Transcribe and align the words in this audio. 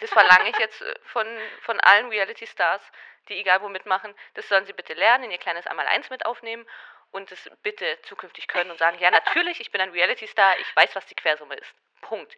Das 0.00 0.10
verlange 0.10 0.50
ich 0.50 0.58
jetzt 0.58 0.82
äh, 0.82 0.94
von, 1.04 1.26
von 1.62 1.80
allen 1.80 2.08
Reality-Stars, 2.08 2.82
die 3.28 3.34
egal 3.34 3.62
wo 3.62 3.68
mitmachen. 3.68 4.14
Das 4.34 4.48
sollen 4.48 4.66
sie 4.66 4.72
bitte 4.72 4.94
lernen, 4.94 5.24
in 5.24 5.30
ihr 5.30 5.38
kleines 5.38 5.66
Einmal-Eins 5.66 6.10
mit 6.10 6.26
aufnehmen 6.26 6.66
und 7.12 7.30
es 7.32 7.50
bitte 7.62 7.98
zukünftig 8.02 8.48
können 8.48 8.70
und 8.70 8.78
sagen, 8.78 8.98
ja 8.98 9.10
natürlich, 9.10 9.60
ich 9.60 9.70
bin 9.70 9.80
ein 9.80 9.90
Reality-Star, 9.90 10.58
ich 10.58 10.76
weiß, 10.76 10.94
was 10.94 11.06
die 11.06 11.14
Quersumme 11.14 11.54
ist. 11.54 11.74
Punkt. 12.02 12.36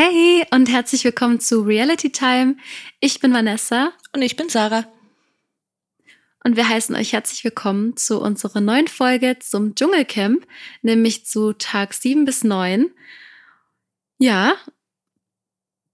Hey 0.00 0.46
und 0.52 0.70
herzlich 0.70 1.02
willkommen 1.02 1.40
zu 1.40 1.62
Reality 1.62 2.12
Time. 2.12 2.54
Ich 3.00 3.18
bin 3.18 3.34
Vanessa. 3.34 3.90
Und 4.12 4.22
ich 4.22 4.36
bin 4.36 4.48
Sarah. 4.48 4.86
Und 6.44 6.54
wir 6.54 6.68
heißen 6.68 6.94
euch 6.94 7.14
herzlich 7.14 7.42
willkommen 7.42 7.96
zu 7.96 8.20
unserer 8.20 8.60
neuen 8.60 8.86
Folge 8.86 9.40
zum 9.40 9.74
Dschungelcamp, 9.74 10.46
nämlich 10.82 11.26
zu 11.26 11.52
Tag 11.52 11.94
7 11.94 12.24
bis 12.24 12.44
9. 12.44 12.92
Ja, 14.18 14.54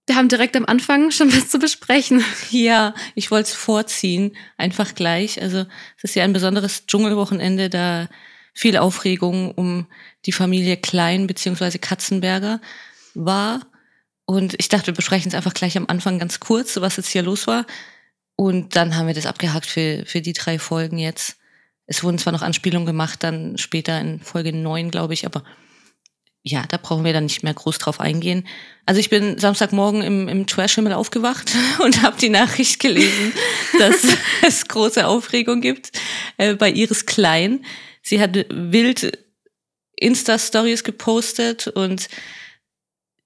wir 0.07 0.16
haben 0.16 0.29
direkt 0.29 0.55
am 0.59 0.66
Anfang 0.66 1.10
schon 1.10 1.32
was 1.34 1.48
zu 1.48 1.59
besprechen. 1.59 2.23
Ja, 2.51 2.95
ich 3.15 3.30
wollte 3.30 3.48
es 3.48 3.55
vorziehen, 3.55 4.37
einfach 4.59 4.95
gleich. 4.95 5.41
Also 5.41 5.65
es 5.96 6.05
ist 6.05 6.15
ja 6.15 6.24
ein 6.24 6.34
besonderes 6.34 6.84
Dschungelwochenende, 6.84 7.71
da 7.71 8.10
viel 8.52 8.77
Aufregung 8.77 9.52
um 9.52 9.87
die 10.27 10.32
Familie 10.32 10.77
Klein 10.77 11.27
bzw. 11.27 11.79
Katzenberger 11.79 12.60
war. 13.15 13.62
Und 14.27 14.55
ich 14.59 14.69
dachte, 14.69 14.87
wir 14.88 14.95
besprechen 14.95 15.28
es 15.28 15.34
einfach 15.34 15.55
gleich 15.55 15.77
am 15.77 15.87
Anfang 15.88 16.19
ganz 16.19 16.41
kurz, 16.41 16.77
was 16.80 16.96
jetzt 16.96 17.09
hier 17.09 17.23
los 17.23 17.46
war. 17.46 17.66
Und 18.37 18.74
dann 18.77 18.96
haben 18.96 19.07
wir 19.07 19.15
das 19.15 19.26
abgehakt 19.26 19.66
für, 19.66 20.04
für 20.07 20.21
die 20.21 20.32
drei 20.32 20.59
Folgen 20.59 20.99
jetzt. 20.99 21.37
Es 21.87 22.02
wurden 22.02 22.18
zwar 22.18 22.32
noch 22.32 22.43
Anspielungen 22.43 22.87
gemacht, 22.87 23.23
dann 23.23 23.59
später 23.59 24.01
in 24.01 24.21
Folge 24.21 24.52
neun, 24.52 24.90
glaube 24.90 25.12
ich, 25.12 25.26
aber 25.26 25.45
ja, 26.46 26.65
da 26.68 26.76
brauchen 26.76 27.04
wir 27.04 27.15
dann 27.15 27.24
nicht 27.24 27.43
mehr 27.43 27.54
groß 27.54 27.79
drauf 27.79 28.01
eingehen. 28.01 28.46
Also 28.84 29.01
ich 29.01 29.09
bin 29.09 29.38
Samstagmorgen 29.38 30.02
im, 30.02 30.29
im 30.29 30.46
Trash-Himmel 30.46 30.93
aufgewacht 30.93 31.51
und 31.82 32.02
habe 32.02 32.18
die 32.18 32.29
Nachricht 32.29 32.80
gelesen, 32.80 33.32
dass 33.79 34.06
es 34.43 34.68
große 34.68 35.06
Aufregung 35.06 35.60
gibt 35.60 35.93
äh, 36.37 36.54
bei 36.54 36.71
Iris 36.71 37.06
Klein. 37.06 37.65
Sie 38.02 38.21
hat 38.21 38.37
wild 38.51 39.18
Insta-Stories 39.96 40.84
gepostet 40.84 41.68
und 41.68 42.09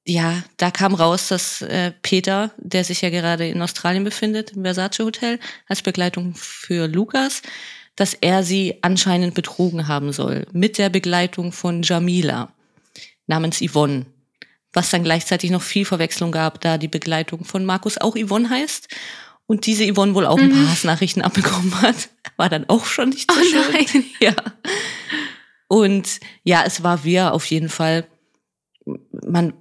ja, 0.08 0.42
da 0.56 0.70
kam 0.70 0.94
raus, 0.94 1.28
dass 1.28 1.60
äh, 1.60 1.92
Peter, 2.00 2.50
der 2.56 2.82
sich 2.82 3.02
ja 3.02 3.10
gerade 3.10 3.46
in 3.46 3.60
Australien 3.60 4.04
befindet, 4.04 4.52
im 4.52 4.62
Versace 4.62 5.00
Hotel, 5.00 5.38
als 5.68 5.82
Begleitung 5.82 6.34
für 6.34 6.88
Lukas, 6.88 7.42
dass 7.94 8.14
er 8.14 8.42
sie 8.42 8.78
anscheinend 8.80 9.34
betrogen 9.34 9.86
haben 9.86 10.12
soll. 10.12 10.46
Mit 10.52 10.78
der 10.78 10.88
Begleitung 10.88 11.52
von 11.52 11.82
Jamila, 11.82 12.50
namens 13.26 13.60
Yvonne. 13.60 14.06
Was 14.72 14.88
dann 14.88 15.04
gleichzeitig 15.04 15.50
noch 15.50 15.60
viel 15.60 15.84
Verwechslung 15.84 16.32
gab, 16.32 16.62
da 16.62 16.78
die 16.78 16.88
Begleitung 16.88 17.44
von 17.44 17.66
Markus 17.66 17.98
auch 17.98 18.16
Yvonne 18.16 18.48
heißt. 18.48 18.88
Und 19.46 19.66
diese 19.66 19.92
Yvonne 19.92 20.14
wohl 20.14 20.24
auch 20.26 20.38
ein 20.38 20.50
paar 20.50 20.58
mhm. 20.58 20.70
Hassnachrichten 20.70 21.20
abbekommen 21.20 21.82
hat. 21.82 22.08
War 22.38 22.48
dann 22.48 22.66
auch 22.70 22.86
schon 22.86 23.10
nicht 23.10 23.30
so 23.30 23.38
oh 23.38 23.44
schön. 23.44 23.62
Nein. 23.72 24.04
Ja. 24.20 24.34
Und 25.68 26.20
ja, 26.44 26.62
es 26.64 26.82
war 26.82 27.04
wir 27.04 27.34
auf 27.34 27.44
jeden 27.44 27.68
Fall. 27.68 28.06
Man 29.12 29.52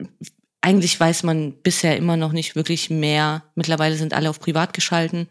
eigentlich 0.68 1.00
weiß 1.00 1.24
man 1.24 1.54
bisher 1.54 1.96
immer 1.96 2.18
noch 2.18 2.34
nicht 2.34 2.58
wirklich 2.58 2.90
mehr. 2.90 3.46
Mittlerweile 3.56 3.96
sind 3.96 4.14
alle 4.14 4.30
auf 4.30 4.42
privat 4.42 4.74
geschalten 4.74 5.30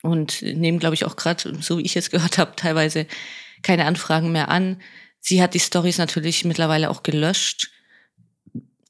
und 0.00 0.40
nehmen, 0.40 0.78
glaube 0.78 0.94
ich, 0.94 1.04
auch 1.04 1.14
gerade, 1.14 1.58
so 1.60 1.76
wie 1.76 1.82
ich 1.82 1.94
jetzt 1.94 2.10
gehört 2.10 2.38
habe, 2.38 2.56
teilweise 2.56 3.06
keine 3.60 3.84
Anfragen 3.84 4.32
mehr 4.32 4.48
an. 4.48 4.80
Sie 5.20 5.42
hat 5.42 5.52
die 5.52 5.60
Stories 5.60 5.98
natürlich 5.98 6.46
mittlerweile 6.46 6.88
auch 6.88 7.02
gelöscht. 7.02 7.70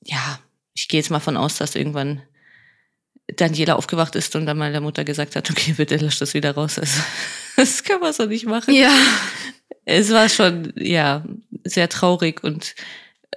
Ja, 0.05 0.39
ich 0.73 0.87
gehe 0.87 1.01
jetzt 1.01 1.11
mal 1.11 1.19
von 1.19 1.37
aus, 1.37 1.57
dass 1.57 1.75
irgendwann 1.75 2.23
Daniela 3.27 3.75
aufgewacht 3.75 4.15
ist 4.15 4.37
und 4.37 4.47
dann 4.47 4.57
mal 4.57 4.71
der 4.71 4.81
Mutter 4.81 5.03
gesagt 5.03 5.35
hat, 5.35 5.51
okay, 5.51 5.75
bitte 5.77 5.97
löscht 5.97 6.21
das 6.21 6.35
wieder 6.35 6.53
raus. 6.53 6.79
Also, 6.79 7.03
das 7.57 7.83
kann 7.83 8.01
man 8.01 8.13
so 8.13 8.27
nicht 8.27 8.47
machen. 8.47 8.73
Ja. 8.73 8.97
Es 9.85 10.13
war 10.13 10.29
schon, 10.29 10.73
ja, 10.77 11.25
sehr 11.65 11.89
traurig 11.89 12.45
und 12.45 12.77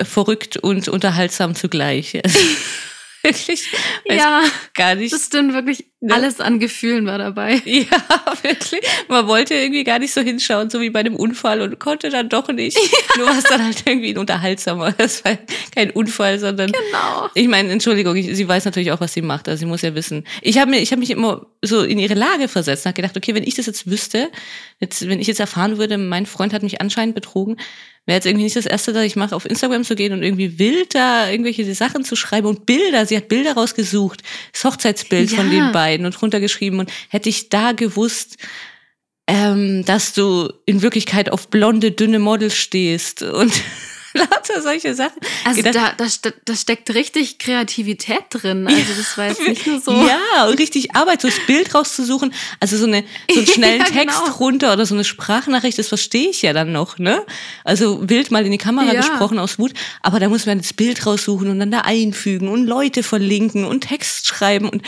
verrückt 0.02 0.57
und 0.57 0.88
unterhaltsam 0.88 1.56
zugleich. 1.56 2.22
wirklich. 3.24 3.69
Ja, 4.06 4.44
gar 4.74 4.96
nicht. 4.96 5.13
Das 5.13 5.25
stimmt 5.25 5.53
wirklich. 5.53 5.85
Ne? 6.00 6.13
Alles 6.13 6.40
an 6.40 6.59
Gefühlen 6.59 7.06
war 7.06 7.18
dabei. 7.18 7.62
Ja, 7.72 8.35
wirklich. 8.41 8.81
Man 9.07 9.28
wollte 9.28 9.53
irgendwie 9.53 9.84
gar 9.84 10.00
nicht 10.00 10.13
so 10.13 10.22
hinschauen, 10.22 10.69
so 10.69 10.81
wie 10.81 10.90
bei 10.90 11.00
einem 11.00 11.16
Unfall 11.16 11.62
und 11.62 11.79
konnte 11.79 12.09
dann 12.09 12.29
doch 12.29 12.47
nicht. 12.50 12.78
Ja. 12.91 13.18
Nur 13.18 13.28
war 13.28 13.38
es 13.38 13.44
dann 13.44 13.63
halt 13.63 13.84
irgendwie 13.85 14.12
ein 14.12 14.18
unterhaltsamer. 14.18 14.91
Das 14.94 15.24
war 15.25 15.38
kein 15.75 15.91
Unfall, 15.91 16.40
sondern. 16.40 16.72
Genau. 16.72 17.29
Ich 17.34 17.47
meine, 17.47 17.72
Entschuldigung, 17.72 18.16
ich, 18.16 18.35
sie 18.35 18.47
weiß 18.47 18.66
natürlich 18.66 18.91
auch, 18.91 19.02
was 19.02 19.13
sie 19.13 19.22
macht. 19.22 19.50
Also 19.50 19.59
sie 19.59 19.66
muss 19.66 19.81
ja 19.81 19.96
wissen. 19.96 20.25
Ich 20.41 20.58
habe 20.58 20.75
ich 20.75 20.91
hab 20.91 21.00
mich 21.00 21.09
immer 21.09 21.46
so 21.62 21.84
in 21.84 22.00
ihre 22.00 22.13
Lage 22.13 22.47
versetzt 22.47 22.85
und 22.85 22.90
habe 22.90 23.02
gedacht, 23.02 23.18
okay, 23.18 23.35
wenn 23.35 23.44
ich 23.44 23.56
das 23.56 23.66
jetzt 23.66 23.90
wüsste, 23.90 24.29
jetzt, 24.79 25.08
wenn 25.08 25.19
ich 25.19 25.28
jetzt 25.28 25.40
erfahren 25.40 25.78
würde, 25.78 25.97
mein 25.97 26.25
Freund 26.25 26.53
hat 26.53 26.63
mich 26.63 26.79
anscheinend 26.79 27.16
betrogen, 27.16 27.58
wäre 28.06 28.17
jetzt 28.17 28.25
irgendwie 28.25 28.45
nicht 28.45 28.56
das 28.56 28.66
Erste, 28.66 28.94
dass 28.94 29.03
ich 29.03 29.16
mache, 29.16 29.35
auf 29.35 29.45
Instagram 29.45 29.84
zu 29.84 29.95
gehen 29.95 30.13
und 30.13 30.23
irgendwie 30.23 30.57
wild 30.57 30.95
da 30.95 31.29
irgendwelche 31.29 31.73
Sachen 31.75 32.03
zu 32.03 32.16
schreiben 32.16 32.47
und 32.47 32.66
Bilder. 32.66 33.06
Sie 33.06 33.16
hat 33.16 33.28
Bilder 33.28 33.53
rausgesucht, 33.53 34.23
das 34.51 34.63
Hochzeitsbild 34.63 35.31
ja. 35.31 35.38
von 35.38 35.51
den 35.51 35.72
beiden 35.72 36.06
und 36.06 36.19
runtergeschrieben. 36.22 36.79
Und 36.79 36.91
hätte 37.09 37.29
ich 37.29 37.50
da 37.50 37.73
gewusst, 37.73 38.38
ähm, 39.28 39.85
dass 39.85 40.13
du 40.13 40.51
in 40.66 40.81
Wirklichkeit 40.81 41.31
auf 41.31 41.50
blonde, 41.50 41.91
dünne 41.91 42.19
Models 42.19 42.56
stehst 42.56 43.22
und 43.22 43.53
lauter 44.13 44.61
solche 44.61 44.94
Sachen. 44.94 45.19
Also 45.45 45.61
da, 45.61 45.72
da, 45.72 46.05
da 46.45 46.55
steckt 46.55 46.94
richtig 46.94 47.39
Kreativität 47.39 48.23
drin. 48.29 48.67
Also 48.67 48.94
das 48.97 49.17
war 49.17 49.27
jetzt 49.27 49.47
nicht 49.47 49.66
nur 49.67 49.79
so. 49.79 49.91
Ja, 49.91 50.45
und 50.47 50.59
richtig 50.59 50.95
Arbeit, 50.95 51.22
so 51.22 51.27
das 51.27 51.39
Bild 51.47 51.73
rauszusuchen. 51.73 52.33
Also 52.59 52.77
so, 52.77 52.85
eine, 52.85 53.03
so 53.29 53.39
einen 53.39 53.47
schnellen 53.53 53.79
ja, 53.79 53.85
Text 53.85 54.23
genau. 54.23 54.35
runter 54.38 54.73
oder 54.73 54.85
so 54.85 54.95
eine 54.95 55.03
Sprachnachricht, 55.03 55.77
das 55.77 55.88
verstehe 55.88 56.29
ich 56.29 56.41
ja 56.41 56.53
dann 56.53 56.72
noch. 56.72 56.97
ne? 56.97 57.25
Also 57.63 58.09
wild 58.09 58.31
mal 58.31 58.45
in 58.45 58.51
die 58.51 58.57
Kamera 58.57 58.94
ja. 58.94 58.99
gesprochen 58.99 59.39
aus 59.39 59.59
Wut. 59.59 59.73
Aber 60.01 60.19
da 60.19 60.29
muss 60.29 60.45
man 60.45 60.57
das 60.57 60.73
Bild 60.73 61.05
raussuchen 61.05 61.49
und 61.49 61.59
dann 61.59 61.72
da 61.72 61.81
einfügen 61.81 62.47
und 62.47 62.66
Leute 62.66 63.03
verlinken 63.03 63.66
und 63.66 63.81
Text 63.81 64.28
schreiben. 64.28 64.67
Und 64.69 64.81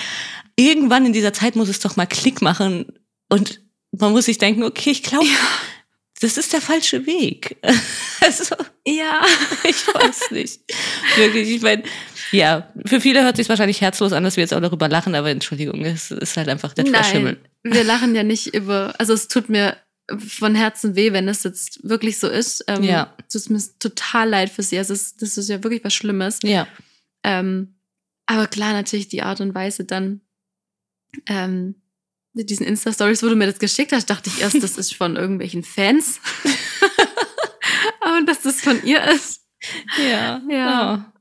irgendwann 0.56 1.06
in 1.06 1.14
dieser 1.14 1.34
Zeit 1.34 1.56
muss 1.56 1.70
es 1.70 1.80
doch 1.80 1.96
mal 1.96 2.06
Klick 2.06 2.42
machen. 2.42 2.86
Und 3.30 3.62
man 3.92 4.12
muss 4.12 4.26
sich 4.26 4.38
denken, 4.38 4.64
okay, 4.64 4.92
ich 4.92 5.04
glaube, 5.04 5.26
ja 5.26 5.32
das 6.24 6.38
ist 6.38 6.54
der 6.54 6.62
falsche 6.62 7.06
Weg. 7.06 7.58
also, 8.22 8.56
ja. 8.88 9.22
Ich 9.66 9.88
weiß 9.88 10.32
nicht. 10.32 10.62
Wirklich, 11.18 11.50
ich 11.50 11.62
meine, 11.62 11.84
ja, 12.32 12.72
für 12.86 13.02
viele 13.02 13.24
hört 13.24 13.36
sich 13.36 13.50
wahrscheinlich 13.50 13.82
herzlos 13.82 14.14
an, 14.14 14.24
dass 14.24 14.38
wir 14.38 14.42
jetzt 14.42 14.54
auch 14.54 14.62
darüber 14.62 14.88
lachen, 14.88 15.16
aber 15.16 15.30
Entschuldigung, 15.30 15.84
es 15.84 16.12
ist 16.12 16.38
halt 16.38 16.48
einfach 16.48 16.74
der 16.74 16.86
Verschimmel. 16.86 17.38
Wir 17.64 17.84
lachen 17.84 18.16
ja 18.16 18.24
nicht 18.24 18.54
über, 18.54 18.94
also 18.98 19.14
es 19.14 19.28
tut 19.28 19.50
mir 19.50 19.78
von 20.18 20.56
Herzen 20.56 20.96
weh, 20.96 21.14
wenn 21.14 21.28
es 21.28 21.44
jetzt 21.44 21.88
wirklich 21.88 22.20
so 22.20 22.28
ist. 22.28 22.64
Ähm, 22.68 22.84
ja. 22.84 23.14
Es 23.28 23.44
tut 23.44 23.52
mir 23.52 23.62
total 23.80 24.30
leid 24.30 24.50
für 24.50 24.64
sie. 24.64 24.78
Also 24.78 24.94
es, 24.94 25.16
das 25.16 25.38
ist 25.38 25.50
ja 25.50 25.64
wirklich 25.64 25.84
was 25.84 25.94
Schlimmes. 25.94 26.40
Ja. 26.44 26.68
Ähm, 27.24 27.76
aber 28.26 28.48
klar, 28.48 28.74
natürlich 28.74 29.10
die 29.10 29.24
Art 29.24 29.42
und 29.42 29.54
Weise 29.54 29.84
dann, 29.84 30.22
ähm, 31.28 31.76
mit 32.34 32.50
diesen 32.50 32.66
Insta-Stories, 32.66 33.24
wo 33.24 33.28
du 33.28 33.36
mir 33.36 33.48
das 33.48 33.60
geschickt 33.60 33.92
hast, 33.92 34.10
dachte 34.10 34.30
ich 34.30 34.42
erst, 34.42 34.62
das 34.62 34.78
ist 34.78 34.96
von 34.96 35.16
irgendwelchen 35.16 35.64
Fans. 35.64 36.20
Aber 38.02 38.22
dass 38.26 38.42
das 38.42 38.62
von 38.62 38.84
ihr 38.84 39.04
ist. 39.04 39.42
Ja. 39.98 40.42
Ja. 40.50 40.96
Oh. 40.96 41.20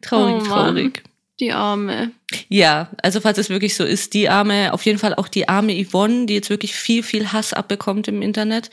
Traurig, 0.00 0.42
oh, 0.42 0.46
traurig. 0.46 1.02
Die 1.40 1.52
Arme. 1.52 2.12
Ja, 2.48 2.90
also 3.02 3.20
falls 3.20 3.38
es 3.38 3.48
wirklich 3.48 3.76
so 3.76 3.84
ist, 3.84 4.14
die 4.14 4.28
Arme, 4.28 4.72
auf 4.72 4.84
jeden 4.84 4.98
Fall 4.98 5.14
auch 5.14 5.28
die 5.28 5.48
arme 5.48 5.84
Yvonne, 5.84 6.26
die 6.26 6.34
jetzt 6.34 6.50
wirklich 6.50 6.74
viel, 6.74 7.02
viel 7.02 7.32
Hass 7.32 7.52
abbekommt 7.52 8.08
im 8.08 8.22
Internet, 8.22 8.70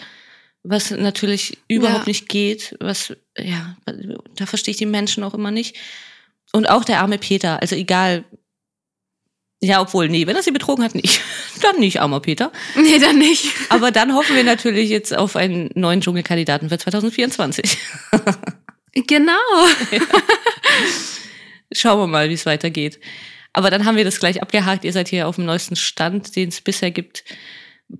was 0.64 0.90
natürlich 0.90 1.60
überhaupt 1.68 2.08
ja. 2.08 2.10
nicht 2.10 2.28
geht, 2.28 2.76
was, 2.80 3.16
ja, 3.38 3.78
da 4.36 4.46
verstehe 4.48 4.72
ich 4.72 4.78
die 4.78 4.88
Menschen 4.88 5.24
auch 5.24 5.36
immer 5.36 5.52
nicht. 5.52 5.76
Und 6.54 6.70
auch 6.70 6.84
der 6.84 7.02
arme 7.02 7.20
Peter, 7.20 7.62
also 7.62 7.76
egal, 7.76 8.24
ja, 9.62 9.82
obwohl, 9.82 10.10
nee, 10.10 10.28
wenn 10.28 10.36
er 10.36 10.44
sie 10.44 10.52
betrogen 10.52 10.84
hat, 10.84 10.96
nicht. 10.96 11.22
Dann 11.62 11.80
nicht, 11.80 12.02
armer 12.02 12.20
Peter. 12.20 12.52
Nee, 12.76 13.00
dann 13.00 13.18
nicht. 13.18 13.48
Aber 13.70 13.92
dann 13.92 14.14
hoffen 14.14 14.36
wir 14.36 14.44
natürlich 14.44 14.90
jetzt 14.90 15.16
auf 15.16 15.38
einen 15.38 15.70
neuen 15.74 16.02
Dschungelkandidaten 16.02 16.70
für 16.70 16.78
2024. 16.78 17.78
Genau. 18.96 19.34
Ja. 19.92 20.00
Schauen 21.74 22.00
wir 22.00 22.08
mal, 22.08 22.30
wie 22.30 22.34
es 22.34 22.46
weitergeht. 22.46 23.00
Aber 23.52 23.70
dann 23.70 23.86
haben 23.86 23.98
wir 23.98 24.06
das 24.06 24.20
gleich 24.20 24.42
abgehakt. 24.42 24.86
Ihr 24.86 24.94
seid 24.94 25.10
hier 25.10 25.28
auf 25.28 25.36
dem 25.36 25.46
neuesten 25.46 25.76
Stand, 25.76 26.36
den 26.36 26.50
es 26.50 26.62
bisher 26.62 26.92
gibt. 26.92 27.26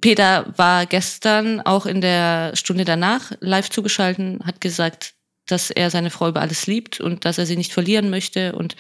Peter 0.02 0.54
war 0.58 0.86
gestern 0.86 1.62
auch 1.62 1.86
in 1.86 2.02
der 2.02 2.56
Stunde 2.56 2.86
danach 2.86 3.34
live 3.42 3.70
zugeschalten, 3.70 4.40
hat 4.46 4.62
gesagt, 4.62 5.14
dass 5.48 5.70
er 5.70 5.92
seine 5.92 6.10
Frau 6.10 6.30
über 6.30 6.42
alles 6.42 6.66
liebt 6.66 7.00
und 7.02 7.26
dass 7.26 7.38
er 7.38 7.46
sie 7.46 7.58
nicht 7.58 7.74
verlieren 7.74 8.10
möchte 8.10 8.56
und 8.56 8.76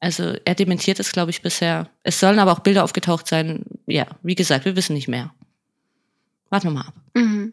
Also 0.00 0.36
er 0.44 0.54
dementiert 0.54 1.00
es, 1.00 1.12
glaube 1.12 1.30
ich, 1.30 1.42
bisher. 1.42 1.90
Es 2.04 2.20
sollen 2.20 2.38
aber 2.38 2.52
auch 2.52 2.60
Bilder 2.60 2.84
aufgetaucht 2.84 3.26
sein. 3.26 3.64
Ja, 3.86 4.06
wie 4.22 4.34
gesagt, 4.36 4.64
wir 4.64 4.76
wissen 4.76 4.94
nicht 4.94 5.08
mehr. 5.08 5.34
Warten 6.50 6.68
wir 6.68 6.72
mal 6.72 6.86
ab. 6.88 6.94
Mhm. 7.14 7.52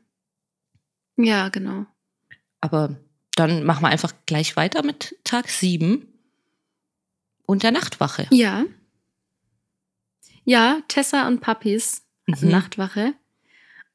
Ja, 1.17 1.49
genau. 1.49 1.85
Aber 2.61 2.95
dann 3.35 3.63
machen 3.63 3.81
wir 3.83 3.89
einfach 3.89 4.13
gleich 4.25 4.55
weiter 4.55 4.83
mit 4.83 5.15
Tag 5.23 5.49
7 5.49 6.07
und 7.45 7.63
der 7.63 7.71
Nachtwache. 7.71 8.27
Ja. 8.31 8.63
Ja, 10.43 10.79
Tessa 10.87 11.27
und 11.27 11.41
Puppies 11.41 12.03
hatten 12.31 12.45
Mhm. 12.45 12.51
Nachtwache. 12.51 13.13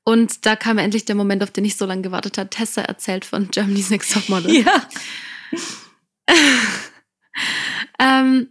Und 0.02 0.44
da 0.46 0.56
kam 0.56 0.78
endlich 0.78 1.04
der 1.04 1.14
Moment, 1.14 1.42
auf 1.42 1.50
den 1.52 1.64
ich 1.64 1.76
so 1.76 1.86
lange 1.86 2.02
gewartet 2.02 2.38
habe. 2.38 2.50
Tessa 2.50 2.80
erzählt 2.82 3.24
von 3.24 3.50
Germany's 3.50 3.90
Next 3.90 4.12
Topmodel. 4.12 4.50
Ja. 4.64 4.88
Ähm, 7.98 8.48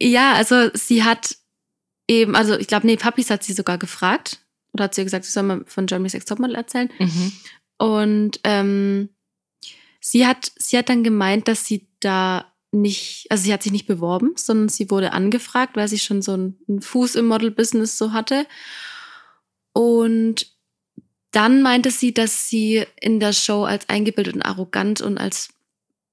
ja, 0.00 0.34
also 0.34 0.70
sie 0.74 1.04
hat 1.04 1.36
eben, 2.08 2.36
also 2.36 2.58
ich 2.58 2.66
glaube, 2.66 2.86
nee, 2.86 2.96
Puppies 2.96 3.30
hat 3.30 3.42
sie 3.42 3.52
sogar 3.52 3.78
gefragt. 3.78 4.38
Oder 4.72 4.84
hat 4.84 4.94
sie 4.94 5.04
gesagt, 5.04 5.24
sie 5.24 5.32
soll 5.32 5.44
mal 5.44 5.64
von 5.66 5.86
Germany's 5.86 6.12
Next 6.12 6.28
Topmodel 6.28 6.54
erzählen. 6.54 6.90
Mhm. 6.98 7.32
Und 7.78 8.40
ähm, 8.44 9.08
sie 10.00 10.26
hat, 10.26 10.52
sie 10.56 10.76
hat 10.76 10.88
dann 10.88 11.02
gemeint, 11.02 11.48
dass 11.48 11.64
sie 11.64 11.88
da 12.00 12.52
nicht, 12.72 13.26
also 13.30 13.44
sie 13.44 13.52
hat 13.52 13.62
sich 13.62 13.72
nicht 13.72 13.86
beworben, 13.86 14.32
sondern 14.36 14.68
sie 14.68 14.90
wurde 14.90 15.12
angefragt, 15.12 15.76
weil 15.76 15.88
sie 15.88 15.98
schon 15.98 16.20
so 16.20 16.32
einen, 16.34 16.58
einen 16.68 16.82
Fuß 16.82 17.14
im 17.14 17.26
Model-Business 17.26 17.96
so 17.96 18.12
hatte. 18.12 18.46
Und 19.72 20.54
dann 21.30 21.62
meinte 21.62 21.90
sie, 21.90 22.14
dass 22.14 22.48
sie 22.48 22.84
in 23.00 23.20
der 23.20 23.32
Show 23.32 23.64
als 23.64 23.88
eingebildet 23.88 24.34
und 24.34 24.42
arrogant 24.42 25.00
und 25.00 25.18
als 25.18 25.48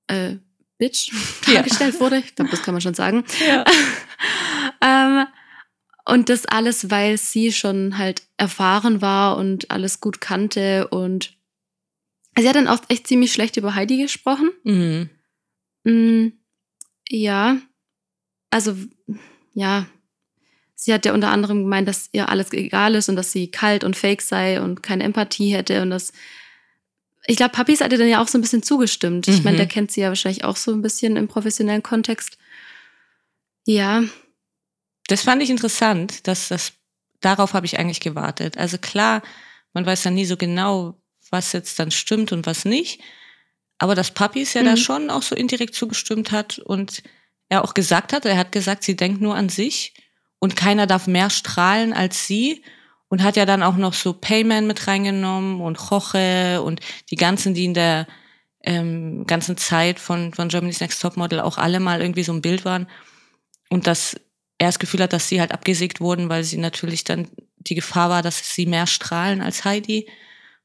äh, 0.07 0.35
Bitch 0.83 1.11
Ja. 1.47 1.55
dargestellt 1.55 1.99
wurde. 2.01 2.17
Ich 2.17 2.35
glaube, 2.35 2.51
das 2.51 2.61
kann 2.61 2.73
man 2.73 2.81
schon 2.81 2.93
sagen. 2.93 3.23
Ja. 3.47 3.63
ähm, 4.81 5.27
und 6.05 6.27
das 6.27 6.45
alles, 6.45 6.91
weil 6.91 7.17
sie 7.17 7.53
schon 7.53 7.97
halt 7.97 8.23
erfahren 8.35 9.01
war 9.01 9.37
und 9.37 9.71
alles 9.71 10.01
gut 10.01 10.19
kannte. 10.19 10.89
Und 10.89 11.37
sie 12.37 12.47
hat 12.47 12.57
dann 12.57 12.67
auch 12.67 12.81
echt 12.89 13.07
ziemlich 13.07 13.31
schlecht 13.31 13.55
über 13.55 13.75
Heidi 13.75 13.95
gesprochen. 13.95 14.49
Mhm. 14.65 15.09
Mm, 15.85 16.27
ja, 17.07 17.57
also 18.49 18.75
ja, 19.53 19.85
sie 20.75 20.93
hat 20.93 21.05
ja 21.05 21.13
unter 21.13 21.29
anderem 21.29 21.63
gemeint, 21.63 21.87
dass 21.87 22.09
ihr 22.11 22.27
alles 22.27 22.51
egal 22.51 22.95
ist 22.95 23.07
und 23.07 23.15
dass 23.15 23.31
sie 23.31 23.49
kalt 23.51 23.85
und 23.85 23.95
fake 23.95 24.21
sei 24.21 24.61
und 24.61 24.83
keine 24.83 25.05
Empathie 25.05 25.53
hätte 25.53 25.81
und 25.81 25.91
das. 25.91 26.11
Ich 27.25 27.37
glaube, 27.37 27.53
Papis 27.53 27.79
hat 27.81 27.91
ihr 27.93 27.97
dann 27.97 28.09
ja 28.09 28.21
auch 28.21 28.27
so 28.27 28.37
ein 28.37 28.41
bisschen 28.41 28.63
zugestimmt. 28.63 29.27
Ich 29.29 29.43
meine, 29.43 29.55
Mhm. 29.55 29.59
der 29.59 29.67
kennt 29.67 29.91
sie 29.91 30.01
ja 30.01 30.09
wahrscheinlich 30.09 30.43
auch 30.43 30.57
so 30.57 30.71
ein 30.73 30.81
bisschen 30.81 31.15
im 31.15 31.27
professionellen 31.27 31.83
Kontext. 31.83 32.37
Ja, 33.65 34.03
Das 35.07 35.21
fand 35.23 35.43
ich 35.43 35.49
interessant, 35.49 36.27
dass 36.27 36.47
das, 36.47 36.73
darauf 37.19 37.53
habe 37.53 37.65
ich 37.65 37.77
eigentlich 37.77 37.99
gewartet. 37.99 38.57
Also 38.57 38.77
klar, 38.77 39.21
man 39.73 39.85
weiß 39.85 40.05
ja 40.05 40.11
nie 40.11 40.25
so 40.25 40.37
genau, 40.37 40.97
was 41.29 41.51
jetzt 41.51 41.77
dann 41.77 41.91
stimmt 41.91 42.31
und 42.31 42.45
was 42.45 42.63
nicht. 42.63 43.01
Aber 43.79 43.95
dass 43.95 44.11
Papis 44.11 44.53
ja 44.53 44.63
da 44.63 44.71
Mhm. 44.71 44.77
schon 44.77 45.09
auch 45.09 45.21
so 45.21 45.35
indirekt 45.35 45.75
zugestimmt 45.75 46.31
hat 46.31 46.57
und 46.59 47.03
er 47.49 47.63
auch 47.65 47.73
gesagt 47.73 48.13
hat, 48.13 48.25
er 48.25 48.37
hat 48.37 48.53
gesagt, 48.53 48.83
sie 48.83 48.95
denkt 48.95 49.21
nur 49.21 49.35
an 49.35 49.49
sich 49.49 49.93
und 50.39 50.55
keiner 50.55 50.87
darf 50.87 51.05
mehr 51.07 51.29
strahlen 51.29 51.91
als 51.91 52.25
sie 52.25 52.63
und 53.13 53.21
hat 53.21 53.35
ja 53.35 53.45
dann 53.45 53.61
auch 53.61 53.75
noch 53.75 53.93
so 53.93 54.11
Payman 54.11 54.65
mit 54.65 54.87
reingenommen 54.87 55.61
und 55.61 55.77
Joche 55.79 56.63
und 56.63 56.79
die 57.11 57.15
ganzen, 57.15 57.53
die 57.53 57.65
in 57.65 57.75
der 57.75 58.07
ähm, 58.63 59.27
ganzen 59.27 59.55
Zeit 59.55 59.99
von, 59.99 60.33
von 60.33 60.47
Germany's 60.47 60.79
Next 60.79 60.99
Topmodel 60.99 61.39
auch 61.39 61.59
alle 61.59 61.79
mal 61.79 62.01
irgendwie 62.01 62.23
so 62.23 62.33
ein 62.33 62.41
Bild 62.41 62.65
waren 62.65 62.87
und 63.69 63.85
dass 63.85 64.15
er 64.57 64.69
das 64.69 64.79
Gefühl 64.79 65.03
hat, 65.03 65.13
dass 65.13 65.29
sie 65.29 65.39
halt 65.39 65.51
abgesägt 65.51 66.01
wurden, 66.01 66.27
weil 66.29 66.43
sie 66.43 66.57
natürlich 66.57 67.03
dann 67.03 67.27
die 67.57 67.75
Gefahr 67.75 68.09
war, 68.09 68.23
dass 68.23 68.55
sie 68.55 68.65
mehr 68.65 68.87
strahlen 68.87 69.41
als 69.41 69.63
Heidi 69.63 70.09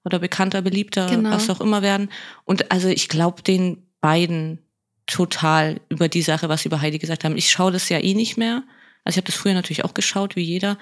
oder 0.03 0.19
bekannter, 0.19 0.62
beliebter, 0.62 1.06
Genau. 1.11 1.33
was 1.33 1.50
auch 1.50 1.61
immer 1.61 1.83
werden. 1.83 2.09
Und 2.47 2.73
also 2.73 2.89
ich 2.89 3.11
glaube 3.11 3.43
den 3.43 3.91
beiden 4.00 4.61
total 5.06 5.83
über 5.91 6.09
die 6.09 6.23
Sache, 6.23 6.49
was 6.49 6.62
sie 6.62 6.69
über 6.69 6.81
Heidi 6.81 6.99
gesagt 6.99 7.25
haben. 7.25 7.37
Ich 7.37 7.50
schaue 7.50 7.73
das 7.73 7.91
ja 7.91 7.99
eh 7.99 8.15
nicht 8.15 8.39
mehr. 8.39 8.62
Also 9.05 9.17
ich 9.17 9.23
habe 9.23 9.27
das 9.27 9.37
früher 9.37 9.53
natürlich 9.53 9.85
auch 9.85 9.93
geschaut, 9.93 10.35
wie 10.35 10.41
jeder. 10.41 10.79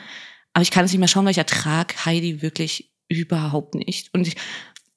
Aber 0.56 0.62
ich 0.62 0.70
kann 0.70 0.86
es 0.86 0.90
nicht 0.90 0.98
mehr 1.00 1.06
schauen, 1.06 1.26
weil 1.26 1.32
ich 1.32 1.36
ertrag 1.38 2.06
Heidi 2.06 2.40
wirklich 2.40 2.90
überhaupt 3.10 3.74
nicht. 3.74 4.08
Und 4.14 4.26
ich, 4.26 4.36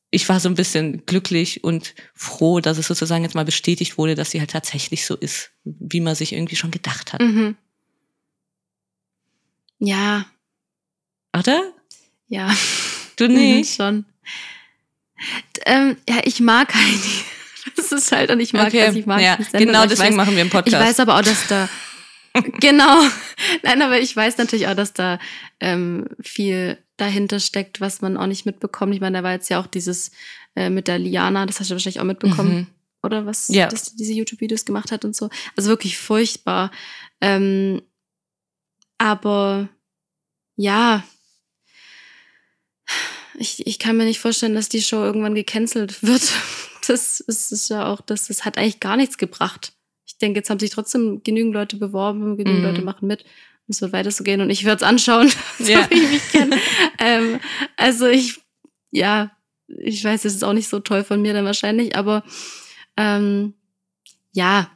ich 0.10 0.30
war 0.30 0.40
so 0.40 0.48
ein 0.48 0.56
bisschen 0.56 1.06
glücklich 1.06 1.66
und 1.66 1.96
froh, 2.16 2.62
dass 2.62 2.78
es 2.78 2.88
sozusagen 2.88 3.24
jetzt 3.26 3.36
mal 3.36 3.44
bestätigt 3.44 3.98
wurde, 3.98 4.16
dass 4.16 4.32
sie 4.32 4.40
halt 4.40 4.52
tatsächlich 4.52 5.06
so 5.06 5.18
ist, 5.18 5.52
wie 5.66 6.00
man 6.00 6.16
sich 6.16 6.32
irgendwie 6.32 6.56
schon 6.56 6.72
gedacht 6.72 7.12
hat. 7.12 7.20
mhm. 7.20 7.58
ja, 9.80 10.26
Oder? 11.38 11.62
ja. 12.30 12.56
Du 13.18 13.26
Mhm, 13.28 13.34
nicht? 13.36 13.76
schon. 13.76 14.06
D- 15.58 15.62
Ähm, 15.66 15.98
ja, 16.08 16.22
ich 16.24 16.40
mag 16.40 16.74
Heidi. 16.74 17.10
Das 17.76 17.92
ist 17.92 18.12
halt, 18.14 18.32
und 18.32 18.40
ich 18.40 18.54
mag 18.54 18.72
das, 18.72 18.96
ich 18.96 19.06
mag 19.06 19.22
ja, 19.22 19.36
Sendung, 19.36 19.68
genau 19.68 19.84
ich 19.84 19.90
deswegen 19.90 20.12
weiß, 20.12 20.16
machen 20.16 20.34
wir 20.34 20.40
einen 20.42 20.48
Ich 20.48 20.54
Podcast. 20.54 20.88
weiß 20.88 21.00
aber 21.02 21.18
auch, 21.18 21.22
dass 21.22 21.46
da. 21.48 21.68
Genau. 22.60 23.02
Nein, 23.64 23.82
aber 23.82 24.00
ich 24.00 24.16
weiß 24.16 24.38
natürlich 24.38 24.68
auch, 24.68 24.76
dass 24.76 24.94
da 24.94 25.20
ähm, 25.60 26.08
viel 26.22 26.78
dahinter 26.98 27.40
steckt, 27.40 27.82
was 27.82 28.02
man 28.02 28.18
auch 28.18 28.26
nicht 28.28 28.46
mitbekommt. 28.46 28.94
Ich 28.94 29.02
meine, 29.02 29.20
da 29.20 29.24
war 29.24 29.32
jetzt 29.34 29.50
ja 29.50 29.60
auch 29.62 29.68
dieses 29.68 30.12
äh, 30.56 30.70
mit 30.70 30.88
der 30.88 31.00
Liana, 31.00 31.46
das 31.46 31.60
hast 31.60 31.70
du 31.70 31.76
wahrscheinlich 31.76 32.00
auch 32.00 32.06
mitbekommen, 32.06 32.56
Mhm. 32.56 32.68
oder 33.04 33.26
was, 33.26 33.48
Ja. 33.48 33.68
dass 33.68 33.92
die 33.92 33.96
diese 33.98 34.14
YouTube-Videos 34.14 34.66
gemacht 34.66 34.92
hat 34.92 35.06
und 35.06 35.16
so. 35.16 35.30
Also 35.56 35.70
wirklich 35.70 35.98
furchtbar. 35.98 36.72
Ähm, 37.22 37.82
aber 38.98 39.70
ja, 40.58 41.04
ich, 43.38 43.66
ich 43.66 43.80
kann 43.80 43.96
mir 43.98 44.04
nicht 44.06 44.20
vorstellen, 44.20 44.56
dass 44.56 44.68
die 44.70 44.82
Show 44.82 44.98
irgendwann 45.04 45.36
gecancelt 45.36 46.04
wird. 46.04 46.34
Das 46.88 47.20
ist, 47.22 47.52
ist 47.52 47.70
ja 47.70 47.86
auch, 47.88 48.02
das, 48.02 48.28
das 48.28 48.44
hat 48.46 48.58
eigentlich 48.58 48.80
gar 48.80 48.98
nichts 48.98 49.18
gebracht. 49.18 49.74
Ich 50.20 50.22
denke, 50.22 50.40
jetzt 50.40 50.50
haben 50.50 50.60
sich 50.60 50.72
trotzdem 50.72 51.22
genügend 51.24 51.54
Leute 51.54 51.78
beworben, 51.78 52.36
genügend 52.36 52.60
Mhm. 52.60 52.66
Leute 52.66 52.82
machen 52.82 53.08
mit. 53.08 53.24
Es 53.70 53.80
wird 53.82 53.94
weiter 53.94 54.12
so 54.12 54.26
gehen 54.26 54.42
und 54.42 54.50
ich 54.50 54.66
werde 54.66 54.84
es 54.84 54.84
anschauen, 54.84 55.32
so 55.60 55.72
Ja. 55.72 55.90
wie 55.90 55.96
ich 55.96 56.10
mich 56.12 56.30
kenne. 56.34 56.58
ähm, 57.00 57.40
also 57.78 58.06
ich, 58.08 58.38
ja, 58.92 59.32
ich 59.70 60.04
weiß, 60.04 60.26
es 60.26 60.34
ist 60.36 60.44
auch 60.44 60.52
nicht 60.52 60.68
so 60.68 60.80
toll 60.82 61.06
von 61.06 61.22
mir 61.22 61.32
dann 61.34 61.46
wahrscheinlich, 61.46 61.96
aber 61.96 62.24
ähm, 62.98 63.54
ja, 64.34 64.70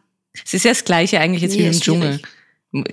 Es 0.45 0.54
ist 0.54 0.63
ja 0.63 0.72
das 0.72 0.86
Gleiche 0.86 1.19
eigentlich 1.19 1.42
jetzt 1.42 1.57
Nee, 1.57 1.63
wie 1.63 1.68
im 1.68 1.74
Dschungel. 1.74 2.19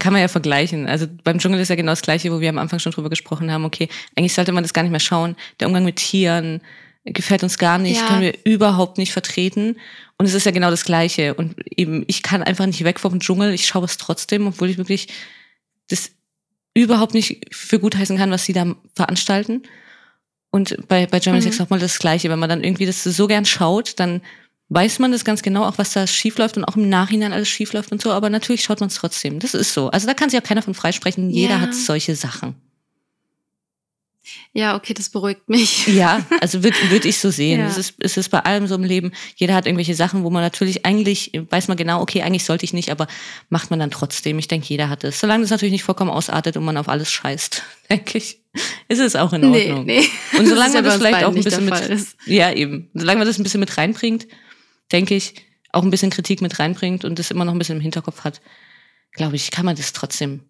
Kann 0.01 0.13
man 0.13 0.21
ja 0.21 0.27
vergleichen. 0.29 0.87
Also 0.89 1.07
beim 1.23 1.39
Dschungel 1.39 1.61
ist 1.61 1.69
ja 1.69 1.77
genau 1.77 1.93
das 1.93 2.03
Gleiche, 2.03 2.33
wo 2.33 2.41
wir 2.41 2.49
am 2.51 2.59
Anfang 2.59 2.81
schon 2.81 2.91
drüber 2.93 3.11
gesprochen 3.11 3.51
haben. 3.53 3.65
Okay, 3.65 3.89
eigentlich 4.17 4.35
sollte 4.35 4.51
man 4.51 4.65
das 4.65 4.73
gar 4.75 4.83
nicht 4.83 4.91
mehr 4.91 4.99
schauen. 5.01 5.37
Der 5.61 5.69
Umgang 5.69 5.85
mit 5.85 5.97
Tieren 5.97 6.61
gefällt 7.05 7.43
uns 7.45 7.57
gar 7.59 7.79
nicht, 7.79 8.01
Ja. 8.01 8.07
können 8.09 8.21
wir 8.23 8.35
überhaupt 8.45 8.99
nicht 8.99 9.13
vertreten. 9.13 9.77
Und 10.21 10.27
es 10.27 10.35
ist 10.35 10.45
ja 10.45 10.53
genau 10.53 10.69
das 10.69 10.85
Gleiche. 10.85 11.33
Und 11.33 11.55
eben, 11.79 12.05
ich 12.07 12.23
kann 12.23 12.43
einfach 12.43 12.67
nicht 12.67 12.85
weg 12.85 13.01
vom 13.01 13.21
Dschungel. 13.21 13.55
Ich 13.55 13.67
schaue 13.67 13.87
es 13.87 13.97
trotzdem, 13.97 14.47
obwohl 14.49 14.69
ich 14.69 14.77
wirklich 14.77 15.09
das 15.89 16.11
überhaupt 16.75 17.15
nicht 17.15 17.47
für 17.55 17.79
gut 17.79 17.97
heißen 17.97 18.19
kann, 18.19 18.31
was 18.31 18.45
sie 18.45 18.53
da 18.53 18.77
veranstalten. 18.95 19.63
Und 20.51 20.77
bei, 20.89 21.07
bei 21.07 21.21
Germany's 21.21 21.45
Mhm. 21.45 21.49
Next 21.49 21.59
Topmodel 21.61 21.81
das 21.87 21.99
Gleiche. 21.99 22.29
Wenn 22.29 22.39
man 22.39 22.51
dann 22.51 22.63
irgendwie 22.63 22.85
das 22.85 23.03
so 23.03 23.27
gern 23.29 23.47
schaut, 23.47 23.99
dann 23.99 24.21
weiß 24.69 24.99
man 24.99 25.11
das 25.11 25.25
ganz 25.25 25.41
genau, 25.41 25.65
auch 25.65 25.79
was 25.79 25.95
da 25.95 26.07
schief 26.07 26.37
läuft 26.37 26.59
und 26.59 26.65
auch 26.67 26.77
im 26.77 26.91
Nachhinein 26.91 27.33
alles 27.33 27.49
schief 27.49 27.73
läuft 27.73 27.91
und 27.91 28.03
so, 28.03 28.13
aber 28.13 28.29
natürlich 28.29 28.63
schaut 28.63 28.81
man 28.81 28.89
es 28.89 28.97
trotzdem. 28.97 29.39
Das 29.39 29.55
ist 29.55 29.73
so. 29.73 29.89
Also 29.91 30.07
da 30.07 30.13
kann 30.13 30.29
sich 30.29 30.39
auch 30.39 30.45
keiner 30.45 30.61
von 30.61 30.75
freisprechen. 30.75 31.31
Jeder 31.31 31.55
Ja. 31.55 31.61
hat 31.61 31.75
solche 31.75 32.15
Sachen. 32.15 32.57
Ja, 34.53 34.77
okay, 34.77 34.95
das 34.95 35.09
beruhigt 35.09 35.49
mich. 35.49 35.87
Ja, 36.01 36.25
also 36.41 36.63
würde 36.63 36.77
würd 36.91 37.05
ich 37.05 37.19
so 37.19 37.31
sehen. 37.31 37.61
Ja. 37.61 37.67
Es, 37.67 37.79
ist, 37.79 37.95
es 38.01 38.17
ist 38.17 38.29
bei 38.29 38.41
allem 38.41 38.67
so 38.67 38.75
im 38.75 38.85
Leben. 38.85 39.13
Jeder 39.37 39.55
hat 39.55 39.67
irgendwelche 39.67 39.95
Sachen, 39.95 40.25
wo 40.25 40.31
man 40.31 40.43
natürlich 40.43 40.85
eigentlich, 40.85 41.33
weiß 41.51 41.69
man 41.69 41.77
genau, 41.77 42.01
okay, 42.03 42.23
eigentlich 42.23 42.45
sollte 42.45 42.65
ich 42.65 42.73
nicht, 42.73 42.91
aber 42.91 43.07
macht 43.49 43.71
man 43.71 43.79
dann 43.81 43.91
trotzdem. 43.91 44.39
Ich 44.39 44.49
denke, 44.49 44.67
jeder 44.69 44.89
hat 44.89 45.05
es. 45.05 45.21
Solange 45.21 45.43
das 45.43 45.51
natürlich 45.51 45.73
nicht 45.73 45.85
vollkommen 45.85 46.11
ausartet 46.11 46.57
und 46.57 46.65
man 46.65 46.77
auf 46.77 46.89
alles 46.89 47.11
scheißt, 47.11 47.63
denke 47.91 48.19
ich, 48.19 48.41
ist 48.89 48.99
es 49.01 49.17
auch 49.17 49.33
in 49.33 49.51
Nee, 49.51 49.69
Ordnung. 49.71 49.87
nee. 49.87 50.05
Und 50.39 50.47
solange 50.47 50.75
man 50.75 50.85
das 50.85 50.99
bei 50.99 50.99
uns 50.99 51.03
vielleicht 51.03 51.25
auch 51.25 51.35
ein 51.35 51.43
bisschen 51.45 51.65
mit, 51.65 51.81
ist. 51.81 52.17
ja 52.27 52.53
eben, 52.53 52.91
solange 52.95 53.19
man 53.19 53.27
das 53.27 53.39
ein 53.39 53.43
bisschen 53.43 53.61
mit 53.61 53.77
reinbringt, 53.79 54.27
denke 54.93 55.15
ich, 55.15 55.35
auch 55.73 55.83
ein 55.83 55.91
bisschen 55.91 56.11
Kritik 56.11 56.41
mit 56.43 56.59
reinbringt 56.59 57.05
und 57.05 57.19
das 57.19 57.31
immer 57.31 57.45
noch 57.45 57.53
ein 57.53 57.59
bisschen 57.59 57.77
im 57.77 57.83
Hinterkopf 57.83 58.25
hat, 58.25 58.41
glaube 59.13 59.37
ich, 59.37 59.51
kann 59.51 59.65
man 59.65 59.77
das 59.77 59.93
trotzdem 59.93 60.41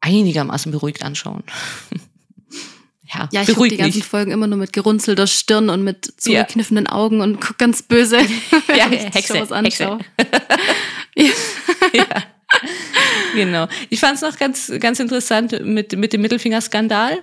einigermaßen 0.00 0.70
beruhigt 0.72 1.02
anschauen. 1.02 1.42
ja, 3.12 3.28
Ja, 3.32 3.42
ich 3.42 3.54
gucke 3.54 3.68
die 3.68 3.76
ganzen 3.76 3.98
nicht. 3.98 4.08
Folgen 4.08 4.30
immer 4.32 4.46
nur 4.46 4.58
mit 4.58 4.72
gerunzelter 4.72 5.26
Stirn 5.26 5.70
und 5.70 5.82
mit 5.84 6.06
Ja. 6.06 6.12
zugekniffenen 6.18 6.86
Augen 6.86 7.20
und 7.20 7.40
guck 7.40 7.58
ganz 7.58 7.82
böse, 7.82 8.18
wenn 8.66 8.76
Ja, 8.76 8.90
ich 8.90 9.14
Hexe, 9.14 9.34
sowas 9.34 9.52
anschaue. 9.52 9.98
ja. 11.16 12.04
Genau. 13.34 13.68
Ich 13.90 14.00
fand 14.00 14.16
es 14.16 14.22
noch 14.22 14.36
ganz, 14.38 14.72
ganz 14.80 15.00
interessant 15.00 15.60
mit, 15.64 15.96
mit 15.96 16.12
dem 16.12 16.20
Mittelfingerskandal 16.22 17.18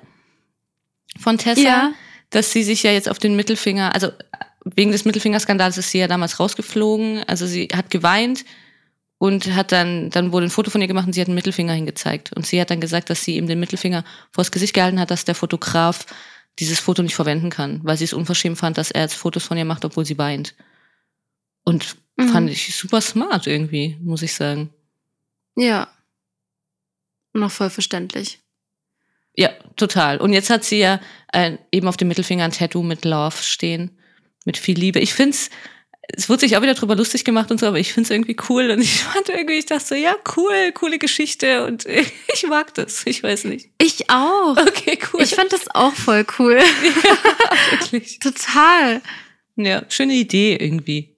von 1.20 1.38
Tessa, 1.38 1.62
Ja. 1.62 1.94
dass 2.30 2.52
sie 2.52 2.64
sich 2.64 2.84
ja 2.84 2.92
jetzt 2.92 3.10
auf 3.10 3.20
den 3.20 3.36
Mittelfinger, 3.36 3.94
also 3.94 4.10
wegen 4.66 4.92
des 4.92 5.06
Mittelfingerskandals 5.06 5.78
ist 5.78 5.92
sie 5.92 6.00
ja 6.00 6.08
damals 6.08 6.40
rausgeflogen. 6.40 7.24
Also 7.28 7.46
sie 7.46 7.68
hat 7.76 7.90
geweint 7.90 8.46
und 9.24 9.56
hat 9.56 9.72
dann, 9.72 10.10
dann 10.10 10.34
wurde 10.34 10.48
ein 10.48 10.50
Foto 10.50 10.70
von 10.70 10.82
ihr 10.82 10.88
gemacht 10.90 11.08
und 11.08 11.14
sie 11.14 11.22
hat 11.22 11.30
einen 11.30 11.36
Mittelfinger 11.36 11.72
hingezeigt. 11.72 12.34
Und 12.34 12.46
sie 12.46 12.60
hat 12.60 12.70
dann 12.72 12.82
gesagt, 12.82 13.10
dass 13.10 13.24
sie 13.24 13.38
ihm 13.38 13.48
den 13.48 13.58
Mittelfinger 13.58 14.04
vors 14.32 14.52
Gesicht 14.52 14.74
gehalten 14.74 15.00
hat, 15.00 15.12
dass 15.12 15.24
der 15.24 15.34
Fotograf 15.34 16.06
dieses 16.60 16.82
Foto 16.82 17.02
nicht 17.02 17.16
verwenden 17.16 17.50
kann, 17.50 17.80
weil 17.86 17.96
sie 17.96 18.04
es 18.04 18.12
unverschämt 18.12 18.58
fand, 18.58 18.78
dass 18.78 18.92
er 18.92 19.04
jetzt 19.04 19.14
Fotos 19.14 19.46
von 19.46 19.58
ihr 19.58 19.64
macht, 19.64 19.86
obwohl 19.86 20.04
sie 20.04 20.18
weint. 20.18 20.56
Und 21.64 21.96
mhm. 22.18 22.28
fand 22.28 22.50
ich 22.50 22.76
super 22.76 23.00
smart 23.00 23.48
irgendwie, 23.48 23.98
muss 24.02 24.24
ich 24.24 24.34
sagen. 24.34 24.72
Ja. 25.56 25.88
Noch 27.32 27.52
voll 27.52 27.70
verständlich. 27.70 28.42
Ja, 29.38 29.52
total. 29.78 30.18
Und 30.18 30.34
jetzt 30.34 30.50
hat 30.50 30.66
sie 30.66 30.80
ja 30.80 31.00
äh, 31.32 31.60
eben 31.72 31.88
auf 31.88 31.96
dem 31.96 32.10
Mittelfinger 32.10 32.44
ein 32.44 32.52
Tattoo 32.52 32.84
mit 32.84 33.06
Love 33.06 33.38
stehen, 33.42 33.98
mit 34.44 34.58
viel 34.58 34.78
Liebe. 34.78 35.00
Ich 35.00 35.14
find's, 35.14 35.50
es 36.10 36.30
wurde 36.30 36.42
sich 36.42 36.58
auch 36.58 36.62
wieder 36.62 36.74
drüber 36.74 36.96
lustig 36.96 37.24
gemacht 37.24 37.50
und 37.50 37.60
so, 37.60 37.68
aber 37.68 37.80
ich 37.80 37.94
find's 37.94 38.10
irgendwie 38.10 38.36
cool 38.50 38.70
und 38.72 38.82
ich 38.82 39.04
fand 39.04 39.30
irgendwie, 39.30 39.58
ich 39.58 39.66
dachte 39.66 39.86
so, 39.86 39.96
ja, 39.96 40.16
cool, 40.36 40.72
coole 40.74 41.00
Geschichte 41.00 41.66
und 41.66 41.86
ich 42.34 42.46
mag 42.48 42.74
das, 42.74 43.06
ich 43.06 43.24
weiß 43.24 43.46
nicht. 43.46 43.70
Ich 43.78 44.10
auch. 44.10 44.58
Okay, 44.58 45.00
cool. 45.14 45.22
Ich 45.22 45.36
fand 45.36 45.54
das 45.54 45.74
auch 45.74 45.94
voll 45.94 46.26
cool. 46.40 46.60
Ja, 46.94 47.72
wirklich. 47.72 48.20
Total. 48.20 49.02
Ja, 49.56 49.84
schöne 49.90 50.14
Idee 50.14 50.56
irgendwie. 50.56 51.16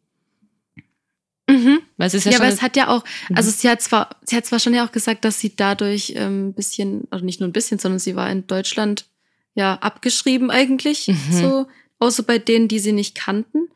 Mhm. 1.48 1.80
Weil 1.98 2.08
es 2.08 2.13
ist 2.13 2.25
ja, 2.25 2.34
ja 2.34 2.38
aber 2.39 2.48
es 2.48 2.62
hat 2.62 2.75
ja 2.75 2.88
auch, 2.88 3.04
mhm. 3.30 3.38
also 3.38 3.50
sie 3.50 3.70
hat 3.70 3.82
zwar, 3.82 4.10
sie 4.24 4.36
hat 4.36 4.46
zwar 4.46 4.60
schon 4.60 4.74
ja 4.74 4.86
auch 4.86 4.92
gesagt, 4.92 5.25
dass 5.25 5.39
sie 5.39 5.56
dadurch 5.56 6.15
ein 6.15 6.22
ähm, 6.22 6.54
bisschen, 6.54 7.08
also 7.10 7.25
nicht 7.25 7.39
nur 7.39 7.50
ein 7.50 7.54
bisschen, 7.54 7.80
sondern 7.80 8.00
sie 8.00 8.15
war 8.15 8.30
in 8.30 8.48
Deutschland 8.48 9.06
ja 9.54 9.75
abgeschrieben 9.75 10.51
eigentlich, 10.51 11.08
mhm. 11.08 11.18
so, 11.32 11.68
außer 12.00 12.24
bei 12.24 12.39
denen, 12.39 12.68
die 12.68 12.80
sie 12.80 12.92
nicht 12.92 13.15
kannten 13.15 13.70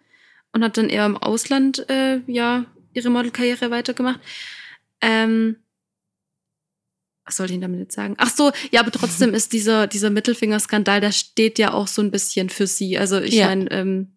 und 0.54 0.64
hat 0.64 0.78
dann 0.78 0.90
eher 0.90 1.06
im 1.06 1.18
Ausland 1.18 1.90
äh, 1.90 2.22
ja 2.28 2.66
ihre 2.94 3.10
Modelkarriere 3.10 3.72
weitergemacht. 3.72 4.20
Ähm, 5.02 5.58
was 7.30 7.36
soll 7.36 7.46
ich 7.46 7.52
Ihnen 7.52 7.62
damit 7.62 7.80
jetzt 7.80 7.96
sagen? 7.96 8.16
Ach 8.18 8.32
so, 8.36 8.52
ja, 8.72 8.80
aber 8.80 8.92
trotzdem 8.92 9.36
ist 9.36 9.54
dieser, 9.54 9.86
dieser 9.86 10.10
Mittelfingerskandal, 10.10 11.00
der 11.00 11.12
steht 11.12 11.60
ja 11.60 11.74
auch 11.74 11.88
so 11.88 12.02
ein 12.02 12.10
bisschen 12.10 12.50
für 12.50 12.66
sie. 12.66 12.98
Also 12.98 13.20
ich 13.20 13.36
ja. 13.36 13.48
meine, 13.48 13.70
ähm, 13.70 14.08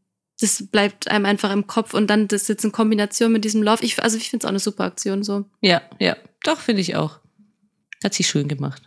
das 0.41 0.67
bleibt 0.69 1.09
einem 1.09 1.27
einfach 1.27 1.53
im 1.53 1.67
Kopf 1.67 1.93
und 1.93 2.09
dann 2.09 2.27
das 2.27 2.49
jetzt 2.49 2.65
in 2.65 2.73
Kombination 2.73 3.31
mit 3.31 3.45
diesem 3.45 3.63
Lauf. 3.63 3.83
Ich, 3.83 4.03
also 4.03 4.17
ich 4.17 4.31
finde 4.31 4.45
es 4.45 4.47
auch 4.47 4.51
eine 4.51 4.59
super 4.61 4.85
Aktion 4.85 5.23
so. 5.23 5.45
Ja, 5.61 5.83
ja, 6.01 6.17
doch, 6.43 6.59
finde 6.59 6.81
ich 6.81 6.97
auch. 6.97 7.21
Hat 8.03 8.15
sie 8.15 8.25
schön 8.25 8.49
gemacht. 8.49 8.83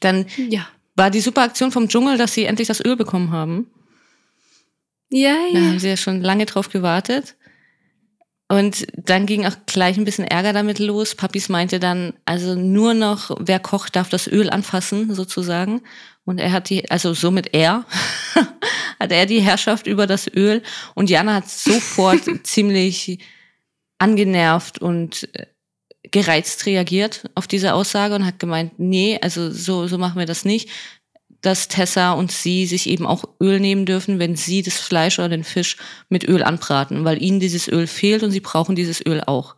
Dann 0.00 0.26
ja. 0.36 0.66
war 0.96 1.10
die 1.10 1.20
super 1.20 1.42
Aktion 1.42 1.70
vom 1.70 1.88
Dschungel, 1.88 2.18
dass 2.18 2.34
sie 2.34 2.44
endlich 2.44 2.66
das 2.66 2.84
Öl 2.84 2.96
bekommen 2.96 3.30
haben. 3.30 3.70
Ja, 5.10 5.36
ja. 5.52 5.52
Da 5.52 5.60
haben 5.60 5.78
sie 5.78 5.88
ja 5.88 5.96
schon 5.96 6.22
lange 6.22 6.46
drauf 6.46 6.70
gewartet. 6.70 7.36
Und 8.48 8.86
dann 8.96 9.26
ging 9.26 9.44
auch 9.44 9.56
gleich 9.66 9.96
ein 9.96 10.04
bisschen 10.04 10.24
Ärger 10.24 10.52
damit 10.52 10.78
los. 10.78 11.16
Papis 11.16 11.48
meinte 11.48 11.80
dann, 11.80 12.12
also 12.26 12.54
nur 12.54 12.94
noch, 12.94 13.36
wer 13.40 13.58
kocht, 13.58 13.96
darf 13.96 14.08
das 14.08 14.28
Öl 14.28 14.50
anfassen, 14.50 15.14
sozusagen. 15.14 15.82
Und 16.24 16.38
er 16.38 16.52
hat 16.52 16.70
die, 16.70 16.88
also 16.90 17.12
somit 17.12 17.54
er, 17.54 17.84
hat 19.00 19.10
er 19.10 19.26
die 19.26 19.40
Herrschaft 19.40 19.88
über 19.88 20.06
das 20.06 20.28
Öl. 20.32 20.62
Und 20.94 21.10
Jana 21.10 21.34
hat 21.34 21.48
sofort 21.48 22.22
ziemlich 22.44 23.18
angenervt 23.98 24.78
und 24.78 25.28
äh, 25.34 25.46
gereizt 26.10 26.66
reagiert 26.66 27.28
auf 27.34 27.48
diese 27.48 27.74
Aussage 27.74 28.14
und 28.14 28.26
hat 28.26 28.38
gemeint, 28.38 28.78
nee, 28.78 29.18
also 29.20 29.50
so, 29.50 29.88
so 29.88 29.98
machen 29.98 30.18
wir 30.20 30.26
das 30.26 30.44
nicht 30.44 30.68
dass 31.40 31.68
Tessa 31.68 32.12
und 32.12 32.32
sie 32.32 32.66
sich 32.66 32.88
eben 32.88 33.06
auch 33.06 33.24
Öl 33.40 33.60
nehmen 33.60 33.86
dürfen, 33.86 34.18
wenn 34.18 34.36
sie 34.36 34.62
das 34.62 34.78
Fleisch 34.78 35.18
oder 35.18 35.28
den 35.28 35.44
Fisch 35.44 35.76
mit 36.08 36.26
Öl 36.26 36.42
anbraten, 36.42 37.04
weil 37.04 37.22
ihnen 37.22 37.40
dieses 37.40 37.68
Öl 37.68 37.86
fehlt 37.86 38.22
und 38.22 38.30
sie 38.30 38.40
brauchen 38.40 38.76
dieses 38.76 39.04
Öl 39.04 39.22
auch. 39.24 39.56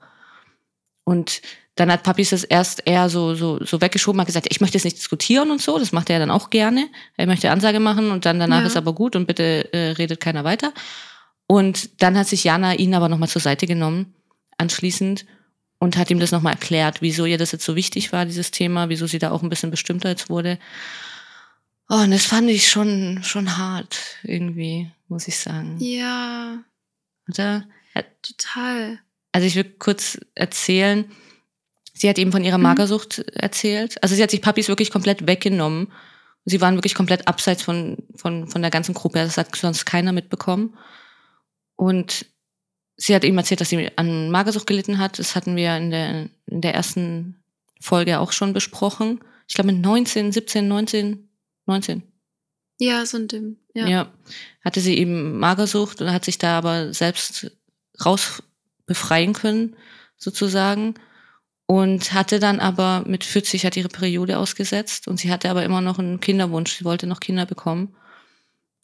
Und 1.04 1.40
dann 1.76 1.92
hat 1.92 2.02
Papis 2.02 2.30
das 2.30 2.42
erst 2.44 2.82
eher 2.86 3.08
so, 3.08 3.34
so, 3.34 3.64
so 3.64 3.80
weggeschoben, 3.80 4.20
hat 4.20 4.26
gesagt, 4.26 4.48
ich 4.50 4.60
möchte 4.60 4.76
jetzt 4.76 4.84
nicht 4.84 4.98
diskutieren 4.98 5.50
und 5.50 5.62
so, 5.62 5.78
das 5.78 5.92
macht 5.92 6.10
er 6.10 6.18
dann 6.18 6.30
auch 6.30 6.50
gerne. 6.50 6.88
Er 7.16 7.26
möchte 7.26 7.50
Ansage 7.50 7.78
machen 7.78 8.10
und 8.10 8.26
dann 8.26 8.40
danach 8.40 8.60
ja. 8.60 8.66
ist 8.66 8.76
aber 8.76 8.92
gut 8.92 9.14
und 9.14 9.26
bitte 9.26 9.72
äh, 9.72 9.90
redet 9.92 10.20
keiner 10.20 10.44
weiter. 10.44 10.72
Und 11.46 12.02
dann 12.02 12.18
hat 12.18 12.26
sich 12.26 12.44
Jana 12.44 12.74
ihn 12.74 12.94
aber 12.94 13.08
nochmal 13.08 13.28
zur 13.28 13.40
Seite 13.40 13.66
genommen, 13.66 14.14
anschließend, 14.58 15.24
und 15.78 15.96
hat 15.96 16.10
ihm 16.10 16.18
das 16.18 16.32
nochmal 16.32 16.54
erklärt, 16.54 17.00
wieso 17.00 17.24
ihr 17.24 17.38
das 17.38 17.52
jetzt 17.52 17.64
so 17.64 17.76
wichtig 17.76 18.12
war, 18.12 18.26
dieses 18.26 18.50
Thema, 18.50 18.88
wieso 18.88 19.06
sie 19.06 19.20
da 19.20 19.30
auch 19.30 19.42
ein 19.42 19.48
bisschen 19.48 19.70
bestimmter 19.70 20.08
jetzt 20.08 20.28
wurde. 20.28 20.58
Oh, 21.88 21.96
und 21.96 22.10
das 22.10 22.26
fand 22.26 22.50
ich 22.50 22.68
schon, 22.68 23.20
schon 23.22 23.56
hart, 23.56 23.98
irgendwie, 24.22 24.90
muss 25.08 25.26
ich 25.26 25.38
sagen. 25.38 25.76
Ja. 25.80 26.58
Oder? 27.28 27.64
Total. 28.22 28.98
Also 29.32 29.46
ich 29.46 29.56
will 29.56 29.64
kurz 29.64 30.18
erzählen, 30.34 31.10
sie 31.94 32.08
hat 32.08 32.18
eben 32.18 32.32
von 32.32 32.44
ihrer 32.44 32.58
mhm. 32.58 32.64
Magersucht 32.64 33.18
mhm. 33.18 33.24
erzählt. 33.34 34.02
Also 34.02 34.14
sie 34.14 34.22
hat 34.22 34.30
sich 34.30 34.42
Papis 34.42 34.68
wirklich 34.68 34.90
komplett 34.90 35.26
weggenommen. 35.26 35.92
Sie 36.44 36.60
waren 36.60 36.76
wirklich 36.76 36.94
komplett 36.94 37.28
abseits 37.28 37.62
von, 37.62 37.98
von, 38.14 38.48
von 38.48 38.62
der 38.62 38.70
ganzen 38.70 38.94
Gruppe. 38.94 39.18
Das 39.18 39.36
hat 39.36 39.54
sonst 39.54 39.84
keiner 39.84 40.12
mitbekommen. 40.12 40.76
Und 41.76 42.26
sie 42.96 43.14
hat 43.14 43.24
eben 43.24 43.38
erzählt, 43.38 43.60
dass 43.60 43.68
sie 43.68 43.90
an 43.96 44.30
Magersucht 44.30 44.66
gelitten 44.66 44.98
hat. 44.98 45.18
Das 45.18 45.36
hatten 45.36 45.56
wir 45.56 45.76
in 45.76 45.90
der, 45.90 46.28
in 46.46 46.60
der 46.60 46.74
ersten 46.74 47.42
Folge 47.80 48.18
auch 48.18 48.32
schon 48.32 48.52
besprochen. 48.52 49.20
Ich 49.46 49.54
glaube 49.54 49.72
mit 49.72 49.80
19, 49.80 50.32
17, 50.32 50.66
19, 50.68 51.27
19. 51.68 52.02
Ja, 52.80 53.04
so 53.06 53.16
ein 53.16 53.28
Dim. 53.28 53.56
Ja. 53.74 53.86
ja. 53.86 54.12
Hatte 54.64 54.80
sie 54.80 54.96
eben 54.96 55.38
Magersucht 55.38 56.00
und 56.00 56.12
hat 56.12 56.24
sich 56.24 56.38
da 56.38 56.58
aber 56.58 56.92
selbst 56.92 57.50
raus 58.04 58.42
befreien 58.86 59.32
können, 59.32 59.76
sozusagen. 60.16 60.94
Und 61.66 62.14
hatte 62.14 62.38
dann 62.38 62.60
aber 62.60 63.04
mit 63.06 63.24
40 63.24 63.66
hat 63.66 63.76
ihre 63.76 63.88
Periode 63.88 64.38
ausgesetzt 64.38 65.06
und 65.06 65.18
sie 65.18 65.30
hatte 65.30 65.50
aber 65.50 65.64
immer 65.64 65.82
noch 65.82 65.98
einen 65.98 66.18
Kinderwunsch. 66.18 66.78
Sie 66.78 66.84
wollte 66.84 67.06
noch 67.06 67.20
Kinder 67.20 67.44
bekommen. 67.44 67.94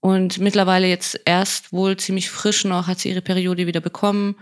Und 0.01 0.39
mittlerweile 0.39 0.87
jetzt 0.87 1.19
erst 1.25 1.73
wohl 1.73 1.97
ziemlich 1.97 2.29
frisch 2.29 2.65
noch 2.65 2.87
hat 2.87 2.99
sie 2.99 3.09
ihre 3.09 3.23
Periode 3.23 3.67
wieder 3.67 3.81
bekommen 3.81 4.37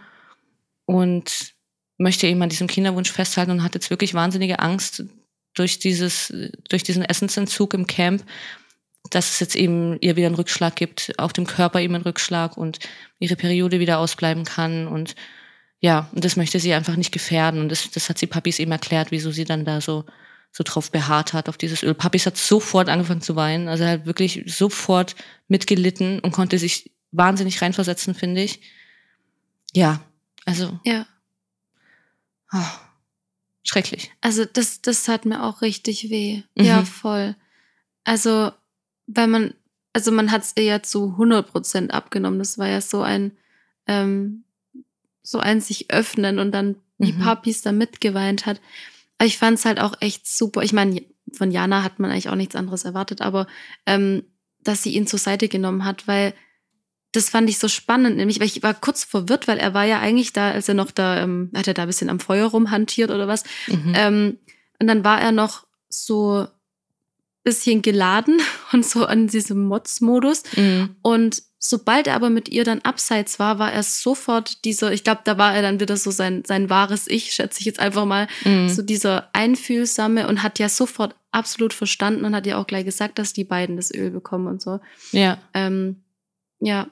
und 0.87 1.55
möchte 1.99 2.27
eben 2.27 2.43
an 2.43 2.49
diesem 2.49 2.67
Kinderwunsch 2.67 3.13
festhalten 3.13 3.53
und 3.53 3.63
hat 3.63 3.75
jetzt 3.75 3.91
wirklich 3.91 4.13
wahnsinnige 4.13 4.59
Angst, 4.59 5.05
durch 5.55 5.79
dieses, 5.79 6.33
durch 6.69 6.83
diesen 6.83 7.05
Essensentzug 7.05 7.75
im 7.75 7.87
Camp, 7.87 8.25
dass 9.11 9.31
es 9.31 9.41
jetzt 9.41 9.57
eben 9.57 9.99
ihr 10.01 10.17
wieder 10.17 10.27
einen 10.27 10.37
Rückschlag 10.37 10.77
gibt, 10.77 11.13
auf 11.19 11.33
dem 11.33 11.47
Körper 11.47 11.81
eben 11.81 11.95
einen 11.95 12.05
Rückschlag 12.05 12.57
und 12.57 12.79
ihre 13.19 13.37
Periode 13.37 13.81
wieder 13.81 13.99
ausbleiben 13.99 14.45
kann 14.45 14.87
und 14.87 15.15
ja, 15.81 16.09
und 16.13 16.25
das 16.25 16.37
möchte 16.37 16.61
sie 16.61 16.73
einfach 16.75 16.95
nicht 16.95 17.11
gefährden 17.11 17.61
und 17.61 17.69
das, 17.69 17.91
das 17.91 18.09
hat 18.09 18.17
sie 18.17 18.29
Papis 18.29 18.61
eben 18.61 18.71
erklärt, 18.71 19.11
wieso 19.11 19.33
sie 19.33 19.45
dann 19.45 19.65
da 19.65 19.81
so, 19.81 20.05
so 20.53 20.63
drauf 20.65 20.93
beharrt 20.93 21.33
hat, 21.33 21.49
auf 21.49 21.57
dieses 21.57 21.83
Öl. 21.83 21.95
Papis 21.95 22.25
hat 22.25 22.37
sofort 22.37 22.89
angefangen 22.89 23.21
zu 23.21 23.35
weinen, 23.35 23.69
also 23.69 23.83
er 23.83 23.91
hat 23.91 24.07
wirklich 24.07 24.45
sofort 24.47 25.17
mitgelitten 25.49 26.21
und 26.21 26.31
konnte 26.31 26.59
sich 26.59 26.93
wahnsinnig 27.11 27.61
reinversetzen, 27.61 28.15
finde 28.15 28.43
ich. 28.43 28.61
Ja, 29.75 30.01
also. 30.45 30.79
Ja. 30.85 31.07
Oh. 32.53 32.92
Schrecklich. 33.63 34.11
Also 34.21 34.45
das, 34.45 34.83
das 34.83 35.07
hat 35.09 35.25
mir 35.25 35.43
auch 35.43 35.63
richtig 35.63 36.11
weh. 36.11 36.43
Mhm. 36.57 36.65
Ja, 36.65 36.85
voll. 36.85 37.37
Also, 38.05 38.51
weil 39.07 39.29
man, 39.29 39.55
also 39.93 40.11
man 40.11 40.33
hat 40.33 40.43
es 40.43 40.53
eher 40.53 40.83
zu 40.83 41.11
100 41.13 41.51
Prozent 41.51 41.95
abgenommen. 41.95 42.39
Das 42.39 42.59
war 42.59 42.69
ja 42.69 42.81
so 42.81 43.03
ein, 43.03 43.33
ähm, 43.87 44.45
so 45.23 45.39
ein 45.39 45.61
sich 45.61 45.93
öffnen 45.93 46.39
und 46.39 46.53
dann 46.53 46.77
die 46.99 47.13
mhm. 47.13 47.21
Papis 47.21 47.63
da 47.63 47.73
mitgeweint 47.73 48.47
hat. 48.47 48.61
Aber 49.19 49.27
ich 49.27 49.39
fand 49.39 49.59
es 49.59 49.65
halt 49.65 49.79
auch 49.79 49.95
echt 50.01 50.27
super. 50.27 50.63
Ich 50.63 50.73
meine, 50.73 51.03
von 51.33 51.51
Jana 51.51 51.83
hat 51.83 51.99
man 51.99 52.11
eigentlich 52.11 52.29
auch 52.29 52.35
nichts 52.35 52.57
anderes 52.57 52.85
erwartet, 52.85 53.21
aber 53.21 53.47
ähm, 53.87 54.25
dass 54.61 54.83
sie 54.83 54.95
ihn 54.95 55.07
zur 55.07 55.19
Seite 55.19 55.49
genommen 55.49 55.85
hat, 55.85 56.09
weil 56.09 56.35
das 57.13 57.29
fand 57.29 57.49
ich 57.51 57.59
so 57.59 57.69
spannend, 57.69 58.17
nämlich, 58.17 58.41
weil 58.41 58.47
ich 58.47 58.63
war 58.63 58.75
kurz 58.75 59.05
verwirrt, 59.05 59.47
weil 59.47 59.59
er 59.59 59.75
war 59.75 59.85
ja 59.85 60.01
eigentlich 60.01 60.33
da, 60.33 60.51
als 60.51 60.69
er 60.69 60.75
noch 60.75 60.91
da, 60.91 61.23
ähm, 61.23 61.51
hat 61.55 61.69
er 61.69 61.75
da 61.75 61.83
ein 61.83 61.89
bisschen 61.89 62.09
am 62.09 62.21
Feuer 62.21 62.49
rumhantiert 62.49 63.11
oder 63.11 63.29
was. 63.29 63.45
Mhm. 63.69 63.93
Ähm, 63.95 64.39
und 64.79 64.87
dann 64.87 65.05
war 65.05 65.21
er 65.21 65.31
noch 65.31 65.67
so 65.89 66.47
bisschen 67.45 67.83
geladen 67.83 68.41
und 68.73 68.87
so 68.87 69.05
an 69.05 69.27
diesem 69.27 69.65
Mods-Modus. 69.65 70.45
Mhm. 70.57 70.97
Und 71.03 71.43
sobald 71.59 72.07
er 72.07 72.15
aber 72.15 72.31
mit 72.31 72.49
ihr 72.49 72.65
dann 72.65 72.81
abseits 72.81 73.39
war, 73.39 73.59
war 73.59 73.73
er 73.73 73.83
sofort 73.83 74.65
dieser, 74.65 74.93
ich 74.93 75.05
glaube, 75.05 75.21
da 75.25 75.39
war 75.39 75.55
er 75.55 75.63
dann 75.63 75.81
wieder 75.81 75.97
so 75.97 76.11
sein, 76.11 76.45
sein 76.47 76.71
wahres 76.71 77.07
Ich, 77.09 77.33
schätze 77.33 77.61
ich 77.61 77.67
jetzt 77.67 77.79
einfach 77.79 78.05
mal, 78.05 78.27
mhm. 78.45 78.69
so 78.69 78.83
dieser 78.83 79.29
Einfühlsame 79.33 80.29
und 80.29 80.43
hat 80.43 80.59
ja 80.59 80.69
sofort 80.69 81.15
absolut 81.31 81.73
verstanden 81.73 82.25
und 82.25 82.35
hat 82.35 82.47
ja 82.47 82.59
auch 82.59 82.67
gleich 82.67 82.85
gesagt, 82.85 83.19
dass 83.19 83.33
die 83.33 83.45
beiden 83.45 83.77
das 83.77 83.93
Öl 83.93 84.11
bekommen 84.11 84.47
und 84.47 84.63
so. 84.63 84.81
Ja. 85.13 85.39
Ähm, 85.55 86.03
ja, 86.61 86.89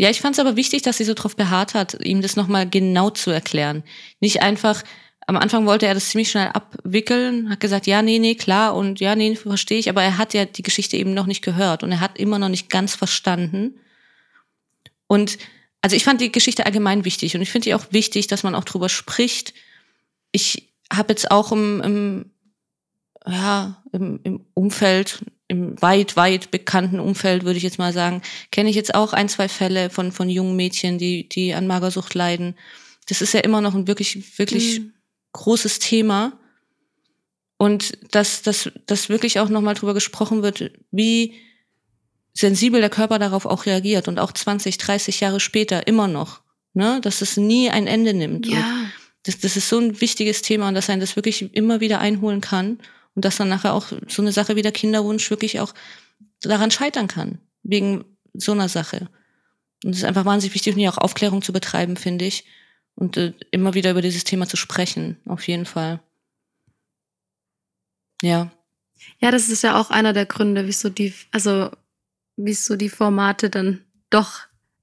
ja, 0.00 0.08
ich 0.08 0.22
fand 0.22 0.34
es 0.34 0.38
aber 0.38 0.56
wichtig, 0.56 0.80
dass 0.80 0.96
sie 0.96 1.04
so 1.04 1.12
drauf 1.12 1.36
beharrt 1.36 1.74
hat, 1.74 2.02
ihm 2.02 2.22
das 2.22 2.34
nochmal 2.34 2.66
genau 2.66 3.10
zu 3.10 3.30
erklären. 3.30 3.82
Nicht 4.18 4.40
einfach, 4.40 4.82
am 5.26 5.36
Anfang 5.36 5.66
wollte 5.66 5.84
er 5.84 5.92
das 5.92 6.08
ziemlich 6.08 6.30
schnell 6.30 6.48
abwickeln, 6.48 7.50
hat 7.50 7.60
gesagt, 7.60 7.86
ja, 7.86 8.00
nee, 8.00 8.18
nee, 8.18 8.34
klar 8.34 8.74
und 8.74 8.98
ja, 8.98 9.14
nee, 9.14 9.36
verstehe 9.36 9.78
ich, 9.78 9.90
aber 9.90 10.02
er 10.02 10.16
hat 10.16 10.32
ja 10.32 10.46
die 10.46 10.62
Geschichte 10.62 10.96
eben 10.96 11.12
noch 11.12 11.26
nicht 11.26 11.42
gehört 11.42 11.82
und 11.82 11.92
er 11.92 12.00
hat 12.00 12.18
immer 12.18 12.38
noch 12.38 12.48
nicht 12.48 12.70
ganz 12.70 12.94
verstanden. 12.94 13.78
Und 15.06 15.36
also 15.82 15.96
ich 15.96 16.04
fand 16.04 16.22
die 16.22 16.32
Geschichte 16.32 16.64
allgemein 16.64 17.04
wichtig 17.04 17.34
und 17.34 17.42
ich 17.42 17.50
finde 17.50 17.64
die 17.64 17.74
auch 17.74 17.84
wichtig, 17.90 18.26
dass 18.26 18.42
man 18.42 18.54
auch 18.54 18.64
drüber 18.64 18.88
spricht. 18.88 19.52
Ich 20.32 20.72
habe 20.90 21.12
jetzt 21.12 21.30
auch 21.30 21.52
im, 21.52 21.82
im 21.82 22.30
ja, 23.26 23.82
im, 23.92 24.18
im 24.22 24.46
Umfeld, 24.54 25.26
im 25.50 25.80
weit, 25.82 26.16
weit 26.16 26.52
bekannten 26.52 27.00
Umfeld, 27.00 27.44
würde 27.44 27.56
ich 27.56 27.64
jetzt 27.64 27.78
mal 27.78 27.92
sagen, 27.92 28.22
kenne 28.52 28.70
ich 28.70 28.76
jetzt 28.76 28.94
auch 28.94 29.12
ein, 29.12 29.28
zwei 29.28 29.48
Fälle 29.48 29.90
von, 29.90 30.12
von 30.12 30.30
jungen 30.30 30.54
Mädchen, 30.54 30.96
die, 30.96 31.28
die 31.28 31.54
an 31.54 31.66
Magersucht 31.66 32.14
leiden. 32.14 32.56
Das 33.08 33.20
ist 33.20 33.34
ja 33.34 33.40
immer 33.40 33.60
noch 33.60 33.74
ein 33.74 33.88
wirklich, 33.88 34.38
wirklich 34.38 34.78
mhm. 34.78 34.92
großes 35.32 35.80
Thema. 35.80 36.38
Und 37.56 37.98
dass, 38.14 38.42
dass, 38.42 38.70
dass 38.86 39.08
wirklich 39.08 39.40
auch 39.40 39.48
nochmal 39.48 39.74
drüber 39.74 39.92
gesprochen 39.92 40.42
wird, 40.42 40.70
wie 40.92 41.34
sensibel 42.32 42.80
der 42.80 42.88
Körper 42.88 43.18
darauf 43.18 43.44
auch 43.44 43.66
reagiert 43.66 44.06
und 44.06 44.20
auch 44.20 44.32
20, 44.32 44.78
30 44.78 45.18
Jahre 45.18 45.40
später 45.40 45.88
immer 45.88 46.06
noch, 46.06 46.42
ne, 46.74 47.00
dass 47.02 47.22
es 47.22 47.36
nie 47.36 47.70
ein 47.70 47.88
Ende 47.88 48.14
nimmt. 48.14 48.46
Ja. 48.46 48.56
Und 48.56 48.92
das, 49.24 49.40
das 49.40 49.56
ist 49.56 49.68
so 49.68 49.78
ein 49.78 50.00
wichtiges 50.00 50.42
Thema 50.42 50.68
und 50.68 50.74
dass 50.74 50.88
einen 50.88 51.00
das 51.00 51.16
wirklich 51.16 51.52
immer 51.54 51.80
wieder 51.80 51.98
einholen 51.98 52.40
kann 52.40 52.78
und 53.14 53.24
dass 53.24 53.36
dann 53.36 53.48
nachher 53.48 53.74
auch 53.74 53.86
so 54.08 54.22
eine 54.22 54.32
Sache 54.32 54.56
wie 54.56 54.62
der 54.62 54.72
Kinderwunsch 54.72 55.30
wirklich 55.30 55.60
auch 55.60 55.74
daran 56.42 56.70
scheitern 56.70 57.08
kann, 57.08 57.38
wegen 57.62 58.04
so 58.34 58.52
einer 58.52 58.68
Sache. 58.68 59.08
Und 59.84 59.92
es 59.92 59.98
ist 59.98 60.04
einfach 60.04 60.24
wahnsinnig 60.24 60.54
wichtig, 60.54 60.74
hier 60.74 60.90
auch 60.90 60.98
Aufklärung 60.98 61.42
zu 61.42 61.52
betreiben, 61.52 61.96
finde 61.96 62.26
ich. 62.26 62.44
Und 62.94 63.16
äh, 63.16 63.32
immer 63.50 63.74
wieder 63.74 63.92
über 63.92 64.02
dieses 64.02 64.24
Thema 64.24 64.46
zu 64.46 64.56
sprechen, 64.56 65.16
auf 65.24 65.46
jeden 65.48 65.64
Fall. 65.64 66.00
Ja. 68.22 68.50
Ja, 69.18 69.30
das 69.30 69.48
ist 69.48 69.62
ja 69.62 69.80
auch 69.80 69.90
einer 69.90 70.12
der 70.12 70.26
Gründe, 70.26 70.66
wieso 70.66 70.90
die, 70.90 71.14
also 71.30 71.70
wieso 72.36 72.76
die 72.76 72.90
Formate 72.90 73.48
dann 73.48 73.84
doch 74.10 74.40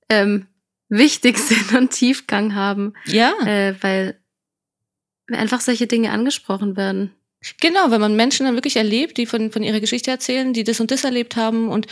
ähm, 0.10 0.48
wichtig 0.90 1.38
sind 1.38 1.74
und 1.74 1.92
Tiefgang 1.92 2.56
haben. 2.56 2.94
Ja. 3.06 3.34
Äh, 3.46 3.76
weil 3.82 4.20
einfach 5.32 5.62
solche 5.62 5.88
Dinge 5.88 6.12
angesprochen 6.12 6.76
werden. 6.76 7.12
Genau, 7.62 7.92
wenn 7.92 8.02
man 8.02 8.16
Menschen 8.16 8.46
dann 8.46 8.56
wirklich 8.56 8.78
erlebt, 8.78 9.18
die 9.18 9.26
von, 9.26 9.52
von 9.52 9.64
ihrer 9.64 9.80
Geschichte 9.80 10.12
erzählen, 10.12 10.54
die 10.54 10.64
das 10.64 10.80
und 10.80 10.92
das 10.92 11.04
erlebt 11.04 11.36
haben 11.36 11.70
und 11.70 11.88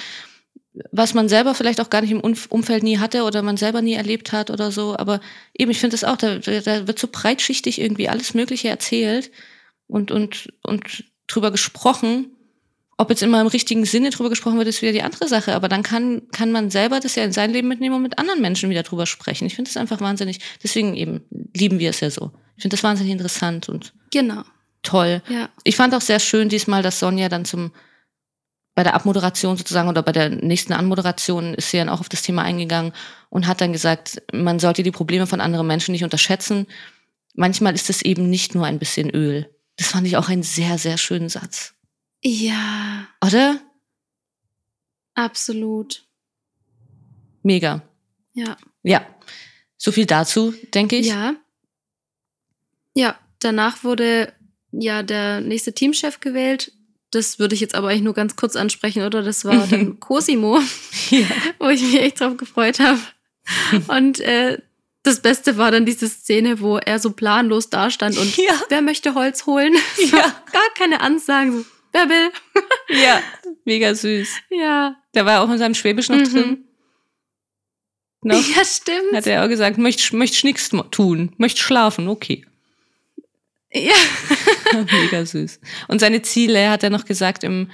was 0.92 1.14
man 1.14 1.30
selber 1.30 1.56
vielleicht 1.56 1.80
auch 1.80 1.90
gar 1.90 2.02
nicht 2.02 2.12
im 2.12 2.20
Umfeld 2.20 2.84
nie 2.84 2.98
hatte 2.98 3.24
oder 3.24 3.42
man 3.42 3.58
selber 3.58 3.82
nie 3.82 3.94
erlebt 3.94 4.34
hat 4.34 4.50
oder 4.50 4.72
so. 4.72 4.98
Aber 4.98 5.22
eben, 5.54 5.72
ich 5.72 5.80
finde 5.80 5.96
es 5.96 6.04
auch, 6.04 6.18
da, 6.18 6.38
da 6.38 6.88
wird 6.88 7.00
so 7.00 7.08
breitschichtig 7.10 7.80
irgendwie 7.80 8.10
alles 8.10 8.34
Mögliche 8.34 8.68
erzählt 8.68 9.32
und, 9.88 10.12
und, 10.12 10.52
und 10.64 11.06
drüber 11.28 11.52
gesprochen. 11.52 12.32
Ob 12.98 13.10
jetzt 13.10 13.24
immer 13.24 13.40
im 13.42 13.48
richtigen 13.48 13.86
Sinne 13.86 14.10
drüber 14.10 14.30
gesprochen 14.30 14.58
wird, 14.58 14.68
ist 14.68 14.82
wieder 14.82 14.92
die 14.92 15.02
andere 15.02 15.28
Sache. 15.28 15.56
Aber 15.56 15.70
dann 15.70 15.84
kann, 15.84 16.24
kann 16.32 16.52
man 16.52 16.70
selber 16.70 17.00
das 17.00 17.16
ja 17.16 17.24
in 17.24 17.32
sein 17.32 17.52
Leben 17.52 17.70
mitnehmen 17.70 17.96
und 17.96 18.02
mit 18.02 18.20
anderen 18.20 18.42
Menschen 18.42 18.70
wieder 18.70 18.84
drüber 18.84 19.06
sprechen. 19.06 19.46
Ich 19.46 19.56
finde 19.56 19.70
das 19.70 19.78
einfach 19.78 20.02
wahnsinnig, 20.02 20.40
deswegen 20.62 20.96
eben 20.96 21.22
lieben 21.56 21.80
wir 21.80 21.92
es 21.92 22.02
ja 22.02 22.10
so. 22.10 22.32
Ich 22.58 22.64
finde 22.64 22.76
das 22.76 22.84
wahnsinnig 22.84 23.14
interessant 23.14 23.70
und. 23.70 23.94
Genau 24.12 24.44
toll. 24.86 25.22
Ja. 25.30 25.50
Ich 25.64 25.76
fand 25.76 25.94
auch 25.94 26.02
sehr 26.02 26.20
schön 26.20 26.50
diesmal, 26.50 26.82
dass 26.84 27.00
Sonja 27.00 27.30
dann 27.30 27.46
zum 27.46 27.72
bei 28.76 28.84
der 28.84 28.94
Abmoderation 28.94 29.56
sozusagen 29.56 29.88
oder 29.88 30.04
bei 30.04 30.12
der 30.12 30.30
nächsten 30.30 30.74
Anmoderation 30.74 31.54
ist 31.54 31.72
sie 31.72 31.78
dann 31.78 31.88
auch 31.88 32.02
auf 32.02 32.10
das 32.10 32.22
Thema 32.22 32.44
eingegangen 32.44 32.92
und 33.30 33.48
hat 33.48 33.62
dann 33.62 33.72
gesagt, 33.72 34.22
man 34.34 34.60
sollte 34.60 34.84
die 34.84 34.92
Probleme 34.92 35.28
von 35.28 35.40
anderen 35.40 35.66
Menschen 35.66 35.94
nicht 35.94 36.04
unterschätzen. 36.04 36.68
Manchmal 37.34 37.74
ist 37.74 37.90
es 37.90 38.02
eben 38.02 38.30
nicht 38.30 38.54
nur 38.54 38.66
ein 38.66 38.80
bisschen 38.80 39.10
Öl. 39.10 39.50
Das 39.78 39.88
fand 39.88 40.06
ich 40.06 40.18
auch 40.18 40.28
einen 40.28 40.44
sehr, 40.44 40.78
sehr 40.78 40.98
schönen 40.98 41.30
Satz. 41.30 41.74
Ja. 42.22 43.08
Oder? 43.26 43.62
Absolut. 45.14 46.06
Mega. 47.44 47.82
Ja. 48.34 48.58
Ja. 48.84 49.06
So 49.78 49.94
viel 49.94 50.06
dazu, 50.06 50.54
denke 50.74 50.98
ich. 50.98 51.08
Ja. 51.08 51.36
Ja, 52.94 53.18
danach 53.40 53.84
wurde 53.84 54.34
ja 54.80 55.04
der 55.04 55.42
nächste 55.42 55.74
Teamchef 55.74 56.20
gewählt. 56.20 56.72
Das 57.12 57.40
würde 57.40 57.56
ich 57.56 57.62
jetzt 57.62 57.76
aber 57.76 57.90
eigentlich 57.90 58.04
nur 58.04 58.14
ganz 58.14 58.36
kurz 58.36 58.56
ansprechen, 58.56 59.04
oder? 59.04 59.22
Das 59.24 59.46
war 59.46 59.68
dann 59.68 60.00
Cosimo, 60.00 60.60
ja. 61.10 61.26
wo 61.60 61.70
ich 61.70 61.82
mich 61.82 62.00
echt 62.02 62.20
drauf 62.20 62.36
gefreut 62.38 62.80
habe. 62.80 63.00
Und 63.88 64.20
äh, 64.20 64.58
das 65.06 65.22
Beste 65.22 65.58
war 65.58 65.72
dann 65.72 65.86
diese 65.86 66.10
Szene, 66.10 66.60
wo 66.60 66.78
er 66.78 67.00
so 67.00 67.12
planlos 67.12 67.70
dastand 67.70 68.18
und 68.18 68.36
ja. 68.38 68.54
wer 68.70 68.82
möchte 68.82 69.14
Holz 69.14 69.46
holen? 69.46 69.76
Ja. 70.12 70.36
Gar 70.52 70.74
keine 70.78 71.00
Ansagen. 71.02 71.60
So, 71.60 71.66
wer 71.92 72.10
will? 72.10 72.32
ja, 72.90 73.22
mega 73.66 73.94
süß. 73.94 74.30
Ja. 74.50 74.96
Der 75.14 75.26
war 75.26 75.42
auch 75.42 75.50
in 75.50 75.58
seinem 75.58 75.76
Schwäbisch 75.76 76.10
noch 76.10 76.18
mhm. 76.18 76.24
drin. 76.24 76.66
No? 78.24 78.34
Ja, 78.34 78.66
stimmt. 78.66 79.14
Hat 79.14 79.28
er 79.28 79.44
auch 79.44 79.48
gesagt, 79.48 79.78
möchte 79.78 80.16
möcht 80.16 80.44
nichts 80.44 80.72
tun, 80.90 81.34
möchte 81.38 81.62
schlafen, 81.62 82.08
okay. 82.08 82.46
Ja. 83.76 83.94
Mega 84.92 85.26
süß. 85.26 85.60
Und 85.90 86.00
seine 86.00 86.22
Ziele 86.22 86.70
hat 86.70 86.84
er 86.84 86.90
noch 86.90 87.04
gesagt 87.04 87.44
im 87.44 87.70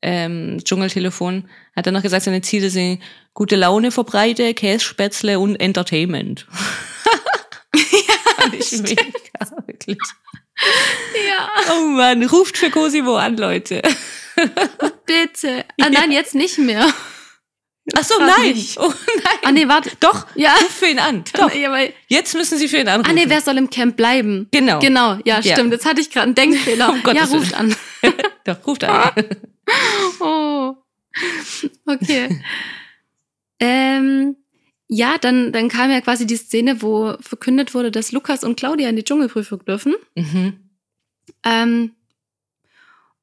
ähm, 0.00 0.60
Dschungeltelefon, 0.64 1.48
hat 1.76 1.86
er 1.86 1.92
noch 1.92 2.02
gesagt, 2.02 2.24
seine 2.24 2.40
Ziele 2.40 2.70
sind 2.70 3.02
gute 3.34 3.56
Laune 3.56 3.90
verbreite, 3.90 4.54
Kässpätzle 4.54 5.38
und 5.38 5.56
Entertainment. 5.56 6.46
ja, 7.74 8.52
ich 8.58 8.72
mega, 8.80 9.04
wirklich. 9.66 9.98
Ja. 11.28 11.48
Oh 11.70 11.86
Mann, 11.86 12.24
ruft 12.24 12.56
für 12.56 12.70
Cosimo 12.70 13.16
an, 13.16 13.36
Leute. 13.36 13.82
Bitte. 15.04 15.66
Ah, 15.80 15.90
nein, 15.90 16.12
jetzt 16.12 16.34
nicht 16.34 16.58
mehr. 16.58 16.86
Ach 17.96 18.04
so, 18.04 18.14
nein. 18.20 18.54
Oh 18.78 18.92
nein. 19.24 19.38
Ah 19.42 19.50
nee, 19.52 19.66
warte. 19.66 19.90
Doch, 19.98 20.26
ja. 20.36 20.52
ruf 20.54 20.70
für 20.78 20.86
ihn 20.86 20.98
an. 21.00 21.24
Doch. 21.34 21.52
Ja, 21.52 21.70
weil, 21.72 21.92
Jetzt 22.06 22.34
müssen 22.34 22.56
Sie 22.58 22.68
für 22.68 22.78
ihn 22.78 22.86
anrufen. 22.88 23.10
ah 23.10 23.12
nee, 23.14 23.24
wer 23.26 23.40
soll 23.40 23.58
im 23.58 23.70
Camp 23.70 23.96
bleiben? 23.96 24.46
Genau. 24.52 24.78
Genau, 24.78 25.14
ja, 25.24 25.40
Ja. 25.40 25.54
stimmt. 25.54 25.72
Jetzt 25.72 25.84
hatte 25.84 26.00
ich 26.00 26.10
gerade 26.10 26.26
einen 26.26 26.34
Denkfehler. 26.36 26.90
Um 26.92 27.02
Gottes 27.02 27.30
ja, 27.32 27.36
ruft 27.38 27.54
an. 27.54 27.74
Doch, 28.44 28.66
ruft 28.66 28.84
an. 28.84 29.10
Oh. 30.20 30.76
Okay. 31.86 32.40
ähm, 33.58 34.36
ja, 34.88 35.16
dann, 35.18 35.52
dann 35.52 35.68
kam 35.68 35.90
ja 35.90 36.00
quasi 36.00 36.26
die 36.26 36.36
Szene, 36.36 36.82
wo 36.82 37.14
verkündet 37.20 37.74
wurde, 37.74 37.90
dass 37.90 38.12
Lukas 38.12 38.44
und 38.44 38.56
Claudia 38.56 38.88
in 38.88 38.96
die 38.96 39.04
Dschungelprüfung 39.04 39.64
dürfen. 39.64 39.94
Mhm. 40.14 40.70
Ähm, 41.44 41.92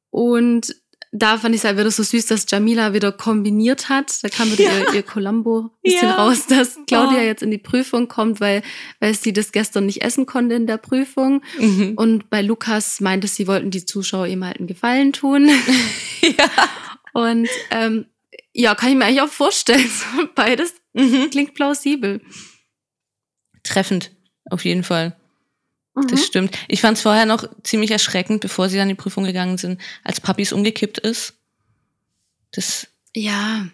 und 0.09 0.75
da 1.11 1.37
fand 1.39 1.55
ich 1.55 1.61
es 1.61 1.65
halt 1.65 1.77
wieder 1.77 1.89
so 1.89 2.03
süß, 2.03 2.27
dass 2.27 2.45
Jamila 2.47 2.93
wieder 2.93 3.11
kombiniert 3.11 3.89
hat. 3.89 4.23
Da 4.23 4.29
kam 4.29 4.51
wieder 4.51 4.63
Ja. 4.65 4.79
ihr, 4.89 4.93
ihr 4.93 5.03
Columbo 5.03 5.59
ein 5.61 5.69
bisschen 5.81 6.07
Ja. 6.09 6.15
raus, 6.23 6.45
dass 6.47 6.77
Claudia 6.87 7.17
Oh. 7.19 7.23
jetzt 7.23 7.41
in 7.41 7.49
die 7.51 7.57
Prüfung 7.57 8.07
kommt, 8.07 8.39
weil, 8.39 8.61
weil 8.99 9.15
sie 9.15 9.33
das 9.33 9.51
gestern 9.51 9.87
nicht 9.87 10.03
essen 10.03 10.25
konnte 10.27 10.53
in 10.55 10.67
der 10.67 10.77
Prüfung. 10.77 11.41
Mhm. 11.59 11.93
Und 11.95 12.29
bei 12.29 12.41
Lukas 12.43 13.01
meinte 13.01 13.27
sie, 13.27 13.47
wollten 13.47 13.71
die 13.71 13.85
Zuschauer 13.85 14.27
ihm 14.27 14.43
halt 14.45 14.57
einen 14.59 14.67
Gefallen 14.67 15.11
tun. 15.13 15.49
Ja. 16.21 16.49
Und 17.13 17.49
ähm, 17.71 18.05
ja, 18.53 18.75
kann 18.75 18.89
ich 18.91 18.95
mir 18.95 19.05
eigentlich 19.05 19.21
auch 19.21 19.29
vorstellen. 19.29 19.89
Beides 20.35 20.73
Mhm. 20.93 21.29
klingt 21.31 21.53
plausibel. 21.55 22.21
Treffend, 23.63 24.11
auf 24.49 24.63
jeden 24.65 24.83
Fall. 24.83 25.18
Mhm. 26.03 26.07
Das 26.07 26.25
stimmt. 26.25 26.57
Ich 26.67 26.81
fand 26.81 26.97
es 26.97 27.03
vorher 27.03 27.25
noch 27.25 27.45
ziemlich 27.63 27.91
erschreckend, 27.91 28.41
bevor 28.41 28.69
sie 28.69 28.77
dann 28.77 28.89
in 28.89 28.95
die 28.95 29.01
Prüfung 29.01 29.23
gegangen 29.23 29.57
sind, 29.57 29.79
als 30.03 30.21
Papis 30.21 30.53
umgekippt 30.53 30.97
ist. 30.99 31.33
Das 32.51 32.87
Ja, 33.15 33.67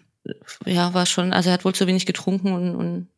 ja, 0.64 0.92
war 0.94 1.06
schon, 1.06 1.32
also 1.32 1.50
er 1.50 1.54
hat 1.54 1.64
wohl 1.64 1.74
zu 1.74 1.86
wenig 1.86 2.06
getrunken 2.06 2.52
und, 2.52 2.74
und 2.74 3.08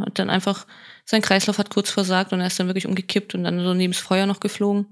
hat 0.00 0.18
dann 0.18 0.30
einfach, 0.30 0.66
sein 1.04 1.22
Kreislauf 1.22 1.58
hat 1.58 1.70
kurz 1.70 1.90
versagt 1.90 2.32
und 2.32 2.40
er 2.40 2.48
ist 2.48 2.58
dann 2.58 2.66
wirklich 2.66 2.86
umgekippt 2.86 3.34
und 3.34 3.44
dann 3.44 3.60
so 3.62 3.72
neben 3.74 3.92
das 3.92 4.02
Feuer 4.02 4.26
noch 4.26 4.40
geflogen. 4.40 4.86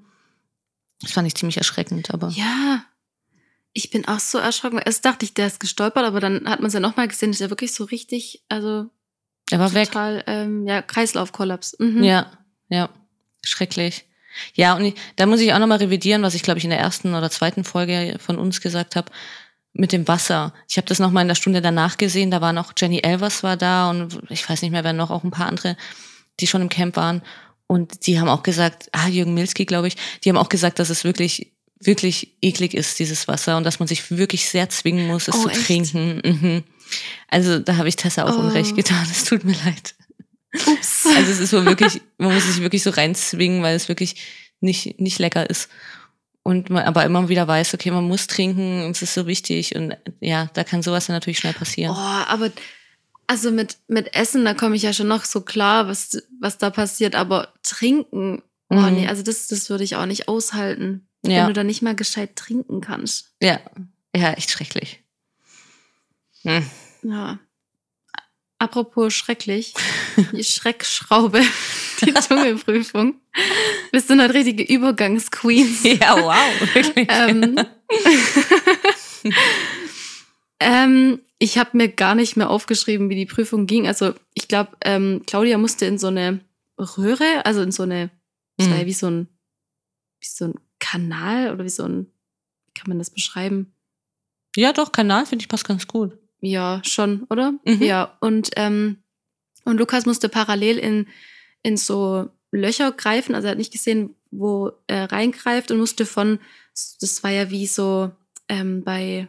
Das 1.01 1.13
fand 1.13 1.27
ich 1.27 1.35
ziemlich 1.35 1.57
erschreckend, 1.57 2.13
aber 2.13 2.29
ja. 2.29 2.85
Ich 3.77 3.91
bin 3.91 4.07
auch 4.07 4.21
so 4.21 4.39
erschrocken. 4.39 4.79
Erst 4.79 5.05
dachte 5.05 5.25
ich, 5.25 5.35
der 5.35 5.49
ist 5.49 5.59
gestolpert, 5.59 6.05
aber 6.05 6.21
dann 6.21 6.49
hat 6.49 6.61
man 6.61 6.69
es 6.69 6.75
ja 6.75 6.81
nochmal 6.81 7.09
gesehen, 7.09 7.33
dass 7.33 7.41
er 7.41 7.51
wirklich 7.51 7.75
so 7.75 7.83
richtig, 7.83 8.45
also 8.49 8.89
er 9.51 9.59
war 9.59 9.75
weg. 9.75 9.89
total, 9.89 10.23
ähm, 10.29 10.65
ja, 10.67 10.81
Kreislaufkollaps. 10.81 11.77
Mhm. 11.81 12.05
Ja, 12.05 12.31
ja, 12.69 12.89
schrecklich. 13.47 14.05
Ja, 14.55 14.75
und 14.75 14.85
ich, 14.85 14.95
da 15.17 15.27
muss 15.27 15.41
ich 15.41 15.53
auch 15.53 15.59
nochmal 15.59 15.79
revidieren, 15.79 16.23
was 16.23 16.35
ich 16.35 16.43
glaube 16.43 16.59
ich 16.59 16.65
in 16.65 16.71
der 16.71 16.81
ersten 16.81 17.15
oder 17.15 17.31
zweiten 17.31 17.63
Folge 17.65 18.17
von 18.19 18.37
uns 18.39 18.61
gesagt 18.61 18.97
habe 18.97 19.11
mit 19.73 19.93
dem 19.93 20.07
Wasser. 20.09 20.53
Ich 20.69 20.77
habe 20.77 20.87
das 20.89 20.99
nochmal 20.99 21.23
in 21.23 21.29
der 21.29 21.35
Stunde 21.35 21.61
danach 21.63 21.97
gesehen, 21.99 22.31
da 22.31 22.41
war 22.41 22.53
noch 22.53 22.73
Jenny 22.77 22.99
Elvers 23.01 23.43
war 23.43 23.57
da 23.57 23.91
und 23.91 24.21
ich 24.31 24.49
weiß 24.49 24.63
nicht 24.63 24.71
mehr, 24.73 24.85
wer 24.85 24.93
noch, 24.93 25.11
auch 25.11 25.25
ein 25.25 25.31
paar 25.31 25.47
andere, 25.47 25.77
die 26.41 26.47
schon 26.47 26.63
im 26.63 26.69
Camp 26.69 26.97
waren. 26.97 27.23
Und 27.67 28.07
die 28.07 28.21
haben 28.21 28.29
auch 28.29 28.43
gesagt, 28.43 28.89
ah, 28.93 29.09
Jürgen 29.09 29.35
Milski, 29.35 29.65
glaube 29.65 29.89
ich, 29.89 29.97
die 30.23 30.29
haben 30.29 30.37
auch 30.37 30.49
gesagt, 30.49 30.79
dass 30.79 30.91
es 30.91 31.03
wirklich, 31.03 31.53
wirklich 31.81 32.37
eklig 32.43 32.75
ist, 32.75 32.99
dieses 32.99 33.27
Wasser, 33.27 33.57
und 33.57 33.65
dass 33.65 33.79
man 33.79 33.89
sich 33.89 34.11
wirklich 34.11 34.49
sehr 34.49 34.69
zwingen 34.69 35.07
muss, 35.07 35.29
es 35.29 35.35
Oh, 35.35 35.43
zu 35.45 35.49
echt? 35.49 35.67
trinken. 35.67 36.21
Mhm. 36.25 36.63
Also 37.29 37.59
da 37.59 37.77
habe 37.77 37.89
ich 37.89 37.97
Tessa 37.97 38.25
auch 38.25 38.37
Oh. 38.37 38.41
unrecht 38.41 38.77
getan. 38.77 39.07
Es 39.11 39.25
tut 39.25 39.45
mir 39.45 39.57
leid. 39.65 39.95
Ups. 40.67 41.07
Also 41.07 41.31
es 41.33 41.41
ist 41.41 41.51
so 41.51 41.65
wirklich, 41.65 42.01
man 42.19 42.33
muss 42.35 42.45
sich 42.47 42.61
wirklich 42.63 42.83
so 42.83 42.91
reinzwingen, 42.91 43.63
weil 43.63 43.75
es 43.77 43.89
wirklich 43.89 44.17
nicht, 44.61 45.01
nicht 45.01 45.19
lecker 45.19 45.49
ist. 45.49 45.69
Und 46.43 46.69
man 46.71 46.85
aber 46.85 47.05
immer 47.05 47.29
wieder 47.29 47.49
weiß, 47.49 47.75
okay, 47.75 47.91
man 47.91 48.05
muss 48.05 48.27
trinken, 48.27 48.91
es 48.91 49.03
ist 49.03 49.15
so 49.15 49.27
wichtig. 49.27 49.75
Und 49.77 49.97
ja, 50.21 50.51
da 50.55 50.63
kann 50.65 50.83
sowas 50.83 51.07
dann 51.07 51.17
natürlich 51.17 51.39
schnell 51.39 51.55
passieren. 51.55 51.93
Oh, 51.93 51.99
aber 51.99 52.51
Also 53.27 53.51
mit, 53.51 53.79
mit 53.89 54.15
Essen, 54.15 54.45
da 54.45 54.53
komme 54.55 54.77
ich 54.77 54.83
ja 54.83 54.93
schon 54.93 55.09
noch 55.09 55.25
so 55.25 55.41
klar, 55.41 55.89
was, 55.89 56.23
was 56.41 56.59
da 56.59 56.69
passiert, 56.71 57.15
aber 57.15 57.53
trinken, 57.63 58.43
oh 58.71 58.75
Mhm. 58.77 58.95
nee, 58.95 59.09
also 59.09 59.23
das, 59.23 59.47
das 59.49 59.71
würde 59.71 59.85
ich 59.85 59.97
auch 59.97 60.07
nicht 60.07 60.29
aushalten. 60.29 61.07
Wenn 61.23 61.31
Ja. 61.33 61.47
du 61.47 61.55
da 61.55 61.65
nicht 61.65 61.81
mal 61.81 61.95
gescheit 61.97 62.37
trinken 62.37 62.83
kannst. 62.83 63.33
Ja, 63.43 63.59
ja, 64.15 64.33
echt 64.35 64.51
schrecklich. 64.51 65.01
Hm. 66.43 66.65
Ja. 67.03 67.39
Apropos 68.59 69.13
schrecklich, 69.13 69.75
die 70.33 70.45
Schreckschraube, 70.45 71.43
die 72.01 72.15
Dschungelprüfung. 72.15 73.21
Bist 73.93 74.09
du 74.09 74.15
eine 74.15 74.33
richtige 74.33 74.63
Übergangsqueen? 74.63 75.77
Ja, 75.83 76.17
wow. 76.23 76.75
Wirklich. 76.75 77.09
ähm, 77.11 77.57
ähm, 80.61 81.21
ich 81.39 81.59
habe 81.59 81.77
mir 81.77 81.89
gar 81.89 82.15
nicht 82.15 82.37
mehr 82.37 82.51
aufgeschrieben, 82.51 83.11
wie 83.11 83.17
die 83.17 83.27
Prüfung 83.27 83.67
ging. 83.67 83.87
Also 83.87 84.15
ich 84.35 84.49
glaube, 84.49 84.77
ähm, 84.83 85.23
Claudia 85.27 85.59
musste 85.59 85.87
in 85.87 85.99
so 85.99 86.07
eine 86.07 86.41
Röhre, 86.79 87.45
also 87.45 87.61
in 87.63 87.73
so 87.73 87.83
eine, 87.83 88.11
das 88.57 88.69
war 88.69 88.77
ja 88.77 88.83
Mhm. 88.85 88.87
wie 88.87 88.93
so 88.93 89.07
ein, 89.11 89.29
wie 90.21 90.27
so 90.27 90.45
ein 90.47 90.55
Kanal 90.79 91.53
oder 91.53 91.65
wie 91.65 91.69
so 91.71 91.85
ein, 91.85 92.07
wie 92.67 92.73
kann 92.73 92.89
man 92.89 92.99
das 92.99 93.11
beschreiben? 93.11 93.75
Ja, 94.57 94.73
doch, 94.73 94.93
Kanal 94.93 95.27
finde 95.27 95.43
ich 95.43 95.49
passt 95.49 95.67
ganz 95.67 95.87
gut. 95.87 96.17
Ja, 96.45 96.81
schon, 96.85 97.25
oder? 97.31 97.53
Mhm. 97.65 97.83
Ja, 97.83 98.17
und, 98.21 98.51
ähm, 98.57 98.99
und 99.65 99.79
Lukas 99.79 100.05
musste 100.07 100.29
parallel 100.29 100.79
in, 100.79 101.09
in 101.63 101.77
so 101.77 102.29
Löcher 102.51 102.93
greifen, 102.93 103.35
also 103.35 103.47
er 103.49 103.53
hat 103.53 103.59
nicht 103.59 103.73
gesehen, 103.73 104.15
wo 104.31 104.73
er 104.87 105.11
reingreift 105.11 105.71
und 105.71 105.79
musste 105.79 106.07
von, 106.07 106.39
das 107.01 107.23
war 107.25 107.31
ja 107.31 107.51
wie 107.51 107.67
so 107.67 108.11
ähm, 108.49 108.85
bei, 108.85 109.27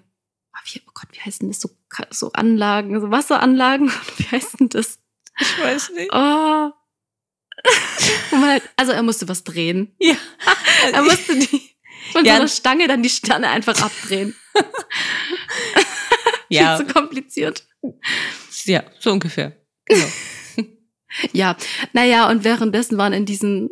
ah, 0.51 0.59
wie, 0.65 0.81
oh 0.87 0.91
Gott, 0.93 1.07
wie 1.13 1.21
heißt 1.21 1.41
denn 1.41 1.49
das, 1.49 1.59
so, 1.61 1.69
so 2.11 2.31
Anlagen, 2.33 2.99
so 2.99 3.09
Wasseranlagen, 3.11 3.89
wie 4.17 4.25
heißt 4.31 4.59
denn 4.59 4.69
das? 4.69 4.99
Ich 5.39 5.59
weiß 5.59 5.91
nicht. 5.91 6.11
Oh. 6.13 6.71
Halt, 8.31 8.63
also 8.75 8.91
er 8.91 9.03
musste 9.03 9.27
was 9.27 9.43
drehen. 9.43 9.95
Ja. 9.99 10.15
Er 10.93 11.01
musste 11.01 11.35
die, 11.39 11.61
von 12.11 12.23
Ja. 12.25 12.33
so 12.35 12.39
einer 12.41 12.47
Stange 12.47 12.87
dann 12.87 13.01
die 13.01 13.09
Sterne 13.09 13.49
einfach 13.49 13.81
abdrehen. 13.81 14.35
Ja, 16.49 16.77
Viel 16.77 16.85
zu 16.87 16.93
kompliziert. 16.93 17.67
ja, 18.65 18.83
so 18.99 19.11
ungefähr. 19.11 19.53
Genau. 19.85 20.05
Ja, 21.31 21.55
naja, 21.93 22.29
und 22.29 22.43
währenddessen 22.43 22.97
waren 22.97 23.13
in 23.13 23.25
diesen, 23.25 23.69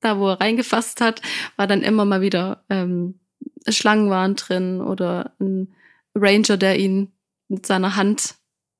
da 0.00 0.18
wo 0.18 0.30
er 0.30 0.40
reingefasst 0.40 1.00
hat, 1.00 1.22
war 1.54 1.68
dann 1.68 1.82
immer 1.82 2.04
mal 2.04 2.22
wieder 2.22 2.64
ähm, 2.70 3.20
Schlangen 3.68 4.10
waren 4.10 4.34
drin 4.34 4.80
oder 4.80 5.32
ein 5.40 5.72
Ranger, 6.16 6.56
der 6.56 6.80
ihn 6.80 7.12
mit 7.46 7.66
seiner 7.66 7.94
Hand, 7.94 8.34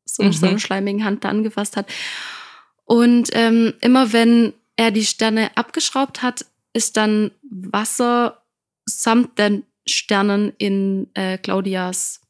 so, 0.04 0.24
Mhm. 0.24 0.32
so 0.32 0.46
einer 0.46 0.58
schleimigen 0.58 1.04
Hand 1.04 1.22
da 1.22 1.28
angefasst 1.28 1.76
hat. 1.76 1.92
Und 2.84 3.28
ähm, 3.34 3.74
immer 3.80 4.12
wenn 4.12 4.52
er 4.74 4.90
die 4.90 5.04
Sterne 5.04 5.56
abgeschraubt 5.56 6.22
hat, 6.22 6.44
ist 6.72 6.96
dann 6.96 7.30
Wasser 7.48 8.42
samt 8.84 9.38
den 9.38 9.62
Sternen 9.86 10.52
in 10.58 11.08
äh, 11.14 11.38
Claudias 11.38 12.20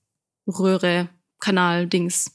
Röhre, 0.47 1.09
Kanal, 1.41 1.87
Dings 1.87 2.33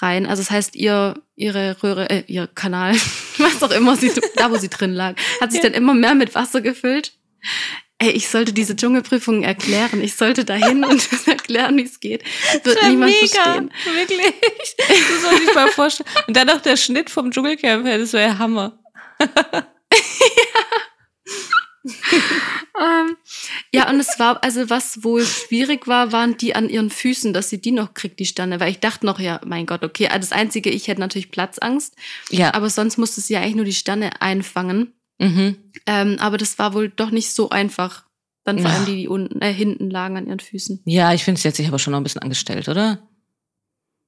rein. 0.00 0.26
Also 0.26 0.42
das 0.42 0.50
heißt, 0.50 0.76
ihr, 0.76 1.22
ihre 1.36 1.82
Röhre, 1.82 2.10
äh, 2.10 2.24
ihr 2.26 2.46
Kanal, 2.48 2.94
was 3.38 3.62
auch 3.62 3.70
immer 3.70 3.96
sie, 3.96 4.12
da 4.36 4.50
wo 4.50 4.56
sie 4.56 4.68
drin 4.68 4.92
lag, 4.92 5.14
hat 5.40 5.52
sich 5.52 5.62
Ja. 5.62 5.68
dann 5.68 5.74
immer 5.80 5.94
mehr 5.94 6.14
mit 6.14 6.34
Wasser 6.34 6.60
gefüllt. 6.60 7.12
Ey, 7.98 8.10
ich 8.10 8.28
sollte 8.28 8.52
diese 8.52 8.74
Dschungelprüfung 8.74 9.44
erklären. 9.44 10.02
Ich 10.02 10.16
sollte 10.16 10.44
dahin 10.44 10.84
und 10.84 11.08
erklären, 11.28 11.76
wie 11.76 11.82
es 11.84 12.00
geht. 12.00 12.24
Wird 12.64 12.82
Ja, 12.82 12.88
niemand 12.88 13.12
mega, 13.12 13.26
verstehen. 13.26 13.70
wirklich. 13.94 14.34
Das 14.76 15.22
soll 15.22 15.40
ich 15.48 15.54
mal 15.54 15.68
vorstellen. 15.70 16.08
Und 16.26 16.36
dann 16.36 16.48
noch 16.48 16.60
der 16.60 16.76
Schnitt 16.76 17.08
vom 17.08 17.30
Dschungelcamp, 17.30 17.84
das 17.84 18.12
wäre 18.12 18.28
ja 18.32 18.38
Hammer. 18.38 18.78
Ja, 23.74 23.90
und 23.90 23.98
es 24.00 24.18
war, 24.18 24.42
also 24.44 24.70
was 24.70 25.02
wohl 25.04 25.24
schwierig 25.24 25.86
war, 25.86 26.12
waren 26.12 26.36
die 26.36 26.54
an 26.54 26.68
ihren 26.68 26.90
Füßen, 26.90 27.32
dass 27.32 27.50
sie 27.50 27.60
die 27.60 27.72
noch 27.72 27.94
kriegt, 27.94 28.20
die 28.20 28.26
Sterne. 28.26 28.60
Weil 28.60 28.70
ich 28.70 28.78
dachte 28.80 29.04
noch, 29.06 29.18
ja, 29.20 29.40
mein 29.44 29.66
Gott, 29.66 29.82
okay, 29.84 30.06
also 30.08 30.20
das 30.20 30.32
Einzige, 30.32 30.70
ich 30.70 30.88
hätte 30.88 31.00
natürlich 31.00 31.30
Platzangst, 31.30 31.94
Ja. 32.30 32.54
aber 32.54 32.70
sonst 32.70 32.96
musste 32.98 33.20
sie 33.20 33.34
ja 33.34 33.40
eigentlich 33.40 33.56
nur 33.56 33.64
die 33.64 33.72
Sterne 33.74 34.20
einfangen. 34.22 34.92
Mhm. 35.18 35.56
Ähm, 35.86 36.16
aber 36.20 36.38
das 36.38 36.58
war 36.58 36.74
wohl 36.74 36.88
doch 36.88 37.10
nicht 37.10 37.30
so 37.32 37.50
einfach. 37.50 38.04
Dann 38.44 38.58
vor 38.58 38.70
Ja. 38.70 38.76
allem 38.76 38.86
die, 38.86 38.96
die 38.96 39.08
unten, 39.08 39.40
äh, 39.40 39.52
hinten 39.52 39.88
lagen 39.90 40.16
an 40.16 40.26
ihren 40.26 40.40
Füßen. 40.40 40.82
Ja, 40.84 41.12
ich 41.14 41.24
finde, 41.24 41.40
sie 41.40 41.48
hat 41.48 41.56
sich 41.56 41.66
aber 41.68 41.78
schon 41.78 41.92
noch 41.92 42.00
ein 42.00 42.04
bisschen 42.04 42.22
angestellt, 42.22 42.68
oder? 42.68 43.08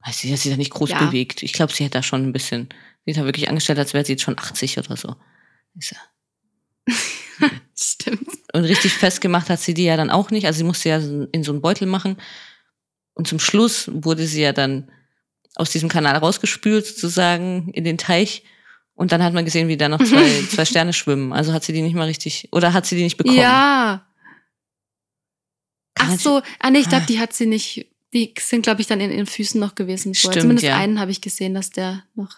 Also, 0.01 0.19
sie 0.21 0.33
hat 0.33 0.39
sich 0.41 0.51
da 0.53 0.57
nicht 0.57 0.71
groß 0.73 0.91
Ja. 0.91 1.05
bewegt. 1.05 1.43
Ich 1.43 1.53
glaube, 1.55 1.73
sie 1.73 1.85
hätte 1.85 1.99
da 1.99 2.03
schon 2.03 2.23
ein 2.23 2.33
bisschen, 2.33 2.69
sie 3.05 3.13
hat 3.15 3.21
da 3.21 3.25
wirklich 3.25 3.49
angestellt, 3.49 3.79
als 3.79 3.95
wäre 3.95 4.05
sie 4.05 4.13
jetzt 4.13 4.23
schon 4.23 4.39
80 4.39 4.79
oder 4.79 4.97
so. 4.97 5.17
Ist 5.79 5.93
ja. 5.93 5.99
Stimmt. 7.79 8.29
Und 8.53 8.65
richtig 8.65 8.95
festgemacht 8.95 9.51
hat 9.51 9.61
sie 9.61 9.75
die 9.75 9.85
ja 9.85 9.97
dann 9.97 10.11
auch 10.11 10.31
nicht. 10.31 10.47
Also 10.47 10.59
sie 10.59 10.65
musste 10.65 10.89
ja 10.89 10.97
in 10.99 11.43
so 11.45 11.53
einen 11.53 11.61
Beutel 11.61 11.87
machen. 11.87 12.17
Und 13.15 13.29
zum 13.29 13.39
Schluss 13.39 13.91
wurde 13.93 14.27
sie 14.27 14.43
ja 14.43 14.53
dann 14.53 14.91
aus 15.55 15.71
diesem 15.71 15.89
Kanal 15.89 16.17
rausgespült, 16.17 16.87
sozusagen, 16.87 17.71
in 17.73 17.85
den 17.85 17.99
Teich. 17.99 18.45
Und 18.95 19.13
dann 19.13 19.23
hat 19.23 19.33
man 19.35 19.45
gesehen, 19.45 19.69
wie 19.69 19.77
da 19.77 19.89
noch 19.89 20.03
zwei, 20.03 20.43
zwei 20.51 20.65
Sterne 20.65 20.93
schwimmen. 20.93 21.33
Also 21.33 21.53
hat 21.53 21.65
sie 21.65 21.73
die 21.73 21.83
nicht 21.83 21.95
mal 21.95 22.07
richtig, 22.07 22.49
oder 22.53 22.73
hat 22.73 22.87
sie 22.87 22.97
die 22.97 23.03
nicht 23.05 23.17
bekommen? 23.17 23.37
Ja. 23.39 24.07
Kann 25.95 26.13
Ach 26.15 26.19
so, 26.21 26.43
ah 26.61 26.71
nee, 26.71 26.81
ich 26.81 26.89
glaube, 26.89 27.05
Ah. 27.05 27.07
die 27.07 27.19
hat 27.21 27.33
sie 27.33 27.47
nicht. 27.47 27.91
Die 28.13 28.33
sind, 28.39 28.63
glaube 28.63 28.81
ich, 28.81 28.87
dann 28.87 29.01
in 29.01 29.11
ihren 29.11 29.27
Füßen 29.27 29.61
noch 29.61 29.75
gewesen. 29.75 30.15
vorher. 30.15 30.33
Stimmt, 30.33 30.43
Zumindest 30.43 30.67
ja. 30.67 30.77
einen 30.77 31.01
habe 31.01 31.11
ich 31.11 31.21
gesehen, 31.21 31.55
dass 31.55 31.71
der 31.71 32.05
noch. 32.15 32.37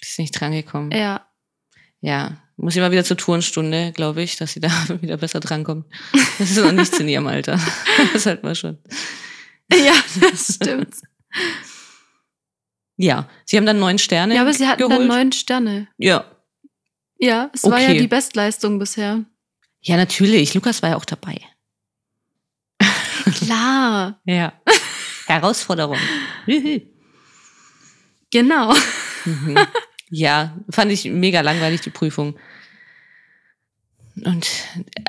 Ist 0.00 0.18
nicht 0.18 0.38
drangekommen. 0.38 0.90
Ja. 0.92 1.26
Ja, 2.00 2.42
muss 2.56 2.74
ich 2.76 2.80
mal 2.80 2.90
wieder 2.92 3.04
zur 3.04 3.16
Tourenstunde, 3.16 3.92
glaube 3.92 4.22
ich, 4.22 4.36
dass 4.36 4.52
sie 4.52 4.60
da 4.60 4.70
wieder 5.00 5.16
besser 5.16 5.40
drankommt. 5.40 5.86
Das 6.38 6.50
ist 6.50 6.58
noch 6.58 6.72
nichts 6.72 6.98
in 6.98 7.08
ihrem 7.08 7.26
Alter. 7.26 7.58
Das 8.12 8.26
halt 8.26 8.42
mal 8.42 8.54
schon. 8.54 8.78
Ja, 9.72 9.94
das 10.20 10.54
stimmt. 10.56 10.94
Ja, 12.96 13.28
sie 13.44 13.56
haben 13.56 13.66
dann 13.66 13.80
neun 13.80 13.98
Sterne 13.98 14.34
Ja, 14.36 14.42
aber 14.42 14.52
sie 14.52 14.66
hatten 14.68 14.78
geholt. 14.82 15.00
dann 15.00 15.06
neun 15.08 15.32
Sterne. 15.32 15.88
Ja. 15.98 16.24
Ja, 17.18 17.50
es 17.52 17.64
war 17.64 17.80
ja 17.80 17.88
Okay. 17.90 17.98
die 18.00 18.06
Bestleistung 18.08 18.78
bisher. 18.78 19.24
ja, 19.80 19.96
natürlich. 19.96 20.54
Lukas 20.54 20.82
war 20.82 20.90
ja 20.90 20.96
auch 20.96 21.04
dabei. 21.04 21.40
Klar, 23.38 24.20
Ja. 24.26 24.52
Herausforderung. 25.26 25.96
Genau. 28.30 28.74
Mhm. 29.24 29.58
Ja, 30.16 30.56
fand 30.70 30.92
ich 30.92 31.06
mega 31.06 31.40
langweilig, 31.40 31.80
die 31.80 31.90
Prüfung. 31.90 32.36
Und 34.24 34.46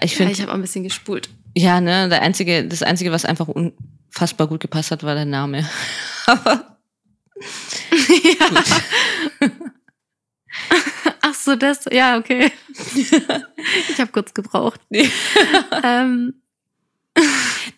ich 0.02 0.12
Ja, 0.13 0.18
finde, 0.18 0.32
ich 0.32 0.41
habe 0.41 0.50
auch 0.52 0.56
ein 0.56 0.62
bisschen 0.62 0.84
gespult. 0.84 1.30
ja, 1.56 1.80
ne, 1.80 2.10
der 2.10 2.24
einzige, 2.24 2.65
das 2.68 2.82
Einzige, 2.82 3.12
was 3.12 3.24
einfach 3.24 3.48
unfassbar 3.48 4.48
gut 4.48 4.62
gepasst 4.62 4.89
hat, 4.89 5.04
war 5.04 5.13
der 5.13 5.26
Name. 5.26 5.70
Aber 6.26 6.78
ja. 8.24 8.63
Ach 11.22 11.34
so, 11.36 11.56
das, 11.56 11.86
ja, 11.91 12.18
okay. 12.18 12.52
Ich 13.89 14.00
habe 14.00 14.12
kurz 14.12 14.34
gebraucht. 14.34 14.80
ähm, 15.84 16.34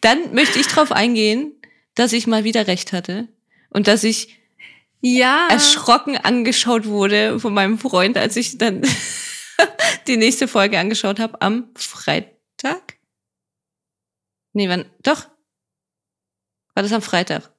dann 0.02 0.34
möchte 0.34 0.60
ich 0.60 0.68
darauf 0.68 0.92
eingehen, 0.92 1.52
dass 1.96 2.14
ich 2.14 2.28
mal 2.28 2.44
wieder 2.46 2.68
recht 2.68 2.94
hatte 2.94 3.28
und 3.70 3.88
dass 3.88 4.04
ich 4.04 4.37
ja. 5.02 5.48
erschrocken 5.50 6.18
angeschaut 6.18 6.86
wurde 6.86 7.40
von 7.40 7.54
meinem 7.54 7.78
Freund, 7.80 8.18
als 8.18 8.36
ich 8.36 8.58
dann 8.58 8.82
die 10.08 10.18
nächste 10.18 10.48
Folge 10.48 10.80
angeschaut 10.80 11.20
habe 11.20 11.42
am 11.42 11.70
Freitag. 11.76 12.98
Nee, 14.54 14.70
wann? 14.70 14.86
Doch. 15.04 15.28
War 16.74 16.84
das 16.84 16.92
am 16.94 17.02
Freitag? 17.02 17.52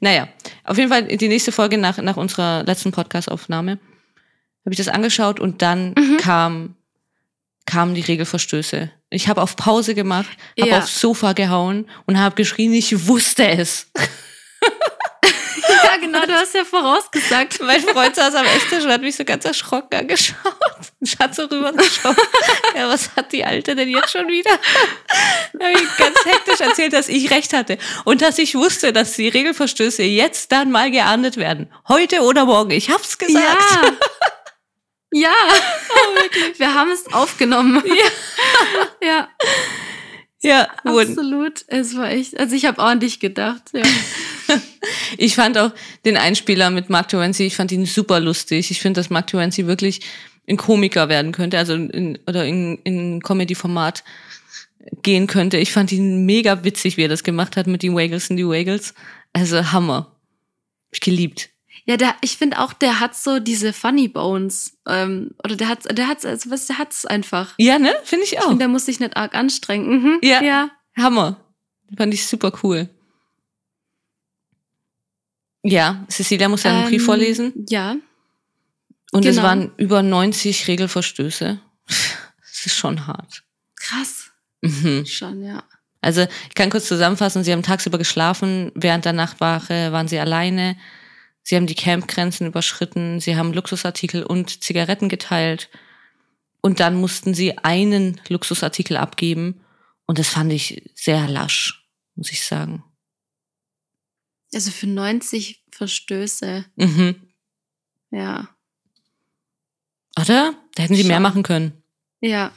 Naja, 0.00 0.28
auf 0.64 0.78
jeden 0.78 0.88
Fall 0.90 1.04
die 1.04 1.28
nächste 1.28 1.52
Folge 1.52 1.76
nach, 1.78 1.98
nach 1.98 2.16
unserer 2.16 2.62
letzten 2.64 2.92
Podcast-Aufnahme 2.92 3.72
habe 4.64 4.72
ich 4.72 4.78
das 4.78 4.88
angeschaut 4.88 5.40
und 5.40 5.60
dann 5.60 5.90
Mhm. 5.98 6.16
kam, 6.18 6.76
kamen 7.66 7.94
die 7.94 8.00
Regelverstöße. 8.00 8.90
Ich 9.10 9.28
habe 9.28 9.42
auf 9.42 9.56
Pause 9.56 9.94
gemacht, 9.94 10.30
habe 10.58 10.70
Ja. 10.70 10.78
aufs 10.78 10.98
Sofa 10.98 11.34
gehauen 11.34 11.88
und 12.06 12.18
habe 12.18 12.34
geschrien, 12.34 12.72
ich 12.72 13.06
wusste 13.06 13.46
es. 13.46 13.90
ja, 15.84 15.96
genau, 15.96 16.24
du 16.26 16.32
hast 16.32 16.54
ja 16.54 16.64
vorausgesagt. 16.64 17.60
Mein 17.62 17.80
Freund 17.80 18.14
saß 18.14 18.34
am 18.34 18.46
Esstisch 18.46 18.84
und 18.84 18.90
hat 18.90 19.00
mich 19.00 19.16
so 19.16 19.24
ganz 19.24 19.44
erschrocken 19.44 19.94
angeschaut. 20.00 20.36
Ich 21.00 21.16
hat 21.18 21.34
so 21.34 21.44
rübergeschaut. 21.44 22.16
Ja, 22.76 22.88
was 22.88 23.14
hat 23.16 23.32
die 23.32 23.44
Alte 23.44 23.74
denn 23.74 23.88
jetzt 23.88 24.10
schon 24.10 24.28
wieder? 24.28 24.50
Da 25.56 25.66
habe 25.66 25.80
ich 25.80 25.96
ganz 25.96 26.24
hektisch 26.24 26.60
erzählt, 26.60 26.92
dass 26.92 27.08
ich 27.08 27.30
recht 27.30 27.52
hatte. 27.52 27.78
Und 28.04 28.22
dass 28.22 28.38
ich 28.38 28.56
wusste, 28.56 28.92
dass 28.92 29.12
die 29.12 29.28
Regelverstöße 29.28 30.02
jetzt 30.02 30.50
dann 30.50 30.72
mal 30.72 30.90
geahndet 30.90 31.36
werden. 31.36 31.72
Heute 31.86 32.22
oder 32.22 32.44
morgen. 32.44 32.72
Ich 32.72 32.90
hab's 32.90 33.18
gesagt. 33.18 33.44
Ja. 33.72 33.92
Ja, 35.16 35.30
wir 36.56 36.74
haben 36.74 36.90
es 36.90 37.06
aufgenommen. 37.12 37.84
Ja. 37.86 39.06
Ja. 39.06 39.28
Ja. 40.44 40.68
Absolut. 40.84 41.64
Es 41.68 41.96
war 41.96 42.10
echt, 42.10 42.38
also 42.38 42.54
ich 42.54 42.66
habe 42.66 42.80
ordentlich 42.80 43.20
gedacht, 43.20 43.62
ja. 43.72 43.82
Ich 45.16 45.34
fand 45.34 45.56
auch 45.56 45.72
den 46.04 46.18
Einspieler 46.18 46.68
mit 46.68 46.90
Mark 46.90 47.08
Terenzi, 47.08 47.44
ich 47.44 47.56
fand 47.56 47.72
ihn 47.72 47.86
super 47.86 48.20
lustig. 48.20 48.70
Ich 48.70 48.80
finde, 48.82 49.00
dass 49.00 49.08
Mark 49.08 49.28
Terenzi 49.28 49.66
wirklich 49.66 50.02
ein 50.46 50.58
Komiker 50.58 51.08
werden 51.08 51.32
könnte, 51.32 51.56
also 51.56 51.72
in, 51.72 52.18
oder 52.26 52.44
in, 52.44 52.78
in 52.84 53.22
Comedy-Format 53.22 54.04
gehen 55.02 55.26
könnte. 55.26 55.56
Ich 55.56 55.72
fand 55.72 55.90
ihn 55.92 56.26
mega 56.26 56.64
witzig, 56.64 56.98
wie 56.98 57.04
er 57.04 57.08
das 57.08 57.24
gemacht 57.24 57.56
hat 57.56 57.66
mit 57.66 57.82
den 57.82 57.94
Wagels 57.94 58.28
und 58.28 58.36
die 58.36 58.46
Wagels. 58.46 58.92
Also 59.32 59.72
Hammer. 59.72 59.96
Hab 59.96 60.92
Ich 60.92 61.00
geliebt. 61.00 61.48
Ja, 61.86 61.96
der, 61.98 62.14
ich 62.22 62.38
finde 62.38 62.60
auch, 62.60 62.72
der 62.72 62.98
hat 63.00 63.14
so 63.14 63.40
diese 63.40 63.72
Funny 63.74 64.08
Bones. 64.08 64.78
Ähm, 64.88 65.32
oder 65.44 65.54
der 65.56 65.68
hat, 65.68 65.96
der 65.98 66.08
hat, 66.08 66.24
also 66.24 66.50
was, 66.50 66.66
der 66.66 66.78
hat's 66.78 67.04
einfach. 67.04 67.52
Ja, 67.58 67.78
ne? 67.78 67.94
Finde 68.04 68.24
ich 68.24 68.32
Ich 68.32 68.38
auch. 68.38 68.44
finde, 68.44 68.58
der 68.58 68.68
muss 68.68 68.86
sich 68.86 69.00
nicht 69.00 69.16
arg 69.16 69.34
anstrengen. 69.34 69.88
Mhm. 70.02 70.18
Ja. 70.22 70.42
ja. 70.42 70.70
Hammer. 70.96 71.36
Fand 71.96 72.14
ich 72.14 72.26
super 72.26 72.52
cool. 72.62 72.88
Ja, 75.62 76.04
Cecilia 76.10 76.48
muss 76.48 76.62
ja 76.62 76.72
einen 76.72 76.84
Brief 76.88 77.00
Ähm, 77.02 77.06
vorlesen. 77.06 77.66
Ja. 77.68 77.96
Und 79.12 79.24
es 79.24 79.36
genau. 79.36 79.48
waren 79.48 79.72
über 79.76 80.02
90 80.02 80.68
Regelverstöße. 80.68 81.58
Das 81.86 82.66
ist 82.66 82.76
schon 82.76 83.06
hart. 83.06 83.42
Krass. 83.76 84.30
Mhm. 84.62 85.06
Schon, 85.06 85.42
ja. 85.44 85.62
Also 86.00 86.26
ich 86.48 86.54
kann 86.54 86.68
kurz 86.70 86.86
zusammenfassen, 86.86 87.44
sie 87.44 87.52
haben 87.52 87.62
tagsüber 87.62 87.96
geschlafen, 87.96 88.72
während 88.74 89.04
der 89.06 89.14
Nachtwache 89.14 89.90
waren 89.92 90.08
sie 90.08 90.18
alleine, 90.18 90.76
sie 91.44 91.54
haben 91.56 91.66
die 91.68 91.76
Campgrenzen 91.76 92.46
überschritten, 92.48 93.20
sie 93.20 93.36
haben 93.36 93.52
Luxusartikel 93.52 94.24
und 94.24 94.64
Zigaretten 94.64 95.08
geteilt 95.08 95.70
und 96.60 96.80
dann 96.80 96.96
mussten 97.00 97.34
sie 97.34 97.58
einen 97.58 98.20
Luxusartikel 98.28 98.96
abgeben 98.96 99.60
und 100.06 100.18
das 100.18 100.28
fand 100.28 100.52
ich 100.52 100.90
sehr 100.94 101.28
lasch, 101.28 101.86
muss 102.16 102.32
ich 102.32 102.44
sagen. 102.44 102.82
Also 104.52 104.70
für 104.72 104.86
90 104.88 105.62
Verstöße, 105.70 106.64
Mhm. 106.76 107.16
ja. 108.10 108.48
Oder? 110.20 110.54
Da 110.76 110.82
hätten 110.84 110.94
sie 110.94 111.04
mehr 111.04 111.20
machen 111.20 111.42
können. 111.42 111.82
Ja, 112.20 112.52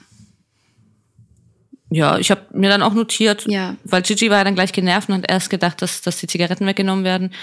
Ja, 1.90 2.18
ich 2.20 2.30
habe 2.32 2.46
mir 2.52 2.70
dann 2.70 2.82
auch 2.84 2.94
notiert, 2.94 3.46
ja. 3.48 3.78
weil 3.86 4.02
Gigi 4.02 4.30
war 4.30 4.40
ja 4.40 4.44
dann 4.44 4.56
gleich 4.56 4.74
genervt 4.74 5.08
und 5.10 5.16
hat 5.16 5.32
erst 5.32 5.50
gedacht, 5.50 5.82
dass, 5.82 6.02
dass 6.02 6.18
die 6.18 6.28
Zigaretten 6.28 6.66
weggenommen 6.66 7.06
werden. 7.06 7.34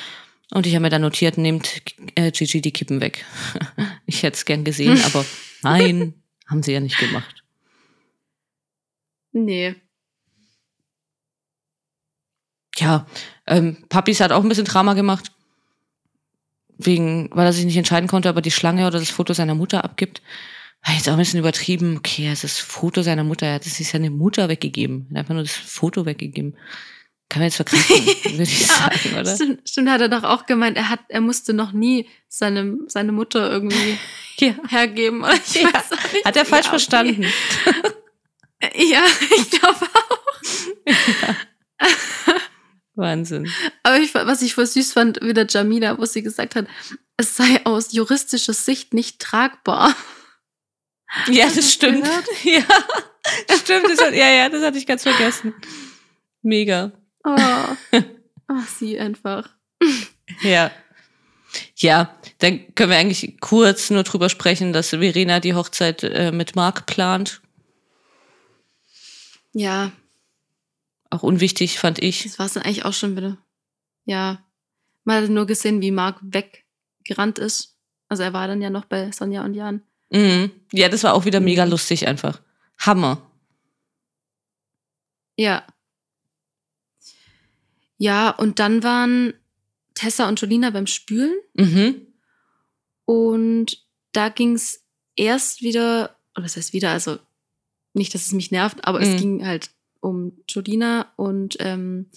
Und 0.51 0.67
ich 0.67 0.75
habe 0.75 0.83
mir 0.83 0.91
dann 0.91 1.03
notiert, 1.03 1.39
nehmt 1.39 1.83
äh, 2.15 2.31
Gigi 2.31 2.61
die 2.61 2.73
Kippen 2.73 3.01
weg. 3.01 3.25
ich 4.07 4.23
hätte 4.23 4.37
es 4.37 4.45
gern 4.45 4.65
gesehen, 4.65 5.01
aber 5.05 5.25
nein, 5.63 6.15
haben 6.47 6.63
sie 6.63 6.73
ja 6.73 6.81
nicht 6.81 6.99
gemacht. 6.99 7.43
Nee. 9.33 9.75
Ja, 12.77 13.07
ähm, 13.47 13.85
Papis 13.89 14.21
hat 14.21 14.33
auch 14.33 14.43
ein 14.43 14.49
bisschen 14.49 14.65
Drama 14.65 14.95
gemacht. 14.95 15.31
Wegen, 16.77 17.31
weil 17.33 17.47
er 17.47 17.53
sich 17.53 17.65
nicht 17.65 17.77
entscheiden 17.77 18.09
konnte, 18.09 18.29
ob 18.29 18.37
er 18.37 18.43
die 18.43 18.51
Schlange 18.51 18.87
oder 18.87 18.99
das 18.99 19.11
Foto 19.11 19.33
seiner 19.33 19.55
Mutter 19.55 19.85
abgibt. 19.85 20.23
War 20.85 20.95
jetzt 20.95 21.09
auch 21.09 21.13
ein 21.13 21.19
bisschen 21.19 21.39
übertrieben. 21.39 21.97
Okay, 21.97 22.27
es 22.27 22.45
ist 22.45 22.59
das 22.59 22.65
Foto 22.65 23.03
seiner 23.03 23.25
Mutter. 23.25 23.47
Er 23.47 23.55
hat 23.55 23.67
es 23.67 23.79
seine 23.79 24.11
Mutter 24.11 24.49
weggegeben. 24.49 25.07
Er 25.11 25.11
hat 25.11 25.19
einfach 25.21 25.35
nur 25.35 25.45
das 25.45 25.55
Foto 25.55 26.05
weggegeben. 26.05 26.57
Kann 27.29 27.41
man 27.41 27.45
jetzt 27.49 27.57
verkraften, 27.57 28.07
würde 28.33 28.43
ich 28.43 28.61
Ja, 28.61 28.67
sagen, 28.67 29.19
oder? 29.21 29.35
Stimmt, 29.35 29.69
stimmt, 29.69 29.91
hat 29.91 30.01
er 30.01 30.09
doch 30.09 30.23
auch 30.25 30.47
gemeint, 30.47 30.77
er 30.77 30.89
hat, 30.89 31.01
er 31.09 31.21
musste 31.21 31.53
noch 31.55 31.73
nie 31.73 32.09
seine, 32.29 32.77
seine 32.87 33.13
Mutter 33.13 33.51
irgendwie 33.51 33.99
Ja. 34.41 34.55
hergeben. 34.69 35.23
oder 35.23 35.35
Ich 35.35 35.55
Ja, 35.63 35.73
weiß 35.73 35.93
auch 35.93 36.13
nicht. 36.13 36.25
Hat 36.25 36.37
er 36.37 36.45
falsch 36.45 36.67
Ja, 36.67 36.71
verstanden. 36.71 37.27
Ja, 38.77 39.03
ich 39.37 39.51
glaube 39.51 39.77
auch. 39.93 40.19
Wahnsinn. 42.95 43.51
Aber 43.83 43.99
ich, 43.99 44.15
was 44.15 44.41
ich 44.43 44.55
voll 44.55 44.67
süß 44.67 44.93
fand, 44.93 45.21
wieder 45.23 45.47
Jamila, 45.49 45.99
wo 45.99 46.05
sie 46.07 46.23
gesagt 46.23 46.55
hat, 46.55 46.67
es 47.17 47.37
sei 47.37 47.61
aus 47.65 47.93
juristischer 47.93 48.53
Sicht 48.55 48.95
nicht 48.95 49.21
tragbar. 49.21 49.95
Ja, 51.29 51.49
das 51.55 51.73
stimmt. 51.73 52.05
gehört? 52.05 52.27
Ja, 52.45 52.63
stimmt. 53.59 53.87
Das 53.91 54.01
hat, 54.01 54.15
ja, 54.15 54.31
ja, 54.31 54.49
das 54.49 54.63
hatte 54.63 54.79
ich 54.79 54.87
ganz 54.87 55.03
vergessen. 55.03 55.55
Mega. 56.43 56.93
Oh, 57.25 57.37
Ach, 58.49 58.69
sie 58.69 58.99
einfach. 58.99 59.49
Ja. 60.43 60.71
Ja, 61.77 62.13
dann 62.39 62.75
können 62.75 62.91
wir 62.91 62.97
eigentlich 62.97 63.39
kurz 63.41 63.91
nur 63.91 64.03
drüber 64.03 64.29
sprechen, 64.29 64.73
dass 64.73 64.89
Verena 64.91 65.39
die 65.39 65.55
Hochzeit 65.55 66.03
äh, 66.03 66.33
mit 66.33 66.57
Marc 66.57 66.87
plant. 66.87 67.41
Ja, 69.53 69.93
Auch 71.11 71.23
unwichtig, 71.23 71.79
fand 71.79 72.03
ich. 72.03 72.25
das 72.25 72.39
war 72.41 72.47
es 72.47 72.55
dann 72.55 72.65
eigentlich 72.65 72.85
auch 72.85 72.93
schon 72.93 73.17
wieder. 73.17 73.39
Ja, 74.05 74.43
man 75.05 75.23
hat 75.23 75.31
nur 75.31 75.47
gesehen, 75.47 75.81
wie 75.81 75.93
Marc 75.93 76.19
weggerannt 76.23 77.39
ist. 77.39 77.77
Also 78.09 78.25
er 78.25 78.33
war 78.33 78.49
dann 78.49 78.61
ja 78.63 78.71
noch 78.71 78.87
bei 78.87 79.13
Sonja 79.13 79.45
und 79.45 79.55
Jan. 79.55 79.83
Mhm. 80.11 80.51
Ja, 80.73 80.89
das 80.89 81.05
war 81.05 81.15
auch 81.15 81.25
wieder 81.25 81.39
mega 81.41 81.65
Mhm. 81.65 81.71
lustig 81.71 82.09
einfach. 82.09 82.41
Hammer. 82.79 83.23
Ja. 85.37 85.65
Ja, 87.99 88.31
und 88.31 88.59
dann 88.59 88.83
waren 88.83 89.35
Tessa 89.95 90.29
und 90.29 90.41
Jolina 90.41 90.71
beim 90.71 90.87
Spülen 90.87 91.35
Mhm. 91.55 92.07
und 93.05 93.79
da 94.13 94.29
ging 94.29 94.55
es 94.55 94.85
erst 95.17 95.63
wieder, 95.63 96.17
oder 96.35 96.45
was 96.45 96.57
heißt 96.57 96.73
wieder, 96.73 96.91
also 96.91 97.19
nicht, 97.93 98.15
dass 98.15 98.27
es 98.27 98.33
mich 98.33 98.51
nervt, 98.51 98.85
aber 98.87 98.99
Mhm. 99.01 99.05
es 99.05 99.17
ging 99.21 99.47
halt 99.47 99.71
um 100.01 100.33
Jolina 100.49 101.13
und 101.17 101.57
ähm, 101.61 102.11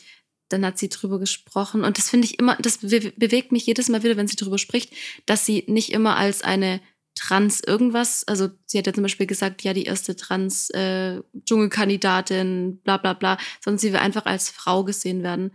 dann 0.49 0.65
hat 0.65 0.77
sie 0.77 0.89
drüber 0.89 1.19
gesprochen 1.19 1.83
und 1.83 1.97
das 1.97 2.09
finde 2.09 2.25
ich 2.25 2.39
immer, 2.39 2.55
das 2.57 2.79
be 2.79 3.13
bewegt 3.15 3.51
mich 3.51 3.65
jedes 3.65 3.89
Mal 3.89 4.03
wieder, 4.03 4.17
wenn 4.17 4.27
sie 4.27 4.35
drüber 4.37 4.57
spricht, 4.57 4.93
dass 5.25 5.45
sie 5.45 5.63
nicht 5.67 5.91
immer 5.91 6.15
als 6.15 6.41
eine 6.41 6.81
Trans 7.15 7.61
irgendwas, 7.61 8.27
also 8.27 8.49
sie 8.65 8.77
hat 8.77 8.87
ja 8.87 8.93
zum 8.93 9.03
Beispiel 9.03 9.25
gesagt, 9.27 9.63
ja, 9.63 9.73
die 9.73 9.85
erste 9.85 10.15
Trans 10.15 10.69
äh, 10.71 11.21
Dschungelkandidatin, 11.45 12.79
bla 12.83 12.97
bla 12.97 13.13
bla, 13.13 13.37
sondern 13.63 13.79
sie 13.79 13.91
will 13.91 13.99
einfach 13.99 14.25
als 14.25 14.49
Frau 14.49 14.83
gesehen 14.83 15.23
werden. 15.23 15.51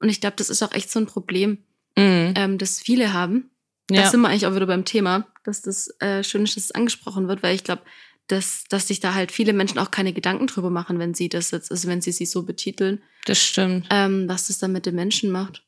Und 0.00 0.08
ich 0.08 0.20
glaube, 0.20 0.36
das 0.36 0.48
ist 0.50 0.62
auch 0.62 0.72
echt 0.72 0.90
so 0.90 0.98
ein 1.00 1.06
Problem, 1.06 1.58
Mhm. 1.96 2.34
ähm, 2.36 2.58
das 2.58 2.78
viele 2.80 3.12
haben. 3.12 3.50
Da 3.88 4.02
Ja. 4.02 4.10
sind 4.10 4.20
wir 4.20 4.28
eigentlich 4.28 4.46
auch 4.46 4.54
wieder 4.54 4.66
beim 4.66 4.84
Thema, 4.84 5.26
dass 5.44 5.62
das 5.62 5.88
äh, 6.00 6.22
schön 6.22 6.44
ist, 6.44 6.56
dass 6.56 6.64
es 6.64 6.72
angesprochen 6.72 7.26
wird, 7.28 7.42
weil 7.42 7.54
ich 7.54 7.64
glaube, 7.64 7.82
dass, 8.28 8.64
dass 8.68 8.86
sich 8.88 9.00
da 9.00 9.14
halt 9.14 9.32
viele 9.32 9.54
Menschen 9.54 9.78
auch 9.78 9.90
keine 9.90 10.12
Gedanken 10.12 10.46
drüber 10.46 10.68
machen, 10.70 10.98
wenn 10.98 11.14
sie 11.14 11.28
das 11.30 11.50
jetzt, 11.50 11.70
also 11.70 11.88
wenn 11.88 12.02
sie 12.02 12.12
sie 12.12 12.26
so 12.26 12.42
betiteln, 12.42 13.02
Das 13.24 13.38
stimmt. 13.42 13.86
ähm, 13.90 14.28
was 14.28 14.48
das 14.48 14.58
dann 14.58 14.72
mit 14.72 14.84
den 14.86 14.94
Menschen 14.94 15.30
macht. 15.30 15.64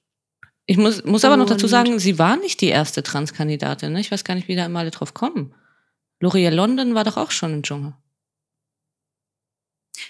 Ich 0.67 0.77
muss, 0.77 1.03
muss 1.05 1.25
aber 1.25 1.37
noch 1.39 1.47
dazu 1.47 1.67
sagen, 1.67 1.99
sie 1.99 2.19
war 2.19 2.37
nicht 2.37 2.61
die 2.61 2.69
erste 2.69 3.03
Transkandidatin. 3.03 3.93
Ne? 3.93 4.01
Ich 4.01 4.13
weiß 4.13 4.23
gar 4.25 4.35
nicht, 4.35 4.47
wie 4.47 4.55
da 4.57 4.67
immer 4.67 4.81
alle 4.81 4.91
drauf 4.93 5.15
kommen. 5.15 5.55
L'Oreal 6.23 6.51
London 6.55 6.95
war 6.95 7.03
doch 7.05 7.17
auch 7.17 7.31
schon 7.31 7.55
im 7.55 7.63
Dschungel. 7.63 7.95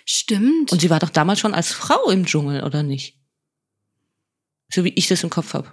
Stimmt. 0.05 0.73
Und 0.73 0.81
sie 0.81 0.91
war 0.91 0.99
doch 0.99 1.11
damals 1.11 1.39
schon 1.41 1.55
als 1.55 1.73
Frau 1.73 2.11
im 2.11 2.27
Dschungel, 2.27 2.65
oder 2.65 2.83
nicht? 2.83 3.17
So 4.73 4.85
wie 4.85 4.91
ich 4.95 5.09
das 5.09 5.23
im 5.23 5.31
Kopf 5.31 5.55
habe. 5.55 5.73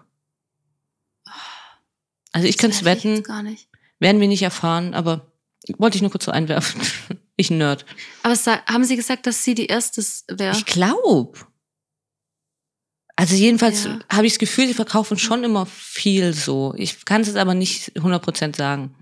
Also 2.32 2.48
ich 2.48 2.58
könnte 2.58 2.78
es 2.78 2.84
wetten, 2.84 3.16
jetzt 3.16 3.28
gar 3.28 3.44
nicht. 3.44 3.68
werden 4.00 4.22
wir 4.22 4.28
nicht 4.28 4.42
erfahren, 4.44 4.94
aber 4.94 5.32
wollte 5.78 5.96
ich 5.98 6.02
nur 6.02 6.12
kurz 6.12 6.26
so 6.26 6.32
einwerfen. 6.32 6.82
ich 7.36 7.50
Nerd. 7.50 7.86
Aber 8.24 8.36
haben 8.36 8.84
sie 8.84 8.96
gesagt, 8.96 9.26
dass 9.28 9.44
sie 9.44 9.56
die 9.56 9.68
erste 9.68 10.04
wäre? 10.28 10.56
Ich 10.56 10.66
glaube. 10.66 11.40
Also 13.16 13.36
jedenfalls 13.36 13.86
Ja. 13.86 14.00
habe 14.12 14.28
ich 14.28 14.34
das 14.34 14.40
Gefühl, 14.40 14.68
sie 14.68 14.76
verkaufen 14.76 15.18
schon 15.18 15.44
immer 15.44 15.66
viel 15.66 16.34
so. 16.34 16.74
Ich 16.78 17.04
kann 17.06 17.22
es 17.22 17.28
jetzt 17.28 17.38
aber 17.38 17.56
nicht 17.56 17.96
100% 17.98 18.56
sagen. 18.56 18.94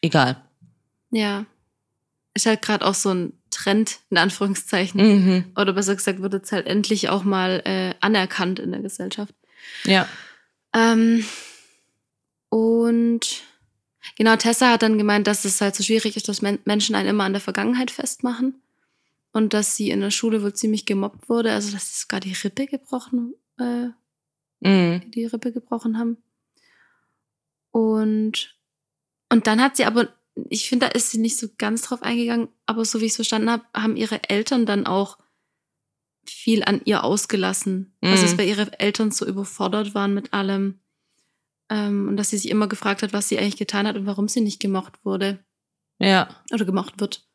Egal. 0.00 0.40
Ja. 1.10 1.46
Ist 2.34 2.46
halt 2.46 2.62
gerade 2.62 2.86
auch 2.86 2.94
so 2.94 3.12
ein 3.12 3.32
Trend, 3.52 4.00
in 4.10 4.18
Anführungszeichen. 4.18 5.00
Mhm. 5.00 5.44
Oder 5.56 5.72
besser 5.72 5.94
gesagt, 5.94 6.20
wird 6.20 6.32
jetzt 6.32 6.52
halt 6.52 6.66
endlich 6.66 7.08
auch 7.08 7.22
mal 7.22 7.62
äh, 7.64 7.94
anerkannt 8.00 8.58
in 8.58 8.72
der 8.72 8.80
Gesellschaft. 8.80 9.34
Ja. 9.84 10.08
Ähm, 10.74 11.24
und 12.48 13.42
genau, 14.16 14.36
Tessa 14.36 14.72
hat 14.72 14.82
dann 14.82 14.98
gemeint, 14.98 15.26
dass 15.26 15.44
es 15.44 15.60
halt 15.60 15.76
so 15.76 15.84
schwierig 15.84 16.16
ist, 16.16 16.28
dass 16.28 16.42
Men 16.42 16.58
Menschen 16.64 16.94
einen 16.94 17.10
immer 17.10 17.24
an 17.24 17.32
der 17.32 17.40
Vergangenheit 17.40 17.90
festmachen. 17.90 18.60
Und 19.34 19.54
dass 19.54 19.76
sie 19.76 19.88
in 19.88 20.02
der 20.02 20.10
Schule 20.10 20.42
wohl 20.42 20.52
ziemlich 20.52 20.84
gemobbt 20.84 21.30
wurde. 21.30 21.52
Also, 21.52 21.72
dass 21.72 21.88
sie 21.90 22.00
sogar 22.02 22.20
die 22.20 22.34
Rippe 22.34 22.66
gebrochen, 22.66 23.34
äh, 23.58 23.88
Mhm. 24.60 25.10
die 25.10 25.24
Rippe 25.24 25.52
gebrochen 25.52 25.98
haben. 25.98 26.18
Und, 27.70 28.54
und 29.30 29.46
dann 29.46 29.60
hat 29.60 29.76
sie 29.76 29.86
aber, 29.86 30.08
ich 30.48 30.68
finde, 30.68 30.86
da 30.86 30.92
ist 30.92 31.10
sie 31.10 31.18
nicht 31.18 31.36
so 31.36 31.48
ganz 31.58 31.82
drauf 31.82 32.02
eingegangen, 32.02 32.48
aber 32.66 32.84
so 32.84 33.00
wie 33.00 33.04
ich 33.04 33.10
es 33.12 33.16
verstanden 33.16 33.50
habe, 33.50 33.64
haben 33.74 33.96
ihre 33.96 34.28
Eltern 34.30 34.64
dann 34.66 34.86
auch 34.86 35.18
viel 36.26 36.62
an 36.64 36.80
ihr 36.84 37.04
ausgelassen. 37.04 37.94
Also, 38.00 38.22
dass 38.22 38.32
Mhm. 38.32 38.36
bei 38.36 38.46
ihre 38.46 38.78
Eltern 38.80 39.10
so 39.10 39.26
überfordert 39.26 39.94
waren 39.94 40.14
mit 40.14 40.32
allem. 40.32 40.80
Ähm, 41.70 42.08
und 42.08 42.16
dass 42.16 42.30
sie 42.30 42.38
sich 42.38 42.50
immer 42.50 42.68
gefragt 42.68 43.02
hat, 43.02 43.12
was 43.12 43.28
sie 43.28 43.38
eigentlich 43.38 43.56
getan 43.56 43.86
hat 43.86 43.96
und 43.96 44.06
warum 44.06 44.28
sie 44.28 44.40
nicht 44.40 44.60
gemocht 44.60 45.04
wurde 45.04 45.44
Ja. 45.98 46.28
oder 46.52 46.64
gemocht 46.64 47.00
wird. 47.00 47.26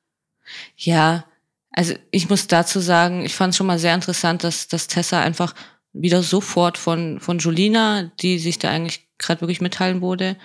Ja. 0.77 1.25
Also 1.71 1.93
ich 2.12 2.29
muss 2.29 2.47
dazu 2.47 2.79
sagen, 2.79 3.25
ich 3.25 3.36
fand 3.36 3.51
es 3.51 3.57
schon 3.57 3.67
mal 3.67 3.79
sehr 3.79 3.93
interessant, 3.93 4.43
dass, 4.43 4.67
dass 4.67 4.88
Tessa 4.88 5.21
einfach 5.21 5.53
wieder 5.93 6.23
sofort 6.23 6.77
von, 6.77 7.19
von 7.19 7.39
Julina, 7.39 8.12
die 8.21 8.39
sich 8.39 8.57
da 8.57 8.69
eigentlich 8.69 9.07
gerade 9.17 9.41
wirklich 9.41 9.62
mitteilen 9.62 10.01
wurde, 10.01 10.38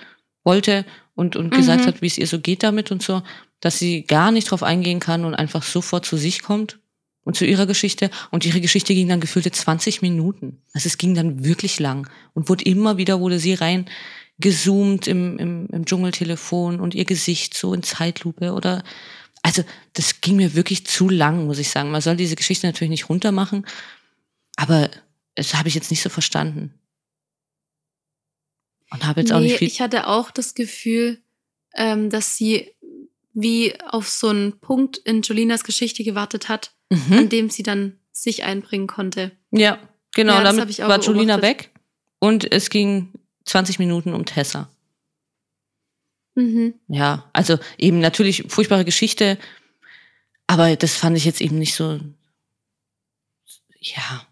wollte 0.44 0.84
und, 1.14 1.36
und 1.36 1.46
mhm. 1.46 1.56
gesagt 1.56 1.86
hat, 1.86 2.02
wie 2.02 2.06
es 2.06 2.18
ihr 2.18 2.26
so 2.26 2.40
geht 2.40 2.62
damit 2.62 2.90
und 2.90 3.02
so, 3.02 3.22
dass 3.60 3.78
sie 3.78 4.02
gar 4.02 4.30
nicht 4.30 4.50
drauf 4.50 4.62
eingehen 4.62 5.00
kann 5.00 5.24
und 5.24 5.34
einfach 5.34 5.62
sofort 5.62 6.04
zu 6.04 6.16
sich 6.16 6.42
kommt 6.42 6.78
und 7.24 7.36
zu 7.36 7.46
ihrer 7.46 7.66
Geschichte. 7.66 8.10
Und 8.30 8.44
ihre 8.44 8.60
Geschichte 8.60 8.94
ging 8.94 9.08
dann 9.08 9.20
gefühlte 9.20 9.50
20 9.50 10.02
Minuten. 10.02 10.62
Also 10.72 10.88
es 10.88 10.98
ging 10.98 11.14
dann 11.14 11.44
wirklich 11.44 11.78
lang 11.78 12.08
und 12.34 12.48
wurde 12.48 12.64
immer 12.64 12.96
wieder, 12.96 13.20
wurde 13.20 13.38
sie 13.38 13.54
rein 13.54 13.86
gezoomt 14.38 15.06
im, 15.06 15.38
im, 15.38 15.66
im 15.68 15.84
Dschungeltelefon 15.84 16.80
und 16.80 16.94
ihr 16.94 17.04
Gesicht 17.04 17.54
so 17.54 17.74
in 17.74 17.82
Zeitlupe 17.82 18.52
oder 18.52 18.82
also 19.42 19.62
das 19.92 20.20
ging 20.20 20.36
mir 20.36 20.54
wirklich 20.54 20.86
zu 20.86 21.08
lang, 21.08 21.46
muss 21.46 21.58
ich 21.58 21.70
sagen. 21.70 21.90
Man 21.90 22.00
soll 22.00 22.16
diese 22.16 22.36
Geschichte 22.36 22.66
natürlich 22.66 22.90
nicht 22.90 23.08
runtermachen, 23.08 23.66
aber 24.56 24.90
das 25.34 25.54
habe 25.54 25.68
ich 25.68 25.74
jetzt 25.74 25.90
nicht 25.90 26.02
so 26.02 26.08
verstanden. 26.08 26.74
Und 28.92 29.06
habe 29.06 29.20
jetzt 29.20 29.30
nee, 29.30 29.36
auch 29.36 29.40
nicht 29.40 29.58
viel. 29.58 29.68
Ich 29.68 29.80
hatte 29.80 30.06
auch 30.06 30.30
das 30.30 30.54
Gefühl, 30.54 31.18
ähm, 31.74 32.10
dass 32.10 32.36
sie 32.36 32.70
wie 33.34 33.74
auf 33.80 34.08
so 34.08 34.28
einen 34.28 34.58
Punkt 34.58 34.98
in 34.98 35.22
Jolinas 35.22 35.64
Geschichte 35.64 36.04
gewartet 36.04 36.48
hat, 36.48 36.72
mhm. 36.90 37.18
an 37.18 37.28
dem 37.28 37.50
sie 37.50 37.62
dann 37.62 37.98
sich 38.12 38.44
einbringen 38.44 38.86
konnte. 38.86 39.32
Ja, 39.50 39.78
genau. 40.14 40.34
Ja, 40.34 40.42
damit 40.42 40.78
war 40.78 41.00
Jolina 41.00 41.40
weg 41.40 41.70
und 42.18 42.50
es 42.52 42.68
ging 42.68 43.12
20 43.46 43.78
Minuten 43.78 44.12
um 44.12 44.26
Tessa. 44.26 44.68
Mhm. 46.34 46.74
Ja, 46.88 47.30
also 47.32 47.58
eben 47.78 48.00
natürlich 48.00 48.44
furchtbare 48.48 48.84
Geschichte, 48.84 49.38
aber 50.46 50.76
das 50.76 50.96
fand 50.96 51.16
ich 51.16 51.24
jetzt 51.24 51.40
eben 51.40 51.58
nicht 51.58 51.74
so. 51.74 52.00
Ja. 53.80 54.26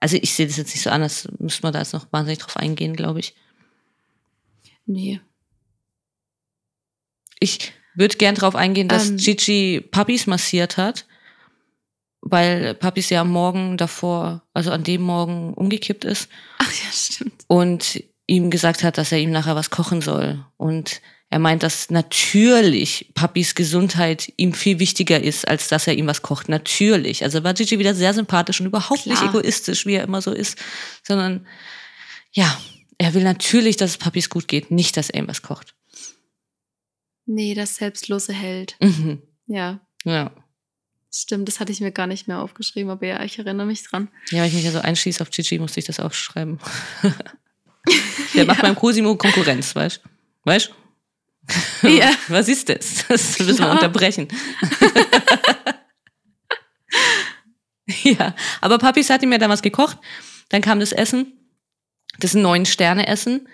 Also 0.00 0.16
ich 0.20 0.34
sehe 0.34 0.46
das 0.46 0.56
jetzt 0.56 0.74
nicht 0.74 0.82
so 0.82 0.90
anders. 0.90 1.28
Müssen 1.38 1.62
wir 1.62 1.70
da 1.70 1.78
jetzt 1.78 1.92
noch 1.92 2.06
wahnsinnig 2.12 2.40
drauf 2.40 2.56
eingehen, 2.56 2.96
glaube 2.96 3.20
ich. 3.20 3.34
Nee. 4.86 5.20
Ich 7.40 7.72
würde 7.94 8.16
gern 8.16 8.34
drauf 8.34 8.54
eingehen, 8.54 8.88
dass 8.88 9.10
ähm. 9.10 9.16
Gigi 9.16 9.80
Puppies 9.80 10.26
massiert 10.26 10.76
hat, 10.76 11.06
weil 12.20 12.74
Puppies 12.74 13.10
ja 13.10 13.22
am 13.22 13.30
Morgen 13.30 13.76
davor, 13.76 14.42
also 14.54 14.70
an 14.70 14.84
dem 14.84 15.02
Morgen 15.02 15.54
umgekippt 15.54 16.04
ist. 16.04 16.28
Ach 16.58 16.72
ja, 16.72 16.92
stimmt. 16.92 17.44
Und 17.48 18.02
ihm 18.26 18.50
gesagt 18.50 18.82
hat, 18.84 18.96
dass 18.96 19.12
er 19.12 19.18
ihm 19.18 19.30
nachher 19.30 19.56
was 19.56 19.70
kochen 19.70 20.00
soll. 20.00 20.44
Und 20.56 21.02
er 21.28 21.38
meint, 21.38 21.62
dass 21.62 21.90
natürlich 21.90 23.10
Papis 23.14 23.54
Gesundheit 23.54 24.32
ihm 24.36 24.52
viel 24.52 24.78
wichtiger 24.78 25.20
ist, 25.20 25.48
als 25.48 25.68
dass 25.68 25.86
er 25.86 25.94
ihm 25.94 26.06
was 26.06 26.22
kocht. 26.22 26.48
Natürlich. 26.48 27.24
Also 27.24 27.42
war 27.42 27.54
Gigi 27.54 27.78
wieder 27.78 27.94
sehr 27.94 28.14
sympathisch 28.14 28.60
und 28.60 28.66
überhaupt 28.66 29.02
Klar. 29.02 29.20
nicht 29.20 29.34
egoistisch, 29.34 29.86
wie 29.86 29.94
er 29.94 30.04
immer 30.04 30.20
so 30.20 30.30
ist, 30.30 30.58
sondern 31.02 31.46
ja, 32.32 32.54
er 32.98 33.14
will 33.14 33.24
natürlich, 33.24 33.76
dass 33.76 33.90
es 33.90 33.98
Papis 33.98 34.30
gut 34.30 34.48
geht, 34.48 34.70
nicht, 34.70 34.96
dass 34.96 35.10
er 35.10 35.20
ihm 35.20 35.28
was 35.28 35.42
kocht. 35.42 35.74
Nee, 37.26 37.54
das 37.54 37.76
selbstlose 37.76 38.32
Held. 38.32 38.76
Mhm. 38.80 39.22
Ja. 39.46 39.80
Ja. 40.04 40.32
Stimmt, 41.14 41.46
das 41.46 41.60
hatte 41.60 41.72
ich 41.72 41.80
mir 41.80 41.92
gar 41.92 42.06
nicht 42.06 42.26
mehr 42.26 42.40
aufgeschrieben, 42.40 42.90
aber 42.90 43.06
ja, 43.06 43.22
ich 43.22 43.38
erinnere 43.38 43.66
mich 43.66 43.82
dran. 43.82 44.08
Ja, 44.30 44.40
wenn 44.40 44.48
ich 44.48 44.54
mich 44.54 44.64
ja 44.64 44.70
so 44.70 44.78
einschließe 44.78 45.20
auf 45.22 45.30
Gigi, 45.30 45.58
musste 45.58 45.78
ich 45.78 45.86
das 45.86 46.00
aufschreiben. 46.00 46.58
Der 48.34 48.46
macht 48.46 48.62
beim 48.62 48.74
Cosimo 48.74 49.16
Konkurrenz, 49.16 49.74
weißt 49.74 50.00
du? 50.02 50.08
Weißt 50.44 50.72
Ja. 51.82 52.12
Was 52.28 52.48
ist 52.48 52.68
das? 52.68 53.04
Das 53.08 53.38
müssen 53.38 53.58
wir 53.58 53.66
ja. 53.66 53.72
unterbrechen. 53.72 54.28
ja, 58.04 58.34
aber 58.60 58.78
Papis 58.78 59.10
hat 59.10 59.22
ihm 59.22 59.32
ja 59.32 59.38
damals 59.38 59.60
gekocht. 59.62 59.98
Dann 60.48 60.62
kam 60.62 60.80
das 60.80 60.92
Essen. 60.92 61.41
Das 62.18 62.30
ist 62.30 62.36
ein 62.36 62.42
neun 62.42 62.66
Sterne 62.66 63.06
Essen. 63.06 63.48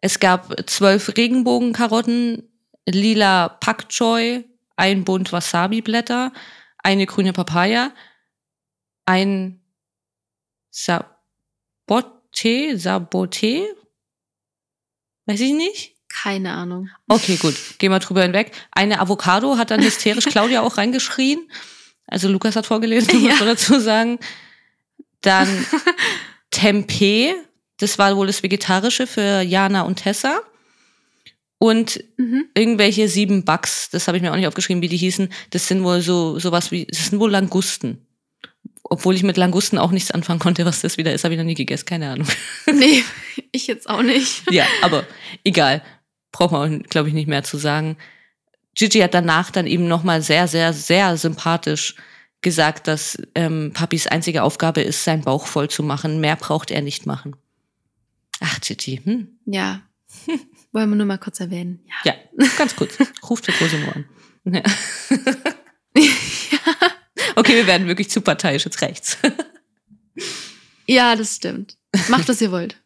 Es 0.00 0.20
gab 0.20 0.68
zwölf 0.68 1.16
Regenbogenkarotten, 1.16 2.48
lila 2.86 3.48
Pak 3.48 3.88
Choi, 3.88 4.44
ein 4.76 5.04
Bund 5.04 5.32
Wasabi-Blätter, 5.32 6.32
eine 6.78 7.06
grüne 7.06 7.32
Papaya, 7.32 7.92
ein 9.06 9.60
Sabote, 10.70 11.08
Sabote, 12.78 13.66
weiß 15.26 15.40
ich 15.40 15.52
nicht. 15.52 15.96
Keine 16.08 16.52
Ahnung. 16.52 16.88
Okay, 17.08 17.36
gut. 17.36 17.54
Gehen 17.78 17.90
wir 17.90 17.98
drüber 17.98 18.22
hinweg. 18.22 18.52
Eine 18.70 19.00
Avocado 19.00 19.58
hat 19.58 19.70
dann 19.70 19.82
hysterisch 19.82 20.24
Claudia 20.24 20.62
auch 20.62 20.78
reingeschrien. 20.78 21.50
Also 22.06 22.28
Lukas 22.28 22.56
hat 22.56 22.66
vorgelesen, 22.66 23.20
muss 23.22 23.38
man 23.38 23.48
dazu 23.48 23.80
sagen. 23.80 24.18
Dann 25.20 25.66
Tempeh, 26.50 27.34
das 27.78 27.98
war 27.98 28.16
wohl 28.16 28.26
das 28.26 28.42
Vegetarische 28.42 29.06
für 29.06 29.42
Jana 29.42 29.82
und 29.82 29.96
Tessa. 29.96 30.40
Und 31.58 32.04
mhm. 32.18 32.44
irgendwelche 32.54 33.08
sieben 33.08 33.44
Bugs, 33.44 33.88
das 33.90 34.06
habe 34.06 34.18
ich 34.18 34.22
mir 34.22 34.30
auch 34.30 34.36
nicht 34.36 34.46
aufgeschrieben, 34.46 34.82
wie 34.82 34.88
die 34.88 34.96
hießen. 34.96 35.30
Das 35.50 35.68
sind 35.68 35.82
wohl 35.84 36.02
so 36.02 36.38
sowas 36.38 36.70
wie, 36.70 36.86
das 36.86 37.06
sind 37.06 37.18
wohl 37.18 37.30
Langusten. 37.30 38.06
Obwohl 38.82 39.14
ich 39.14 39.22
mit 39.22 39.36
Langusten 39.36 39.78
auch 39.78 39.90
nichts 39.90 40.10
anfangen 40.10 40.38
konnte, 40.38 40.64
was 40.64 40.82
das 40.82 40.96
wieder 40.96 41.12
ist, 41.12 41.24
habe 41.24 41.34
ich 41.34 41.38
noch 41.38 41.46
nie 41.46 41.54
gegessen, 41.54 41.86
keine 41.86 42.10
Ahnung. 42.10 42.28
Nee, 42.72 43.02
ich 43.52 43.66
jetzt 43.66 43.88
auch 43.88 44.02
nicht. 44.02 44.42
Ja, 44.50 44.66
aber 44.82 45.04
egal. 45.44 45.82
Braucht 46.30 46.52
man, 46.52 46.82
glaube 46.82 47.08
ich, 47.08 47.14
nicht 47.14 47.28
mehr 47.28 47.42
zu 47.42 47.56
sagen. 47.56 47.96
Gigi 48.74 49.00
hat 49.00 49.14
danach 49.14 49.50
dann 49.50 49.66
eben 49.66 49.88
nochmal 49.88 50.20
sehr, 50.20 50.48
sehr, 50.48 50.74
sehr 50.74 51.16
sympathisch 51.16 51.94
gesagt, 52.42 52.86
dass 52.86 53.16
ähm, 53.34 53.72
Papis 53.72 54.06
einzige 54.06 54.42
Aufgabe 54.42 54.82
ist, 54.82 55.04
seinen 55.04 55.22
Bauch 55.22 55.46
voll 55.46 55.68
zu 55.68 55.82
machen. 55.82 56.20
Mehr 56.20 56.36
braucht 56.36 56.70
er 56.70 56.82
nicht 56.82 57.06
machen. 57.06 57.34
Ach, 58.40 58.60
Gigi, 58.60 59.00
hm? 59.02 59.38
Ja. 59.46 59.82
Wollen 60.72 60.90
wir 60.90 60.96
nur 60.96 61.06
mal 61.06 61.18
kurz 61.18 61.40
erwähnen. 61.40 61.84
Ja, 62.04 62.14
ja 62.38 62.48
ganz 62.58 62.76
kurz. 62.76 62.98
Ruft 63.28 63.46
für 63.46 63.52
Cosimo 63.52 63.90
an. 63.92 64.04
Ja. 64.44 64.62
ja. 65.96 66.58
Okay, 67.34 67.54
wir 67.54 67.66
werden 67.66 67.86
wirklich 67.86 68.10
zu 68.10 68.20
parteiisch 68.20 68.64
jetzt 68.64 68.80
rechts. 68.82 69.18
ja, 70.86 71.16
das 71.16 71.36
stimmt. 71.36 71.76
Macht, 72.08 72.28
was 72.28 72.40
ihr 72.40 72.52
wollt. 72.52 72.80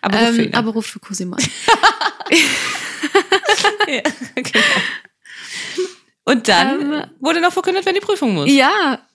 Aber, 0.00 0.20
ähm, 0.20 0.40
ruft, 0.40 0.54
aber 0.54 0.70
ruft 0.72 0.90
für 0.90 1.00
Cosimo 1.00 1.36
an. 1.36 1.44
ja, 3.88 4.02
genau. 4.34 4.64
Und 6.24 6.48
dann 6.48 6.92
ähm, 6.92 7.04
wurde 7.20 7.40
noch 7.40 7.52
verkündet, 7.52 7.86
wenn 7.86 7.94
die 7.94 8.00
Prüfung 8.00 8.34
muss. 8.34 8.50
Ja. 8.50 9.06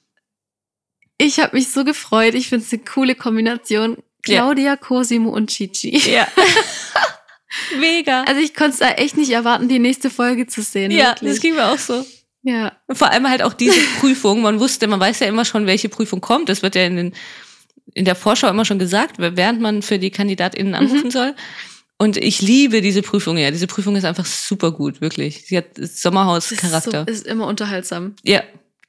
Ich 1.18 1.40
habe 1.40 1.56
mich 1.56 1.70
so 1.70 1.84
gefreut. 1.84 2.34
Ich 2.36 2.48
finde 2.48 2.66
es 2.66 2.74
eine 2.74 2.84
coole 2.84 3.16
Kombination. 3.16 3.98
Claudia, 4.24 4.66
ja. 4.66 4.76
Cosimo 4.76 5.30
und 5.30 5.50
Chichi. 5.50 5.98
Ja. 6.12 6.28
Mega. 7.80 8.24
Also 8.24 8.42
ich 8.42 8.54
konnte 8.54 8.74
es 8.74 8.80
da 8.80 8.92
echt 8.92 9.18
nicht 9.18 9.32
erwarten, 9.32 9.68
die 9.68 9.80
nächste 9.80 10.10
Folge 10.10 10.48
zu 10.48 10.62
sehen. 10.62 10.92
Ja, 10.92 11.10
wirklich. 11.10 11.32
das 11.32 11.42
ging 11.42 11.56
mir 11.56 11.68
auch 11.68 11.78
so. 11.78 12.06
Ja. 12.44 12.74
Vor 12.90 13.12
allem 13.12 13.30
halt 13.30 13.44
auch 13.44 13.54
diese 13.54 13.80
Prüfung. 14.00 14.42
Man 14.42 14.60
wusste, 14.60 14.88
man 14.88 15.00
weiß 15.00 15.20
ja 15.20 15.28
immer 15.28 15.46
schon, 15.46 15.66
welche 15.66 15.90
Prüfung 15.90 16.22
kommt. 16.22 16.50
Das 16.50 16.64
wird 16.64 16.76
ja 16.76 16.86
in, 16.86 16.96
den, 16.96 17.14
in 17.94 18.06
der 18.06 18.16
Vorschau 18.16 18.48
immer 18.50 18.66
schon 18.66 18.80
gesagt, 18.80 19.16
während 19.18 19.62
man 19.62 19.82
für 19.82 20.00
die 20.00 20.12
KandidatInnen 20.12 20.76
anrufen 20.76 21.08
mhm. 21.08 21.12
soll. 21.12 21.36
Und 21.98 22.18
ich 22.18 22.42
liebe 22.42 22.82
diese 22.82 23.04
Prüfung, 23.04 23.38
ja. 23.38 23.52
Diese 23.52 23.68
Prüfung 23.68 23.96
ist 23.96 24.06
einfach 24.06 24.26
super 24.26 24.72
gut, 24.72 25.02
wirklich. 25.02 25.46
Sie 25.46 25.56
hat 25.56 25.68
Sommerhaus-Charakter. 25.76 27.02
Ist, 27.08 27.18
so, 27.20 27.26
ist 27.26 27.28
immer 27.28 27.46
unterhaltsam. 27.46 28.16
Ja, 28.24 28.42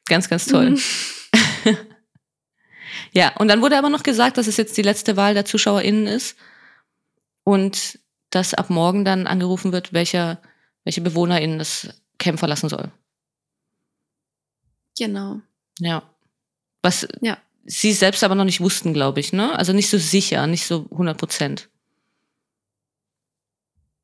ganz, 0.07 0.31
ganz 0.31 0.47
toll. 0.47 0.71
Mhm. 0.71 1.77
ja, 3.13 3.37
und 3.37 3.49
dann 3.49 3.61
wurde 3.61 3.77
aber 3.77 3.91
noch 3.91 4.03
gesagt, 4.03 4.39
dass 4.39 4.47
es 4.47 4.57
jetzt 4.57 4.77
die 4.77 4.83
letzte 4.83 5.17
Wahl 5.17 5.35
der 5.35 5.45
ZuschauerInnen 5.45 6.07
ist. 6.07 6.37
Und 7.45 7.99
dass 8.31 8.55
ab 8.55 8.71
morgen 8.71 9.05
dann 9.05 9.27
angerufen 9.27 9.73
wird, 9.73 9.93
welcher, 9.93 10.41
welche 10.85 11.03
BewohnerInnen 11.03 11.59
das 11.59 11.89
Camp 12.19 12.39
verlassen 12.39 12.69
soll. 12.69 12.91
Genau. 14.97 15.41
Ja. 15.79 16.03
Was 16.83 17.07
ja. 17.21 17.39
sie 17.65 17.93
selbst 17.93 18.25
aber 18.25 18.35
noch 18.35 18.45
nicht 18.45 18.61
wussten, 18.61 18.95
glaube 18.95 19.21
ich, 19.21 19.33
ne? 19.33 19.57
Also 19.59 19.73
nicht 19.73 19.91
so 19.91 19.99
sicher, 19.99 20.47
nicht 20.47 20.67
so 20.67 20.87
100 20.91 21.19
Prozent. 21.19 21.69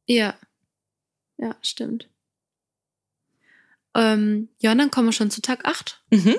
Ja. 0.06 0.34
Ja, 1.38 1.56
stimmt. 1.62 2.08
Ähm, 3.94 4.48
ja, 4.58 4.72
und 4.72 4.78
dann 4.78 4.90
kommen 4.90 5.08
wir 5.08 5.12
schon 5.12 5.30
zu 5.30 5.40
Tag 5.40 5.64
8. 5.64 6.02
Mhm. 6.10 6.36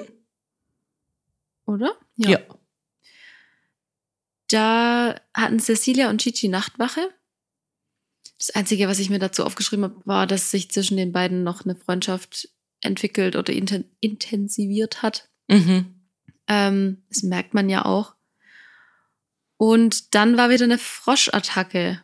Oder? 1.65 1.95
Ja. 2.15 2.29
ja. 2.31 2.39
Da 4.49 5.15
hatten 5.33 5.59
Cecilia 5.59 6.09
und 6.09 6.21
Chichi 6.21 6.49
Nachtwache. 6.49 7.09
Das 8.37 8.49
Einzige, 8.51 8.87
was 8.87 8.99
ich 8.99 9.09
mir 9.09 9.19
dazu 9.19 9.43
aufgeschrieben 9.43 9.85
habe, 9.85 10.01
war, 10.05 10.27
dass 10.27 10.51
sich 10.51 10.71
zwischen 10.71 10.97
den 10.97 11.11
beiden 11.11 11.43
noch 11.43 11.65
eine 11.65 11.75
Freundschaft 11.75 12.49
entwickelt 12.81 13.35
oder 13.35 13.53
inten 13.53 13.85
intensiviert 13.99 15.01
hat. 15.01 15.29
Mhm. 15.47 15.95
Ähm, 16.47 17.03
das 17.09 17.23
merkt 17.23 17.53
man 17.53 17.69
ja 17.69 17.85
auch. 17.85 18.15
Und 19.57 20.15
dann 20.15 20.37
war 20.37 20.49
wieder 20.49 20.65
eine 20.65 20.77
Froschattacke. 20.77 22.03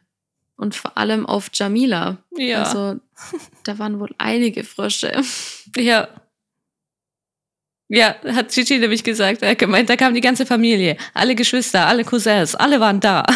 Und 0.58 0.76
vor 0.76 0.98
allem 0.98 1.26
auf 1.26 1.50
Jamila. 1.54 2.24
Ja. 2.38 2.64
Also 2.64 3.00
da 3.64 3.80
waren 3.80 4.00
wohl 4.00 4.14
einige 4.18 4.64
Frösche. 4.64 5.22
Ja. 5.76 6.08
Ja, 7.88 8.16
hat 8.26 8.52
Gigi 8.52 8.80
nämlich 8.80 9.04
gesagt. 9.04 9.42
Er 9.44 9.52
hat 9.52 9.60
gemeint, 9.60 9.90
da 9.90 9.96
kam 9.96 10.14
die 10.16 10.22
ganze 10.22 10.46
Familie, 10.46 10.98
alle 11.14 11.36
Geschwister, 11.36 11.86
alle 11.86 12.04
Cousins, 12.04 12.56
alle 12.56 12.80
waren 12.80 13.00
da. 13.00 13.26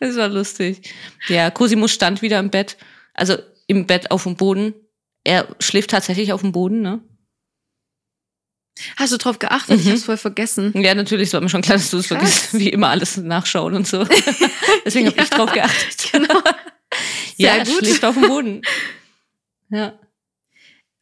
das 0.00 0.16
war 0.16 0.28
lustig. 0.28 0.92
Ja, 1.28 1.50
Cosimo 1.50 1.88
stand 1.88 2.22
wieder 2.22 2.38
im 2.38 2.50
Bett, 2.50 2.76
also 3.14 3.36
im 3.66 3.86
Bett 3.86 4.10
auf 4.10 4.24
dem 4.24 4.36
Boden. 4.36 4.74
Er 5.24 5.54
schläft 5.60 5.90
tatsächlich 5.90 6.32
auf 6.32 6.40
dem 6.42 6.52
Boden, 6.52 6.82
ne? 6.82 7.00
Hast 8.96 9.12
du 9.12 9.18
drauf 9.18 9.38
geachtet? 9.38 9.78
Ich 9.80 9.86
Mhm. 9.86 9.90
hab's 9.92 10.04
voll 10.04 10.16
vergessen. 10.16 10.72
Ja, 10.82 10.94
natürlich, 10.94 11.28
es 11.28 11.32
war 11.34 11.40
mir 11.40 11.48
schon 11.48 11.62
klar, 11.62 11.78
dass 11.78 11.90
du 11.90 11.98
es 11.98 12.08
vergisst, 12.08 12.52
wie 12.58 12.68
immer 12.70 12.88
alles 12.88 13.16
nachschauen 13.16 13.74
und 13.74 13.86
so. 13.86 14.04
Deswegen 14.84 15.06
habe 15.06 15.20
ich 15.22 15.30
Ja. 15.30 15.36
drauf 15.36 15.52
geachtet. 15.52 16.10
Genau. 16.12 16.40
ja, 17.36 17.52
Sehr 17.54 17.58
er 17.58 17.64
gut. 17.64 17.78
schläft 17.78 18.04
auf 18.04 18.14
dem 18.14 18.28
Boden. 18.28 18.62
Ja. 19.70 19.98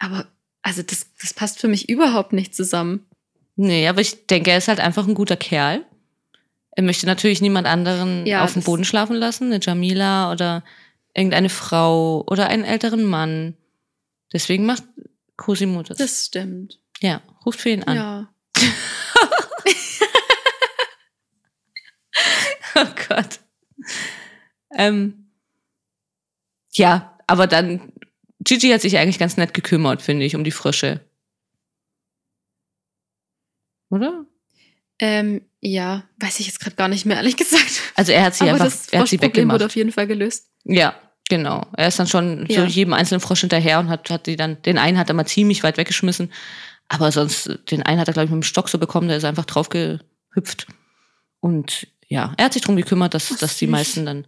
Aber, 0.03 0.27
also 0.63 0.83
das, 0.83 1.07
das 1.21 1.33
passt 1.33 1.61
für 1.61 1.69
mich 1.69 1.89
überhaupt 1.89 2.33
nicht 2.33 2.57
zusammen. 2.57 3.07
Nee, 3.55 3.87
aber 3.87 4.01
ich 4.01 4.27
denke, 4.27 4.51
er 4.51 4.59
ist 4.59 4.67
halt 4.67 4.81
einfach 4.81 5.07
ein 5.07 5.15
guter 5.15 5.37
Kerl. 5.37 5.85
Er 6.73 6.83
möchte 6.83 7.07
natürlich 7.07 7.41
niemand 7.41 7.69
anderen 7.69 8.27
Ja, 8.27 8.43
auf 8.43 8.55
dem 8.55 8.63
Boden 8.63 8.85
schlafen 8.85 9.15
lassen, 9.15 9.53
eine 9.53 9.61
Jamila 9.63 10.33
oder 10.33 10.65
irgendeine 11.15 11.51
Frau 11.51 12.25
oder 12.29 12.49
einen 12.49 12.65
älteren 12.65 13.05
Mann. 13.05 13.57
Deswegen 14.33 14.67
macht 14.67 14.83
Cosimo 15.37 15.83
das. 15.83 15.99
Das 15.99 16.27
stimmt. 16.27 16.81
ja, 17.01 17.21
ruft 17.47 17.61
für 17.61 17.71
ihn 17.71 17.85
an. 17.85 17.97
Ja. 17.97 18.29
Oh 22.75 22.87
Gott. 23.09 23.41
Ähm, 24.75 25.31
ja, 26.73 27.19
aber 27.27 27.47
dann, 27.47 27.92
Gigi 28.45 28.71
hat 28.71 28.81
sich 28.81 28.99
eigentlich 28.99 29.19
ganz 29.19 29.37
nett 29.37 29.55
gekümmert, 29.55 30.03
finde 30.03 30.25
ich, 30.25 30.35
um 30.37 30.45
die 30.45 30.51
Frösche. 30.51 31.01
Oder? 33.91 34.25
Ähm, 34.99 35.43
ja, 35.61 36.05
weiß 36.19 36.41
ich 36.41 36.47
jetzt 36.47 36.61
gerade 36.61 36.77
gar 36.77 36.89
nicht 36.89 37.07
mehr, 37.07 37.17
ehrlich 37.17 37.37
gesagt. 37.37 37.83
Also 37.95 38.13
er 38.13 38.25
hat 38.25 38.35
sie 38.35 38.45
Aber 38.45 38.53
einfach, 38.53 38.65
das 38.67 38.89
er 38.89 39.01
hat 39.01 39.09
sie 39.09 39.19
Froschproblem 39.19 39.49
wurde 39.49 39.55
weggemacht. 39.55 39.63
auf 39.71 39.77
jeden 39.77 39.93
Fall 39.93 40.07
gelöst. 40.07 40.49
Ja, 40.65 40.95
genau. 41.29 41.67
Er 41.77 41.89
ist 41.89 41.99
dann 41.99 42.07
schon 42.07 42.47
so 42.49 42.53
Ja. 42.55 42.65
jedem 42.65 42.93
einzelnen 42.95 43.21
Frosch 43.21 43.41
hinterher 43.41 43.81
und 43.81 43.89
hat, 43.89 44.09
hat 44.11 44.27
die 44.27 44.37
dann, 44.37 44.61
den 44.63 44.79
einen 44.79 44.99
hat 44.99 45.09
er 45.11 45.15
mal 45.15 45.27
ziemlich 45.27 45.63
weit 45.63 45.77
weggeschmissen. 45.77 46.33
Aber 46.89 47.11
sonst, 47.13 47.59
den 47.71 47.83
einen 47.83 48.01
hat 48.01 48.09
er, 48.09 48.13
glaube 48.15 48.27
ich, 48.27 48.31
mit 48.31 48.43
dem 48.43 48.47
Stock 48.47 48.69
so 48.69 48.79
bekommen, 48.79 49.09
der 49.09 49.17
ist 49.17 49.25
einfach 49.25 49.45
drauf 49.47 49.69
gehüpft. 49.69 50.67
Und 51.41 51.87
ja, 52.09 52.35
er 52.37 52.45
hat 52.47 52.53
sich 52.53 52.63
darum 52.63 52.77
gekümmert, 52.77 53.15
dass, 53.15 53.33
Ach, 53.33 53.39
dass 53.39 53.57
die 53.57 53.67
meisten 53.67 54.07
dann 54.07 54.27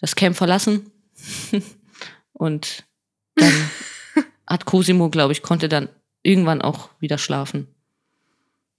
das 0.00 0.14
Camp 0.16 0.36
verlassen. 0.36 0.90
und 2.32 2.85
dann 3.36 3.70
hat 4.46 4.64
Cosimo, 4.64 5.10
glaube 5.10 5.32
ich, 5.32 5.42
konnte 5.42 5.68
dann 5.68 5.88
irgendwann 6.22 6.62
auch 6.62 6.90
wieder 7.00 7.18
schlafen. 7.18 7.68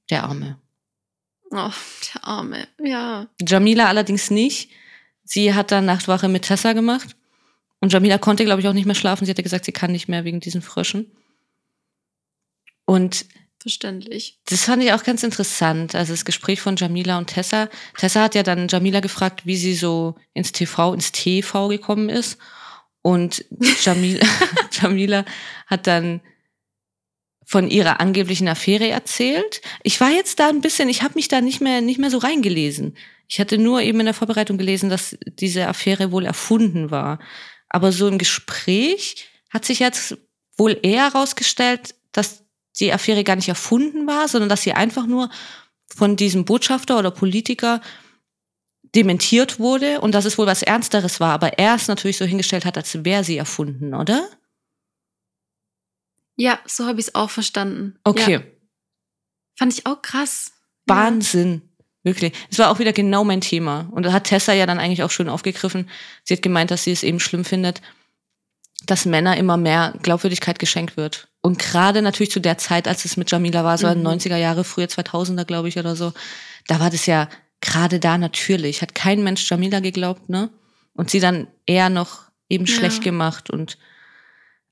Der 0.10 0.24
Arme. 0.24 0.60
Oh, 1.51 1.72
der 2.14 2.24
Arme. 2.24 2.68
Ja. 2.84 3.28
Jamila 3.41 3.88
allerdings 3.88 4.30
nicht. 4.30 4.70
Sie 5.24 5.53
hat 5.53 5.72
dann 5.72 5.86
Nachtwache 5.86 6.28
mit 6.28 6.43
Tessa 6.43 6.74
gemacht. 6.74 7.16
Und 7.80 7.93
Jamila 7.93 8.18
konnte, 8.18 8.45
glaube 8.45 8.62
ich, 8.62 8.68
auch 8.68 8.74
nicht 8.74 8.86
mehr 8.86 8.95
schlafen. 8.95 9.26
Sie 9.26 9.32
hatte 9.32 9.43
gesagt, 9.43 9.66
sie 9.66 9.72
kann 9.72 9.91
nicht 9.91 10.08
mehr 10.08 10.24
wegen 10.24 10.39
diesen 10.39 10.62
Fröschen. 10.62 11.12
Und 12.86 13.26
Verständlich. 13.60 14.39
das 14.45 14.64
fand 14.64 14.84
ich 14.84 14.93
auch 14.93 15.03
ganz 15.03 15.24
interessant. 15.24 15.93
Also 15.93 16.14
das 16.14 16.26
Gespräch 16.26 16.62
von 16.62 16.76
Jamila 16.76 17.18
und 17.18 17.28
Tessa. 17.28 17.70
Tessa 17.97 18.24
hat 18.24 18.36
ja 18.36 18.43
dann 18.43 18.68
Jamila 18.68 18.99
gefragt, 19.01 19.45
wie 19.45 19.58
sie 19.58 19.76
so 19.76 20.16
ins 20.34 20.51
TV, 20.51 20.93
ins 20.93 21.12
TV 21.12 21.68
gekommen 21.68 22.10
ist. 22.10 22.38
Und 23.08 23.45
Jamila, 23.86 24.28
Jamila 24.74 25.24
hat 25.66 25.88
dann 25.88 26.20
von 27.45 27.70
ihrer 27.70 28.01
angeblichen 28.01 28.49
Affäre 28.49 28.89
erzählt. 28.89 29.62
Ich 29.82 30.01
war 30.01 30.10
jetzt 30.10 30.41
da 30.41 30.49
ein 30.49 30.60
bisschen, 30.60 30.89
ich 30.89 31.03
habe 31.03 31.14
mich 31.16 31.30
da 31.30 31.39
nicht 31.39 31.62
mehr, 31.62 31.80
nicht 31.80 31.99
mehr 31.99 32.12
so 32.12 32.18
reingelesen. 32.18 32.97
Ich 33.30 33.39
hatte 33.39 33.58
nur 33.58 33.82
eben 33.82 34.01
in 34.01 34.08
der 34.08 34.14
Vorbereitung 34.14 34.58
gelesen, 34.58 34.89
dass 34.89 35.18
diese 35.26 35.70
Affäre 35.70 36.12
wohl 36.12 36.26
erfunden 36.26 36.91
war. 36.91 37.20
Aber 37.70 37.93
so 37.93 38.10
im 38.10 38.18
Gespräch 38.18 39.30
hat 39.51 39.64
sich 39.64 39.80
jetzt 39.80 40.18
wohl 40.58 40.78
eher 40.84 41.05
herausgestellt, 41.05 41.95
dass 42.12 42.43
die 42.78 42.91
Affäre 42.91 43.24
gar 43.24 43.38
nicht 43.38 43.47
erfunden 43.47 44.05
war, 44.05 44.28
sondern 44.28 44.49
dass 44.49 44.64
sie 44.64 44.74
einfach 44.74 45.08
nur 45.08 45.30
von 45.88 46.18
diesem 46.18 46.43
Botschafter 46.43 46.99
oder 46.99 47.12
Politiker 47.12 47.80
dementiert 48.98 49.60
wurde 49.60 50.02
und 50.02 50.14
dass 50.14 50.26
es 50.26 50.38
wohl 50.38 50.48
was 50.48 50.64
Ernsteres 50.64 51.20
war, 51.20 51.32
aber 51.34 51.60
er 51.60 51.76
es 51.76 51.88
natürlich 51.88 52.18
so 52.18 52.26
hingestellt 52.26 52.66
hat, 52.66 52.76
als 52.78 53.06
wäre 53.06 53.24
sie 53.24 53.38
erfunden, 53.38 53.93
oder? 53.93 54.28
Ja, 56.36 56.60
so 56.66 56.86
habe 56.86 57.00
ich 57.00 57.08
es 57.08 57.16
auch 57.16 57.30
verstanden. 57.30 57.98
Okay. 58.04 58.34
Ja, 58.34 58.41
fand 59.58 59.74
ich 59.74 59.86
auch 59.86 60.02
krass. 60.02 60.52
Wahnsinn. 60.88 61.62
Wirklich. 62.04 62.34
Es 62.50 62.58
war 62.60 62.70
auch 62.72 62.80
wieder 62.80 62.93
genau 62.93 63.24
mein 63.24 63.41
Thema. 63.41 63.88
Und 63.91 64.04
da 64.04 64.14
hat 64.14 64.26
Tessa 64.26 64.54
ja 64.54 64.66
dann 64.66 64.80
eigentlich 64.80 65.04
auch 65.04 65.12
schön 65.12 65.30
aufgegriffen. 65.30 65.89
Sie 66.24 66.34
hat 66.34 66.41
gemeint, 66.41 66.72
dass 66.72 66.84
sie 66.84 66.91
es 66.91 67.04
eben 67.04 67.20
schlimm 67.20 67.43
findet, 67.43 67.82
dass 68.86 69.06
Männer 69.06 69.36
immer 69.38 69.58
mehr 69.58 69.93
Glaubwürdigkeit 70.04 70.58
geschenkt 70.60 70.95
wird. 70.95 71.28
Und 71.41 71.60
gerade 71.60 72.02
natürlich 72.02 72.32
zu 72.32 72.39
der 72.39 72.58
Zeit, 72.58 72.88
als 72.88 73.04
es 73.04 73.18
mit 73.18 73.30
Jamila 73.30 73.64
war, 73.64 73.78
so 73.78 73.88
in 73.88 73.93
Mhm. 73.93 73.98
den 73.98 74.20
90er 74.20 74.38
Jahre, 74.38 74.64
frühe 74.64 74.88
2000er, 74.88 75.43
glaube 75.45 75.68
ich, 75.68 75.78
oder 75.78 75.95
so, 75.95 76.14
da 76.68 76.80
war 76.80 76.89
das 76.89 77.06
ja 77.08 77.28
gerade 77.62 77.99
da 77.99 78.18
natürlich. 78.18 78.82
Hat 78.82 78.95
kein 78.95 79.24
Mensch 79.24 79.49
Jamila 79.49 79.80
geglaubt, 79.80 80.30
ne? 80.30 80.49
Und 80.93 81.10
sie 81.10 81.20
dann 81.20 81.47
eher 81.66 81.89
noch 81.89 82.24
eben 82.49 82.66
Ja. 82.66 82.74
schlecht 82.76 83.03
gemacht 83.03 83.49
und 83.49 83.78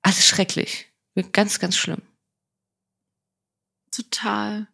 alles 0.01 0.25
schrecklich. 0.27 0.87
Ganz, 1.31 1.59
ganz 1.59 1.77
schlimm. 1.77 2.01
Total. 3.91 4.67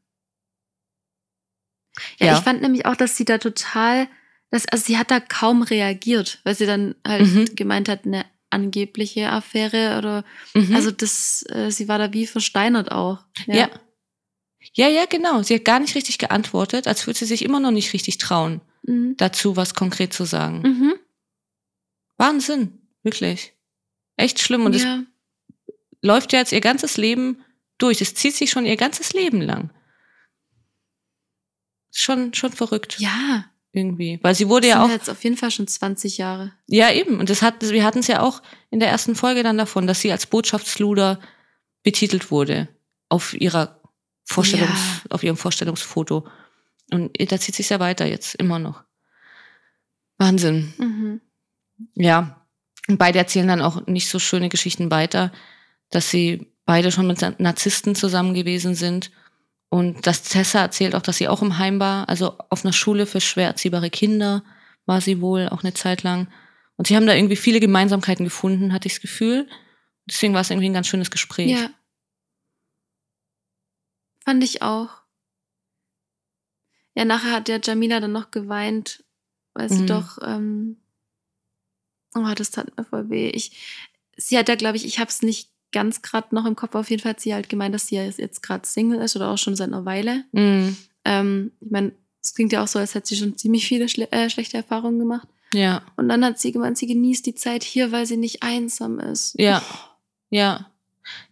Ja, 2.20 2.28
Ja. 2.28 2.38
ich 2.38 2.43
fand 2.43 2.62
nämlich 2.62 2.86
auch, 2.86 2.95
dass 2.95 3.18
sie 3.18 3.26
da 3.26 3.38
total, 3.38 4.07
dass, 4.49 4.66
also 4.68 4.84
sie 4.86 4.97
hat 4.97 5.12
da 5.12 5.20
kaum 5.20 5.62
reagiert, 5.64 6.39
weil 6.43 6.55
sie 6.55 6.66
dann 6.66 6.95
halt 7.05 7.28
Mhm. 7.28 7.55
gemeint 7.55 7.89
hat, 7.89 8.05
eine 8.05 8.26
angebliche 8.49 9.30
Affäre 9.30 9.97
oder, 9.97 10.26
Mhm. 10.53 10.76
also 10.76 10.91
das, 10.91 11.45
äh, 11.49 11.70
sie 11.72 11.88
war 11.88 11.97
da 11.99 12.12
wie 12.14 12.28
versteinert 12.28 12.91
auch. 12.91 13.20
Ja. 13.45 13.55
Ja, 13.55 13.70
ja, 14.74 15.05
genau. 15.05 15.43
Sie 15.43 15.55
hat 15.55 15.66
gar 15.66 15.80
nicht 15.80 15.95
richtig 15.95 16.18
geantwortet, 16.18 16.88
als 16.88 17.05
würde 17.07 17.20
sie 17.20 17.26
sich 17.26 17.43
immer 17.43 17.59
noch 17.59 17.72
nicht 17.72 17.93
richtig 17.93 18.18
trauen, 18.18 18.62
Mhm. 18.84 19.16
dazu 19.18 19.55
was 19.55 19.74
konkret 19.76 20.14
zu 20.14 20.26
sagen. 20.26 20.62
Mhm. 20.62 20.93
Wahnsinn, 22.18 22.80
wirklich. 23.03 23.53
Echt 24.18 24.39
schlimm. 24.39 24.66
Und 24.66 24.76
es 24.76 24.84
ja. 24.84 25.03
läuft 26.01 26.34
ja 26.34 26.39
jetzt 26.39 26.51
ihr 26.51 26.62
ganzes 26.62 26.97
Leben 26.97 27.43
durch. 27.78 28.01
Es 28.01 28.14
zieht 28.14 28.36
sich 28.36 28.51
schon 28.51 28.66
ihr 28.66 28.78
ganzes 28.78 29.14
Leben 29.14 29.41
lang. 29.41 29.72
Schon, 31.93 32.34
schon 32.34 32.51
verrückt 32.53 32.97
ja, 32.99 33.45
irgendwie. 33.74 34.20
Weil 34.22 34.36
sie 34.36 34.47
wurde 34.47 34.68
das 34.68 34.76
ja 34.78 34.84
auch. 34.86 34.89
jetzt 34.89 35.09
auf 35.09 35.24
jeden 35.24 35.36
Fall 35.38 35.51
schon 35.51 35.68
20 35.68 36.18
Jahre. 36.18 36.53
Ja, 36.68 36.91
eben. 36.91 37.20
Und 37.20 37.30
das 37.30 37.41
hat, 37.41 37.62
wir 37.70 37.84
hatten 37.84 37.99
es 37.99 38.07
ja 38.07 38.22
auch 38.22 38.41
in 38.70 38.80
der 38.80 38.89
ersten 38.89 39.16
Folge 39.16 39.43
dann 39.43 39.57
davon, 39.57 39.88
dass 39.88 39.99
sie 40.01 40.12
als 40.12 40.26
Botschaftsluder 40.26 41.20
betitelt 41.84 42.32
wurde. 42.32 42.70
Auf 43.09 43.34
ihrer 43.34 43.80
Vorstellungs, 44.32 44.79
Ja. 45.03 45.11
auf 45.11 45.23
ihrem 45.23 45.38
Vorstellungsfoto. 45.38 46.27
Und 46.91 47.32
da 47.32 47.39
zieht 47.39 47.55
sich 47.55 47.69
ja 47.69 47.79
weiter 47.79 48.05
jetzt, 48.05 48.36
immer 48.36 48.59
noch. 48.59 48.84
Wahnsinn. 50.17 50.73
Mhm. 50.77 51.21
Ja. 51.95 52.45
Und 52.88 52.97
beide 52.97 53.19
erzählen 53.19 53.47
dann 53.47 53.61
auch 53.61 53.86
nicht 53.88 54.09
so 54.09 54.19
schöne 54.19 54.49
Geschichten 54.49 54.91
weiter, 54.91 55.32
dass 55.89 56.09
sie 56.09 56.51
beide 56.65 56.91
schon 56.91 57.07
mit 57.07 57.39
Narzissten 57.39 57.95
zusammen 57.95 58.34
gewesen 58.34 58.75
sind. 58.75 59.11
Und 59.69 60.05
dass 60.05 60.23
Tessa 60.23 60.59
erzählt 60.61 60.95
auch, 60.95 61.01
dass 61.01 61.17
sie 61.17 61.27
auch 61.29 61.41
im 61.41 61.57
Heim 61.57 61.79
war, 61.79 62.09
also 62.09 62.38
auf 62.49 62.65
einer 62.65 62.73
Schule 62.73 63.05
für 63.05 63.21
schwer 63.21 63.47
erziehbare 63.47 63.89
Kinder 63.89 64.43
war 64.86 64.99
sie 64.99 65.21
wohl 65.21 65.47
auch 65.49 65.63
eine 65.63 65.73
Zeit 65.73 66.03
lang. 66.03 66.27
Und 66.75 66.88
sie 66.88 66.95
haben 66.95 67.05
da 67.07 67.13
irgendwie 67.13 67.36
viele 67.36 67.59
Gemeinsamkeiten 67.59 68.25
gefunden, 68.25 68.73
hatte 68.73 68.88
ich 68.88 68.95
das 68.95 69.01
Gefühl. 69.01 69.47
Deswegen 70.09 70.34
war 70.34 70.41
es 70.41 70.49
irgendwie 70.49 70.69
ein 70.69 70.73
ganz 70.73 70.88
schönes 70.88 71.11
Gespräch. 71.11 71.51
Ja. 71.51 71.69
Fand 74.24 74.43
ich 74.43 74.61
auch. 74.61 74.89
Ja, 76.95 77.05
nachher 77.05 77.32
hat 77.32 77.47
der 77.47 77.61
Jamila 77.63 77.99
dann 77.99 78.11
noch 78.11 78.32
geweint, 78.32 79.03
weil 79.53 79.69
sie 79.69 79.84
Mhm. 79.84 79.88
doch, 79.88 80.17
ähm, 80.24 80.78
oh, 82.15 82.34
das 82.36 82.51
tat 82.51 82.76
mir 82.78 82.84
voll 82.84 83.09
weh. 83.09 83.30
Ich, 83.30 83.51
sie 84.17 84.38
hat 84.38 84.49
ja, 84.49 84.55
glaube 84.55 84.78
ich, 84.78 84.86
ich 84.86 84.99
habe 84.99 85.09
es 85.09 85.22
nicht 85.22 85.49
ganz 85.72 86.01
gerade 86.01 86.36
noch 86.36 86.45
im 86.45 86.55
Kopf, 86.57 86.76
auf 86.76 86.89
jeden 86.89 87.01
Fall 87.01 87.11
hat 87.11 87.22
sie 87.22 87.34
halt 87.34 87.47
gemeint, 87.47 87.74
dass 87.74 87.88
sie 87.88 87.95
ja 87.95 88.03
jetzt 88.03 88.43
gerade 88.43 88.67
Single 88.67 88.99
ist 88.99 89.15
oder 89.15 89.30
auch 89.30 89.38
schon 89.38 89.55
seit 89.55 89.69
einer 89.69 89.86
Weile. 89.86 90.26
Mhm. 90.34 90.76
Ähm, 91.05 91.51
ich 91.61 91.72
meine, 91.72 91.93
es 92.22 92.34
klingt 92.36 92.51
ja 92.51 92.61
auch 92.61 92.67
so, 92.67 92.78
als 92.78 92.93
hätte 92.93 93.07
sie 93.07 93.15
schon 93.17 93.38
ziemlich 93.38 93.65
viele 93.65 93.88
schle 93.88 94.11
äh, 94.11 94.30
schlechte 94.30 94.57
Erfahrungen 94.57 94.99
gemacht. 94.99 95.28
Ja, 95.53 95.82
Und 95.97 96.07
dann 96.09 96.24
hat 96.24 96.39
sie 96.39 96.51
gemeint, 96.51 96.78
sie 96.78 96.88
genießt 96.88 97.26
die 97.26 97.36
Zeit 97.36 97.63
hier, 97.63 97.91
weil 97.91 98.05
sie 98.05 98.15
nicht 98.17 98.43
einsam 98.43 98.99
ist. 98.99 99.34
ja, 99.39 99.61
ja, 100.30 100.69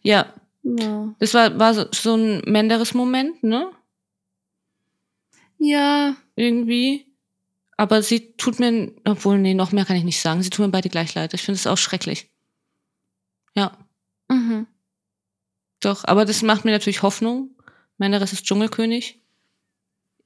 ja. 0.01 0.33
Ja. 0.77 1.15
Das 1.19 1.33
war, 1.33 1.57
war 1.57 1.73
so, 1.73 1.85
so 1.93 2.15
ein 2.15 2.41
Menderes-Moment, 2.45 3.43
ne? 3.43 3.71
Ja, 5.57 6.15
irgendwie. 6.35 7.05
Aber 7.77 8.01
sie 8.01 8.33
tut 8.37 8.59
mir, 8.59 8.91
obwohl, 9.05 9.37
nee, 9.37 9.53
noch 9.53 9.71
mehr 9.71 9.85
kann 9.85 9.95
ich 9.95 10.03
nicht 10.03 10.21
sagen. 10.21 10.41
Sie 10.43 10.49
tun 10.49 10.65
mir 10.65 10.71
beide 10.71 10.89
gleich 10.89 11.15
leid. 11.15 11.33
Ich 11.33 11.41
finde 11.41 11.55
es 11.55 11.67
auch 11.67 11.77
schrecklich. 11.77 12.29
Ja. 13.55 13.77
Mhm. 14.29 14.67
Doch, 15.79 16.03
aber 16.05 16.25
das 16.25 16.41
macht 16.41 16.65
mir 16.65 16.71
natürlich 16.71 17.03
Hoffnung. 17.03 17.51
Meiner 17.97 18.21
ist 18.21 18.45
Dschungelkönig. 18.45 19.21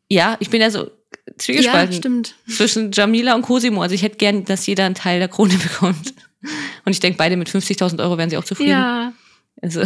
Ja, 0.09 0.35
ich 0.39 0.49
bin 0.49 0.61
ja 0.61 0.69
so 0.69 0.91
zwiegespalten 1.37 1.93
Ja, 1.93 1.97
stimmt. 1.97 2.35
zwischen 2.47 2.91
Jamila 2.91 3.35
und 3.35 3.43
Cosimo. 3.43 3.81
Also 3.81 3.95
ich 3.95 4.03
hätte 4.03 4.17
gern, 4.17 4.45
dass 4.45 4.65
jeder 4.65 4.85
einen 4.85 4.95
Teil 4.95 5.19
der 5.19 5.27
Krone 5.29 5.55
bekommt. 5.57 6.13
Und 6.85 6.91
ich 6.91 6.99
denke, 6.99 7.17
beide 7.17 7.37
mit 7.37 7.49
50.000 7.49 7.99
Euro 8.03 8.17
wären 8.17 8.29
sie 8.29 8.37
auch 8.37 8.43
zufrieden. 8.43 8.71
Ja, 8.71 9.13
Also 9.63 9.81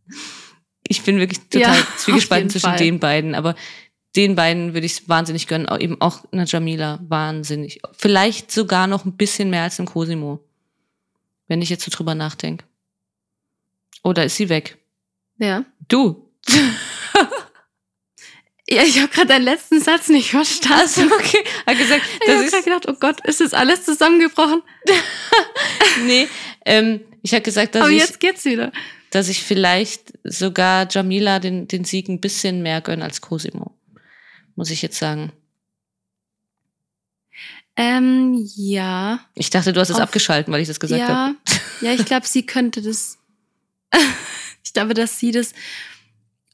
ich 0.88 1.02
bin 1.02 1.18
wirklich 1.18 1.40
total 1.50 1.76
Ja, 1.76 1.86
zwiegespalten 1.98 2.48
zwischen 2.48 2.70
Fall. 2.70 2.78
den 2.78 3.00
beiden, 3.00 3.34
aber 3.34 3.56
den 4.14 4.36
beiden 4.36 4.74
würde 4.74 4.86
ich 4.86 4.92
es 4.92 5.08
wahnsinnig 5.08 5.48
gönnen, 5.48 5.68
auch 5.68 5.80
eben 5.80 6.00
auch 6.00 6.20
einer 6.32 6.46
Jamila 6.46 7.00
wahnsinnig. 7.08 7.80
Vielleicht 7.96 8.52
sogar 8.52 8.86
noch 8.86 9.04
ein 9.04 9.16
bisschen 9.16 9.50
mehr 9.50 9.62
als 9.62 9.76
dem 9.76 9.86
Cosimo, 9.86 10.38
wenn 11.48 11.62
ich 11.62 11.70
jetzt 11.70 11.84
so 11.84 11.90
drüber 11.90 12.14
nachdenke. 12.14 12.64
Oder 14.04 14.24
ist 14.24 14.36
sie 14.36 14.48
weg? 14.48 14.78
ja. 15.38 15.64
Du. 15.88 16.30
Ja, 18.70 18.84
ich 18.84 18.98
habe 19.00 19.08
gerade 19.08 19.26
deinen 19.26 19.44
letzten 19.44 19.82
Satz 19.82 20.08
nicht 20.08 20.30
verstanden. 20.30 20.78
Also 20.80 21.02
okay, 21.14 21.44
hat 21.66 21.76
gesagt, 21.76 22.02
ich 22.24 22.30
habe 22.30 22.48
gerade 22.48 22.62
gedacht, 22.62 22.88
oh 22.88 22.94
Gott, 22.98 23.20
ist 23.26 23.42
das 23.42 23.52
alles 23.52 23.84
zusammengebrochen? 23.84 24.62
nee, 26.06 26.26
ähm, 26.64 27.00
ich 27.22 27.32
habe 27.32 27.42
gesagt, 27.42 27.74
dass 27.74 27.82
Aber 27.82 27.90
ich, 27.90 28.00
jetzt 28.00 28.20
geht's 28.20 28.44
wieder. 28.44 28.72
dass 29.10 29.28
ich 29.28 29.42
vielleicht 29.42 30.12
sogar 30.24 30.88
Jamila 30.90 31.38
den 31.38 31.68
den 31.68 31.84
Sieg 31.84 32.08
ein 32.08 32.20
bisschen 32.20 32.62
mehr 32.62 32.80
gönne 32.80 33.04
als 33.04 33.20
Cosimo, 33.20 33.72
muss 34.56 34.70
ich 34.70 34.82
jetzt 34.82 34.98
sagen. 34.98 35.32
Ähm, 37.76 38.46
ja. 38.54 39.20
Ich 39.34 39.50
dachte, 39.50 39.72
du 39.72 39.80
hast 39.80 39.90
es 39.90 39.98
abgeschalten, 39.98 40.52
weil 40.52 40.60
ich 40.60 40.68
das 40.68 40.80
gesagt 40.80 41.02
habe. 41.02 41.36
ja, 41.80 41.90
ja, 41.90 41.94
ich 41.94 42.04
glaube, 42.04 42.26
sie 42.26 42.44
könnte 42.44 42.82
das. 42.82 43.18
ich 44.64 44.72
glaube, 44.72 44.94
dass 44.94 45.18
sie 45.18 45.32
das 45.32 45.54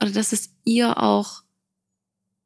oder 0.00 0.12
dass 0.12 0.32
es 0.32 0.50
ihr 0.64 1.02
auch. 1.02 1.42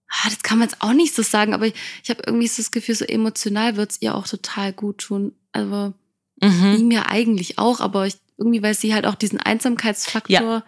Ah, 0.08 0.28
das 0.28 0.42
kann 0.42 0.58
man 0.58 0.68
jetzt 0.68 0.82
auch 0.82 0.92
nicht 0.92 1.14
so 1.14 1.22
sagen, 1.22 1.54
aber 1.54 1.66
ich, 1.66 1.74
ich 2.02 2.10
habe 2.10 2.22
irgendwie 2.26 2.46
so 2.46 2.60
das 2.60 2.70
Gefühl, 2.70 2.94
so 2.94 3.06
emotional 3.06 3.76
wird's 3.76 3.96
ihr 4.00 4.14
auch 4.14 4.26
total 4.26 4.72
gut 4.74 4.98
tun. 4.98 5.34
Also 5.52 5.94
Mhm. 6.42 6.76
ihm 6.78 6.90
ja 6.90 7.06
eigentlich 7.06 7.58
auch, 7.58 7.80
aber 7.80 8.06
ich, 8.06 8.16
irgendwie, 8.36 8.62
weil 8.62 8.74
sie 8.74 8.92
halt 8.94 9.06
auch 9.06 9.14
diesen 9.14 9.38
Einsamkeitsfaktor. 9.38 10.64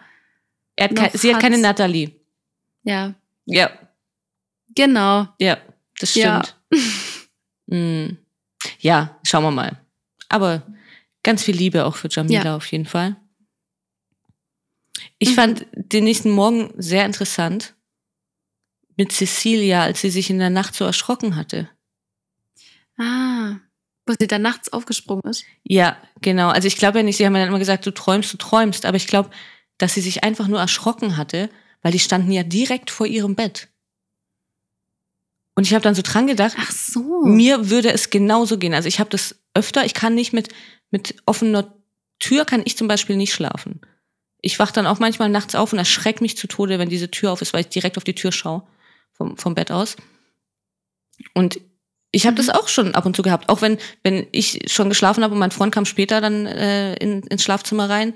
Er 0.77 0.83
hat 0.89 0.95
kei- 0.95 1.11
sie 1.13 1.33
hat 1.33 1.41
keine 1.41 1.55
hat's. 1.55 1.63
Natalie. 1.63 2.11
Ja, 2.83 3.13
Ja, 3.45 3.69
genau. 4.75 5.27
ja, 5.39 5.57
das 5.99 6.15
Ja. 6.15 6.43
stimmt. 6.43 6.55
Mm. 7.67 8.17
Ja, 8.79 9.19
schauen 9.23 9.43
wir 9.43 9.49
mal. 9.51 9.81
Aber 10.29 10.61
ganz 11.23 11.41
viel 11.43 11.55
Liebe 11.55 11.83
auch 11.85 11.95
für 11.95 12.09
Jamila 12.11 12.43
Ja. 12.43 12.55
auf 12.55 12.71
jeden 12.71 12.85
Fall. 12.85 13.15
Ich 15.17 15.31
Mhm. 15.31 15.33
fand 15.33 15.67
den 15.73 16.03
nächsten 16.03 16.29
Morgen 16.29 16.71
sehr 16.77 17.05
interessant 17.07 17.73
mit 18.97 19.11
Cecilia, 19.11 19.81
als 19.81 20.01
sie 20.01 20.11
sich 20.11 20.29
in 20.29 20.37
der 20.37 20.51
Nacht 20.51 20.75
so 20.75 20.85
erschrocken 20.85 21.35
hatte. 21.35 21.69
Ah, 22.99 23.55
wo 24.05 24.13
sie 24.17 24.27
dann 24.27 24.41
nachts 24.41 24.71
aufgesprungen 24.71 25.23
ist. 25.25 25.45
Ja, 25.63 25.97
genau. 26.21 26.49
Also 26.49 26.67
ich 26.67 26.77
glaube 26.77 26.99
ja 26.99 27.03
nicht, 27.03 27.17
sie 27.17 27.25
haben 27.25 27.33
ja 27.35 27.41
dann 27.41 27.49
immer 27.49 27.59
gesagt, 27.59 27.85
du 27.85 27.91
träumst, 27.91 28.31
du 28.33 28.37
träumst, 28.37 28.85
aber 28.85 28.97
ich 28.97 29.07
glaube, 29.07 29.29
dass 29.77 29.93
sie 29.93 30.01
sich 30.01 30.23
einfach 30.23 30.47
nur 30.47 30.59
erschrocken 30.59 31.17
hatte, 31.17 31.49
weil 31.81 31.91
die 31.91 31.99
standen 31.99 32.31
ja 32.31 32.43
direkt 32.43 32.91
vor 32.91 33.07
ihrem 33.07 33.35
Bett. 33.35 33.67
Und 35.55 35.65
ich 35.65 35.73
habe 35.73 35.83
dann 35.83 35.95
so 35.95 36.01
dran 36.01 36.27
gedacht, 36.27 36.55
Ach 36.59 36.71
so. 36.71 37.23
mir 37.25 37.69
würde 37.69 37.91
es 37.91 38.09
genauso 38.09 38.57
gehen. 38.57 38.73
Also 38.73 38.87
ich 38.87 38.99
habe 38.99 39.09
das 39.09 39.35
öfter, 39.53 39.85
ich 39.85 39.93
kann 39.93 40.13
nicht 40.13 40.33
mit, 40.33 40.49
mit 40.91 41.15
offener 41.25 41.73
Tür, 42.19 42.45
kann 42.45 42.61
ich 42.65 42.77
zum 42.77 42.87
Beispiel 42.87 43.15
nicht 43.15 43.33
schlafen. 43.33 43.81
Ich 44.41 44.59
wach 44.59 44.71
dann 44.71 44.85
auch 44.85 44.99
manchmal 44.99 45.29
nachts 45.29 45.55
auf 45.55 45.73
und 45.73 45.79
erschreck 45.79 46.21
mich 46.21 46.37
zu 46.37 46.47
Tode, 46.47 46.77
wenn 46.77 46.89
diese 46.89 47.09
Tür 47.09 47.31
auf 47.31 47.41
ist, 47.41 47.53
weil 47.53 47.61
ich 47.61 47.69
direkt 47.69 47.97
auf 47.97 48.03
die 48.03 48.15
Tür 48.15 48.31
schaue, 48.31 48.63
vom, 49.13 49.37
vom 49.37 49.55
Bett 49.55 49.71
aus. 49.71 49.95
Und 51.33 51.59
ich 52.15 52.25
habe 52.25 52.33
Mhm. 52.33 52.45
das 52.47 52.49
auch 52.49 52.67
schon 52.69 52.95
ab 52.95 53.05
und 53.05 53.15
zu 53.15 53.21
gehabt, 53.21 53.49
auch 53.49 53.61
wenn, 53.61 53.77
wenn 54.03 54.25
ich 54.31 54.59
schon 54.67 54.87
geschlafen 54.89 55.23
habe 55.23 55.33
und 55.33 55.39
mein 55.39 55.51
Freund 55.51 55.73
kam 55.73 55.85
später 55.85 56.21
dann 56.21 56.45
äh, 56.45 56.93
in, 56.95 57.21
ins 57.23 57.43
Schlafzimmer 57.43 57.89
rein 57.89 58.13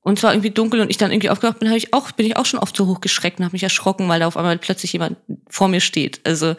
und 0.00 0.18
es 0.18 0.22
war 0.24 0.32
irgendwie 0.32 0.50
dunkel 0.50 0.80
und 0.80 0.90
ich 0.90 0.96
dann 0.96 1.12
irgendwie 1.12 1.28
aufgewacht 1.30 1.58
bin, 1.58 1.68
hab 1.68 1.76
ich 1.76 1.92
auch, 1.92 2.10
bin 2.12 2.26
ich 2.26 2.36
auch 2.36 2.46
schon 2.46 2.58
oft 2.60 2.74
so 2.76 2.86
hochgeschreckt 2.86 3.38
und 3.38 3.44
habe 3.44 3.54
mich 3.54 3.62
erschrocken, 3.62 4.08
weil 4.08 4.20
da 4.20 4.26
auf 4.26 4.36
einmal 4.38 4.56
plötzlich 4.58 4.92
jemand 4.94 5.18
vor 5.48 5.68
mir 5.68 5.80
steht. 5.80 6.20
Also 6.24 6.56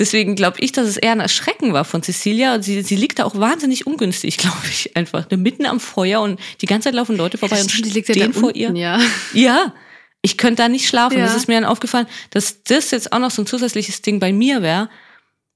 deswegen 0.00 0.34
glaube 0.34 0.58
ich, 0.60 0.72
dass 0.72 0.88
es 0.88 0.96
eher 0.96 1.12
ein 1.12 1.20
Erschrecken 1.20 1.72
war 1.72 1.84
von 1.84 2.02
Cecilia. 2.02 2.54
Und 2.54 2.62
sie, 2.62 2.82
sie 2.82 2.96
liegt 2.96 3.18
da 3.20 3.24
auch 3.24 3.36
wahnsinnig 3.38 3.86
ungünstig, 3.86 4.36
glaube 4.38 4.56
ich, 4.68 4.96
einfach. 4.96 5.30
Ne, 5.30 5.36
Mitten 5.36 5.66
am 5.66 5.78
Feuer 5.78 6.20
und 6.22 6.40
die 6.60 6.66
ganze 6.66 6.86
Zeit 6.88 6.94
laufen 6.94 7.16
Leute 7.16 7.38
vorbei 7.38 7.56
Ja, 7.56 7.62
und 7.62 7.70
stimmt, 7.70 7.94
ja 7.94 8.02
stehen 8.02 8.32
da 8.32 8.38
vor 8.38 8.48
unten, 8.48 8.58
ihr. 8.58 8.72
Ja. 8.74 9.00
Ja, 9.34 9.74
ich 10.22 10.36
könnte 10.36 10.62
da 10.62 10.68
nicht 10.68 10.88
schlafen. 10.88 11.18
Ja. 11.18 11.24
Das 11.24 11.36
ist 11.36 11.48
mir 11.48 11.54
dann 11.54 11.64
aufgefallen, 11.64 12.06
dass 12.30 12.62
das 12.64 12.90
jetzt 12.90 13.12
auch 13.12 13.20
noch 13.20 13.30
so 13.30 13.42
ein 13.42 13.46
zusätzliches 13.46 14.02
Ding 14.02 14.18
bei 14.20 14.32
mir 14.32 14.60
wäre, 14.62 14.90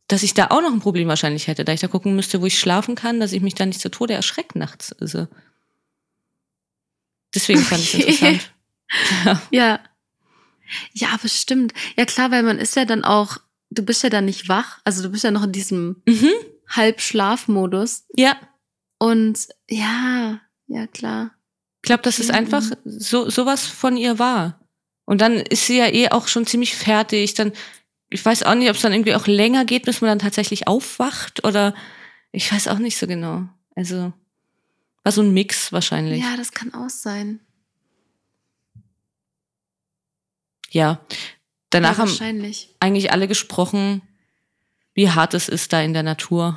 dass 0.08 0.22
ich 0.22 0.34
da 0.34 0.48
auch 0.48 0.60
noch 0.60 0.72
ein 0.72 0.80
Problem 0.80 1.08
wahrscheinlich 1.08 1.46
hätte, 1.46 1.64
da 1.64 1.72
ich 1.72 1.80
da 1.80 1.88
gucken 1.88 2.14
müsste, 2.16 2.40
wo 2.42 2.46
ich 2.46 2.58
schlafen 2.58 2.94
kann, 2.94 3.20
dass 3.20 3.32
ich 3.32 3.40
mich 3.42 3.54
da 3.54 3.64
nicht 3.66 3.80
zu 3.80 3.90
Tode 3.90 4.14
erschrecke 4.14 4.58
nachts. 4.58 4.92
Also 5.00 5.26
deswegen 7.34 7.60
fand 7.60 7.82
ich 7.82 7.94
es 7.94 8.00
interessant. 8.00 8.50
Ja. 9.24 9.42
Ja. 9.50 9.80
Ja, 10.92 11.08
aber 11.14 11.28
stimmt. 11.28 11.72
Ja, 11.96 12.04
klar, 12.04 12.30
weil 12.30 12.42
man 12.42 12.58
ist 12.58 12.76
ja 12.76 12.84
dann 12.84 13.04
auch, 13.04 13.38
du 13.70 13.82
bist 13.82 14.02
ja 14.02 14.08
dann 14.10 14.24
nicht 14.24 14.48
wach. 14.48 14.80
Also 14.84 15.02
du 15.02 15.08
bist 15.10 15.24
ja 15.24 15.30
noch 15.30 15.42
in 15.44 15.52
diesem 15.52 16.02
Mhm. 16.06 16.30
Halbschlafmodus. 16.68 18.04
Ja, 18.16 18.36
Und 18.98 19.48
ja, 19.68 20.40
ja, 20.66 20.86
klar. 20.86 21.32
ich 21.82 21.86
glaube, 21.86 22.02
dass 22.02 22.18
es 22.18 22.28
Mhm. 22.28 22.34
einfach 22.34 22.62
so 22.84 23.28
sowas 23.28 23.66
von 23.66 23.96
ihr 23.96 24.18
war. 24.18 24.60
Und 25.04 25.20
dann 25.20 25.34
ist 25.34 25.66
sie 25.66 25.78
ja 25.78 25.88
eh 25.92 26.08
auch 26.10 26.28
schon 26.28 26.46
ziemlich 26.46 26.74
fertig. 26.74 27.34
Dann, 27.34 27.52
ich 28.14 28.24
weiß 28.24 28.44
auch 28.44 28.54
nicht, 28.54 28.70
ob 28.70 28.76
es 28.76 28.82
dann 28.82 28.92
irgendwie 28.92 29.16
auch 29.16 29.26
länger 29.26 29.64
geht, 29.64 29.86
bis 29.86 30.00
man 30.00 30.08
dann 30.08 30.18
tatsächlich 30.20 30.68
aufwacht 30.68 31.42
oder 31.44 31.74
ich 32.30 32.52
weiß 32.52 32.68
auch 32.68 32.78
nicht 32.78 32.96
so 32.96 33.08
genau. 33.08 33.48
Also 33.74 34.12
war 35.02 35.10
so 35.10 35.20
ein 35.20 35.34
Mix 35.34 35.72
wahrscheinlich. 35.72 36.22
Ja, 36.22 36.36
das 36.36 36.52
kann 36.52 36.72
auch 36.74 36.88
sein. 36.88 37.40
Ja. 40.70 41.04
Danach 41.70 41.98
ja, 41.98 42.04
haben 42.04 42.52
eigentlich 42.78 43.10
alle 43.10 43.26
gesprochen, 43.26 44.00
wie 44.94 45.10
hart 45.10 45.34
es 45.34 45.48
ist 45.48 45.72
da 45.72 45.80
in 45.80 45.92
der 45.92 46.04
Natur. 46.04 46.56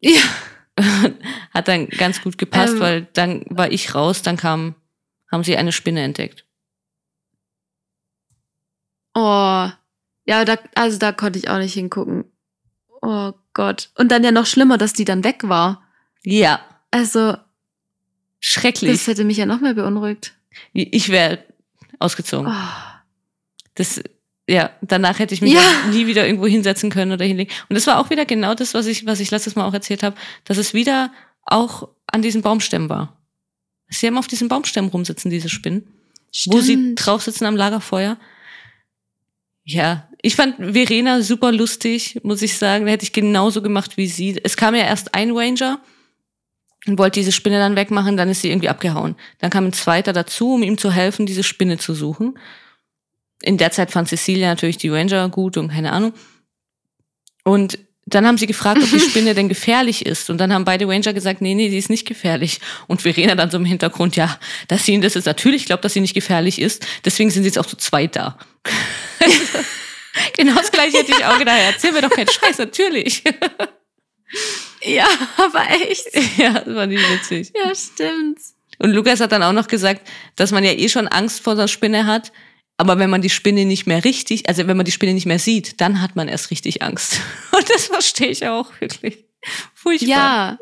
Ja. 0.00 0.20
Hat 1.54 1.66
dann 1.66 1.88
ganz 1.88 2.20
gut 2.20 2.36
gepasst, 2.36 2.74
Ähm. 2.74 2.80
weil 2.80 3.08
dann 3.14 3.46
war 3.48 3.72
ich 3.72 3.94
raus, 3.94 4.20
dann 4.20 4.36
kam, 4.36 4.74
haben 5.32 5.44
sie 5.44 5.56
eine 5.56 5.72
Spinne 5.72 6.02
entdeckt. 6.02 6.44
Oh. 9.14 9.68
Ja, 10.26 10.44
da, 10.44 10.56
also 10.74 10.98
da 10.98 11.12
konnte 11.12 11.38
ich 11.38 11.48
auch 11.48 11.58
nicht 11.58 11.74
hingucken. 11.74 12.24
Oh 13.02 13.32
Gott. 13.54 13.90
Und 13.96 14.10
dann 14.12 14.22
ja 14.24 14.30
noch 14.32 14.46
schlimmer, 14.46 14.78
dass 14.78 14.92
die 14.92 15.04
dann 15.04 15.24
weg 15.24 15.48
war. 15.48 15.82
Ja, 16.24 16.60
Also, 16.90 17.36
schrecklich. 18.40 18.92
das 18.92 19.06
hätte 19.06 19.24
mich 19.24 19.36
ja 19.38 19.46
noch 19.46 19.60
mehr 19.60 19.74
beunruhigt. 19.74 20.34
Ich 20.72 21.08
wäre 21.08 21.44
ausgezogen. 21.98 22.52
Oh. 22.52 22.98
Das, 23.74 24.02
ja, 24.48 24.70
danach 24.82 25.18
hätte 25.18 25.34
ich 25.34 25.40
mich 25.40 25.52
Ja. 25.54 25.62
nie 25.90 26.06
wieder 26.06 26.26
irgendwo 26.26 26.46
hinsetzen 26.46 26.90
können 26.90 27.12
oder 27.12 27.24
hinlegen. 27.24 27.52
Und 27.68 27.74
das 27.76 27.86
war 27.86 27.98
auch 27.98 28.10
wieder 28.10 28.24
genau 28.26 28.54
das, 28.54 28.74
was 28.74 28.86
ich, 28.86 29.06
was 29.06 29.20
ich 29.20 29.30
letztes 29.30 29.54
Mal 29.56 29.64
auch 29.66 29.74
erzählt 29.74 30.02
habe, 30.02 30.16
dass 30.44 30.58
es 30.58 30.74
wieder 30.74 31.12
auch 31.42 31.88
an 32.06 32.22
diesen 32.22 32.42
Baumstämmen 32.42 32.88
war. 32.88 33.16
Sie 33.88 34.06
haben 34.06 34.18
auf 34.18 34.26
diesen 34.26 34.48
Baumstämmen 34.48 34.90
rumsitzen, 34.90 35.30
diese 35.30 35.48
Spinnen, 35.48 35.86
wo 36.46 36.60
sie 36.60 36.72
Stimmt. 36.74 37.06
drauf 37.06 37.22
sitzen 37.22 37.46
am 37.46 37.56
Lagerfeuer. 37.56 38.18
Ja, 39.70 40.08
ich 40.22 40.34
fand 40.34 40.56
Verena 40.56 41.20
super 41.20 41.52
lustig, 41.52 42.18
muss 42.22 42.40
ich 42.40 42.56
sagen. 42.56 42.86
Da 42.86 42.92
hätte 42.92 43.04
ich 43.04 43.12
genauso 43.12 43.60
gemacht 43.60 43.98
wie 43.98 44.06
sie. 44.06 44.40
Es 44.42 44.56
kam 44.56 44.74
ja 44.74 44.80
erst 44.80 45.14
ein 45.14 45.36
Ranger 45.36 45.78
und 46.86 46.98
wollte 46.98 47.20
diese 47.20 47.32
Spinne 47.32 47.58
dann 47.58 47.76
wegmachen, 47.76 48.16
dann 48.16 48.30
ist 48.30 48.40
sie 48.40 48.48
irgendwie 48.48 48.70
abgehauen. 48.70 49.14
Dann 49.40 49.50
kam 49.50 49.66
ein 49.66 49.74
zweiter 49.74 50.14
dazu, 50.14 50.54
um 50.54 50.62
ihm 50.62 50.78
zu 50.78 50.90
helfen, 50.90 51.26
diese 51.26 51.42
Spinne 51.42 51.76
zu 51.76 51.92
suchen. 51.92 52.38
In 53.42 53.58
der 53.58 53.70
Zeit 53.70 53.90
fand 53.90 54.08
Cecilia 54.08 54.48
natürlich 54.48 54.78
die 54.78 54.88
Ranger 54.88 55.28
gut 55.28 55.58
und 55.58 55.68
keine 55.68 55.92
Ahnung. 55.92 56.14
Und 57.44 57.78
dann 58.14 58.26
haben 58.26 58.38
sie 58.38 58.46
gefragt, 58.46 58.80
ob 58.82 58.90
die 58.90 59.00
Spinne 59.10 59.34
denn 59.34 59.48
gefährlich 59.48 60.06
ist. 60.06 60.30
Und 60.30 60.38
dann 60.38 60.52
haben 60.52 60.64
beide 60.64 60.86
Ranger 60.86 61.12
gesagt, 61.12 61.40
nee, 61.40 61.54
nee, 61.54 61.68
die 61.68 61.78
ist 61.78 61.90
nicht 61.90 62.06
gefährlich. 62.06 62.60
Und 62.86 63.02
Verena 63.02 63.34
dann 63.34 63.50
so 63.50 63.56
im 63.56 63.64
Hintergrund, 63.64 64.16
ja, 64.16 64.38
dass 64.68 64.84
sie 64.84 64.98
das 65.00 65.14
jetzt 65.14 65.26
natürlich 65.26 65.66
glaubt, 65.66 65.84
dass 65.84 65.92
sie 65.92 66.00
nicht 66.00 66.14
gefährlich 66.14 66.60
ist. 66.60 66.86
Deswegen 67.04 67.30
sind 67.30 67.42
sie 67.42 67.48
jetzt 67.48 67.58
auch 67.58 67.66
zu 67.66 67.76
zweit 67.76 68.16
da. 68.16 68.38
genau 70.36 70.54
das 70.54 70.72
gleiche 70.72 70.98
hätte 70.98 71.12
ich 71.12 71.24
auch 71.24 71.38
gedacht. 71.38 71.58
Erzähl 71.66 71.92
mir 71.92 72.02
doch 72.02 72.10
keinen 72.10 72.28
Scheiß, 72.28 72.58
natürlich. 72.58 73.22
Ja, 74.84 75.08
aber 75.36 75.64
echt. 75.70 76.06
ja, 76.36 76.60
das 76.60 76.74
war 76.74 76.86
nicht 76.86 77.02
witzig. 77.10 77.52
Ja, 77.54 77.74
stimmt. 77.74 78.38
Und 78.78 78.92
Lukas 78.92 79.20
hat 79.20 79.32
dann 79.32 79.42
auch 79.42 79.52
noch 79.52 79.66
gesagt, 79.66 80.06
dass 80.36 80.52
man 80.52 80.62
ja 80.62 80.72
eh 80.72 80.88
schon 80.88 81.08
Angst 81.08 81.42
vor 81.42 81.56
der 81.56 81.66
Spinne 81.66 82.06
hat. 82.06 82.32
Aber 82.80 82.98
wenn 82.98 83.10
man 83.10 83.20
die 83.22 83.28
Spinne 83.30 83.64
nicht 83.66 83.86
mehr 83.86 84.04
richtig, 84.04 84.48
also 84.48 84.66
wenn 84.66 84.76
man 84.76 84.86
die 84.86 84.92
Spinne 84.92 85.12
nicht 85.12 85.26
mehr 85.26 85.38
sieht, 85.40 85.80
dann 85.80 86.00
hat 86.00 86.14
man 86.16 86.28
erst 86.28 86.50
richtig 86.50 86.80
Angst. 86.82 87.20
Und 87.56 87.68
das 87.68 87.86
verstehe 87.86 88.28
ich 88.28 88.46
auch 88.46 88.70
wirklich. 88.80 89.24
Furchtbar. 89.74 90.08
Ja, 90.08 90.58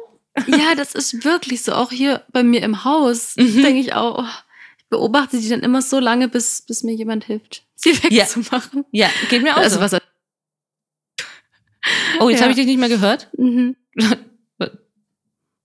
Ja, 0.46 0.74
das 0.74 0.94
ist 0.94 1.24
wirklich 1.24 1.62
so. 1.62 1.72
Auch 1.72 1.90
hier 1.92 2.24
bei 2.32 2.42
mir 2.42 2.62
im 2.62 2.84
Haus 2.84 3.34
Mhm. 3.36 3.62
denke 3.62 3.80
ich 3.80 3.92
auch, 3.94 4.18
oh, 4.18 4.28
ich 4.78 4.84
beobachte 4.88 5.38
die 5.38 5.48
dann 5.48 5.60
immer 5.60 5.82
so 5.82 5.98
lange, 6.00 6.28
bis, 6.28 6.62
bis 6.62 6.82
mir 6.82 6.94
jemand 6.94 7.24
hilft, 7.24 7.64
sie 7.74 7.90
Ja. 8.10 8.22
wegzumachen. 8.24 8.84
Ja, 8.92 9.10
geht 9.28 9.42
mir 9.42 9.54
auch 9.54 9.60
Also 9.60 9.76
so. 9.76 9.80
was. 9.82 9.96
Oh, 12.18 12.28
jetzt 12.30 12.38
Ja. 12.38 12.42
habe 12.44 12.50
ich 12.52 12.56
dich 12.56 12.66
nicht 12.66 12.78
mehr 12.78 12.88
gehört. 12.88 13.28
Mhm. 13.36 13.76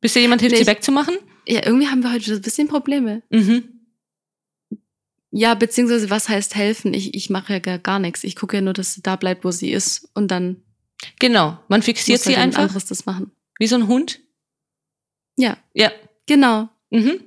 Bis 0.02 0.14
dir 0.14 0.20
jemand 0.22 0.42
hilft, 0.42 0.56
Nee, 0.56 0.62
sie 0.64 0.68
wegzumachen? 0.68 1.16
Ja, 1.48 1.66
irgendwie 1.66 1.88
haben 1.88 2.04
wir 2.04 2.12
heute 2.12 2.34
ein 2.34 2.42
bisschen 2.42 2.68
Probleme. 2.68 3.22
Mhm. 3.30 3.71
Ja, 5.32 5.54
beziehungsweise 5.54 6.10
was 6.10 6.28
heißt 6.30 6.56
helfen? 6.56 6.94
Ich, 6.94 7.14
ich 7.14 7.30
mache 7.30 7.54
ja 7.54 7.60
gar, 7.60 7.80
gar 7.80 8.00
nichts. 8.00 8.24
Ich 8.24 8.36
gucke 8.36 8.58
ja 8.58 8.62
nur, 8.62 8.74
dass 8.74 8.94
sie 8.94 9.02
da 9.02 9.16
bleibt, 9.16 9.46
wo 9.46 9.52
sie 9.52 9.72
ist. 9.72 10.10
Und 10.14 10.30
dann 10.30 10.62
Genau. 11.20 11.58
Man 11.68 11.82
fixiert 11.82 12.20
muss 12.20 12.26
sie 12.26 12.36
halt 12.36 12.48
einfach. 12.48 12.64
anderes 12.64 12.86
das 12.86 13.06
machen. 13.06 13.32
Wie 13.58 13.68
so 13.68 13.76
ein 13.76 13.88
Hund. 13.88 14.20
Ja, 15.38 15.58
Ja. 15.74 15.92
genau. 16.28 16.70
Mhm. 16.90 17.22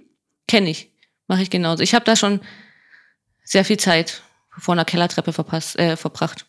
Kenne 0.47 0.71
ich. 0.71 0.91
Mache 1.27 1.43
ich 1.43 1.51
genauso. 1.51 1.83
Ich 1.83 1.95
habe 1.95 2.05
da 2.05 2.15
schon 2.15 2.41
sehr 3.43 3.65
viel 3.65 3.79
Zeit 3.79 4.23
vor 4.59 4.75
einer 4.75 4.85
Kellertreppe 4.85 5.33
verpasst, 5.33 5.79
äh, 5.79 5.97
verbracht, 5.97 6.47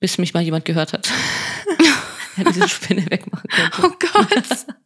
bis 0.00 0.18
mich 0.18 0.32
mal 0.34 0.42
jemand 0.42 0.64
gehört 0.64 0.92
hat. 0.94 1.08
er 2.38 2.44
diese 2.50 2.68
Spinne 2.68 3.04
wegmachen 3.10 3.48
konnte. 3.50 3.80
Oh 3.86 3.90
Gott. 4.12 4.66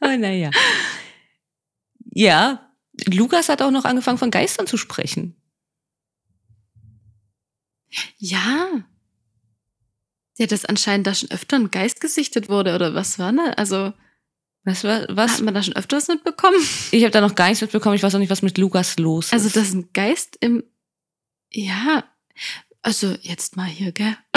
Oh, 0.00 0.16
naja. 0.16 0.50
Ja, 2.14 2.71
Lukas 3.06 3.48
hat 3.48 3.62
auch 3.62 3.70
noch 3.70 3.84
angefangen, 3.84 4.18
von 4.18 4.30
Geistern 4.30 4.66
zu 4.66 4.76
sprechen. 4.76 5.36
ja. 8.18 8.68
Ja, 10.38 10.46
dass 10.46 10.64
anscheinend 10.64 11.06
da 11.06 11.14
schon 11.14 11.30
öfter 11.30 11.56
ein 11.56 11.70
Geist 11.70 12.00
gesichtet 12.00 12.48
wurde, 12.48 12.74
oder 12.74 12.94
was 12.94 13.18
war 13.18 13.32
ne? 13.32 13.56
Also, 13.58 13.92
Was 14.64 14.82
war, 14.82 15.04
was? 15.10 15.34
hat 15.34 15.42
man 15.42 15.52
da 15.52 15.62
schon 15.62 15.76
öfters 15.76 16.08
mitbekommen? 16.08 16.56
Ich 16.90 17.02
habe 17.02 17.10
da 17.10 17.20
noch 17.20 17.34
gar 17.34 17.48
nichts 17.48 17.60
mitbekommen. 17.60 17.96
Ich 17.96 18.02
weiß 18.02 18.14
auch 18.14 18.18
nicht, 18.18 18.30
was 18.30 18.40
mit 18.42 18.56
Lukas 18.56 18.96
los 18.98 19.26
ist. 19.26 19.32
Also, 19.34 19.50
dass 19.50 19.72
ein 19.74 19.90
Geist 19.92 20.38
im. 20.40 20.64
Ja. 21.50 22.04
Also, 22.80 23.14
jetzt 23.20 23.56
mal 23.56 23.66
hier, 23.66 23.92
gell? 23.92 24.16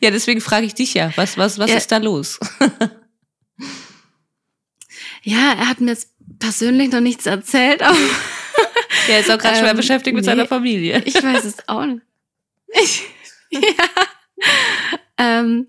ja, 0.00 0.10
deswegen 0.10 0.40
frage 0.42 0.66
ich 0.66 0.74
dich 0.74 0.92
ja. 0.94 1.10
Was, 1.16 1.38
was, 1.38 1.58
was 1.58 1.70
Ja. 1.70 1.76
ist 1.76 1.90
da 1.90 1.96
los? 1.96 2.38
Ja, 5.24 5.52
er 5.58 5.68
hat 5.68 5.80
mir 5.80 5.90
jetzt 5.90 6.10
persönlich 6.38 6.90
noch 6.92 7.00
nichts 7.00 7.26
erzählt, 7.26 7.82
aber 7.82 7.96
Er 9.08 9.20
ist 9.20 9.30
auch 9.30 9.38
gerade 9.38 9.56
schwer 9.58 9.70
Ähm, 9.70 9.76
beschäftigt 9.76 10.14
mit 10.14 10.24
nee. 10.24 10.30
seiner 10.30 10.46
Familie. 10.46 11.02
ich 11.04 11.14
weiß 11.14 11.44
es 11.44 11.68
auch 11.68 11.84
nicht. 11.84 12.00
Ich, 12.82 13.02
ja. 13.50 13.60
Ähm, 15.18 15.66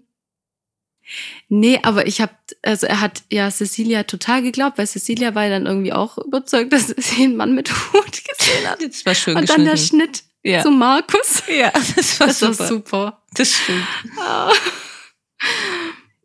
nee, 1.49 1.79
aber 1.83 2.07
ich 2.07 2.21
habe, 2.21 2.33
also 2.63 2.87
er 2.87 3.01
hat 3.01 3.23
ja 3.31 3.49
Cecilia 3.51 4.03
total 4.03 4.41
geglaubt, 4.41 4.77
weil 4.77 4.87
Cecilia 4.87 5.35
war 5.35 5.43
ja 5.43 5.49
dann 5.51 5.65
irgendwie 5.65 5.93
auch 5.93 6.17
überzeugt, 6.17 6.71
dass 6.73 6.87
sie 6.87 7.23
einen 7.23 7.35
Mann 7.37 7.55
mit 7.55 7.69
Hut 7.93 8.11
gesehen 8.11 8.67
hat. 8.69 8.81
Das 8.81 9.05
war 9.05 9.15
schön 9.15 9.35
Und 9.37 9.49
dann 9.49 9.65
der. 9.65 9.77
Schnitt 9.77 10.23
Ja. 10.43 10.61
zu 10.63 10.71
Markus. 10.71 11.43
ja, 11.47 11.71
das 11.95 12.19
war 12.19 12.27
Das 12.27 12.41
war 12.41 12.53
super. 12.53 12.67
super. 12.67 13.23
Das 13.33 13.51
stimmt. 13.53 13.85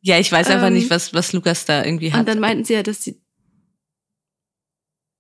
Ja, 0.03 0.19
ich 0.19 0.33
weiß 0.33 0.49
einfach 0.49 0.69
Ähm, 0.69 0.75
nicht, 0.75 0.91
was, 0.91 1.13
was 1.13 1.33
Lukas 1.33 1.67
da 1.67 1.85
irgendwie 1.85 2.13
hat. 2.13 2.21
Und 2.21 2.29
dann 2.29 2.41
meinten 2.41 2.65
sie 2.65 2.75
ja, 2.75 2.83
dass 2.83 3.03
sie. 3.03 3.21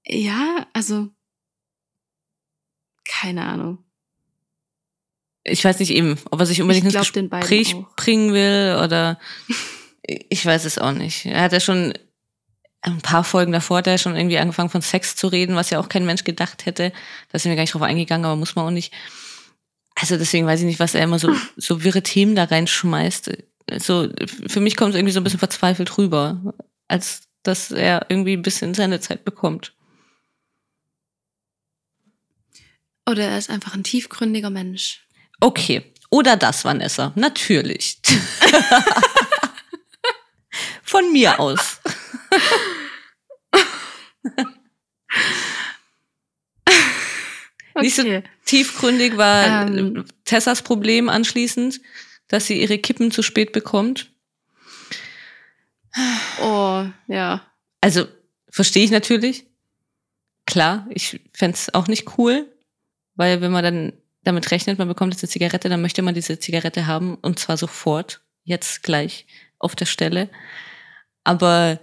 Ja, 0.07 0.67
also. 0.73 1.09
Keine 3.05 3.45
Ahnung. 3.45 3.79
ich 5.45 5.65
weiß 5.65 5.79
nicht 5.81 5.91
eben, 5.91 6.19
ob 6.31 6.41
er 6.41 6.47
sich 6.47 6.63
unbedingt 6.63 6.87
Ich 6.87 6.95
ins 6.95 7.13
glaub 7.13 7.31
Gespräch 7.31 7.77
bringen 7.97 8.33
will 8.33 8.81
oder 8.83 9.19
ich 10.03 10.45
weiß 10.45 10.65
es 10.65 10.79
auch 10.79 10.93
nicht. 10.93 11.27
Er 11.27 11.43
hat 11.43 11.53
ja 11.53 11.61
schon 11.61 11.93
ein 12.83 13.01
paar 13.03 13.25
Folgen 13.25 13.53
davor 13.53 13.79
hat 13.79 13.87
er 13.87 13.99
schon 13.99 14.17
irgendwie 14.17 14.39
angefangen 14.39 14.71
von 14.71 14.81
Sex 14.81 15.15
zu 15.15 15.27
reden, 15.27 15.55
was 15.55 15.71
ja 15.71 15.79
auch 15.81 15.89
kein 15.89 16.07
Mensch 16.07 16.25
gedacht 16.25 16.65
hätte. 16.65 16.93
Da 17.31 17.39
sind 17.39 17.51
wir 17.51 17.57
gar 17.57 17.63
nicht 17.63 17.75
drauf 17.75 17.83
eingegangen, 17.83 18.25
aber 18.25 18.37
muss 18.37 18.55
man 18.55 18.67
auch 18.67 18.71
nicht. 18.71 18.93
Also 19.95 20.17
deswegen 20.17 20.47
weiß 20.47 20.61
ich 20.61 20.67
nicht, 20.67 20.81
was 20.81 20.95
er 20.95 21.05
immer 21.05 21.19
so, 21.19 21.35
so 21.57 21.85
wirre 21.85 22.03
Themen 22.03 22.35
da 22.35 22.45
reinschmeißt. 22.45 23.33
So, 23.79 24.09
für 24.47 24.61
mich 24.61 24.77
kommt 24.77 24.91
es 24.91 24.97
irgendwie 24.97 25.13
so 25.13 25.21
ein 25.21 25.25
bisschen 25.25 25.39
verzweifelt 25.39 25.97
rüber, 25.99 26.55
als 26.89 27.23
dass 27.43 27.71
er 27.71 28.07
irgendwie 28.09 28.35
ein 28.35 28.43
bisschen 28.43 28.75
seine 28.75 29.01
Zeit 29.01 29.25
bekommt. 29.25 29.75
Oder 33.09 33.29
er 33.29 33.39
ist 33.39 33.51
einfach 33.51 33.75
ein 33.75 33.85
tiefgründiger 33.85 34.51
Mensch. 34.51 35.07
Okay. 35.41 35.93
Oder 36.11 36.37
das, 36.37 36.65
Vanessa. 36.65 37.13
Natürlich. 37.15 37.99
Von 40.83 41.13
mir 41.13 41.39
aus. 41.39 41.81
Nicht 47.81 47.97
so 47.97 48.03
Okay. 48.03 48.23
tiefgründig 48.45 49.17
war 49.17 49.69
Ähm. 49.69 50.05
Tessas 50.25 50.63
Problem 50.63 51.09
anschließend, 51.09 51.81
dass 52.31 52.47
sie 52.47 52.61
ihre 52.61 52.79
Kippen 52.79 53.11
zu 53.11 53.23
spät 53.23 53.53
bekommt. 53.53 54.13
Oh, 56.41 56.87
ja. 57.09 57.43
Also, 57.81 58.07
verstehe 58.49 58.85
ich 58.85 58.93
natürlich. 58.93 59.47
Klar, 60.47 60.87
ich 60.91 61.21
fänd's 61.33 61.75
auch 61.75 61.89
nicht 61.89 62.17
cool, 62.17 62.47
weil 63.17 63.41
wenn 63.41 63.51
man 63.51 63.65
dann 63.65 63.93
damit 64.23 64.51
rechnet, 64.53 64.79
man 64.79 64.87
bekommt 64.87 65.13
jetzt 65.13 65.25
eine 65.25 65.31
Zigarette, 65.31 65.69
dann 65.69 65.83
möchte 65.83 66.03
man 66.03 66.15
diese 66.15 66.39
Zigarette 66.39 66.87
haben 66.87 67.17
und 67.17 67.41
zwar 67.41 67.57
sofort, 67.57 68.21
jetzt 68.45 68.85
gleich 68.85 69.27
auf 69.59 69.75
der 69.75 69.87
Stelle. 69.87 70.29
Aber 71.25 71.81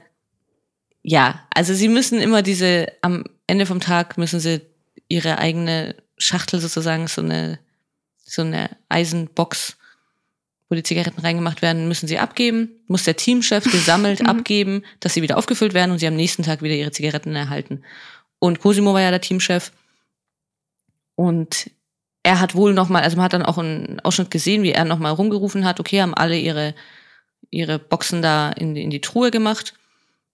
ja, 1.02 1.46
also 1.54 1.74
sie 1.74 1.90
müssen 1.90 2.22
immer 2.22 2.42
diese, 2.42 2.88
am 3.02 3.26
Ende 3.48 3.66
vom 3.66 3.82
Tag 3.82 4.18
müssen 4.18 4.40
sie 4.40 4.62
ihre 5.10 5.40
eigene 5.40 5.96
Schachtel 6.18 6.62
sozusagen, 6.62 7.08
so 7.08 7.22
eine, 7.22 7.60
so 8.24 8.44
eine 8.44 8.70
Eisenbox, 8.88 9.77
wo 10.70 10.76
die 10.76 10.84
Zigaretten 10.84 11.22
reingemacht 11.22 11.62
werden, 11.62 11.88
müssen 11.88 12.08
sie 12.08 12.20
abgeben, 12.20 12.70
muss 12.88 13.04
der 13.04 13.16
Teamchef 13.16 13.64
gesammelt 13.66 14.20
Mhm. 14.24 14.28
abgeben, 14.28 14.84
dass 15.00 15.14
sie 15.14 15.22
wieder 15.22 15.38
aufgefüllt 15.38 15.74
werden 15.74 15.92
und 15.92 16.00
sie 16.00 16.08
am 16.08 16.16
nächsten 16.16 16.44
Tag 16.44 16.62
wieder 16.62 16.76
ihre 16.76 16.92
Zigaretten 16.92 17.36
erhalten. 17.36 17.84
Und 18.40 18.60
Cosimo 18.60 18.94
war 18.94 19.02
ja 19.02 19.12
der 19.12 19.22
Teamchef 19.22 19.72
und 21.16 21.72
er 22.24 22.40
hat 22.40 22.56
wohl 22.56 22.74
noch 22.74 22.90
mal, 22.90 23.02
also 23.04 23.16
man 23.16 23.24
hat 23.24 23.34
dann 23.34 23.44
auch 23.44 23.58
einen 23.58 24.02
Ausschnitt 24.02 24.32
gesehen, 24.32 24.62
wie 24.62 24.74
er 24.74 24.84
noch 24.86 25.00
mal 25.00 25.12
rumgerufen 25.12 25.64
hat, 25.66 25.80
okay, 25.80 26.02
haben 26.02 26.14
alle 26.14 26.38
ihre, 26.38 26.76
ihre 27.50 27.80
Boxen 27.80 28.22
da 28.22 28.52
in, 28.52 28.76
in 28.76 28.90
die 28.90 29.02
Truhe 29.02 29.32
gemacht. 29.32 29.74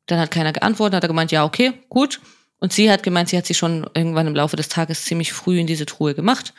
Dann 0.07 0.19
hat 0.19 0.31
keiner 0.31 0.51
geantwortet, 0.51 0.95
hat 0.95 1.03
er 1.03 1.07
gemeint, 1.07 1.31
ja, 1.31 1.45
okay, 1.45 1.73
gut. 1.89 2.19
Und 2.59 2.73
sie 2.73 2.89
hat 2.89 3.03
gemeint, 3.03 3.29
sie 3.29 3.37
hat 3.37 3.45
sie 3.45 3.53
schon 3.53 3.87
irgendwann 3.93 4.27
im 4.27 4.35
Laufe 4.35 4.55
des 4.55 4.69
Tages 4.69 5.05
ziemlich 5.05 5.33
früh 5.33 5.59
in 5.59 5.67
diese 5.67 5.85
Truhe 5.85 6.15
gemacht. 6.15 6.53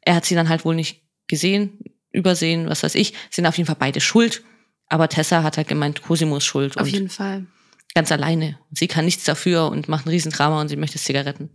Er 0.00 0.14
hat 0.14 0.24
sie 0.24 0.34
dann 0.34 0.48
halt 0.48 0.64
wohl 0.64 0.74
nicht 0.74 1.02
gesehen, 1.26 1.78
übersehen, 2.12 2.68
was 2.68 2.82
weiß 2.82 2.94
ich. 2.94 3.14
Sind 3.30 3.46
auf 3.46 3.56
jeden 3.56 3.66
Fall 3.66 3.76
beide 3.78 4.00
schuld. 4.00 4.42
Aber 4.86 5.08
Tessa 5.08 5.42
hat 5.42 5.56
halt 5.58 5.68
gemeint, 5.68 6.02
Cosimo 6.02 6.36
ist 6.38 6.44
schuld. 6.46 6.76
Auf 6.76 6.84
und 6.84 6.88
jeden 6.92 7.10
Fall. 7.10 7.46
ganz 7.94 8.10
alleine. 8.12 8.58
Sie 8.72 8.88
kann 8.88 9.04
nichts 9.04 9.24
dafür 9.24 9.68
und 9.68 9.88
macht 9.88 10.06
ein 10.06 10.10
Riesendrama 10.10 10.60
und 10.60 10.68
sie 10.68 10.76
möchte 10.76 10.98
Zigaretten. 10.98 11.50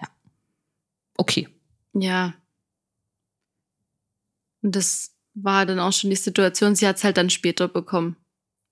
Ja. 0.00 0.08
Okay. 1.16 1.48
Ja. 1.94 2.34
Und 4.62 4.76
das 4.76 5.12
war 5.34 5.64
dann 5.64 5.78
auch 5.80 5.92
schon 5.92 6.10
die 6.10 6.16
Situation. 6.16 6.74
Sie 6.76 6.86
hat 6.86 6.96
es 6.96 7.04
halt 7.04 7.16
dann 7.16 7.30
später 7.30 7.66
bekommen. 7.68 8.16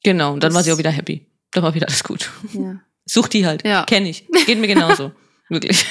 Genau. 0.05 0.35
Und 0.35 0.43
dann 0.43 0.51
Das- 0.51 0.57
war 0.57 0.63
sie 0.63 0.73
auch 0.73 0.79
wieder 0.79 0.91
happy. 0.91 1.27
Dann 1.53 1.63
war 1.63 1.75
wieder 1.75 1.87
alles 1.89 2.05
gut. 2.05 2.31
Ja. 2.53 2.81
Such 3.07 3.29
die 3.29 3.47
halt. 3.47 3.65
Ja. 3.65 3.85
Kenn 3.85 4.05
ich. 4.05 4.27
Geht 4.45 4.59
mir 4.59 4.67
genauso. 4.67 5.13
Wirklich. 5.49 5.87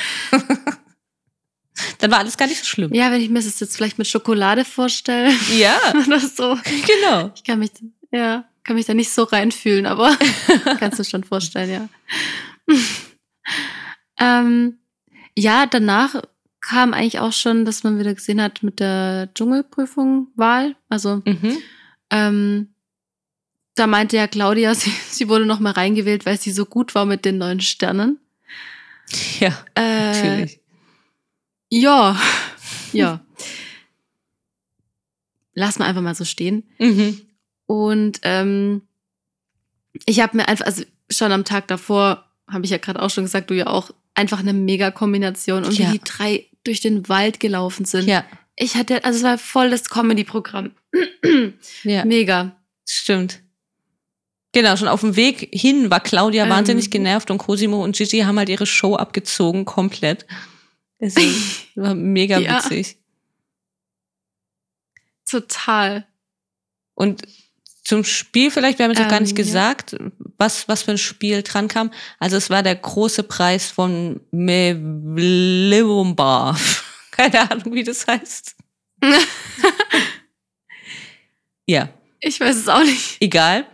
Dann 1.99 2.11
war 2.11 2.19
alles 2.19 2.37
gar 2.37 2.47
nicht 2.47 2.59
so 2.59 2.65
schlimm. 2.65 2.93
ja, 2.93 3.11
wenn 3.11 3.21
ich 3.21 3.29
mir 3.29 3.39
das 3.41 3.59
jetzt 3.59 3.75
vielleicht 3.75 3.97
mit 3.97 4.07
Schokolade 4.07 4.65
vorstelle 4.65 5.33
Ja, 5.57 5.77
oder 6.07 6.19
so. 6.19 6.57
genau. 6.85 7.31
Ich 7.35 7.43
kann 7.43 7.59
mich, 7.59 7.71
ja, 8.11 8.45
kann 8.63 8.75
mich 8.75 8.85
da 8.85 8.93
nicht 8.93 9.11
so 9.11 9.23
reinfühlen, 9.23 9.85
aber 9.85 10.15
kannst 10.79 10.99
du 10.99 11.03
schon 11.03 11.23
vorstellen, 11.23 11.69
ja. 11.71 12.75
ähm, 14.19 14.77
ja, 15.37 15.65
danach 15.65 16.21
kam 16.61 16.93
eigentlich 16.93 17.19
auch 17.19 17.33
schon, 17.33 17.65
dass 17.65 17.83
man 17.83 17.99
wieder 17.99 18.13
gesehen 18.13 18.41
hat 18.41 18.63
mit 18.63 18.79
der 18.79 19.29
Dschungelprüfung 19.33 20.27
Wahl. 20.35 20.75
Also 20.89 21.21
Mhm. 21.25 21.57
ähm, 22.09 22.73
da 23.75 23.85
meinte 23.87 24.17
ja 24.17 24.27
Claudia, 24.27 24.73
sie, 24.73 24.91
sie 25.09 25.29
wurde 25.29 25.45
noch 25.45 25.59
mal 25.59 25.71
reingewählt, 25.71 26.25
weil 26.25 26.39
sie 26.39 26.51
so 26.51 26.65
gut 26.65 26.95
war 26.95 27.05
mit 27.05 27.25
den 27.25 27.37
neuen 27.37 27.61
Sternen. 27.61 28.19
Ja, 29.39 29.55
Äh, 29.75 30.07
natürlich. 30.11 30.59
Ja, 31.69 32.19
ja. 32.93 33.21
Lass 35.53 35.79
mal 35.79 35.85
einfach 35.85 36.01
mal 36.01 36.15
so 36.15 36.25
stehen. 36.25 36.63
Mhm. 36.79 37.21
Und 37.65 38.19
ähm, 38.23 38.83
ich 40.05 40.21
habe 40.21 40.37
mir 40.37 40.47
einfach, 40.47 40.65
also 40.65 40.83
schon 41.09 41.31
am 41.31 41.45
Tag 41.45 41.67
davor, 41.67 42.25
habe 42.49 42.63
ich 42.65 42.71
ja 42.71 42.77
gerade 42.77 43.01
auch 43.01 43.09
schon 43.09 43.23
gesagt, 43.25 43.49
du 43.49 43.55
ja 43.55 43.67
auch, 43.67 43.91
einfach 44.13 44.39
eine 44.39 44.53
Mega-Kombination. 44.53 45.63
Und 45.65 45.77
Ja. 45.77 45.87
wie 45.87 45.97
die 45.97 46.03
drei 46.03 46.45
durch 46.63 46.79
den 46.81 47.07
Wald 47.09 47.39
gelaufen 47.39 47.85
sind. 47.85 48.07
Ja, 48.07 48.23
Ich 48.55 48.75
hatte, 48.75 49.03
also 49.05 49.17
es 49.17 49.23
war 49.23 49.37
voll 49.37 49.69
das 49.69 49.89
Comedy-Programm. 49.89 50.71
ja. 51.83 52.05
Mega. 52.05 52.55
Stimmt. 52.87 53.41
Genau, 54.53 54.75
schon 54.75 54.87
auf 54.87 55.01
dem 55.01 55.15
Weg 55.15 55.49
hin 55.53 55.91
war 55.91 55.99
Claudia 55.99 56.45
Ähm. 56.45 56.49
wahnsinnig 56.49 56.89
genervt 56.89 57.29
und 57.29 57.37
Cosimo 57.37 57.83
und 57.83 57.95
Gigi 57.95 58.19
haben 58.21 58.39
halt 58.39 58.49
ihre 58.49 58.65
Show 58.65 58.95
abgezogen, 58.95 59.65
komplett. 59.65 60.25
Also, 60.99 61.19
war 61.75 61.93
mega 61.95 62.39
Ja. 62.39 62.63
witzig. 62.63 62.97
Total. 65.29 66.07
Und 66.95 67.21
zum 67.83 68.03
Spiel 68.03 68.49
vielleicht, 68.51 68.79
wir 68.79 68.83
haben 68.85 68.91
jetzt 68.91 69.01
noch 69.01 69.09
gar 69.09 69.19
nicht 69.19 69.31
Ähm, 69.31 69.37
ja. 69.37 69.43
gesagt, 69.43 69.95
was, 70.37 70.67
was 70.67 70.83
für 70.83 70.91
ein 70.91 70.97
Spiel 70.97 71.41
dran 71.43 71.67
kam. 71.67 71.91
Also 72.19 72.35
es 72.37 72.49
war 72.49 72.63
der 72.63 72.75
große 72.75 73.23
Preis 73.23 73.69
von 73.71 74.19
Mevlimba. 74.31 75.75
Keine 77.11 77.49
Ahnung, 77.51 77.73
wie 77.73 77.83
das 77.83 78.05
heißt. 78.07 78.55
ja, 81.65 81.89
Ich 82.19 82.39
weiß 82.39 82.55
es 82.55 82.67
auch 82.67 82.83
nicht. 82.83 83.17
egal. 83.21 83.65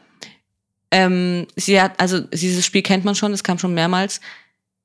Ähm, 0.92 1.48
sie 1.56 1.80
hat, 1.82 2.00
also 2.00 2.20
dieses 2.20 2.66
Spiel 2.66 2.84
kennt 2.84 3.04
man 3.06 3.16
schon, 3.16 3.32
das 3.32 3.44
kam 3.44 3.58
schon 3.58 3.74
mehrmals. 3.74 4.22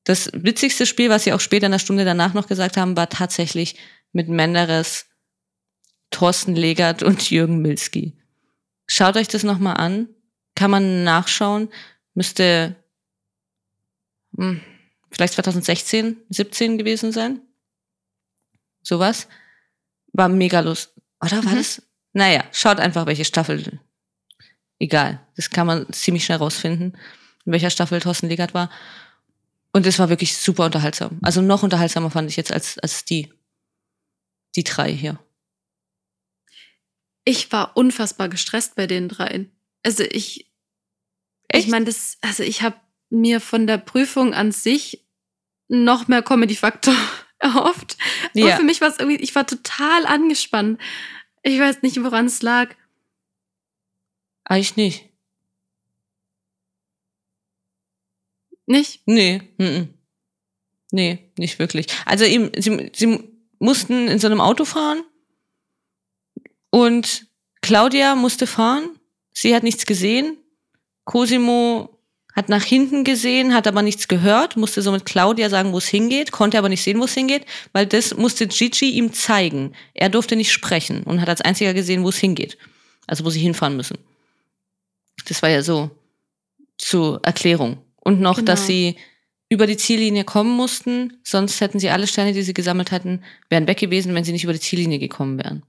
Das 0.09 0.31
witzigste 0.33 0.87
Spiel, 0.87 1.11
was 1.11 1.25
sie 1.25 1.35
auch 1.35 1.41
später 1.41 1.67
in 1.67 1.73
der 1.73 1.79
Stunde 1.79 2.07
danach 2.07 2.33
noch 2.33 2.47
gesagt 2.47 2.79
haben, 2.79 2.97
war 2.97 3.11
tatsächlich 3.11 3.77
mit 4.13 4.31
Menderes, 4.31 5.05
Thorsten 6.11 6.57
Legert 6.57 7.03
und 7.03 7.31
Jürgen 7.31 7.59
Milski. 7.61 8.17
Schaut 8.87 9.19
euch 9.19 9.29
das 9.29 9.43
nochmal 9.43 9.77
an. 9.77 10.09
Kann 10.55 10.71
man 10.71 11.05
nachschauen. 11.05 11.69
Müsste 12.15 12.75
hm, 14.35 14.63
vielleicht 15.11 15.35
2016, 15.35 16.17
17 16.31 16.79
gewesen 16.79 17.13
sein. 17.13 17.43
Sowas. 18.83 19.29
War 20.15 20.31
mega 20.31 20.61
lust. 20.61 20.95
Oder 21.23 21.45
war 21.45 21.53
Mhm. 21.53 21.57
das? 21.59 21.83
Naja, 22.15 22.45
schaut 22.51 22.81
einfach, 22.81 23.05
welche 23.05 23.27
Staffel. 23.27 23.79
Egal. 24.79 25.21
Das 25.37 25.51
kann 25.51 25.67
man 25.67 25.87
ziemlich 25.93 26.25
schnell 26.25 26.39
rausfinden, 26.39 26.97
in 27.45 27.53
welcher 27.53 27.69
Staffel 27.69 28.01
Thorsten 28.01 28.31
Legert 28.31 28.55
war. 28.55 28.71
Und 29.73 29.87
es 29.87 29.99
war 29.99 30.09
wirklich 30.09 30.37
super 30.37 30.65
unterhaltsam. 30.67 31.19
Also 31.23 31.43
noch 31.43 31.63
unterhaltsamer 31.63 32.11
fand 32.11 32.31
ich 32.31 32.37
jetzt 32.37 32.53
als, 32.53 32.79
als 32.79 33.05
die. 33.05 33.33
Die 34.57 34.65
drei 34.65 34.91
hier. 34.93 35.19
Ich 37.25 37.53
war 37.53 37.77
unfassbar 37.77 38.29
gestresst 38.29 38.75
bei 38.75 38.87
den 38.87 39.09
dreien. 39.09 39.53
Also 39.85 40.03
ich, 40.05 40.51
Echt? 41.49 41.67
ich 41.67 41.71
meine, 41.71 41.85
das, 41.85 42.17
also 42.23 42.43
ich 42.43 42.63
habe 42.63 42.77
mir 43.11 43.41
von 43.41 43.67
der 43.67 43.79
Prüfung 43.79 44.33
an 44.35 44.51
sich 44.53 45.07
noch 45.69 46.09
mehr 46.09 46.23
Comedy-Faktor 46.23 46.95
erhofft. 47.39 47.99
Aber 48.35 48.49
Ja. 48.49 48.57
für 48.57 48.65
mich 48.65 48.81
war 48.81 48.89
es 48.89 48.99
irgendwie, 48.99 49.23
ich 49.23 49.35
war 49.35 49.47
total 49.47 50.07
angespannt. 50.07 50.81
Ich 51.43 51.61
weiß 51.61 51.83
nicht, 51.83 52.03
woran 52.03 52.27
es 52.27 52.41
lag. 52.43 52.75
Eigentlich 54.45 54.77
nicht. 54.77 55.08
Nicht? 58.69 59.01
Nee, 59.07 59.41
mhm. 59.57 59.95
nee, 60.91 61.31
nicht 61.39 61.59
wirklich. 61.59 61.87
Also 62.05 62.27
ihm, 62.27 62.51
sie, 62.55 62.93
sie 62.95 63.19
mussten 63.59 64.09
in 64.09 64.19
so 64.19 64.27
einem 64.27 64.43
Auto 64.43 64.67
fahren 64.67 65.03
und 66.69 67.27
Claudia 67.63 68.15
musste 68.15 68.47
fahren. 68.47 68.91
Sie 69.33 69.55
hat 69.55 69.63
nichts 69.63 69.87
gesehen. 69.87 70.37
Cosimo 71.05 71.99
hat 72.37 72.51
nach 72.51 72.63
hinten 72.63 73.05
gesehen, 73.05 73.55
hat 73.55 73.67
aber 73.67 73.81
nichts 73.81 74.07
gehört, 74.07 74.59
musste 74.59 74.83
so 74.83 74.93
mit 74.93 75.07
Claudia 75.07 75.49
sagen, 75.49 75.73
wo 75.73 75.79
es 75.79 75.89
hingeht, 75.89 76.31
konnte 76.31 76.59
aber 76.59 76.69
nicht 76.69 76.83
sehen, 76.83 77.01
wo 77.01 77.05
es 77.05 77.15
hingeht, 77.15 77.47
weil 77.73 77.87
das 77.87 78.17
musste 78.17 78.47
Gigi 78.47 78.91
ihm 78.91 79.15
zeigen. 79.15 79.75
Er 79.95 80.11
durfte 80.11 80.37
nicht 80.37 80.53
sprechen 80.53 81.05
und 81.05 81.23
hat 81.23 81.31
als 81.31 81.41
einziger 81.41 81.73
gesehen, 81.73 82.05
wo 82.05 82.11
es 82.11 82.19
hingeht. 82.19 82.59
Also 83.07 83.25
wo 83.25 83.31
sie 83.31 83.41
hinfahren 83.41 83.77
müssen. 83.77 83.97
Das 85.27 85.41
war 85.41 85.49
ja 85.49 85.63
so 85.63 85.91
zur 86.77 87.21
Erklärung. 87.25 87.83
Und 88.09 88.21
noch, 88.23 88.37
Genau. 88.37 88.47
dass 88.47 88.67
sie 88.67 88.97
über 89.51 89.67
die 89.67 89.77
Ziellinie 89.77 90.25
kommen 90.25 90.51
mussten, 90.57 91.19
sonst 91.23 91.61
hätten 91.61 91.79
sie 91.79 91.91
alle 91.91 92.07
Sterne, 92.07 92.33
die 92.33 92.41
sie 92.43 92.55
gesammelt 92.55 92.91
hatten, 92.91 93.23
wären 93.51 93.67
weg 93.67 93.77
gewesen, 93.79 94.15
wenn 94.15 94.25
sie 94.25 94.33
nicht 94.33 94.45
über 94.45 94.55
die 94.55 94.61
Ziellinie 94.61 94.99
gekommen 94.99 95.37
wären. 95.37 95.63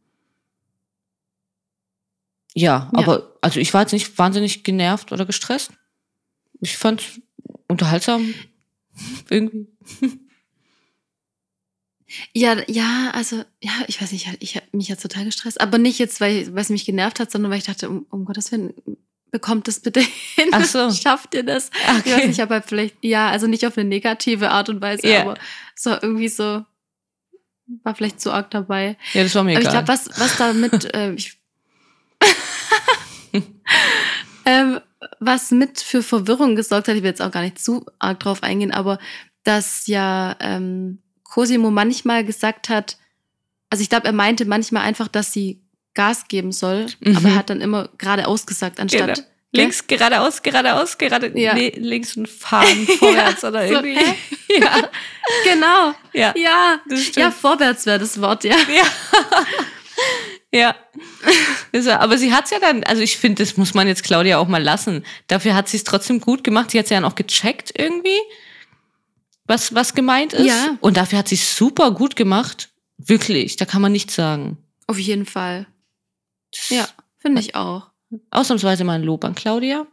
Ja, 2.56 2.90
Ja. 2.94 3.00
aber 3.00 3.38
also 3.42 3.60
ich 3.60 3.74
war 3.74 3.82
jetzt 3.82 3.92
nicht 3.92 4.18
wahnsinnig 4.18 4.64
genervt 4.64 5.12
oder 5.12 5.26
gestresst. 5.26 5.72
Ich 6.62 6.78
fand 6.78 7.22
unterhaltsam 7.68 8.34
irgendwie. 9.30 9.68
Ja, 12.34 12.58
ja, 12.68 13.12
also, 13.14 13.44
ja, 13.62 13.72
ich 13.88 14.02
weiß 14.02 14.14
nicht, 14.14 14.28
ich 14.40 14.56
habe 14.56 14.66
mich 14.72 14.88
jetzt 14.88 15.02
total 15.04 15.26
gestresst. 15.26 15.60
Aber 15.62 15.78
nicht 15.78 16.00
jetzt, 16.00 16.22
weil, 16.22 16.54
weil 16.56 16.62
es 16.62 16.70
mich 16.70 16.86
genervt 16.86 17.20
hat, 17.20 17.32
sondern 17.32 17.52
weil 17.52 17.60
ich 17.60 17.66
dachte, 17.66 17.90
um, 17.90 18.06
um 18.10 18.24
Gottes 18.26 18.52
Willen, 18.52 18.74
bekommt 19.32 19.68
das 19.68 19.80
bitte 19.80 20.00
hin. 20.36 20.50
Ach 20.52 20.64
so. 20.66 20.92
Schafft 20.92 21.34
ihr 21.34 21.44
das? 21.44 21.70
Ich 22.06 22.12
weiß 22.12 22.28
nicht, 22.28 22.42
aber 22.42 22.62
vielleicht, 22.62 22.96
ja, 23.02 23.30
also 23.30 23.48
nicht 23.48 23.66
auf 23.66 23.78
eine 23.78 23.88
negative 23.88 24.50
Art 24.52 24.70
und 24.70 24.82
Weise, 24.82 25.08
Ja. 25.08 25.22
aber 25.22 25.36
so 25.76 25.92
irgendwie 25.92 26.30
so, 26.30 26.66
war 27.84 27.96
vielleicht 27.96 28.20
zu 28.20 28.32
arg 28.32 28.50
dabei. 28.52 28.98
Ja, 29.14 29.24
das 29.24 29.36
war 29.36 29.44
mir 29.44 29.52
Aber 29.54 29.62
ich 29.62 29.68
egal. 29.70 29.84
glaube, 29.84 29.88
was, 29.88 30.20
was 30.20 30.38
damit, 30.38 30.94
äh, 30.96 31.14
ich, 31.14 31.38
ähm, 34.46 34.80
was 35.20 35.52
mit 35.52 35.80
für 35.80 36.02
Verwirrung 36.04 36.56
gesorgt 36.56 36.88
hat, 36.88 36.96
ich 36.96 37.04
will 37.04 37.10
jetzt 37.10 37.22
auch 37.22 37.32
gar 37.32 37.42
nicht 37.42 37.60
zu 37.60 37.86
arg 38.00 38.20
drauf 38.20 38.44
eingehen, 38.44 38.72
aber 38.72 39.00
dass 39.44 39.88
ja 39.88 40.36
ähm, 40.40 41.00
Cosimo 41.24 41.72
manchmal 41.72 42.26
gesagt 42.26 42.70
hat, 42.70 42.98
also 43.70 43.82
ich 43.82 43.90
glaube, 43.90 44.08
er 44.08 44.14
meinte 44.14 44.46
manchmal 44.46 44.84
einfach, 44.84 45.08
dass 45.08 45.32
sie 45.32 45.62
Gas 45.94 46.28
geben 46.28 46.52
soll, 46.52 46.88
Mhm. 47.00 47.18
aber 47.18 47.30
er 47.30 47.36
hat 47.36 47.50
dann 47.50 47.62
immer 47.62 47.90
geradeaus 47.98 48.46
gesagt, 48.46 48.80
anstatt. 48.80 49.16
Genau. 49.16 49.28
Links, 49.52 49.88
geradeaus, 49.88 50.44
geradeaus, 50.44 50.98
gerade 50.98 51.32
Ja. 51.40 51.56
nee, 51.56 51.74
links 51.76 52.16
und 52.16 52.30
fahren 52.30 52.86
vorwärts 53.00 53.44
oder 53.44 53.68
so, 53.68 53.74
irgendwie. 53.76 53.96
hä? 53.98 54.16
ja, 54.60 54.90
Genau. 55.44 55.94
ja, 56.14 56.34
Ja. 56.38 56.80
Ja, 57.16 57.32
vorwärts 57.32 57.86
wäre 57.88 57.98
das 58.00 58.22
Wort, 58.22 58.44
ja. 58.44 58.56
Ja. 60.52 60.76
ja. 61.74 62.00
Aber 62.00 62.18
sie 62.18 62.32
hat's 62.34 62.52
ja 62.52 62.60
dann, 62.60 62.84
also 62.84 63.02
ich 63.02 63.18
finde, 63.18 63.44
das 63.44 63.58
muss 63.58 63.74
man 63.74 63.88
jetzt 63.88 64.04
Claudia 64.04 64.38
auch 64.38 64.48
mal 64.48 64.62
lassen. 64.64 65.04
Dafür 65.28 65.56
hat 65.56 65.68
sie 65.68 65.78
es 65.78 65.84
trotzdem 65.84 66.22
gut 66.22 66.44
gemacht. 66.44 66.72
Sie 66.72 66.80
hat 66.80 66.90
ja 66.90 66.98
dann 67.00 67.06
auch 67.12 67.16
gecheckt 67.16 67.72
irgendwie, 67.78 68.18
was, 69.46 69.74
was 69.74 69.94
gemeint 69.96 70.34
ist. 70.34 70.46
Ja. 70.46 70.78
Und 70.82 70.96
dafür 70.98 71.20
hat 71.20 71.28
sie 71.28 71.36
es 71.36 71.58
super 71.58 71.92
gut 71.92 72.16
gemacht. 72.16 72.70
Wirklich, 72.98 73.56
da 73.56 73.66
kann 73.66 73.82
man 73.82 73.92
nichts 73.92 74.16
sagen. 74.16 74.58
Auf 74.88 74.98
jeden 75.00 75.26
Fall. 75.26 75.68
Ja, 76.68 76.88
finde 77.18 77.42
ich 77.42 77.56
auch. 77.56 77.90
Ausnahmsweise 78.32 78.84
mal 78.84 78.94
ein 78.94 79.04
Lob 79.04 79.24
an 79.24 79.36
Claudia, 79.36 79.88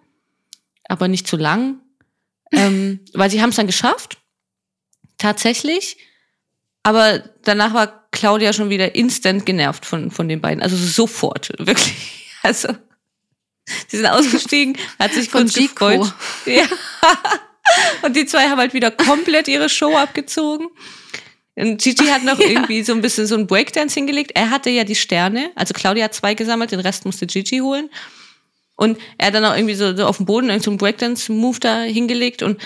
aber 0.89 1.09
nicht 1.09 1.27
zu 1.27 1.37
lang, 1.37 1.81
ähm, 2.53 3.01
weil 3.13 3.31
sie 3.31 3.41
haben 3.41 3.51
es 3.51 3.57
dann 3.57 3.67
geschafft, 3.67 4.19
tatsächlich. 5.19 5.99
Aber 6.83 7.19
danach 7.43 7.75
war 7.75 8.09
Claudia 8.13 8.53
schon 8.53 8.71
wieder 8.71 8.95
instant 8.95 9.45
genervt 9.45 9.85
von, 9.85 10.11
von 10.11 10.29
den 10.29 10.41
beiden. 10.41 10.63
Also 10.63 10.77
sofort, 10.77 11.53
wirklich. 11.59 12.23
Also, 12.43 12.69
sie 13.89 13.97
sind 13.97 14.07
ausgestiegen, 14.07 14.79
hat 15.01 15.13
sich 15.13 15.31
Von 15.31 15.41
kurz 15.41 15.55
Gico. 15.55 15.89
gefreut. 15.89 16.15
Ja. 16.45 16.65
Und 18.03 18.15
die 18.15 18.25
zwei 18.25 18.49
haben 18.49 18.59
halt 18.59 18.73
wieder 18.73 18.93
komplett 18.93 19.49
ihre 19.49 19.69
Show 19.69 19.97
abgezogen. 19.97 20.69
Und 21.57 21.81
Gigi 21.83 22.07
hat 22.07 22.23
noch 22.23 22.39
Ja. 22.41 22.47
irgendwie 22.49 22.83
so 22.83 22.93
ein 22.93 23.01
bisschen 23.01 23.27
so 23.27 23.35
ein 23.35 23.47
Breakdance 23.47 23.95
hingelegt. 23.95 24.33
Er 24.35 24.51
hatte 24.51 24.71
ja 24.71 24.85
die 24.85 24.95
Sterne. 24.95 25.51
Also 25.55 25.75
Claudia 25.75 26.05
hat 26.05 26.15
zwei 26.15 26.35
gesammelt, 26.35 26.71
den 26.73 26.81
Rest 26.81 27.05
musste 27.07 27.27
Gigi 27.27 27.59
holen. 27.59 27.91
Und 28.77 28.99
er 29.17 29.29
hat 29.29 29.35
dann 29.35 29.45
auch 29.47 29.57
irgendwie 29.57 29.75
so, 29.75 29.97
so 29.97 30.07
auf 30.07 30.19
dem 30.19 30.27
Boden 30.27 30.49
irgendeinen 30.51 30.63
so 30.65 30.71
einen 30.71 30.79
Breakdance-Move 30.79 31.59
da 31.61 31.81
hingelegt. 31.83 32.43
Und 32.43 32.61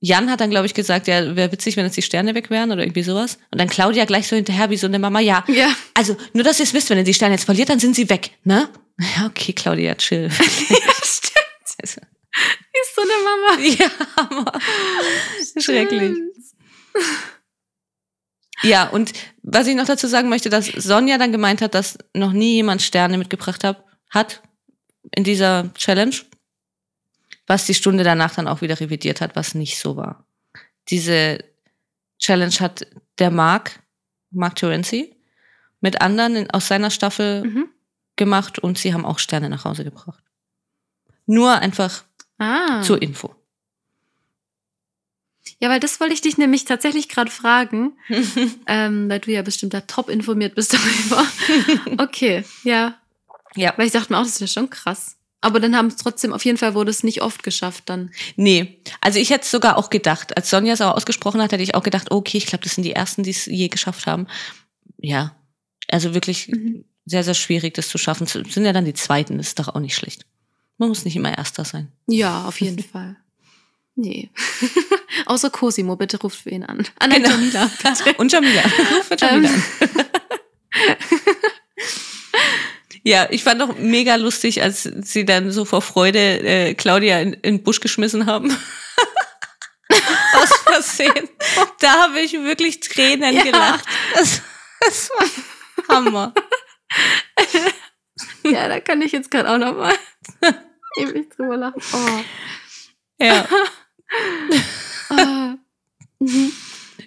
Jan 0.00 0.30
hat 0.30 0.42
dann, 0.42 0.50
glaube 0.50 0.66
ich, 0.66 0.74
gesagt, 0.74 1.06
ja, 1.08 1.34
wäre 1.34 1.50
witzig, 1.50 1.78
wenn 1.78 1.86
jetzt 1.86 1.96
die 1.96 2.02
Sterne 2.02 2.34
weg 2.34 2.50
wären 2.50 2.70
oder 2.72 2.82
irgendwie 2.82 3.02
sowas. 3.02 3.38
Und 3.50 3.58
dann 3.58 3.70
Claudia 3.70 4.04
gleich 4.04 4.28
so 4.28 4.36
hinterher 4.36 4.68
wie 4.68 4.76
so 4.76 4.86
eine 4.86 4.98
Mama, 4.98 5.20
ja, 5.20 5.42
Ja. 5.48 5.74
also 5.94 6.14
nur, 6.34 6.44
dass 6.44 6.58
ihr 6.60 6.64
es 6.64 6.74
wisst, 6.74 6.90
wenn 6.90 6.98
ihr 6.98 7.04
die 7.04 7.14
Sterne 7.14 7.36
jetzt 7.36 7.44
verliert, 7.44 7.70
dann 7.70 7.78
sind 7.78 7.96
sie 7.96 8.10
weg, 8.10 8.32
ne? 8.44 8.68
Ja, 9.16 9.24
okay, 9.26 9.54
Claudia, 9.54 9.94
chill. 9.94 10.30
Stimmt. 11.04 11.32
Also, 11.82 12.00
Ist 12.82 12.94
so 12.94 13.02
eine 13.02 13.12
Mama. 13.24 13.62
ja, 13.78 13.90
Hammer. 14.16 14.52
Schrecklich. 15.58 16.12
Ja, 18.64 18.88
und 18.88 19.12
was 19.42 19.66
ich 19.66 19.76
noch 19.76 19.86
dazu 19.86 20.06
sagen 20.06 20.28
möchte, 20.28 20.48
dass 20.50 20.66
Sonja 20.66 21.18
dann 21.18 21.32
gemeint 21.32 21.60
hat, 21.62 21.74
dass 21.74 21.98
noch 22.14 22.32
nie 22.32 22.54
jemand 22.54 22.82
Sterne 22.82 23.18
mitgebracht 23.18 23.62
hat, 23.64 23.84
hat 24.10 24.42
in 25.14 25.22
dieser 25.24 25.72
Challenge, 25.74 26.14
was 27.46 27.66
die 27.66 27.74
Stunde 27.74 28.04
danach 28.04 28.34
dann 28.34 28.48
auch 28.48 28.62
wieder 28.62 28.78
revidiert 28.80 29.20
hat, 29.20 29.36
was 29.36 29.54
nicht 29.54 29.78
so 29.78 29.96
war. 29.96 30.24
Diese 30.88 31.38
Challenge 32.18 32.54
hat 32.60 32.86
der 33.18 33.30
Mark, 33.30 33.80
Mark 34.30 34.56
Terenzi, 34.56 35.14
mit 35.80 36.00
anderen 36.00 36.36
in, 36.36 36.50
aus 36.50 36.68
seiner 36.68 36.90
Staffel 36.90 37.44
Mhm. 37.44 37.68
gemacht 38.16 38.58
und 38.58 38.78
sie 38.78 38.94
haben 38.94 39.04
auch 39.04 39.18
Sterne 39.18 39.50
nach 39.50 39.64
Hause 39.64 39.84
gebracht. 39.84 40.22
Nur 41.26 41.52
einfach 41.58 42.04
Ah. 42.38 42.82
zur 42.82 43.00
Info. 43.02 43.34
Ja, 45.60 45.68
weil 45.68 45.80
das 45.80 46.00
wollte 46.00 46.14
ich 46.14 46.20
dich 46.20 46.38
nämlich 46.38 46.64
tatsächlich 46.64 47.08
gerade 47.08 47.30
fragen, 47.30 47.92
ähm, 48.66 49.08
weil 49.08 49.20
du 49.20 49.30
ja 49.32 49.42
bestimmt 49.42 49.74
da 49.74 49.82
top 49.82 50.08
informiert 50.10 50.54
bist 50.54 50.72
darüber. 51.08 51.26
Okay, 52.02 52.44
ja. 52.64 52.98
Ja. 53.56 53.72
Weil 53.76 53.86
ich 53.86 53.92
dachte 53.92 54.12
mir 54.12 54.18
auch, 54.18 54.24
das 54.24 54.32
ist 54.32 54.40
ja 54.40 54.46
schon 54.46 54.70
krass. 54.70 55.16
Aber 55.40 55.60
dann 55.60 55.76
haben 55.76 55.88
es 55.88 55.96
trotzdem, 55.96 56.32
auf 56.32 56.44
jeden 56.46 56.56
Fall 56.56 56.74
wurde 56.74 56.90
es 56.90 57.04
nicht 57.04 57.20
oft 57.20 57.42
geschafft 57.42 57.84
dann. 57.86 58.10
Nee, 58.36 58.80
also 59.02 59.18
ich 59.18 59.28
hätte 59.30 59.42
es 59.44 59.50
sogar 59.50 59.76
auch 59.76 59.90
gedacht. 59.90 60.36
Als 60.36 60.48
Sonja 60.48 60.72
es 60.72 60.80
auch 60.80 60.94
ausgesprochen 60.96 61.42
hat, 61.42 61.52
hätte 61.52 61.62
ich 61.62 61.74
auch 61.74 61.82
gedacht, 61.82 62.10
okay, 62.10 62.38
ich 62.38 62.46
glaube, 62.46 62.64
das 62.64 62.74
sind 62.74 62.84
die 62.84 62.92
ersten, 62.92 63.22
die 63.24 63.30
es 63.30 63.44
je 63.44 63.68
geschafft 63.68 64.06
haben. 64.06 64.26
Ja, 64.96 65.36
also 65.88 66.14
wirklich 66.14 66.48
Mhm. 66.48 66.84
sehr, 67.04 67.22
sehr 67.24 67.34
schwierig, 67.34 67.74
das 67.74 67.88
zu 67.90 67.98
schaffen. 67.98 68.24
Es 68.24 68.32
sind 68.32 68.64
ja 68.64 68.72
dann 68.72 68.86
die 68.86 68.94
zweiten, 68.94 69.36
das 69.36 69.48
ist 69.48 69.58
doch 69.58 69.68
auch 69.68 69.80
nicht 69.80 69.94
schlecht. 69.94 70.24
Man 70.78 70.88
muss 70.88 71.04
nicht 71.04 71.14
immer 71.14 71.36
Erster 71.36 71.64
sein. 71.66 71.92
Ja, 72.06 72.46
auf 72.46 72.60
jeden 72.62 72.82
Fall. 72.92 73.16
Nee. 73.96 74.30
Außer 75.26 75.50
Cosimo, 75.50 75.96
bitte 75.96 76.18
ruft 76.20 76.40
für 76.42 76.50
ihn 76.50 76.64
an. 76.64 76.86
Ah, 76.98 77.06
Genau. 77.06 77.30
Jamila. 77.30 77.70
bitte. 77.82 78.14
Und 78.18 78.32
Jamila. 78.32 78.62
Ruf 78.96 79.10
mit 79.10 79.20
Jamila 79.20 79.48
Ähm. 79.48 79.62
an. 79.80 79.88
Ja, 83.06 83.26
ich 83.30 83.44
fand 83.44 83.60
auch 83.62 83.76
mega 83.76 84.16
lustig, 84.16 84.62
als 84.62 84.82
sie 84.84 85.24
dann 85.26 85.50
so 85.52 85.64
vor 85.66 85.82
Freude 85.82 86.18
äh, 86.40 86.74
Claudia 86.74 87.20
in, 87.20 87.34
in 87.34 87.56
den 87.58 87.62
Busch 87.62 87.80
geschmissen 87.80 88.24
haben. 88.26 88.50
Aus 90.34 90.50
Versehen. 90.64 91.28
Da 91.80 92.04
habe 92.04 92.20
ich 92.20 92.32
wirklich 92.32 92.80
Tränen 92.80 93.34
Ja. 93.34 93.42
gelacht. 93.42 93.84
Das, 94.14 94.40
das 94.80 95.10
war 95.10 95.96
Hammer. 95.96 96.32
Ja, 98.44 98.68
da 98.68 98.80
kann 98.80 99.02
ich 99.02 99.12
jetzt 99.12 99.30
gerade 99.30 99.50
auch 99.50 99.58
noch 99.58 99.74
mal 99.76 99.94
ewig 100.98 101.28
drüber 101.36 101.56
lachen. 101.58 101.82
Oh. 101.92 102.24
Ja. 103.22 103.46
Ah. 105.18 105.56
Mhm. 106.20 106.52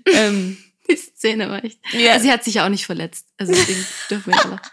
Ähm, 0.06 0.58
Die 0.90 0.96
Szene 0.96 1.50
war 1.50 1.64
echt. 1.64 1.80
ja. 1.92 2.12
Also 2.14 2.24
sie 2.26 2.32
hat 2.32 2.44
sich 2.44 2.56
ja 2.56 2.66
auch 2.66 2.70
nicht 2.70 2.86
verletzt. 2.86 3.26
Also 3.38 3.54
deswegen 3.54 3.86
dürfen 4.10 4.32
wir 4.34 4.38
ja 4.38 4.48
lachen. 4.50 4.72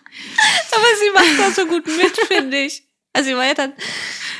Aber 0.72 0.84
sie 1.00 1.10
macht 1.14 1.38
da 1.38 1.50
so 1.52 1.66
gut 1.66 1.86
mit, 1.86 2.16
finde 2.28 2.58
ich. 2.58 2.84
Also 3.12 3.30
sie 3.30 3.36
war 3.36 3.46
ja 3.46 3.54
dann, 3.54 3.72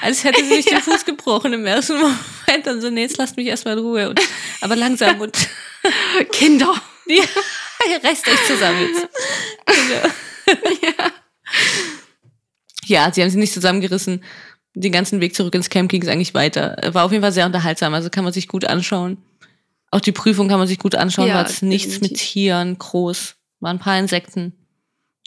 als 0.02 0.24
hätte 0.24 0.42
sie 0.44 0.50
sich 0.56 0.64
den 0.66 0.74
Ja. 0.74 0.80
Fuß 0.80 1.04
gebrochen 1.04 1.52
im 1.52 1.64
ersten 1.66 1.94
Moment. 1.96 2.16
Dann 2.64 2.80
so, 2.80 2.90
nee, 2.90 3.02
jetzt 3.02 3.16
lasst 3.18 3.36
mich 3.36 3.46
erstmal 3.46 3.74
in 3.78 3.84
Ruhe. 3.84 4.08
Und, 4.10 4.20
aber 4.60 4.74
langsam 4.76 5.20
und 5.20 5.36
Kinder. 6.32 6.74
ja, 7.06 7.22
reißt 8.02 8.26
euch 8.28 8.46
zusammen 8.46 8.80
jetzt. 8.88 9.08
Genau. 9.66 10.74
Ja. 10.82 11.12
Ja, 12.86 13.12
sie 13.12 13.22
haben 13.22 13.30
sie 13.30 13.38
nicht 13.38 13.54
zusammengerissen. 13.54 14.22
Den 14.74 14.92
ganzen 14.92 15.20
Weg 15.20 15.34
zurück 15.34 15.54
ins 15.54 15.70
Camp 15.70 15.90
ging 15.90 16.02
es 16.02 16.08
eigentlich 16.08 16.34
weiter. 16.34 16.76
War 16.92 17.04
auf 17.04 17.12
jeden 17.12 17.22
Fall 17.22 17.32
sehr 17.32 17.46
unterhaltsam, 17.46 17.94
also 17.94 18.10
kann 18.10 18.24
man 18.24 18.32
sich 18.32 18.48
gut 18.48 18.64
anschauen. 18.64 19.18
Auch 19.90 20.00
die 20.00 20.12
Prüfung 20.12 20.48
kann 20.48 20.58
man 20.58 20.66
sich 20.66 20.80
gut 20.80 20.96
anschauen, 20.96 21.28
Ja, 21.28 21.36
weil 21.36 21.44
es 21.44 21.62
nichts 21.62 22.00
mit. 22.00 22.16
Tieren 22.16 22.76
groß. 22.76 23.36
Waren 23.60 23.76
ein 23.76 23.80
paar 23.80 23.98
Insekten, 23.98 24.52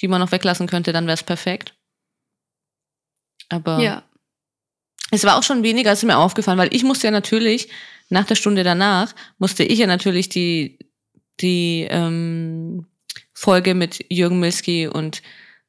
die 0.01 0.09
man 0.09 0.19
noch 0.19 0.33
weglassen 0.33 0.67
könnte, 0.67 0.91
dann 0.91 1.05
wäre 1.05 1.15
es 1.15 1.23
perfekt. 1.23 1.73
Aber 3.47 3.79
ja. 3.79 4.03
es 5.11 5.23
war 5.23 5.37
auch 5.37 5.43
schon 5.43 5.63
weniger, 5.63 5.91
als 5.91 6.03
mir 6.03 6.17
aufgefallen, 6.17 6.57
weil 6.57 6.73
ich 6.75 6.83
musste 6.83 7.07
ja 7.07 7.11
natürlich, 7.11 7.69
nach 8.09 8.25
der 8.25 8.35
Stunde 8.35 8.63
danach, 8.63 9.15
musste 9.37 9.63
ich 9.63 9.79
ja 9.79 9.87
natürlich 9.87 10.27
die, 10.27 10.77
die 11.39 11.87
ähm, 11.89 12.85
Folge 13.33 13.73
mit 13.73 14.03
Jürgen 14.09 14.39
Milski 14.39 14.87
und 14.87 15.21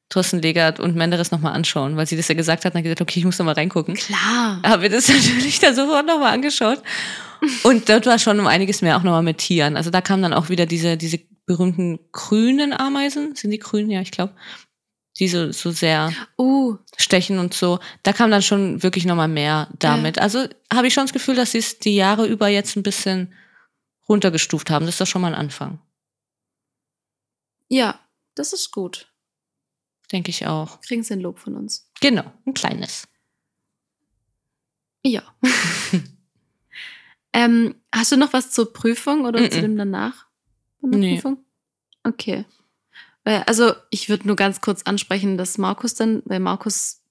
Thorsten 0.08 0.40
Legert 0.40 0.80
und 0.80 0.96
Menderes 0.96 1.30
nochmal 1.30 1.52
anschauen, 1.52 1.96
weil 1.96 2.06
sie 2.06 2.16
das 2.16 2.28
ja 2.28 2.34
gesagt 2.34 2.64
hat, 2.64 2.72
und 2.72 2.76
dann 2.76 2.82
gesagt, 2.82 3.02
okay, 3.02 3.20
ich 3.20 3.26
muss 3.26 3.38
noch 3.38 3.46
mal 3.46 3.52
reingucken. 3.52 3.94
Klar. 3.94 4.60
Habe 4.64 4.82
mir 4.82 4.90
das 4.90 5.08
natürlich 5.08 5.60
dann 5.60 5.74
sofort 5.74 6.06
nochmal 6.06 6.32
angeschaut. 6.32 6.82
Und 7.62 7.88
dort 7.88 8.06
war 8.06 8.18
schon 8.18 8.40
um 8.40 8.46
einiges 8.46 8.82
mehr 8.82 8.96
auch 8.96 9.02
nochmal 9.02 9.22
mit 9.22 9.38
Tieren. 9.38 9.76
Also 9.76 9.90
da 9.90 10.00
kamen 10.00 10.22
dann 10.22 10.32
auch 10.32 10.48
wieder 10.48 10.66
diese, 10.66 10.96
diese 10.96 11.20
berühmten 11.46 11.98
grünen 12.12 12.72
Ameisen. 12.72 13.36
Sind 13.36 13.50
die 13.50 13.58
grün? 13.58 13.90
Ja, 13.90 14.00
ich 14.00 14.10
glaube. 14.10 14.34
Die 15.18 15.28
so, 15.28 15.52
so 15.52 15.72
sehr 15.72 16.12
Uh, 16.38 16.76
stechen 16.96 17.38
und 17.38 17.52
so. 17.52 17.80
Da 18.02 18.12
kam 18.12 18.30
dann 18.30 18.42
schon 18.42 18.82
wirklich 18.82 19.04
nochmal 19.04 19.28
mehr 19.28 19.68
damit. 19.78 20.18
Also 20.18 20.46
habe 20.72 20.86
ich 20.86 20.94
schon 20.94 21.04
das 21.04 21.12
Gefühl, 21.12 21.34
dass 21.34 21.52
sie 21.52 21.58
es 21.58 21.78
die 21.80 21.96
Jahre 21.96 22.26
über 22.26 22.48
jetzt 22.48 22.76
ein 22.76 22.82
bisschen 22.82 23.32
runtergestuft 24.08 24.70
haben. 24.70 24.86
Das 24.86 24.94
ist 24.94 25.00
doch 25.00 25.06
schon 25.06 25.22
mal 25.22 25.34
ein 25.34 25.40
Anfang. 25.40 25.80
ja, 27.68 27.98
das 28.34 28.52
ist 28.52 28.70
gut. 28.70 29.08
Denke 30.12 30.30
ich 30.30 30.46
auch. 30.46 30.80
Kriegen 30.80 31.02
sie 31.02 31.14
ein 31.14 31.20
Lob 31.20 31.38
von 31.38 31.54
uns. 31.54 31.90
Genau, 32.00 32.24
ein 32.46 32.54
kleines. 32.54 33.06
Ja. 35.04 35.22
ähm, 37.32 37.74
hast 37.94 38.12
du 38.12 38.16
noch 38.16 38.32
was 38.32 38.50
zur 38.50 38.72
Prüfung 38.72 39.24
oder 39.26 39.40
Mm-mm. 39.40 39.50
zu 39.50 39.60
dem 39.60 39.76
danach? 39.76 40.26
Von 40.80 40.92
der 40.92 41.00
Nee. 41.00 41.14
Prüfung? 41.14 41.44
Okay. 42.04 42.44
Weil, 43.24 43.42
Also, 43.46 43.74
ich 43.90 44.08
würde 44.08 44.26
nur 44.26 44.36
ganz 44.36 44.60
kurz 44.60 44.82
ansprechen, 44.82 45.36
dass 45.36 45.58
Markus 45.58 45.94
dann, 45.94 46.22
weil 46.24 46.40
Markus 46.40 47.02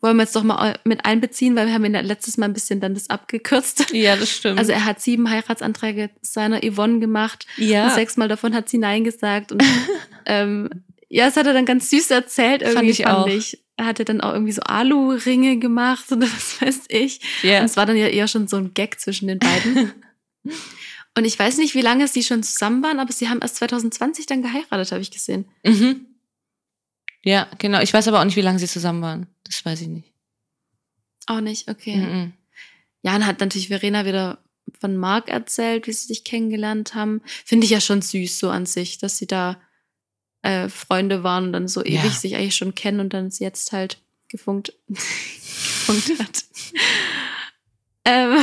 wollen 0.00 0.16
wir 0.16 0.22
jetzt 0.22 0.34
doch 0.34 0.42
mal 0.42 0.78
mit 0.84 1.04
einbeziehen, 1.04 1.56
weil 1.56 1.66
wir 1.66 1.74
haben 1.74 1.84
ihn 1.84 1.94
ja 1.94 2.00
letztes 2.00 2.36
Mal 2.36 2.46
ein 2.46 2.52
bisschen 2.52 2.80
dann 2.80 2.94
das 2.94 3.10
abgekürzt. 3.10 3.86
Ja, 3.92 4.16
das 4.16 4.30
stimmt. 4.30 4.58
Also 4.58 4.72
er 4.72 4.84
hat 4.84 5.00
sieben 5.00 5.28
Heiratsanträge 5.28 6.10
seiner 6.22 6.60
Yvonne 6.60 7.00
gemacht 7.00 7.46
und 7.58 7.64
ja, 7.64 7.90
sechsmal 7.90 8.28
davon 8.28 8.54
hat 8.54 8.68
sie 8.68 8.78
Nein 8.78 9.04
gesagt. 9.04 9.52
Und 9.52 9.62
ähm, 10.26 10.70
ja, 11.14 11.26
das 11.26 11.36
hat 11.36 11.46
er 11.46 11.52
dann 11.52 11.64
ganz 11.64 11.90
süß 11.90 12.10
erzählt, 12.10 12.62
irgendwie 12.62 12.92
Fand 12.92 13.28
ich 13.28 13.56
auch. 13.56 13.60
Er 13.76 13.86
hatte 13.86 14.04
dann 14.04 14.20
auch 14.20 14.32
irgendwie 14.32 14.50
so 14.50 14.62
Alu-Ringe 14.62 15.58
gemacht 15.60 16.10
oder 16.10 16.22
was 16.26 16.60
weiß 16.60 16.80
ich. 16.88 17.20
ja. 17.44 17.60
Und 17.60 17.66
es 17.66 17.76
war 17.76 17.86
dann 17.86 17.96
ja 17.96 18.08
eher 18.08 18.26
schon 18.26 18.48
so 18.48 18.56
ein 18.56 18.74
Gag 18.74 18.98
zwischen 18.98 19.28
den 19.28 19.38
beiden. 19.38 19.92
Und 21.16 21.24
ich 21.24 21.38
weiß 21.38 21.58
nicht, 21.58 21.76
wie 21.76 21.82
lange 21.82 22.08
sie 22.08 22.24
schon 22.24 22.42
zusammen 22.42 22.82
waren, 22.82 22.98
aber 22.98 23.12
sie 23.12 23.28
haben 23.28 23.38
erst 23.40 23.56
2020 23.56 24.26
dann 24.26 24.42
geheiratet, 24.42 24.90
habe 24.90 25.02
ich 25.02 25.12
gesehen. 25.12 25.44
Mhm. 25.62 26.06
Ja, 27.22 27.48
genau. 27.58 27.80
Ich 27.80 27.94
weiß 27.94 28.08
aber 28.08 28.18
auch 28.18 28.24
nicht, 28.24 28.34
wie 28.34 28.40
lange 28.40 28.58
sie 28.58 28.66
zusammen 28.66 29.00
waren. 29.00 29.28
Das 29.44 29.64
weiß 29.64 29.82
ich 29.82 29.88
nicht. 29.88 30.12
Auch 31.26 31.40
nicht, 31.40 31.70
okay. 31.70 31.94
Mhm. 31.94 32.32
Ja, 33.02 33.14
und 33.14 33.24
hat 33.24 33.38
natürlich 33.38 33.68
Verena 33.68 34.04
wieder 34.04 34.42
von 34.80 34.96
Marc 34.96 35.28
erzählt, 35.28 35.86
wie 35.86 35.92
sie 35.92 36.08
sich 36.08 36.24
kennengelernt 36.24 36.96
haben. 36.96 37.22
Finde 37.44 37.66
ich 37.66 37.70
ja 37.70 37.80
schon 37.80 38.02
süß 38.02 38.40
so 38.40 38.50
an 38.50 38.66
sich, 38.66 38.98
dass 38.98 39.16
sie 39.16 39.28
da 39.28 39.60
äh, 40.44 40.68
Freunde 40.68 41.22
waren 41.24 41.46
und 41.46 41.52
dann 41.52 41.68
so 41.68 41.82
Ja. 41.84 42.00
ewig 42.02 42.12
sich 42.18 42.36
eigentlich 42.36 42.56
schon 42.56 42.74
kennen 42.74 43.00
und 43.00 43.12
dann 43.14 43.26
es 43.26 43.38
jetzt 43.38 43.72
halt 43.72 43.98
gefunkt, 44.28 44.72
gefunkt 44.88 46.18
hat. 46.20 46.44
ähm, 48.04 48.36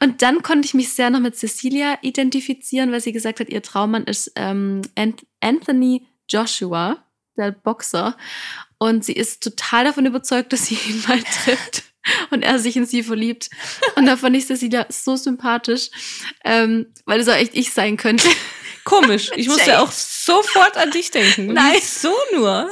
und 0.00 0.22
dann 0.22 0.42
konnte 0.42 0.66
ich 0.66 0.74
mich 0.74 0.92
sehr 0.92 1.10
noch 1.10 1.20
mit 1.20 1.36
Cecilia 1.36 1.98
identifizieren, 2.02 2.90
weil 2.90 3.00
sie 3.00 3.12
gesagt 3.12 3.38
hat, 3.40 3.48
ihr 3.48 3.62
Traummann 3.62 4.04
ist 4.04 4.32
ähm, 4.34 4.82
Ant- 4.96 5.24
Anthony 5.40 6.06
Joshua, 6.28 6.96
der 7.36 7.52
Boxer. 7.52 8.16
Und 8.78 9.04
sie 9.04 9.12
ist 9.12 9.42
total 9.42 9.84
davon 9.84 10.06
überzeugt, 10.06 10.52
dass 10.52 10.66
sie 10.66 10.74
ihn 10.88 11.02
mal 11.06 11.22
trifft 11.22 11.84
und 12.30 12.42
er 12.42 12.58
sich 12.58 12.76
in 12.76 12.86
sie 12.86 13.02
verliebt. 13.02 13.50
Und 13.96 14.06
da 14.06 14.16
fand 14.16 14.34
ich 14.36 14.46
Cecilia 14.46 14.86
so 14.88 15.14
sympathisch, 15.16 15.90
ähm, 16.44 16.86
weil 17.04 17.20
es 17.20 17.28
auch 17.28 17.34
echt 17.34 17.54
ich 17.54 17.72
sein 17.72 17.96
könnte. 17.96 18.28
Komisch. 18.84 19.30
Ich 19.36 19.46
musste 19.48 19.80
auch 19.80 19.92
sofort 20.28 20.76
an 20.76 20.90
dich 20.90 21.10
denken. 21.10 21.46
Nein. 21.54 21.80
So 21.82 22.12
nur. 22.34 22.70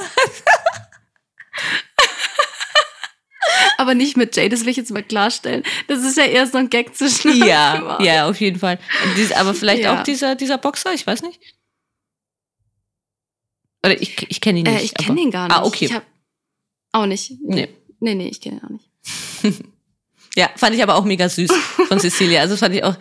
Aber 3.77 3.93
nicht 3.95 4.17
mit 4.17 4.35
Jay, 4.35 4.49
das 4.49 4.61
will 4.61 4.69
ich 4.69 4.77
jetzt 4.77 4.91
mal 4.91 5.03
klarstellen. 5.03 5.63
Das 5.87 6.03
ist 6.03 6.17
ja 6.17 6.25
eher 6.25 6.45
so 6.47 6.57
ein 6.57 6.69
Gag 6.69 6.95
zwischen 6.95 7.31
uns 7.31 7.39
Ja, 7.45 7.97
ja, 8.01 8.27
auf 8.29 8.39
jeden 8.41 8.59
Fall. 8.59 8.79
Aber 9.35 9.53
vielleicht 9.53 9.83
Ja. 9.83 9.99
auch 9.99 10.03
dieser, 10.03 10.35
dieser 10.35 10.57
Boxer, 10.57 10.93
ich 10.93 11.07
weiß 11.07 11.21
nicht. 11.21 11.39
Oder 13.85 13.99
ich, 14.01 14.29
ich 14.29 14.41
kenne 14.41 14.59
ihn 14.59 14.65
nicht. 14.65 14.81
Äh, 14.81 14.83
ich 14.85 14.93
kenne 14.93 15.21
ihn 15.21 15.31
gar 15.31 15.47
nicht. 15.47 15.55
Ah, 15.57 15.63
okay. 15.63 15.85
Ich 15.85 15.93
hab 15.93 16.03
auch 16.91 17.05
nicht. 17.05 17.31
Nee. 17.43 17.69
Nee, 17.99 18.15
nee, 18.15 18.27
ich 18.27 18.41
kenne 18.41 18.57
ihn 18.57 18.63
auch 18.65 18.69
nicht. 18.69 19.63
Ja, 20.35 20.51
fand 20.55 20.75
ich 20.75 20.83
aber 20.83 20.93
auch 20.93 21.03
mega 21.03 21.27
süß 21.27 21.49
von 21.87 21.99
Cecilia. 21.99 22.41
Also 22.41 22.57
fand 22.57 22.75
ich 22.75 22.83
auch 22.83 22.95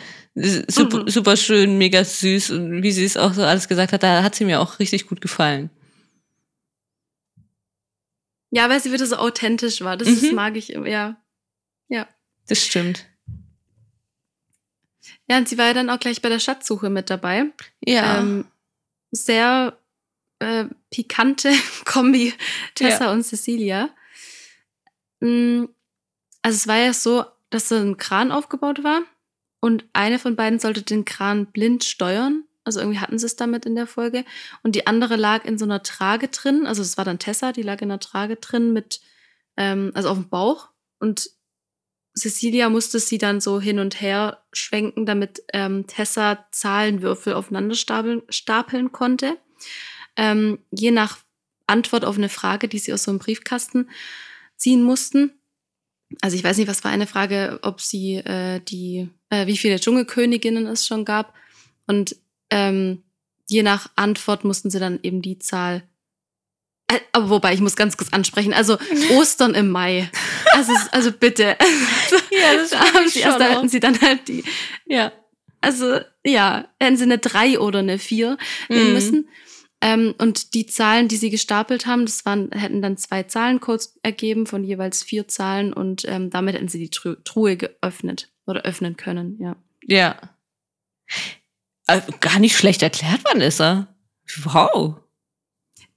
super, 0.69 1.03
Mhm. 1.05 1.09
super 1.09 1.37
schön, 1.37 1.79
mega 1.79 2.05
süß. 2.05 2.51
Und 2.51 2.83
wie 2.83 2.93
sie 2.93 3.05
es 3.05 3.17
auch 3.17 3.33
so 3.35 3.43
alles 3.43 3.69
gesagt 3.69 3.93
hat, 3.93 4.03
da 4.03 4.23
hat 4.23 4.35
sie 4.35 4.45
mir 4.45 4.61
auch 4.61 4.79
richtig 4.79 5.07
gut 5.09 5.21
gefallen. 5.21 5.71
Ja, 8.51 8.69
weil 8.71 8.81
sie 8.81 8.93
wieder 8.93 9.07
so 9.07 9.17
authentisch 9.17 9.81
war. 9.83 9.97
Das 9.97 10.09
Mhm. 10.09 10.15
ist, 10.15 10.33
mag 10.33 10.57
ich, 10.57 10.69
ja. 10.69 11.17
Das 12.49 12.65
stimmt. 12.65 13.07
Ja, 15.29 15.39
und 15.39 15.49
sie 15.49 15.59
war 15.59 15.67
ja 15.67 15.75
dann 15.75 15.91
auch 15.91 15.99
gleich 15.99 16.23
bei 16.23 16.29
der 16.29 16.39
Schatzsuche 16.39 16.91
mit 16.91 17.11
dabei. 17.11 17.47
Ja. 17.85 18.21
Ähm, 18.21 18.45
sehr 19.11 19.77
äh, 20.39 20.67
pikante 20.91 21.51
Kombi, 21.85 22.35
Tessa 22.77 23.11
und 23.11 23.25
Cecilia. 23.25 23.91
Mm, 25.21 25.65
Also 26.43 26.57
es 26.57 26.69
war 26.69 26.77
ja 26.79 26.93
so, 26.93 27.25
dass 27.51 27.69
so 27.69 27.75
ein 27.75 27.97
Kran 27.97 28.31
aufgebaut 28.31 28.85
war 28.85 29.03
und 29.61 29.85
eine 29.93 30.19
von 30.19 30.37
beiden 30.37 30.59
sollte 30.59 30.83
den 30.83 31.05
Kran 31.05 31.47
blind 31.47 31.85
steuern. 31.85 32.45
Also 32.65 32.81
irgendwie 32.81 32.99
hatten 32.99 33.19
sie 33.19 33.27
es 33.27 33.37
damit 33.37 33.65
in 33.65 33.77
der 33.77 33.87
Folge. 33.87 34.25
Und 34.63 34.75
die 34.75 34.87
andere 34.87 35.17
lag 35.17 35.45
in 35.45 35.57
so 35.57 35.65
einer 35.65 35.83
Trage 35.83 36.29
drin. 36.29 36.67
Also 36.67 36.83
es 36.83 36.97
war 36.97 37.05
dann 37.05 37.19
Tessa, 37.19 37.53
die 37.53 37.63
lag 37.63 37.81
in 37.81 37.91
einer 37.91 38.01
Trage 38.01 38.37
drin 38.37 38.73
mit, 38.73 39.01
ähm, 39.57 39.93
also 39.95 40.09
auf 40.09 40.17
dem 40.19 40.29
Bauch. 40.29 40.71
Und 40.99 41.31
Cecilia 42.17 42.69
musste 42.71 42.99
sie 42.99 43.19
dann 43.19 43.41
so 43.41 43.61
hin 43.61 43.79
und 43.79 44.01
her 44.01 44.43
schwenken, 44.53 45.07
damit 45.07 45.43
ähm, 45.53 45.87
Tessa 45.87 46.47
Zahlenwürfel 46.51 47.35
aufeinander 47.35 47.75
stapeln, 47.75 48.23
stapeln 48.31 48.91
konnte. 48.91 49.39
Ähm, 50.17 50.59
je 50.71 50.91
nach 50.91 51.19
Antwort 51.67 52.05
auf 52.05 52.17
eine 52.17 52.29
Frage, 52.29 52.69
die 52.69 52.79
sie 52.79 52.93
aus 52.93 53.05
so 53.05 53.11
einem 53.11 53.19
Briefkasten 53.19 53.91
ziehen 54.57 54.83
mussten. 54.83 55.33
Also 56.23 56.37
ich 56.37 56.45
weiß 56.45 56.57
nicht, 56.57 56.69
was 56.69 56.85
war 56.85 56.91
eine 56.91 57.07
Frage, 57.07 57.59
ob 57.63 57.81
sie 57.81 58.17
äh, 58.17 58.61
die, 58.61 59.09
äh, 59.31 59.47
wie 59.47 59.57
viele 59.57 59.79
Dschungelköniginnen 59.81 60.67
es 60.67 60.87
schon 60.87 61.05
gab. 61.05 61.35
Und 61.87 62.17
ähm, 62.51 63.03
je 63.49 63.63
nach 63.63 63.91
Antwort 63.97 64.45
mussten 64.45 64.71
sie 64.71 64.79
dann 64.81 64.99
eben 65.03 65.23
die 65.23 65.39
Zahl. 65.39 65.83
Äh, 66.89 67.01
aber 67.13 67.31
wobei, 67.31 67.55
ich 67.55 67.61
muss 67.61 67.77
ganz 67.77 67.97
kurz 67.97 68.13
ansprechen. 68.13 68.53
Also 68.53 68.79
Ostern 69.11 69.55
im 69.55 69.71
Mai. 69.71 70.11
Also, 70.53 70.73
also 70.93 71.13
bitte. 71.13 71.57
Ja, 72.31 72.55
das 72.55 72.71
da 72.71 72.93
haben 72.93 73.09
sie 73.09 73.21
erst, 73.21 73.41
da 73.41 73.45
hätten 73.45 73.69
sie 73.69 73.81
dann 73.81 74.01
halt 74.01 74.29
die. 74.29 74.45
Ja. 74.87 75.13
Also 75.61 75.99
ja, 76.25 76.69
hätten 76.79 76.97
sie 76.97 77.05
eine 77.05 77.19
3 77.19 77.59
oder 77.61 77.79
eine 77.81 77.99
4 77.99 78.37
nehmen 78.69 78.89
Mhm. 78.89 78.93
müssen. 78.93 79.29
Ähm, 79.81 80.15
und 80.19 80.55
die 80.55 80.67
Zahlen, 80.67 81.09
die 81.09 81.17
sie 81.17 81.31
gestapelt 81.31 81.87
haben, 81.87 82.07
das 82.07 82.25
waren, 82.25 82.51
hätten 82.53 82.83
dann 82.83 82.97
zwei 82.97 83.23
Zahlencodes 83.25 83.99
ergeben 84.03 84.47
von 84.47 84.65
jeweils 84.65 85.03
vier 85.03 85.29
Zahlen 85.29 85.73
und 85.73 86.05
ähm, 86.07 86.31
damit 86.31 86.55
hätten 86.55 86.69
sie 86.69 86.79
die 86.79 86.91
Tru 86.91 87.15
Truhe 87.25 87.57
geöffnet 87.57 88.31
oder 88.47 88.63
öffnen 88.63 88.97
können, 88.97 89.37
ja. 89.41 89.57
Ja. 89.83 90.17
Äh, 91.87 92.01
Gar 92.21 92.39
nicht 92.39 92.57
schlecht 92.57 92.83
erklärt, 92.83 93.25
Vanessa. 93.25 93.89
Wow. 94.45 94.97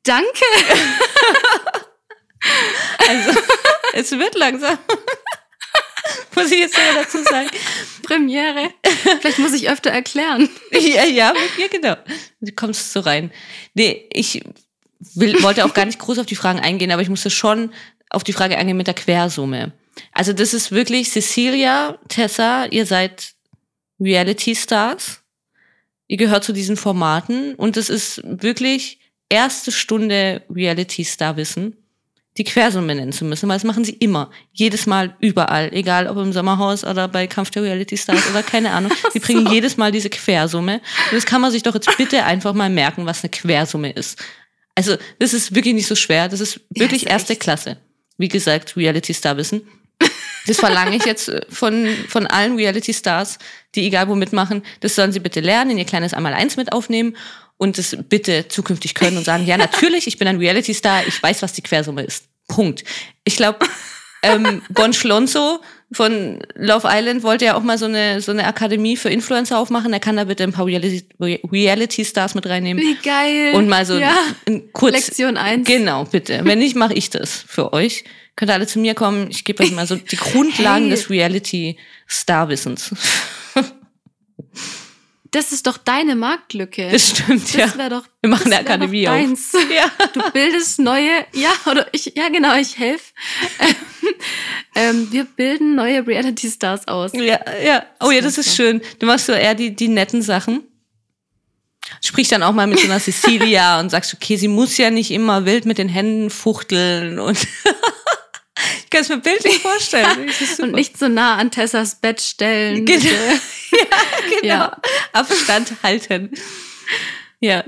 Danke! 0.04 0.26
Also, 2.98 3.40
es 3.94 4.12
wird 4.12 4.36
langsam. 4.36 4.78
Muss 6.36 6.52
ich 6.52 6.60
jetzt 6.60 6.76
sogar 6.76 6.94
dazu 7.04 7.22
sagen. 7.24 7.50
Premiere. 8.04 8.70
Vielleicht 9.20 9.40
muss 9.40 9.54
ich 9.54 9.70
öfter 9.70 9.92
erklären. 9.92 10.50
Ja, 10.72 11.04
ja, 11.04 11.34
mit 11.34 11.58
mir, 11.58 11.70
genau. 11.70 11.96
Du 12.40 12.52
kommst 12.54 12.94
so 12.94 13.02
rein. 13.02 13.32
Nee, 13.74 14.08
ich 14.14 14.42
will, 15.00 15.42
wollte 15.44 15.66
auch 15.66 15.74
gar 15.74 15.86
nicht 15.86 16.00
groß 16.00 16.20
auf 16.20 16.26
die 16.26 16.36
Fragen 16.36 16.60
eingehen, 16.60 16.92
aber 16.92 17.02
ich 17.02 17.10
musste 17.10 17.30
schon 17.30 17.74
auf 18.10 18.24
die 18.24 18.34
Frage 18.34 18.58
eingehen 18.58 18.78
mit 18.78 18.88
der 18.88 18.94
Quersumme. 18.94 19.74
Also 20.12 20.34
das 20.34 20.54
ist 20.54 20.72
wirklich 20.72 21.12
Cecilia, 21.12 21.98
Tessa, 22.08 22.66
ihr 22.66 22.86
seid 22.86 23.34
Reality 24.00 24.56
Stars. 24.56 25.22
Ihr 26.08 26.18
gehört 26.18 26.44
zu 26.44 26.54
diesen 26.54 26.78
Formaten 26.78 27.56
und 27.56 27.78
es 27.78 27.90
ist 27.90 28.22
wirklich 28.24 29.00
erste 29.30 29.72
Stunde 29.72 30.44
Reality 30.50 31.04
Star 31.04 31.38
Wissen, 31.38 31.78
die 32.38 32.44
Quersumme 32.44 32.96
nennen 32.96 33.12
zu 33.12 33.26
müssen, 33.26 33.48
weil 33.48 33.58
das 33.58 33.64
machen 33.64 33.84
sie 33.84 33.94
immer. 33.94 34.32
Jedes 34.52 34.88
Mal, 34.88 35.16
überall. 35.20 35.72
Egal 35.74 36.08
ob 36.08 36.18
im 36.18 36.34
Sommerhaus 36.34 36.84
oder 36.84 37.08
bei 37.08 37.28
Kampf 37.28 37.52
der 37.52 37.64
Reality 37.64 37.98
Stars 37.98 38.30
oder 38.30 38.44
keine 38.44 38.72
Ahnung. 38.72 38.92
Sie 39.14 39.20
bringen 39.20 39.46
so. 39.46 39.54
jedes 39.54 39.78
Mal 39.78 39.92
diese 39.92 40.10
Quersumme. 40.10 40.76
Und 40.76 41.16
das 41.16 41.26
kann 41.26 41.42
man 41.42 41.52
sich 41.52 41.64
doch 41.64 41.76
jetzt 41.76 41.96
bitte 41.98 42.24
einfach 42.24 42.54
mal 42.54 42.70
merken, 42.70 43.06
was 43.06 43.24
eine 43.24 43.30
Quersumme 43.30 43.92
ist. 43.92 44.18
Also, 44.76 44.96
das 45.20 45.34
ist 45.34 45.54
wirklich 45.54 45.74
nicht 45.74 45.88
so 45.88 45.96
schwer. 45.96 46.30
Das 46.30 46.40
ist 46.40 46.62
wirklich 46.70 47.04
ist 47.04 47.12
erste 47.12 47.34
echt. 47.34 47.42
Klasse. 47.42 47.78
Wie 48.18 48.30
gesagt, 48.30 48.78
Reality 48.78 49.14
Star 49.14 49.36
Wissen. 49.38 49.62
Das 50.48 50.58
verlange 50.58 50.96
ich 50.96 51.06
jetzt 51.06 51.30
äh, 51.30 51.42
von, 51.50 51.88
von 52.08 52.28
allen 52.28 52.56
Reality 52.56 52.94
Stars, 52.94 53.40
die 53.76 53.86
egal 53.86 54.08
wo 54.08 54.16
mitmachen. 54.16 54.64
Das 54.80 54.96
sollen 54.96 55.12
sie 55.12 55.20
bitte 55.20 55.40
lernen, 55.40 55.72
in 55.72 55.78
ihr 55.78 55.86
kleines 55.86 56.14
Einmaleins 56.14 56.58
mit 56.58 56.72
aufnehmen 56.72 57.16
und 57.58 57.78
das 57.78 57.98
bitte 58.08 58.48
zukünftig 58.48 58.96
können 58.96 59.18
und 59.18 59.26
sagen, 59.26 59.46
ja, 59.46 59.58
natürlich, 59.58 60.08
ich 60.08 60.18
bin 60.18 60.28
ein 60.28 60.38
Reality 60.38 60.74
Star, 60.74 61.06
ich 61.06 61.22
weiß, 61.22 61.42
was 61.42 61.54
die 61.54 61.62
Quersumme 61.62 62.04
ist. 62.04 62.26
Punkt. 62.48 62.84
Ich 63.26 63.36
glaube, 63.36 63.60
ähm, 64.24 64.62
Bon 64.70 64.94
Schlonzo 64.94 65.62
von 65.92 66.40
Love 66.56 66.88
Island 66.90 67.24
wollte 67.24 67.46
ja 67.46 67.56
auch 67.56 67.64
mal 67.64 67.78
so 67.78 67.86
eine, 67.86 68.22
so 68.22 68.32
eine 68.32 68.46
Akademie 68.46 68.96
für 68.96 69.10
Influencer 69.10 69.58
aufmachen. 69.58 69.92
Er 69.92 70.00
kann 70.00 70.18
da 70.18 70.26
bitte 70.26 70.44
ein 70.44 70.52
paar 70.52 70.68
Reality, 70.68 71.04
Reality 71.20 72.06
Stars 72.06 72.36
mit 72.36 72.46
reinnehmen. 72.48 72.84
Wie 72.84 72.96
geil. 73.04 73.56
Und 73.56 73.68
mal 73.68 73.86
so 73.86 73.98
ja. 73.98 74.16
ein 74.48 74.72
kurz. 74.72 74.94
Lektion 74.94 75.36
1. 75.36 75.68
Genau, 75.68 76.06
bitte. 76.06 76.42
Wenn 76.44 76.60
nicht, 76.60 76.76
mache 76.76 76.94
ich 76.94 77.10
das 77.10 77.44
für 77.48 77.74
euch. 77.74 78.04
Könnt 78.36 78.52
ihr 78.52 78.54
alle 78.54 78.68
zu 78.68 78.80
mir 78.80 78.94
kommen. 78.94 79.30
Ich 79.32 79.44
gebe 79.46 79.64
euch 79.64 79.72
mal 79.72 79.88
so 79.88 79.96
die 79.96 80.16
Grundlagen 80.18 80.84
Hey. 80.86 80.92
des 80.92 81.10
Reality-Star-Wissens. 81.10 82.94
Das 85.32 85.52
ist 85.52 85.68
doch 85.68 85.78
deine 85.78 86.16
Marktlücke. 86.16 86.90
Das 86.92 87.10
stimmt, 87.10 87.54
ja. 87.54 87.68
Das 87.68 87.78
wäre 87.78 87.90
doch. 87.90 88.04
Wir 88.22 88.30
machen 88.30 88.50
das 88.50 88.60
eine 88.60 88.68
wär 88.68 88.76
Akademie 88.76 89.06
doch 89.06 89.12
auf. 89.12 89.18
deins. 89.18 89.52
Ja. 89.76 89.92
Du 90.14 90.32
bildest 90.32 90.80
neue, 90.80 91.26
ja, 91.34 91.52
oder 91.70 91.88
ich, 91.92 92.14
ja 92.16 92.30
genau, 92.30 92.56
ich 92.56 92.78
helfe. 92.80 93.14
ähm, 94.76 95.08
wir 95.12 95.26
bilden 95.26 95.76
neue 95.76 96.06
Reality 96.06 96.50
Stars 96.50 96.88
aus. 96.88 97.12
Ja, 97.14 97.40
ja. 97.64 97.86
Oh 98.00 98.12
ja, 98.12 98.22
das 98.22 98.38
ist 98.38 98.56
schön. 98.56 98.82
Du 98.98 99.06
machst 99.06 99.28
so 99.28 99.34
eher 99.34 99.54
die, 99.54 99.76
die 99.76 99.88
netten 99.88 100.22
Sachen. 100.22 100.64
Sprich 102.02 102.28
dann 102.28 102.44
auch 102.44 102.54
mal 102.54 102.68
mit 102.68 102.80
so 102.80 102.86
einer 102.86 103.00
Cecilia 103.00 103.80
und 103.80 103.90
sagst, 103.90 104.14
okay, 104.14 104.36
sie 104.38 104.48
muss 104.48 104.78
ja 104.78 104.90
nicht 104.90 105.12
immer 105.12 105.46
wild 105.46 105.66
mit 105.66 105.78
den 105.78 105.90
Händen 105.90 106.30
fuchteln 106.30 107.20
und 107.20 107.38
kann 108.90 109.02
es 109.02 109.10
mir 109.10 109.18
bildlich 109.18 109.60
vorstellen. 109.62 110.30
Und 110.60 110.72
nicht 110.74 110.98
so 110.98 111.08
nah 111.08 111.36
an 111.38 111.52
Tessas 111.52 111.96
Bett 111.96 112.22
stellen. 112.22 112.86
Genau. 112.86 113.02
bitte. 113.02 113.42
genau. 114.42 114.54
Ja. 114.56 114.82
Abstand 115.14 115.74
halten. 115.84 116.32
Ja. 117.40 117.64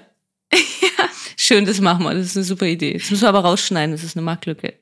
Schön, 1.37 1.65
das 1.65 1.79
machen 1.79 2.03
wir. 2.03 2.13
Das 2.13 2.25
ist 2.27 2.37
eine 2.37 2.43
super 2.43 2.65
Idee. 2.65 2.97
Das 2.97 3.09
müssen 3.11 3.23
wir 3.23 3.29
aber 3.29 3.41
rausschneiden. 3.41 3.91
Das 3.91 4.03
ist 4.03 4.17
eine 4.17 4.23
Marktlücke. 4.23 4.79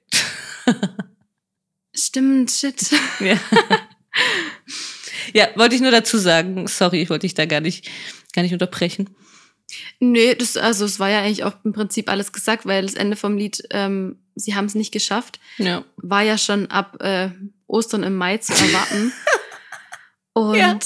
Stimmt, 1.93 2.51
shit. 2.51 2.91
Ja. 3.19 3.37
ja, 5.33 5.49
wollte 5.55 5.75
ich 5.75 5.81
nur 5.81 5.91
dazu 5.91 6.17
sagen. 6.17 6.67
Sorry, 6.67 7.01
ich 7.01 7.09
wollte 7.09 7.27
dich 7.27 7.33
da 7.33 7.45
gar 7.45 7.59
nicht, 7.59 7.89
gar 8.33 8.41
nicht 8.41 8.53
unterbrechen. 8.53 9.09
Nee, 9.99 10.35
das, 10.35 10.57
also 10.57 10.85
es 10.85 10.99
war 10.99 11.09
ja 11.09 11.19
eigentlich 11.21 11.43
auch 11.43 11.53
im 11.63 11.73
Prinzip 11.73 12.09
alles 12.09 12.31
gesagt, 12.31 12.65
weil 12.65 12.81
das 12.83 12.95
Ende 12.95 13.15
vom 13.15 13.37
Lied, 13.37 13.63
ähm, 13.71 14.17
sie 14.35 14.55
haben 14.55 14.65
es 14.65 14.75
nicht 14.75 14.91
geschafft, 14.91 15.39
Ja. 15.57 15.83
war 15.97 16.23
ja 16.23 16.37
schon 16.37 16.67
ab 16.67 17.01
äh, 17.01 17.29
Ostern 17.67 18.03
im 18.03 18.15
Mai 18.15 18.37
zu 18.37 18.53
erwarten. 18.53 19.11
Und 20.33 20.55
Ja. 20.55 20.79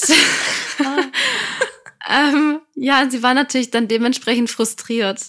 ähm, 2.09 2.59
ja, 2.75 3.09
sie 3.09 3.23
war 3.23 3.33
natürlich 3.33 3.71
dann 3.71 3.87
dementsprechend 3.87 4.49
frustriert. 4.49 5.21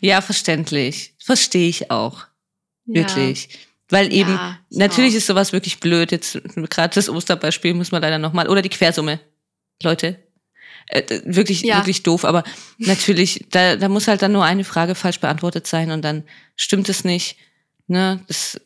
Ja, 0.00 0.20
verständlich. 0.20 1.14
Verstehe 1.18 1.68
ich 1.68 1.90
auch. 1.90 2.26
Ja. 2.86 2.94
Wirklich. 3.02 3.48
Weil 3.88 4.12
eben, 4.12 4.30
Ja, 4.32 4.58
ich 4.70 4.76
natürlich 4.78 5.14
ist 5.14 5.26
sowas 5.26 5.52
wirklich 5.52 5.80
blöd. 5.80 6.12
Jetzt, 6.12 6.38
gerade 6.54 6.94
das 6.94 7.08
Osterbeispiel 7.08 7.74
muss 7.74 7.90
man 7.90 8.02
leider 8.02 8.18
nochmal. 8.18 8.48
Oder 8.48 8.60
die 8.60 8.68
Quersumme. 8.68 9.20
Leute. 9.82 10.18
Äh, 10.88 11.20
wirklich, 11.24 11.62
Ja. 11.62 11.76
wirklich 11.78 12.02
doof. 12.02 12.24
Aber 12.24 12.44
natürlich, 12.78 13.46
da, 13.50 13.76
da 13.76 13.88
muss 13.88 14.08
halt 14.08 14.22
dann 14.22 14.32
nur 14.32 14.44
eine 14.44 14.64
Frage 14.64 14.94
falsch 14.94 15.20
beantwortet 15.20 15.66
sein 15.66 15.90
und 15.90 16.02
dann 16.02 16.24
stimmt 16.56 16.88
es 16.88 17.04
nicht. 17.04 17.36
Ne? 17.86 18.24
Das, 18.28 18.60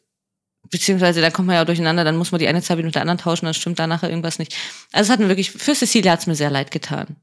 beziehungsweise 0.70 1.20
da 1.20 1.30
kommt 1.30 1.46
man 1.46 1.56
ja 1.56 1.62
auch 1.62 1.66
durcheinander, 1.66 2.04
dann 2.04 2.16
muss 2.16 2.32
man 2.32 2.38
die 2.38 2.48
eine 2.48 2.62
Zahl 2.62 2.76
mit 2.76 2.94
der 2.94 3.02
anderen 3.02 3.18
tauschen, 3.18 3.44
dann 3.46 3.54
stimmt 3.54 3.78
da 3.78 3.86
nachher 3.86 4.08
irgendwas 4.10 4.38
nicht. 4.38 4.56
Also 4.92 5.08
es 5.08 5.12
hat 5.12 5.20
mir 5.20 5.28
wirklich, 5.28 5.50
für 5.50 5.74
Cecilia 5.74 6.12
hat 6.12 6.20
es 6.20 6.26
mir 6.26 6.34
sehr 6.36 6.50
leid 6.50 6.70
getan. 6.70 7.16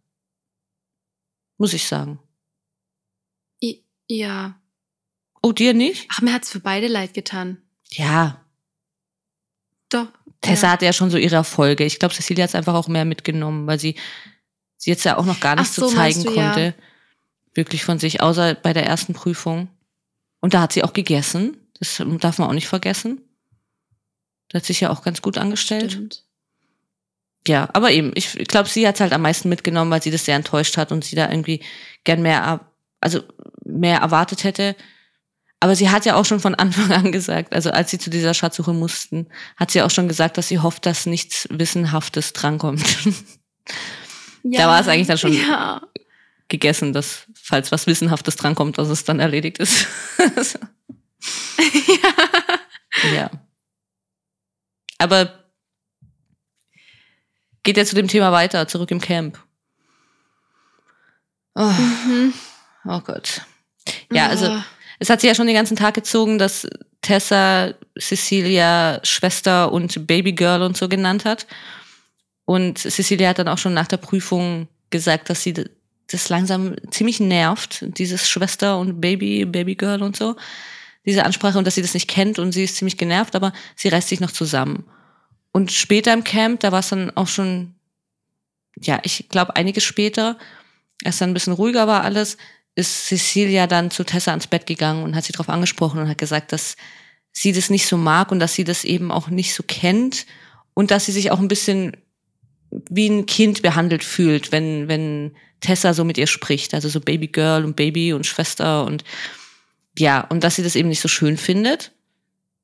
Muss 1.57 1.73
ich 1.73 1.85
sagen. 1.87 2.19
I- 3.63 3.83
Ja. 4.07 4.59
Oh, 5.41 5.51
dir 5.53 5.73
nicht? 5.73 6.07
Ach, 6.11 6.21
mir 6.21 6.33
hat's 6.33 6.51
für 6.51 6.59
beide 6.59 6.87
leid 6.87 7.13
getan. 7.13 7.57
Ja, 7.91 8.45
Doch. 9.89 10.07
Tessa 10.41 10.67
ja. 10.67 10.73
hatte 10.73 10.85
ja 10.85 10.93
schon 10.93 11.09
so 11.09 11.17
ihre 11.17 11.35
Erfolge. 11.35 11.83
Ich 11.83 11.97
glaube, 11.99 12.13
Cecilia 12.13 12.43
hat 12.43 12.49
es 12.49 12.55
einfach 12.55 12.75
auch 12.75 12.87
mehr 12.87 13.03
mitgenommen, 13.05 13.65
weil 13.67 13.79
sie 13.79 13.95
sie 14.79 14.89
jetzt 14.89 15.03
ja 15.03 15.17
auch 15.17 15.25
noch 15.25 15.39
gar 15.39 15.55
nicht 15.55 15.71
so, 15.71 15.87
so 15.87 15.95
zeigen 15.95 16.23
du, 16.23 16.33
ja. 16.33 16.45
konnte. 16.45 16.73
Wirklich 17.53 17.83
von 17.83 17.99
sich, 17.99 18.21
außer 18.21 18.55
bei 18.55 18.73
der 18.73 18.85
ersten 18.85 19.13
Prüfung. 19.13 19.67
Und 20.39 20.53
da 20.53 20.61
hat 20.61 20.73
sie 20.73 20.83
auch 20.83 20.93
gegessen. 20.93 21.57
Das 21.79 22.01
darf 22.19 22.39
man 22.39 22.49
auch 22.49 22.53
nicht 22.53 22.67
vergessen. 22.67 23.21
Da 24.47 24.57
hat 24.57 24.65
sich 24.65 24.79
ja 24.79 24.89
auch 24.89 25.03
ganz 25.03 25.21
gut 25.21 25.37
angestellt. 25.37 25.91
Stimmt. 25.91 26.23
Ja, 27.47 27.69
aber 27.73 27.91
eben, 27.91 28.11
ich 28.15 28.33
glaube, 28.47 28.69
sie 28.69 28.87
hat 28.87 28.95
es 28.95 29.01
halt 29.01 29.13
am 29.13 29.21
meisten 29.21 29.49
mitgenommen, 29.49 29.91
weil 29.91 30.01
sie 30.01 30.11
das 30.11 30.25
sehr 30.25 30.35
enttäuscht 30.35 30.77
hat 30.77 30.91
und 30.91 31.03
sie 31.03 31.15
da 31.15 31.29
irgendwie 31.29 31.63
gern 32.03 32.21
mehr, 32.21 32.61
also 33.01 33.21
mehr 33.63 33.99
erwartet 33.99 34.43
hätte. 34.43 34.75
Aber 35.59 35.75
sie 35.75 35.89
hat 35.89 36.05
ja 36.05 36.15
auch 36.15 36.25
schon 36.25 36.39
von 36.39 36.55
Anfang 36.55 36.91
an 36.93 37.11
gesagt, 37.11 37.53
also 37.53 37.71
als 37.71 37.91
sie 37.91 37.99
zu 37.99 38.09
dieser 38.09 38.33
Schatzsuche 38.33 38.73
mussten, 38.73 39.27
hat 39.57 39.71
sie 39.71 39.81
auch 39.81 39.91
schon 39.91 40.07
gesagt, 40.07 40.37
dass 40.37 40.47
sie 40.47 40.59
hofft, 40.59 40.85
dass 40.85 41.05
nichts 41.05 41.47
Wissenhaftes 41.51 42.33
drankommt. 42.33 42.85
Ja, 44.43 44.67
war 44.67 44.79
es 44.81 44.87
eigentlich 44.87 45.07
dann 45.07 45.17
schon- 45.17 45.33
Ja. 45.33 45.81
Gegessen, 46.47 46.93
dass, 46.93 47.27
falls 47.35 47.71
was 47.71 47.85
Wissenhaftes 47.85 48.35
drankommt, 48.35 48.77
dass 48.79 48.87
es 48.89 49.03
dann 49.03 49.19
erledigt 49.19 49.59
ist. 49.59 49.87
ja. 53.13 53.29
Aber 54.97 55.43
geht 57.63 57.77
ja 57.77 57.85
zu 57.85 57.95
dem 57.95 58.07
Thema 58.07 58.31
weiter, 58.31 58.67
zurück 58.67 58.91
im 58.91 58.99
Camp. 59.01 59.37
Oh, 61.55 61.63
Mhm. 61.71 62.33
oh 62.85 62.99
Gott. 63.01 63.41
Ja, 64.11 64.27
also 64.27 64.45
Ah. 64.47 64.65
es 64.99 65.09
hat 65.09 65.21
sich 65.21 65.27
ja 65.27 65.35
schon 65.35 65.47
den 65.47 65.55
ganzen 65.55 65.77
Tag 65.77 65.93
gezogen, 65.93 66.37
dass 66.39 66.67
Tessa 67.01 67.73
Cecilia 67.99 68.99
Schwester 69.03 69.71
und 69.71 70.07
Babygirl 70.07 70.61
und 70.61 70.77
so 70.77 70.89
genannt 70.89 71.25
hat. 71.25 71.47
Und 72.49 72.79
Cecilia 72.79 73.29
hat 73.29 73.37
dann 73.37 73.47
auch 73.47 73.59
schon 73.59 73.75
nach 73.75 73.85
der 73.85 73.97
Prüfung 73.97 74.69
gesagt, 74.89 75.29
dass 75.29 75.43
sie 75.43 75.53
das 76.07 76.29
langsam 76.29 76.73
ziemlich 76.89 77.19
nervt, 77.19 77.85
dieses 77.95 78.27
Schwester 78.27 78.79
und 78.79 78.99
Baby, 78.99 79.45
Babygirl 79.45 80.01
und 80.01 80.17
so, 80.17 80.35
diese 81.05 81.25
Ansprache 81.25 81.59
und 81.59 81.67
dass 81.67 81.75
sie 81.75 81.83
das 81.83 81.93
nicht 81.93 82.07
kennt 82.07 82.39
und 82.39 82.51
sie 82.51 82.63
ist 82.63 82.77
ziemlich 82.77 82.97
genervt, 82.97 83.35
aber 83.35 83.53
sie 83.75 83.89
reißt 83.89 84.09
sich 84.09 84.19
noch 84.19 84.31
zusammen. 84.31 84.83
Und 85.51 85.71
später 85.71 86.11
im 86.11 86.23
Camp, 86.23 86.61
da 86.61 86.71
war 86.71 86.79
es 86.79 86.89
dann 86.89 87.15
auch 87.15 87.27
schon, 87.27 87.75
ja, 88.81 88.99
ich 89.03 89.29
glaube 89.29 89.55
einiges 89.55 89.83
später, 89.83 90.35
als 91.05 91.19
dann 91.19 91.29
ein 91.29 91.35
bisschen 91.35 91.53
ruhiger 91.53 91.85
war 91.85 92.03
alles, 92.03 92.37
ist 92.73 93.05
Cecilia 93.05 93.67
dann 93.67 93.91
zu 93.91 94.03
Tessa 94.03 94.31
ans 94.31 94.47
Bett 94.47 94.65
gegangen 94.65 95.03
und 95.03 95.15
hat 95.15 95.23
sie 95.23 95.33
darauf 95.33 95.49
angesprochen 95.49 95.99
und 95.99 96.09
hat 96.09 96.17
gesagt, 96.17 96.51
dass 96.51 96.77
sie 97.31 97.51
das 97.51 97.69
nicht 97.69 97.85
so 97.85 97.95
mag 97.95 98.31
und 98.31 98.39
dass 98.39 98.55
sie 98.55 98.63
das 98.63 98.85
eben 98.85 99.11
auch 99.11 99.27
nicht 99.27 99.53
so 99.53 99.61
kennt 99.61 100.25
und 100.73 100.89
dass 100.89 101.05
sie 101.05 101.11
sich 101.11 101.29
auch 101.29 101.37
ein 101.37 101.47
bisschen 101.47 101.95
wie 102.71 103.09
ein 103.09 103.25
Kind 103.25 103.61
behandelt 103.61 104.03
fühlt, 104.03 104.51
wenn, 104.51 104.87
wenn 104.87 105.35
Tessa 105.61 105.93
so 105.93 106.03
mit 106.03 106.17
ihr 106.17 106.27
spricht. 106.27 106.73
Also 106.73 106.89
so 106.89 106.99
Baby 106.99 107.27
Girl 107.27 107.65
und 107.65 107.75
Baby 107.75 108.13
und 108.13 108.25
Schwester 108.25 108.85
und 108.85 109.03
ja, 109.97 110.21
und 110.21 110.43
dass 110.43 110.55
sie 110.55 110.63
das 110.63 110.75
eben 110.75 110.89
nicht 110.89 111.01
so 111.01 111.07
schön 111.07 111.37
findet. 111.37 111.91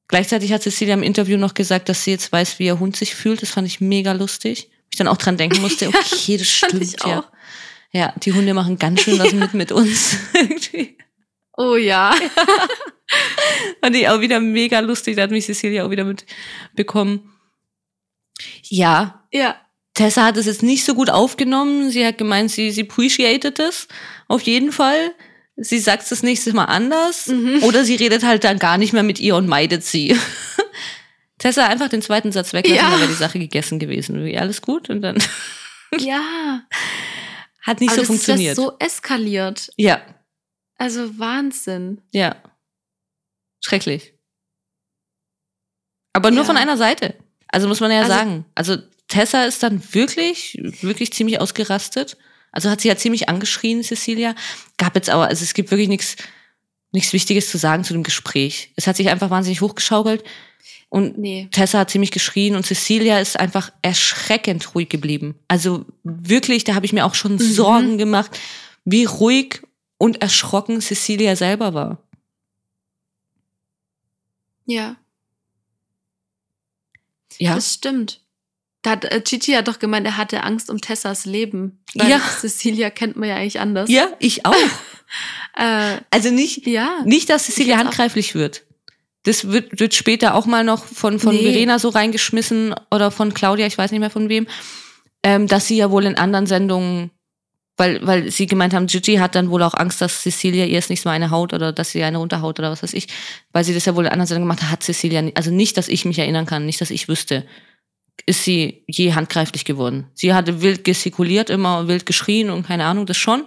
Gleichzeitig 0.08 0.54
hat 0.54 0.62
Cecilia 0.62 0.94
im 0.94 1.04
Interview 1.04 1.38
noch 1.38 1.54
gesagt, 1.54 1.90
dass 1.90 2.04
sie 2.04 2.12
jetzt 2.12 2.32
weiß, 2.32 2.60
wie 2.60 2.68
ihr 2.68 2.80
Hund 2.80 2.96
sich 2.96 3.16
fühlt. 3.16 3.42
Das 3.42 3.50
fand 3.50 3.68
ich 3.68 3.82
mega 3.82 4.12
lustig. 4.14 4.70
Ich 4.92 4.98
dann 4.98 5.08
auch 5.08 5.18
dran 5.18 5.38
denken 5.38 5.62
musste, 5.62 5.88
okay, 5.88 6.38
das 6.38 6.48
stimmt 6.48 7.04
ja. 7.06 7.26
Ja, 7.92 8.14
die 8.24 8.34
Hunde 8.34 8.54
machen 8.54 8.78
ganz 8.78 9.02
schön 9.02 9.18
was 9.20 9.32
mit 9.32 9.54
mit 9.54 9.72
uns. 9.72 10.18
oh 11.58 11.76
ja. 11.76 12.14
Fand 13.82 13.96
ich 13.96 14.10
auch 14.10 14.20
wieder 14.20 14.40
mega 14.42 14.80
lustig. 14.80 15.16
Da 15.16 15.24
hat 15.24 15.32
mich 15.32 15.46
Cecilia 15.46 15.86
auch 15.86 15.92
wieder 15.92 16.04
mitbekommen. 16.04 17.32
Ja. 18.64 19.26
Ja. 19.32 19.56
Tessa 19.96 20.26
hat 20.26 20.38
es 20.38 20.46
jetzt 20.46 20.62
nicht 20.62 20.86
so 20.86 20.94
gut 20.94 21.10
aufgenommen. 21.10 21.90
Sie 21.90 22.06
hat 22.06 22.18
gemeint, 22.18 22.52
sie, 22.52 22.70
sie 22.72 22.84
appreciated 22.84 23.60
es. 23.60 23.88
Auf 24.28 24.42
jeden 24.42 24.72
Fall. 24.72 25.14
Sie 25.56 25.80
sagt 25.80 26.04
es 26.04 26.10
das 26.10 26.22
nächste 26.22 26.54
Mal 26.54 26.66
anders. 26.66 27.28
Mhm. 27.28 27.64
Oder 27.64 27.86
sie 27.86 27.96
redet 27.96 28.24
halt 28.24 28.44
dann 28.44 28.60
gar 28.60 28.78
nicht 28.78 28.92
mehr 28.92 29.04
mit 29.04 29.20
ihr 29.22 29.36
und 29.36 29.48
meidet 29.48 29.84
sie. 29.84 30.16
Tessa 31.40 31.68
einfach 31.68 31.88
den 31.88 32.02
zweiten 32.02 32.34
Satz 32.34 32.54
weglassen, 32.54 32.78
ja. 32.78 32.90
dann 32.90 33.00
wäre 33.00 33.10
die 33.10 33.16
Sache 33.16 33.40
gegessen 33.40 33.80
gewesen. 33.80 34.24
Wie, 34.24 34.38
alles 34.38 34.62
gut? 34.62 34.90
Und 34.90 35.02
dann. 35.02 35.18
ja. 35.98 36.62
Hat 37.62 37.80
nicht 37.80 37.94
Aber 37.94 38.02
so 38.02 38.08
funktioniert. 38.08 38.52
Ist 38.52 38.58
das 38.58 38.66
so 38.66 38.74
eskaliert. 38.80 39.72
Ja. 39.78 40.02
Also 40.78 41.18
Wahnsinn. 41.18 42.02
Ja. 42.12 42.36
Schrecklich. 43.64 44.14
Aber 46.12 46.32
nur 46.32 46.42
ja. 46.42 46.46
von 46.46 46.58
einer 46.58 46.78
Seite. 46.78 47.16
Also 47.48 47.70
muss 47.70 47.80
man 47.80 47.92
ja 47.92 48.00
also, 48.00 48.12
sagen. 48.12 48.46
Also 48.56 48.78
Tessa 49.16 49.46
ist 49.46 49.64
dann 49.64 49.82
wirklich, 49.94 50.60
wirklich 50.82 51.14
ziemlich 51.14 51.40
ausgerastet. 51.40 52.18
Also 52.52 52.70
hat 52.70 52.82
sie 52.82 52.90
ja 52.90 52.98
ziemlich 52.98 53.30
angeschrien, 53.30 53.82
Cecilia. 53.82 54.36
Gab 54.78 54.94
jetzt 54.96 55.10
aber, 55.10 55.28
also 55.28 55.42
es 55.42 55.54
gibt 55.54 55.72
wirklich 55.72 55.88
nichts, 55.88 56.18
nichts 56.92 57.14
Wichtiges 57.14 57.50
zu 57.50 57.58
sagen 57.58 57.86
zu 57.86 57.94
dem 57.94 58.04
Gespräch. 58.04 58.74
Es 58.76 58.88
hat 58.88 58.98
sich 58.98 59.08
einfach 59.08 59.30
wahnsinnig 59.30 59.62
hochgeschaukelt. 59.62 60.22
Und 60.90 61.18
nee. 61.18 61.48
Tessa 61.52 61.80
hat 61.80 61.92
ziemlich 61.92 62.12
geschrien 62.12 62.58
und 62.58 62.66
Cecilia 62.66 63.20
ist 63.20 63.40
einfach 63.40 63.72
erschreckend 63.82 64.76
ruhig 64.76 64.90
geblieben. 64.90 65.36
Also 65.48 65.86
wirklich, 66.04 66.66
da 66.66 66.76
habe 66.76 66.86
ich 66.86 66.92
mir 66.92 67.06
auch 67.06 67.16
schon 67.16 67.36
mhm. 67.36 67.40
Sorgen 67.40 67.98
gemacht, 67.98 68.38
wie 68.84 69.06
ruhig 69.06 69.62
und 69.98 70.22
erschrocken 70.22 70.82
Cecilia 70.82 71.38
selber 71.38 71.74
war. 71.74 72.04
Ja. 74.66 74.98
Ja. 77.40 77.56
Das 77.56 77.76
stimmt. 77.76 78.25
Da 78.86 78.92
hat, 78.92 79.06
äh, 79.06 79.20
Gigi 79.20 79.54
hat 79.54 79.68
doch 79.68 79.80
gemeint, 79.80 80.06
er 80.06 80.16
hatte 80.16 80.44
Angst 80.44 80.70
um 80.70 80.80
Tessas 80.80 81.26
Leben. 81.26 81.80
Weil 81.96 82.12
ja. 82.12 82.20
Cecilia 82.20 82.92
kennt 82.92 83.16
man 83.16 83.28
ja 83.28 83.36
eigentlich 83.36 83.60
anders. 83.60 83.90
Ja, 83.90 84.10
ich 84.20 84.46
auch. 84.46 84.54
äh, 85.58 85.98
also 86.12 86.30
nicht, 86.30 86.68
ja, 86.68 87.00
nicht, 87.04 87.32
dass 87.32 87.46
Cecilia 87.46 87.78
handgreiflich 87.78 88.36
wird. 88.36 88.64
Das 89.24 89.48
wird, 89.48 89.80
wird 89.80 89.96
später 89.96 90.36
auch 90.36 90.46
mal 90.46 90.64
noch 90.64 90.86
von, 90.86 91.20
von 91.20 91.34
nee. 91.34 91.42
Verena 91.42 91.80
so 91.80 91.90
reingeschmissen 91.90 92.76
oder 92.92 93.10
von 93.10 93.34
Claudia, 93.34 93.66
ich 93.66 93.76
weiß 93.76 93.90
nicht 93.90 94.02
mehr 94.02 94.12
von 94.12 94.30
wem, 94.30 94.46
ähm, 95.24 95.48
dass 95.48 95.66
sie 95.66 95.78
ja 95.78 95.90
wohl 95.90 96.06
in 96.06 96.16
anderen 96.16 96.46
Sendungen, 96.46 97.10
weil, 97.78 98.06
weil 98.06 98.30
sie 98.30 98.46
gemeint 98.46 98.76
haben, 98.76 98.86
Gigi 98.86 99.16
hat 99.16 99.34
dann 99.34 99.50
wohl 99.50 99.64
auch 99.64 99.74
Angst, 99.74 100.00
dass 100.00 100.22
Cecilia 100.22 100.66
ihr 100.66 100.78
es 100.78 100.90
nicht 100.90 101.02
so 101.02 101.10
eine 101.10 101.32
haut 101.32 101.54
oder 101.54 101.74
dass 101.74 101.90
sie 101.90 102.04
eine 102.04 102.20
runterhaut 102.20 102.60
oder 102.60 102.70
was 102.70 102.84
weiß 102.84 102.94
ich, 102.94 103.08
weil 103.52 103.64
sie 103.64 103.74
das 103.74 103.86
ja 103.86 103.96
wohl 103.96 104.06
in 104.06 104.12
anderen 104.12 104.28
Sendungen 104.28 104.48
gemacht 104.48 104.62
hat, 104.62 104.70
hat 104.70 104.84
Cecilia, 104.84 105.24
nicht, 105.24 105.38
also 105.38 105.50
nicht, 105.50 105.76
dass 105.76 105.88
ich 105.88 106.06
mich 106.06 106.20
erinnern 106.20 106.46
kann, 106.46 106.68
nicht, 106.68 106.80
dass 106.80 106.92
ich 106.92 107.08
wüsste, 107.08 107.48
ist 108.26 108.44
sie 108.44 108.84
je 108.88 109.14
handgreiflich 109.14 109.66
geworden. 109.66 110.08
Sie 110.14 110.34
hatte 110.34 110.62
wild 110.62 110.84
gestikuliert, 110.84 111.50
immer 111.50 111.88
wild 111.88 112.06
geschrien 112.06 112.50
und 112.50 112.66
keine 112.66 112.86
Ahnung, 112.86 113.06
das 113.06 113.18
schon. 113.18 113.46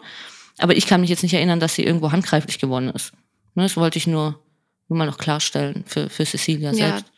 Aber 0.58 0.76
ich 0.76 0.86
kann 0.86 1.00
mich 1.00 1.10
jetzt 1.10 1.22
nicht 1.22 1.34
erinnern, 1.34 1.60
dass 1.60 1.74
sie 1.74 1.84
irgendwo 1.84 2.12
handgreiflich 2.12 2.58
geworden 2.58 2.90
ist. 2.90 3.12
Ne, 3.54 3.64
das 3.64 3.76
wollte 3.76 3.98
ich 3.98 4.06
nur 4.06 4.40
nur 4.88 4.98
mal 4.98 5.06
noch 5.06 5.18
klarstellen 5.18 5.84
für, 5.86 6.08
für 6.10 6.24
Cecilia 6.24 6.72
selbst. 6.74 7.04
Ja. 7.04 7.12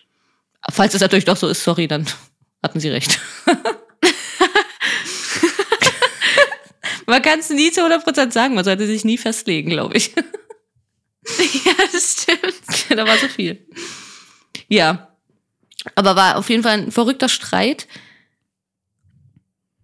Falls 0.72 0.94
es 0.94 1.01
natürlich 1.01 1.24
doch 1.24 1.36
so 1.36 1.48
ist, 1.48 1.62
sorry, 1.62 1.88
dann 1.88 2.07
hatten 2.62 2.80
sie 2.80 2.88
recht. 2.90 3.18
man 7.07 7.22
kann 7.22 7.38
es 7.40 7.48
nie 7.51 7.70
zu 7.70 7.80
100% 7.80 8.32
sagen, 8.32 8.55
man 8.55 8.64
sollte 8.64 8.86
sich 8.86 9.05
nie 9.05 9.18
festlegen, 9.18 9.70
glaube 9.70 9.96
ich. 9.96 10.14
ja, 10.16 10.24
das 11.92 12.22
stimmt. 12.22 12.90
da 12.98 13.07
war 13.07 13.16
so 13.18 13.28
viel. 13.28 13.66
Ja. 14.68 15.09
Aber 15.95 16.16
war 16.16 16.37
auf 16.37 16.51
jeden 16.51 16.62
Fall 16.62 16.78
ein 16.78 16.93
verrückter 16.93 17.28
Streit. 17.28 17.89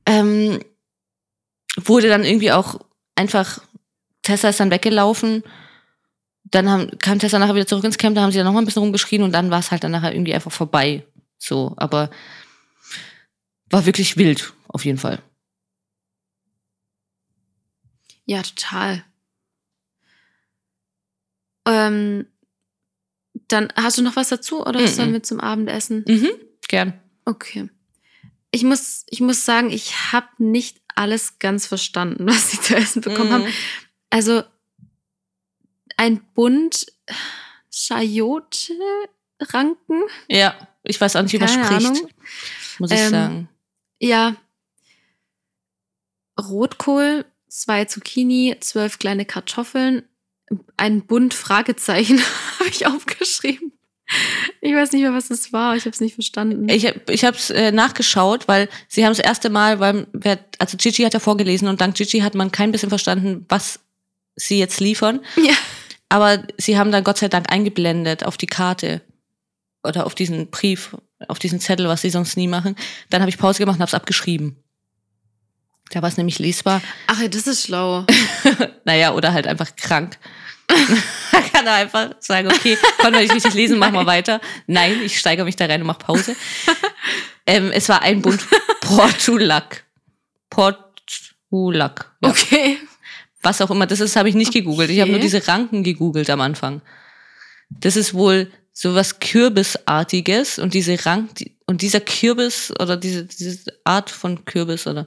Ähm, 0.07 0.61
wurde 1.76 2.09
dann 2.09 2.24
irgendwie 2.24 2.53
auch 2.53 2.80
einfach, 3.16 3.61
Tessa 4.22 4.49
ist 4.49 4.61
dann 4.61 4.70
weggelaufen 4.70 5.42
dann 6.51 6.70
haben, 6.70 6.99
kam 6.99 7.18
Tessa 7.18 7.38
nachher 7.38 7.55
wieder 7.55 7.66
zurück 7.66 7.84
ins 7.84 7.99
Camp, 7.99 8.14
da 8.14 8.22
haben 8.22 8.30
sie 8.30 8.38
dann 8.38 8.47
noch 8.47 8.53
mal 8.53 8.61
ein 8.61 8.64
bisschen 8.64 8.82
rumgeschrien 8.82 9.22
und 9.22 9.32
dann 9.32 9.51
war 9.51 9.59
es 9.59 9.70
halt 9.70 9.84
dann 9.84 9.90
nachher 9.92 10.12
irgendwie 10.12 10.34
einfach 10.34 10.53
vorbei. 10.53 11.05
So, 11.38 11.74
aber 11.76 12.11
war 13.70 13.84
wirklich 13.86 14.16
wild, 14.16 14.55
auf 14.68 14.84
jeden 14.84 14.99
Fall. 14.99 15.20
Ja, 18.24 18.42
total. 18.42 19.05
Ähm, 21.66 22.26
dann 23.49 23.72
hast 23.76 23.99
du 23.99 24.03
noch 24.03 24.16
was 24.16 24.28
dazu 24.28 24.61
oder 24.61 24.80
mm 24.80 24.84
-mm. 24.84 24.88
sollen 24.88 25.12
wir 25.12 25.22
zum 25.22 25.38
Abendessen? 25.40 26.05
Mhm, 26.07 26.30
gern. 26.68 27.01
Okay. 27.24 27.70
Ich 28.51 28.64
muss, 28.64 29.05
ich 29.09 29.20
muss 29.20 29.44
sagen, 29.44 29.70
ich 29.70 30.12
habe 30.12 30.26
nicht 30.38 30.80
alles 30.94 31.38
ganz 31.38 31.66
verstanden, 31.66 32.26
was 32.26 32.51
sie 32.51 32.61
zu 32.61 32.74
essen 32.74 33.03
bekommen 33.03 33.30
mm. 33.30 33.32
haben. 33.32 33.47
Also 34.11 34.42
ein 35.97 36.20
Bund 36.34 36.86
Chayote-Ranken. 37.70 40.03
Ja, 40.28 40.68
ich 40.82 41.01
weiß 41.01 41.14
auch 41.16 41.22
nicht, 41.22 41.32
wie 41.32 41.38
man 41.38 41.49
spricht. 41.49 41.72
Ahnung. 41.72 42.11
Muss 42.78 42.90
ich 42.90 42.99
ähm, 42.99 43.11
sagen. 43.11 43.49
Ja. 44.01 44.36
Rotkohl, 46.38 47.25
zwei 47.49 47.87
Zucchini, 47.87 48.57
zwölf 48.61 48.99
kleine 48.99 49.25
Kartoffeln, 49.25 50.07
ein 50.76 51.06
Bund 51.06 51.34
Fragezeichen 51.34 52.20
habe 52.58 52.68
ich 52.70 52.86
aufgeschrieben. 52.86 53.72
Ich 54.60 54.72
weiß 54.72 54.92
nicht 54.92 55.02
mehr, 55.02 55.12
was 55.12 55.28
das 55.28 55.52
war. 55.52 55.74
Ich 55.74 55.82
habe 55.82 55.90
es 55.90 56.00
nicht 56.00 56.14
verstanden. 56.14 56.68
Ich, 56.68 56.84
ich 56.84 57.24
habe 57.24 57.36
es 57.36 57.50
äh, 57.50 57.72
nachgeschaut, 57.72 58.46
weil 58.46 58.68
sie 58.86 59.04
haben 59.04 59.10
das 59.10 59.18
erste 59.18 59.50
Mal, 59.50 59.80
weil 59.80 60.06
wer, 60.12 60.38
also 60.58 60.76
Gigi 60.76 61.02
hat 61.02 61.14
ja 61.14 61.20
vorgelesen 61.20 61.66
und 61.66 61.80
dank 61.80 61.96
Gigi 61.96 62.20
hat 62.20 62.36
man 62.36 62.52
kein 62.52 62.70
bisschen 62.70 62.88
verstanden, 62.88 63.44
was 63.48 63.80
sie 64.36 64.58
jetzt 64.58 64.78
liefern. 64.80 65.20
Ja. 65.36 65.54
Aber 66.08 66.44
sie 66.56 66.78
haben 66.78 66.92
dann 66.92 67.02
Gott 67.02 67.18
sei 67.18 67.28
Dank 67.28 67.50
eingeblendet 67.50 68.24
auf 68.24 68.36
die 68.36 68.46
Karte 68.46 69.02
oder 69.82 70.06
auf 70.06 70.14
diesen 70.14 70.50
Brief, 70.50 70.96
auf 71.26 71.40
diesen 71.40 71.58
Zettel, 71.58 71.88
was 71.88 72.02
sie 72.02 72.10
sonst 72.10 72.36
nie 72.36 72.46
machen. 72.46 72.76
Dann 73.10 73.22
habe 73.22 73.30
ich 73.30 73.38
Pause 73.38 73.58
gemacht 73.58 73.76
und 73.76 73.80
habe 73.80 73.88
es 73.88 73.94
abgeschrieben. 73.94 74.56
Da 75.91 76.03
war 76.03 76.08
es 76.08 76.17
nämlich 76.17 76.38
lesbar. 76.38 76.83
Ach, 77.07 77.21
das 77.29 77.46
ist 77.46 77.64
schlau. 77.67 78.04
naja, 78.84 79.13
oder 79.13 79.33
halt 79.33 79.46
einfach 79.46 79.75
krank. 79.76 80.18
da 81.33 81.41
kann 81.41 81.67
er 81.67 81.75
einfach 81.75 82.11
sagen, 82.18 82.49
okay, 82.49 82.76
konnte 82.99 83.21
ich 83.21 83.33
richtig 83.33 83.54
lesen, 83.54 83.79
mach 83.79 83.92
mal 83.92 84.07
weiter. 84.07 84.41
Nein, 84.67 85.00
ich 85.04 85.18
steigere 85.18 85.45
mich 85.45 85.54
da 85.57 85.67
rein 85.67 85.80
und 85.80 85.87
mach 85.87 85.99
Pause. 85.99 86.34
ähm, 87.46 87.71
es 87.72 87.88
war 87.88 88.03
ein 88.03 88.21
Bund 88.21 88.41
Portulak. 88.80 89.84
Portulak. 90.50 92.13
Ja. 92.21 92.30
Okay 92.30 92.79
was 93.46 93.61
auch 93.63 93.71
immer 93.71 93.87
das 93.87 94.00
ist, 94.00 94.17
habe 94.17 94.29
ich 94.29 94.34
nicht 94.34 94.49
okay. 94.49 94.61
gegoogelt. 94.61 94.91
Ich 94.91 95.00
habe 95.00 95.13
nur 95.13 95.21
diese 95.21 95.46
Ranken 95.46 95.84
gegoogelt 95.84 96.29
am 96.29 96.41
Anfang. 96.41 96.83
Das 97.71 97.96
ist 97.96 98.13
wohl 98.13 98.50
sowas 98.72 99.21
Kürbisartiges 99.21 100.58
und 100.58 100.75
diese 100.75 101.07
Rank 101.07 101.30
und 101.67 101.80
dieser 101.80 102.00
Kürbis 102.00 102.72
oder 102.79 102.96
diese, 102.96 103.25
diese 103.25 103.72
Art 103.84 104.11
von 104.11 104.45
Kürbis 104.45 104.87
oder 104.87 105.07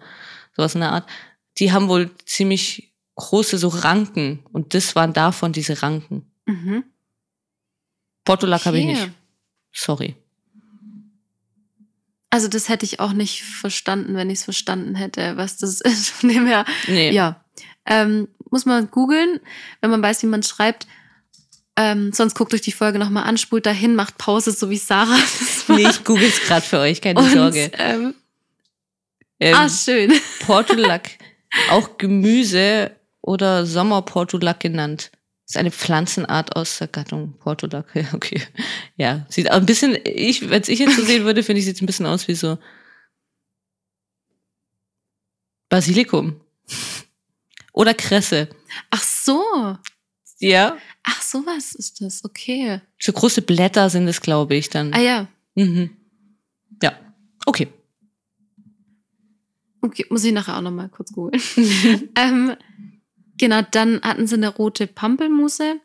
sowas 0.56 0.76
in 0.76 0.82
der 0.82 0.92
Art, 0.92 1.10
die 1.58 1.72
haben 1.72 1.90
wohl 1.90 2.12
ziemlich 2.26 2.94
große 3.16 3.58
so 3.58 3.68
Ranken 3.68 4.40
und 4.52 4.74
das 4.74 4.96
waren 4.96 5.14
davon 5.14 5.52
diese 5.52 5.82
Ranken. 5.82 6.26
Mhm. 6.46 6.84
Portulak 8.24 8.66
habe 8.66 8.80
ich 8.80 8.86
nicht. 8.86 9.10
Sorry. 9.74 10.16
Also 12.30 12.48
das 12.48 12.70
hätte 12.70 12.86
ich 12.86 13.00
auch 13.00 13.14
nicht 13.14 13.44
verstanden, 13.44 14.16
wenn 14.16 14.30
ich 14.30 14.40
es 14.40 14.44
verstanden 14.44 14.96
hätte, 14.96 15.36
was 15.38 15.58
das 15.58 15.82
ist. 15.82 16.10
Von 16.10 16.30
dem 16.30 16.46
her, 16.46 16.66
nee. 16.88 17.12
ja. 17.12 17.44
Ähm, 17.86 18.28
muss 18.52 18.66
man 18.66 18.90
googeln, 18.92 19.40
wenn 19.82 19.90
man 19.90 20.02
weiß, 20.02 20.22
wie 20.24 20.28
man 20.28 20.44
schreibt. 20.44 20.88
Ähm, 21.76 22.12
sonst 22.14 22.36
guckt 22.36 22.54
euch 22.54 22.62
die 22.62 22.72
Folge 22.72 23.00
nochmal 23.00 23.24
an, 23.24 23.38
spult 23.38 23.66
dahin, 23.66 23.96
macht 23.96 24.18
Pause, 24.18 24.52
so 24.52 24.70
wie 24.70 24.78
Sarah. 24.78 25.18
Nee, 25.70 25.88
ich 25.88 26.04
google 26.04 26.28
es 26.28 26.42
gerade 26.42 26.66
für 26.66 26.80
euch, 26.80 27.00
keine 27.00 27.20
Und, 27.20 27.32
Sorge. 27.32 27.72
Ähm, 27.78 28.16
Ähm, 29.40 29.56
ah, 29.56 29.70
schön. 29.70 30.12
Portulak, 30.46 31.10
auch 31.70 31.98
Gemüse 31.98 32.92
oder 33.22 33.66
Sommerportulak 33.66 34.60
genannt. 34.60 35.12
ist 35.48 35.58
eine 35.58 35.72
Pflanzenart 35.72 36.56
aus 36.56 36.78
der 36.80 36.88
Gattung 36.88 37.38
Portulak. 37.40 37.86
Ja, 37.96 38.06
okay. 38.14 38.42
Ja, 38.98 39.26
sieht 39.30 39.50
auch 39.52 39.58
ein 39.58 39.66
bisschen, 39.66 39.98
ich, 40.04 40.50
wenn 40.50 40.64
ich 40.68 40.80
jetzt 40.80 40.96
so 40.96 41.04
sehen 41.04 41.26
würde, 41.26 41.44
finde 41.44 41.60
ich, 41.60 41.66
sieht 41.66 41.76
es 41.76 41.82
ein 41.82 41.86
bisschen 41.86 42.06
aus 42.06 42.28
wie 42.28 42.36
so 42.36 42.58
Basilikum. 45.70 46.42
Oder 47.74 47.94
Kresse. 47.94 48.50
Ach 48.90 49.04
so. 49.04 49.78
Ja. 50.40 50.78
Ach, 51.04 51.22
sowas 51.22 51.76
ist 51.76 52.02
das. 52.02 52.26
Okay. 52.26 52.82
So 53.00 53.14
große 53.14 53.42
Blätter 53.42 53.90
sind 53.90 54.08
es, 54.08 54.22
glaube 54.22 54.56
ich, 54.56 54.70
dann. 54.70 54.94
Ah 54.94 55.00
ja. 55.00 55.28
Mhm. 55.56 55.96
Ja. 56.82 56.98
Okay. 57.46 57.68
Okay, 59.82 60.06
muss 60.10 60.24
ich 60.24 60.34
nachher 60.34 60.58
auch 60.58 60.62
nochmal 60.62 60.90
kurz 60.90 61.12
googeln. 61.14 61.42
ähm, 62.16 62.56
genau, 63.38 63.62
dann 63.72 64.02
hatten 64.02 64.28
sie 64.28 64.36
eine 64.36 64.50
rote 64.50 64.88
Pampelmuse 64.88 65.80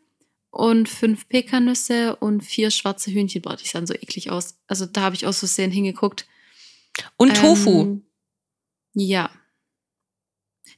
und 0.51 0.89
fünf 0.89 1.27
Pekannüsse 1.27 2.15
und 2.15 2.41
vier 2.41 2.71
schwarze 2.71 3.11
Hühnchen. 3.11 3.41
Boah, 3.41 3.55
die 3.55 3.67
sahen 3.67 3.87
so 3.87 3.93
eklig 3.93 4.31
aus. 4.31 4.55
Also 4.67 4.85
da 4.85 5.01
habe 5.01 5.15
ich 5.15 5.25
aus 5.25 5.39
Versehen 5.39 5.71
hingeguckt. 5.71 6.27
Und 7.17 7.35
Tofu. 7.35 7.81
Ähm, 7.81 8.03
ja. 8.93 9.29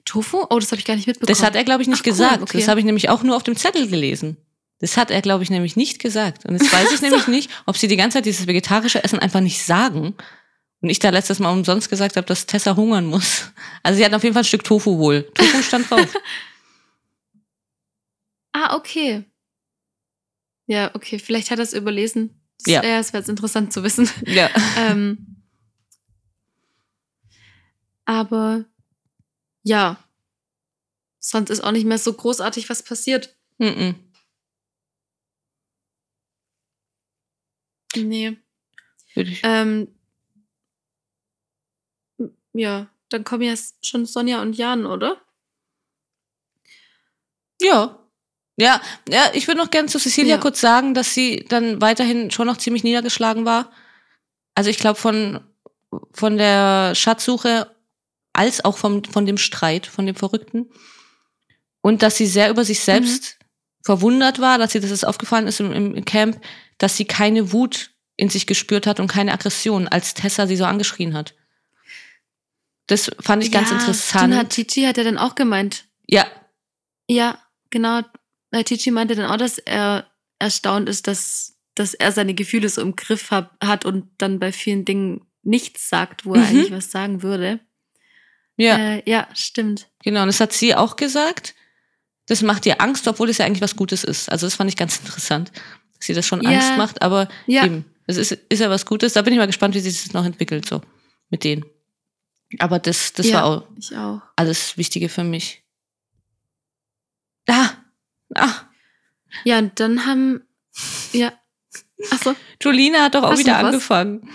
Tofu? 0.06 0.46
Oh, 0.50 0.60
das 0.60 0.72
habe 0.72 0.80
ich 0.80 0.86
gar 0.86 0.96
nicht 0.96 1.08
mitbekommen. 1.08 1.28
Das 1.28 1.44
hat 1.44 1.56
er, 1.56 1.64
glaube 1.64 1.82
ich, 1.82 1.88
nicht 1.88 2.02
Ach, 2.02 2.06
cool, 2.06 2.12
gesagt. 2.12 2.42
okay. 2.42 2.58
Das 2.58 2.68
habe 2.68 2.80
ich 2.80 2.86
nämlich 2.86 3.10
auch 3.10 3.24
nur 3.24 3.36
auf 3.36 3.44
dem 3.44 3.56
Zettel 3.56 3.88
gelesen. 3.88 4.38
Das 4.80 4.96
hat 4.96 5.12
er, 5.12 5.22
glaube 5.22 5.44
ich, 5.44 5.50
nämlich 5.50 5.76
nicht 5.76 6.00
gesagt. 6.00 6.46
Und 6.46 6.54
jetzt 6.54 6.72
weiß 6.72 6.92
ich 6.92 7.02
nämlich 7.02 7.28
nicht, 7.28 7.50
ob 7.66 7.78
sie 7.78 7.88
die 7.88 7.98
ganze 7.98 8.18
Zeit 8.18 8.26
dieses 8.26 8.48
vegetarische 8.48 9.04
Essen 9.04 9.20
einfach 9.20 9.42
nicht 9.42 9.64
sagen. 9.64 10.16
Und 10.82 10.90
ich 10.90 11.00
da 11.00 11.10
letztes 11.10 11.40
Mal 11.40 11.52
umsonst 11.52 11.90
gesagt 11.90 12.16
habe, 12.18 12.28
dass 12.28 12.46
Tessa 12.46 12.76
hungern 12.76 13.06
muss. 13.08 13.52
Also 13.84 13.98
sie 13.98 14.06
hat 14.06 14.14
auf 14.14 14.24
jeden 14.24 14.34
Fall 14.34 14.44
ein 14.44 14.46
Stück 14.48 14.64
Tofu 14.64 14.98
wohl. 15.00 15.24
Tofu 15.34 15.62
stand 15.64 15.90
drauf. 15.90 16.14
Ah, 18.54 18.76
okay. 18.76 19.24
Ja, 20.66 20.96
okay. 20.96 21.20
Vielleicht 21.20 21.52
hat 21.52 21.60
er 21.60 21.64
es 21.64 21.74
überlesen. 21.74 22.42
Das, 22.64 22.74
Ja. 22.74 22.84
ja, 22.84 22.98
es 23.00 23.14
wäre 23.14 23.22
jetzt 23.22 23.30
interessant 23.30 23.72
zu 23.72 23.84
wissen. 23.84 24.10
ja. 24.26 24.50
ähm, 24.78 25.44
aber 28.06 28.66
ja, 29.64 30.04
sonst 31.20 31.52
ist 31.52 31.64
auch 31.64 31.72
nicht 31.72 31.86
mehr 31.86 32.00
so 32.00 32.12
großartig 32.14 32.68
was 32.70 32.82
passiert. 32.82 33.38
Mhm. 33.60 33.96
Nee. 37.96 38.38
Würde 39.14 39.30
ich- 39.32 39.42
Ähm, 39.44 39.88
ja, 42.58 42.88
dann 43.10 43.24
kommen 43.24 43.44
ja 43.44 43.54
schon 43.82 44.06
Sonja 44.06 44.42
und 44.42 44.54
Jan, 44.58 44.86
oder? 44.86 45.22
Ja. 47.62 48.00
Ja, 48.60 48.82
ja, 49.08 49.30
ich 49.34 49.48
würde 49.48 49.60
noch 49.60 49.70
gerne 49.70 49.88
zu 49.88 50.00
Cecilia 50.00 50.36
Ja. 50.36 50.42
kurz 50.42 50.60
sagen, 50.60 50.94
dass 50.96 51.14
sie 51.14 51.46
dann 51.48 51.80
weiterhin 51.80 52.32
schon 52.32 52.48
noch 52.48 52.58
ziemlich 52.58 52.84
niedergeschlagen 52.84 53.46
war. 53.46 53.72
Also 54.56 54.72
ich 54.72 54.80
glaube 54.80 55.00
von, 55.00 55.42
von 56.12 56.38
der 56.38 56.96
Schatzsuche 56.96 57.76
als 58.34 58.66
auch 58.66 58.78
vom, 58.78 59.04
von 59.04 59.26
dem 59.28 59.38
Streit, 59.38 59.86
von 59.86 60.08
dem 60.08 60.16
Verrückten. 60.16 60.72
Und 61.82 62.02
dass 62.02 62.18
sie 62.18 62.26
sehr 62.26 62.50
über 62.50 62.66
sich 62.66 62.80
selbst 62.80 63.38
verwundert 63.84 64.40
war, 64.40 64.58
dass 64.58 64.72
sie 64.72 64.80
das 64.80 64.92
ist 64.92 65.06
aufgefallen 65.06 65.48
ist 65.48 65.60
im, 65.60 65.72
im 65.72 66.06
Camp, 66.06 66.42
dass 66.80 66.98
sie 66.98 67.06
keine 67.06 67.54
Wut 67.54 67.92
in 68.16 68.30
sich 68.30 68.48
gespürt 68.48 68.88
hat 68.88 69.00
und 69.00 69.08
keine 69.08 69.34
Aggression, 69.34 69.88
als 69.88 70.16
Tessa 70.16 70.48
sie 70.48 70.56
so 70.58 70.66
angeschrien 70.66 71.14
hat. 71.14 71.36
Das 72.88 73.12
fand 73.20 73.44
ich 73.44 73.52
ganz 73.52 73.70
Ja, 73.70 73.78
interessant. 73.78 74.34
Hat 74.36 74.50
Chichi 74.52 74.84
hat 74.84 74.98
ja 74.98 75.04
dann 75.04 75.18
auch 75.18 75.36
gemeint. 75.36 75.86
ja, 76.08 76.26
Ja, 77.10 77.38
genau. 77.70 78.02
Chichi 78.66 78.92
meinte 78.92 79.16
dann 79.16 79.30
auch, 79.30 79.38
dass 79.38 79.58
er 79.60 80.08
erstaunt 80.40 80.88
ist, 80.90 81.08
dass, 81.08 81.58
dass 81.76 81.94
er 81.94 82.12
seine 82.12 82.34
Gefühle 82.34 82.70
so 82.70 82.82
im 82.82 82.96
Griff 82.96 83.30
hab, 83.32 83.62
hat 83.64 83.86
und 83.86 84.10
dann 84.18 84.40
bei 84.40 84.52
vielen 84.52 84.86
Dingen 84.86 85.22
nichts 85.44 85.90
sagt, 85.90 86.26
wo 86.26 86.34
er 86.34 86.42
Mhm. 86.42 86.48
eigentlich 86.48 86.72
was 86.72 86.92
sagen 86.92 87.22
würde. 87.24 87.60
ja. 88.58 88.78
Äh, 88.78 89.04
ja, 89.10 89.28
stimmt. 89.34 89.88
Genau, 90.04 90.22
und 90.22 90.28
das 90.28 90.40
hat 90.40 90.52
sie 90.54 90.74
auch 90.76 90.96
gesagt. 90.96 91.54
Das 92.26 92.42
macht 92.42 92.66
ihr 92.66 92.82
Angst, 92.82 93.08
obwohl 93.08 93.30
es 93.30 93.38
ja 93.38 93.46
eigentlich 93.46 93.62
was 93.62 93.76
Gutes 93.76 94.04
ist. 94.04 94.30
Also 94.32 94.48
das 94.48 94.56
fand 94.56 94.70
ich 94.70 94.76
ganz 94.76 94.98
interessant, 95.00 95.52
dass 95.98 96.08
sie 96.08 96.14
das 96.14 96.26
schon 96.26 96.42
Ja. 96.42 96.50
Angst 96.50 96.76
macht, 96.78 97.02
aber 97.02 97.30
Ja. 97.46 97.66
eben, 97.66 97.86
es 98.08 98.18
ist, 98.18 98.32
ist 98.32 98.60
ja 98.60 98.70
was 98.70 98.86
Gutes. 98.86 99.14
Da 99.14 99.22
bin 99.22 99.32
ich 99.34 99.40
mal 99.40 99.46
gespannt, 99.46 99.76
wie 99.76 99.80
sich 99.80 100.04
das 100.04 100.14
noch 100.14 100.26
entwickelt, 100.26 100.68
so 100.68 100.82
mit 101.30 101.44
denen. 101.44 101.66
Aber 102.60 102.80
das, 102.80 103.14
das 103.14 103.28
Ja. 103.28 103.42
war 103.42 103.46
auch 103.46 103.64
auch. 103.98 104.22
alles 104.36 104.78
Wichtige 104.78 105.10
für 105.10 105.24
mich. 105.24 105.64
Ah, 107.48 107.70
ah, 108.36 108.54
Ja, 109.44 109.60
und 109.60 109.80
dann 109.80 110.06
haben. 110.06 110.42
Ja. 111.14 111.34
Achso. 112.12 112.36
Julina 112.62 113.04
hat 113.04 113.16
doch 113.16 113.24
auch 113.24 113.32
Hast 113.32 113.40
wieder 113.40 113.58
angefangen. 113.58 114.30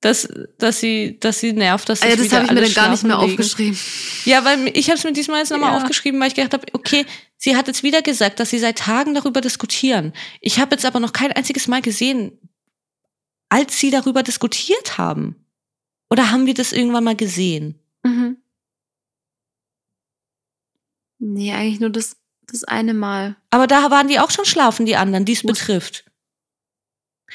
Dass, 0.00 0.28
dass 0.58 0.78
sie, 0.78 1.18
dass 1.18 1.40
sie 1.40 1.52
nervt, 1.52 1.88
dass 1.88 2.02
Ah, 2.02 2.08
ja, 2.08 2.14
das 2.16 2.32
habe 2.32 2.44
ich 2.44 2.52
mir 2.52 2.60
dann 2.60 2.72
gar 2.74 2.88
nicht 2.90 3.02
mehr 3.02 3.18
legen. 3.18 3.32
aufgeschrieben. 3.32 3.76
Ja, 4.24 4.44
weil 4.44 4.68
ich 4.76 4.88
habe 4.88 4.96
es 4.98 5.02
mir 5.04 5.12
diesmal 5.12 5.40
jetzt 5.40 5.50
nochmal 5.50 5.72
Ja. 5.72 5.76
aufgeschrieben, 5.78 6.20
weil 6.20 6.28
ich 6.28 6.36
gedacht 6.36 6.52
habe, 6.52 6.66
okay, 6.72 7.04
sie 7.36 7.56
hat 7.56 7.66
jetzt 7.66 7.82
wieder 7.82 8.00
gesagt, 8.00 8.38
dass 8.38 8.50
sie 8.50 8.60
seit 8.60 8.78
Tagen 8.78 9.14
darüber 9.14 9.40
diskutieren. 9.40 10.12
Ich 10.40 10.60
habe 10.60 10.76
jetzt 10.76 10.84
aber 10.84 11.00
noch 11.00 11.12
kein 11.12 11.32
einziges 11.32 11.66
Mal 11.66 11.82
gesehen, 11.82 12.38
als 13.48 13.80
sie 13.80 13.90
darüber 13.90 14.22
diskutiert 14.22 14.98
haben. 14.98 15.34
Oder 16.10 16.30
haben 16.30 16.46
wir 16.46 16.54
das 16.54 16.72
irgendwann 16.72 17.04
mal 17.04 17.16
gesehen? 17.16 17.78
Mhm. 18.02 18.38
Nee, 21.18 21.52
eigentlich 21.52 21.80
nur 21.80 21.90
das, 21.90 22.16
das 22.46 22.64
eine 22.64 22.94
Mal. 22.94 23.36
Aber 23.50 23.66
da 23.66 23.90
waren 23.90 24.08
die 24.08 24.20
auch 24.20 24.30
schon 24.30 24.44
schlafen, 24.44 24.86
die 24.86 24.96
anderen, 24.96 25.24
die 25.24 25.32
es 25.32 25.42
betrifft. 25.42 26.04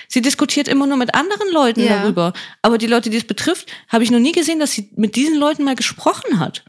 Sie 0.08 0.22
diskutiert 0.22 0.68
immer 0.68 0.88
nur 0.88 0.98
mit 0.98 1.14
anderen 1.14 1.52
Leuten 1.52 1.82
Ja. 1.82 2.02
darüber. 2.02 2.34
Aber 2.64 2.78
die 2.80 2.88
Leute, 2.88 3.10
die 3.12 3.18
es 3.18 3.28
betrifft, 3.28 3.72
habe 3.90 4.04
ich 4.04 4.10
noch 4.10 4.20
nie 4.20 4.32
gesehen, 4.32 4.60
dass 4.60 4.72
sie 4.72 4.90
mit 4.96 5.16
diesen 5.16 5.36
Leuten 5.38 5.64
mal 5.64 5.76
gesprochen 5.76 6.40
hat. 6.40 6.66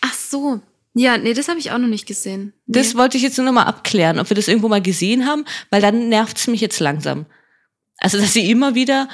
Ach 0.00 0.14
so. 0.14 0.60
Ja, 0.94 1.16
nee, 1.16 1.32
das 1.34 1.48
habe 1.48 1.58
ich 1.58 1.72
auch 1.72 1.78
noch 1.78 1.88
nicht 1.88 2.06
gesehen. 2.06 2.52
Nee. 2.66 2.78
Das 2.78 2.94
wollte 2.94 3.16
ich 3.16 3.22
jetzt 3.22 3.38
nur 3.38 3.46
noch 3.46 3.52
mal 3.52 3.64
abklären, 3.64 4.18
ob 4.20 4.28
wir 4.30 4.34
das 4.36 4.46
irgendwo 4.46 4.68
mal 4.68 4.82
gesehen 4.82 5.26
haben, 5.26 5.44
weil 5.70 5.80
dann 5.80 6.08
nervt 6.10 6.36
es 6.36 6.46
mich 6.46 6.60
jetzt 6.60 6.78
langsam. 6.80 7.26
Also, 7.96 8.18
dass 8.18 8.32
sie 8.34 8.48
immer 8.50 8.74
wieder 8.74 9.08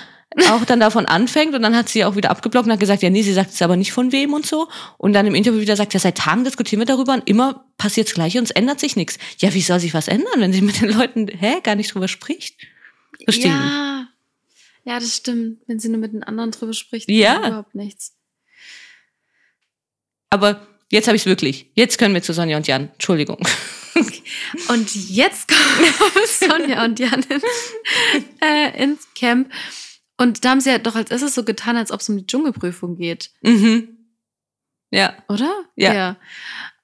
auch 0.51 0.65
dann 0.67 0.81
davon 0.81 1.07
anfängt 1.07 1.55
und 1.55 1.63
dann 1.63 1.75
hat 1.75 1.89
sie 1.89 2.05
auch 2.05 2.15
wieder 2.17 2.31
abgeblockt 2.31 2.67
und 2.67 2.73
hat 2.73 2.81
gesagt, 2.81 3.03
ja, 3.03 3.11
nee, 3.11 3.23
sie 3.23 3.33
sagt 3.33 3.51
es 3.53 3.63
aber 3.63 3.77
nicht 3.77 3.93
von 3.93 4.13
wem 4.13 4.35
und 4.35 4.45
so. 4.47 4.69
Und 4.99 5.15
dann 5.15 5.27
im 5.27 5.35
Interview 5.35 5.61
wieder 5.61 5.75
sagt, 5.77 5.95
ja, 5.95 6.01
seit 6.01 6.19
Tagen 6.19 6.45
diskutieren 6.45 6.81
wir 6.81 6.87
darüber 6.87 7.15
und 7.15 7.29
immer 7.29 7.65
passiert 7.79 8.09
das 8.09 8.15
Gleiche 8.15 8.39
und 8.39 8.45
es 8.45 8.51
ändert 8.51 8.79
sich 8.79 8.95
nichts. 8.95 9.19
Ja, 9.39 9.55
wie 9.55 9.63
soll 9.63 9.81
sich 9.81 9.95
was 9.95 10.07
ändern, 10.09 10.39
wenn 10.41 10.53
sie 10.53 10.61
mit 10.61 10.81
den 10.81 10.91
Leuten, 10.91 11.29
hä, 11.29 11.61
gar 11.63 11.75
nicht 11.77 11.95
drüber 11.95 12.09
spricht? 12.09 12.57
Verstehe 13.25 13.47
ich 13.47 13.55
nicht. 13.55 13.65
ja. 13.65 14.09
ja, 14.85 15.01
das 15.01 15.17
stimmt. 15.17 15.61
Wenn 15.67 15.79
sie 15.81 15.89
nur 15.89 15.99
mit 15.99 16.13
den 16.13 16.23
anderen 16.23 16.51
drüber 16.51 16.75
spricht, 16.75 17.09
Ja. 17.11 17.39
überhaupt 17.47 17.75
nichts. 17.75 18.15
Aber 20.31 20.67
jetzt 20.91 21.07
habe 21.09 21.17
ich 21.17 21.23
es 21.23 21.27
wirklich. 21.27 21.71
Jetzt 21.75 21.99
können 21.99 22.15
wir 22.15 22.23
zu 22.23 22.35
Sonja 22.35 22.57
und 22.59 22.67
Jan. 22.67 22.91
Entschuldigung. 22.93 23.39
Und 24.69 24.95
jetzt 24.95 25.49
kommen 25.49 26.27
Sonja 26.27 26.85
und 26.85 26.99
Jan 27.01 27.23
ins, 27.23 27.45
äh, 28.41 28.83
ins 28.83 29.09
Camp. 29.15 29.51
Und 30.19 30.45
da 30.45 30.51
haben 30.51 30.61
sie 30.61 30.71
ja 30.71 30.79
doch 30.79 30.95
als 30.97 31.11
erstes 31.11 31.35
so 31.35 31.45
getan, 31.45 31.77
als 31.77 31.91
ob 31.93 32.01
es 32.01 32.09
um 32.09 32.17
die 32.19 32.27
Dschungelprüfung 32.27 32.97
geht, 32.97 33.31
Mhm. 33.43 33.89
Ja. 34.91 35.15
oder? 35.29 35.53
Ja. 35.77 36.17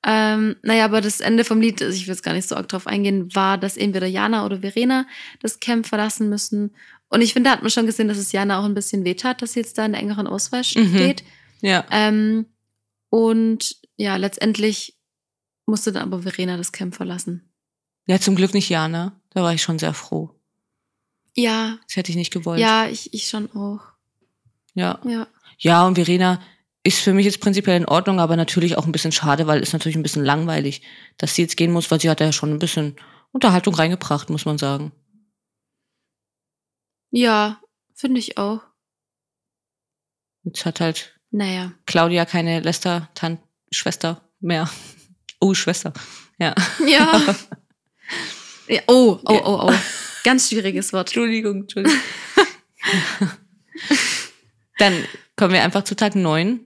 Ähm, 0.06 0.56
naja, 0.62 0.84
aber 0.84 1.00
das 1.00 1.20
Ende 1.20 1.44
vom 1.44 1.60
Lied, 1.60 1.80
also 1.82 1.94
ich 1.96 2.06
will 2.06 2.14
jetzt 2.14 2.22
gar 2.22 2.34
nicht 2.34 2.46
so 2.48 2.54
arg 2.56 2.68
drauf 2.68 2.86
eingehen, 2.86 3.34
war, 3.34 3.56
dass 3.58 3.76
entweder 3.78 4.06
Jana 4.06 4.44
oder 4.44 4.60
Verena 4.60 5.06
das 5.40 5.60
Camp 5.60 5.86
verlassen 5.86 6.28
müssen. 6.28 6.74
Und 7.08 7.22
ich 7.22 7.32
finde, 7.32 7.48
da 7.48 7.54
hat 7.56 7.62
man 7.62 7.70
schon 7.70 7.86
gesehen, 7.86 8.08
dass 8.08 8.18
es 8.18 8.30
Jana 8.32 8.60
auch 8.60 8.64
ein 8.64 8.74
bisschen 8.74 9.04
wehtat, 9.04 9.40
dass 9.40 9.54
sie 9.54 9.60
jetzt 9.60 9.78
da 9.78 9.86
in 9.86 9.92
der 9.92 10.00
engeren 10.02 10.26
Auswahl 10.26 10.60
Mhm. 10.60 10.88
steht. 10.94 11.24
Ja. 11.62 11.86
Ähm, 11.90 12.46
und 13.08 13.76
ja, 13.96 14.16
letztendlich 14.16 14.98
musste 15.66 15.90
dann 15.92 16.02
aber 16.02 16.22
Verena 16.22 16.56
das 16.58 16.72
Camp 16.72 16.94
verlassen. 16.94 17.50
Ja, 18.06 18.20
zum 18.20 18.36
Glück 18.36 18.52
nicht 18.52 18.68
Jana. 18.68 19.18
Da 19.30 19.42
war 19.42 19.54
ich 19.54 19.62
schon 19.62 19.78
sehr 19.78 19.94
froh. 19.94 20.33
Ja, 21.36 21.78
Das 21.86 21.96
hätte 21.96 22.10
ich 22.12 22.16
nicht 22.16 22.32
gewollt. 22.32 22.60
ja, 22.60 22.86
ich, 22.86 23.12
ich 23.12 23.28
schon 23.28 23.50
auch. 23.56 23.80
Ja. 24.74 25.00
Ja. 25.04 25.26
Ja, 25.58 25.86
und 25.86 25.94
Verena 25.96 26.40
ist 26.82 27.00
für 27.00 27.12
mich 27.14 27.24
jetzt 27.24 27.40
prinzipiell 27.40 27.76
in 27.76 27.86
Ordnung, 27.86 28.20
aber 28.20 28.36
natürlich 28.36 28.76
auch 28.76 28.86
ein 28.86 28.92
bisschen 28.92 29.12
schade, 29.12 29.46
weil 29.46 29.62
es 29.62 29.72
natürlich 29.72 29.96
ein 29.96 30.02
bisschen 30.02 30.24
langweilig, 30.24 30.82
dass 31.18 31.34
sie 31.34 31.42
jetzt 31.42 31.56
gehen 31.56 31.72
muss, 31.72 31.90
weil 31.90 32.00
sie 32.00 32.10
hat 32.10 32.20
ja 32.20 32.32
schon 32.32 32.50
ein 32.50 32.58
bisschen 32.58 32.96
Unterhaltung 33.32 33.74
reingebracht, 33.74 34.30
muss 34.30 34.44
man 34.44 34.58
sagen. 34.58 34.92
Ja, 37.10 37.60
finde 37.94 38.18
ich 38.20 38.36
auch. 38.38 38.60
Jetzt 40.42 40.66
hat 40.66 40.80
halt 40.80 41.18
Naja. 41.30 41.72
Claudia 41.86 42.26
keine 42.26 42.60
Lester-Schwester 42.60 44.28
mehr. 44.40 44.68
Oh, 45.40 45.52
Schwester. 45.52 45.92
Ja. 46.38 46.54
Ja. 46.86 47.20
ja. 48.68 48.80
Oh, 48.86 49.18
oh, 49.26 49.40
oh, 49.44 49.60
oh. 49.68 49.72
Ganz 50.24 50.48
schwieriges 50.48 50.92
Wort. 50.92 51.08
Entschuldigung, 51.08 51.62
Entschuldigung. 51.62 51.98
Dann 54.78 55.04
kommen 55.36 55.52
wir 55.52 55.62
einfach 55.62 55.84
zu 55.84 55.94
Tag 55.94 56.14
9. 56.16 56.60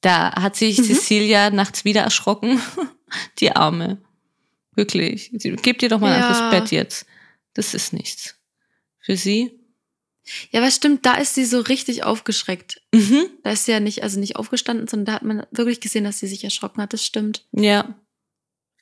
Da 0.00 0.32
hat 0.34 0.56
sich 0.56 0.78
Mhm. 0.78 0.84
Cecilia 0.84 1.50
nachts 1.50 1.84
wieder 1.84 2.02
erschrocken. 2.02 2.60
Die 3.38 3.52
Arme. 3.52 3.98
Wirklich. 4.74 5.30
Gebt 5.62 5.82
ihr 5.82 5.88
doch 5.88 6.00
mal 6.00 6.12
ein 6.12 6.20
Ja. 6.20 6.28
anderes 6.28 6.50
Bett 6.50 6.70
jetzt. 6.70 7.06
Das 7.54 7.72
ist 7.74 7.92
nichts. 7.92 8.34
Für 8.98 9.16
sie? 9.16 9.58
Ja, 10.50 10.60
aber 10.60 10.70
stimmt, 10.72 11.06
da 11.06 11.14
ist 11.14 11.34
sie 11.34 11.44
so 11.44 11.60
richtig 11.60 12.02
aufgeschreckt. 12.02 12.82
Mhm. 12.92 13.26
Da 13.44 13.50
ist 13.52 13.64
sie 13.64 13.72
ja 13.72 13.78
nicht, 13.80 14.02
also 14.02 14.18
nicht 14.18 14.36
aufgestanden, 14.36 14.88
sondern 14.88 15.06
da 15.06 15.12
hat 15.14 15.22
man 15.22 15.46
wirklich 15.52 15.80
gesehen, 15.80 16.02
dass 16.04 16.18
sie 16.18 16.26
sich 16.26 16.42
erschrocken 16.42 16.82
hat. 16.82 16.92
Das 16.92 17.04
stimmt. 17.04 17.46
Ja. 17.52 17.94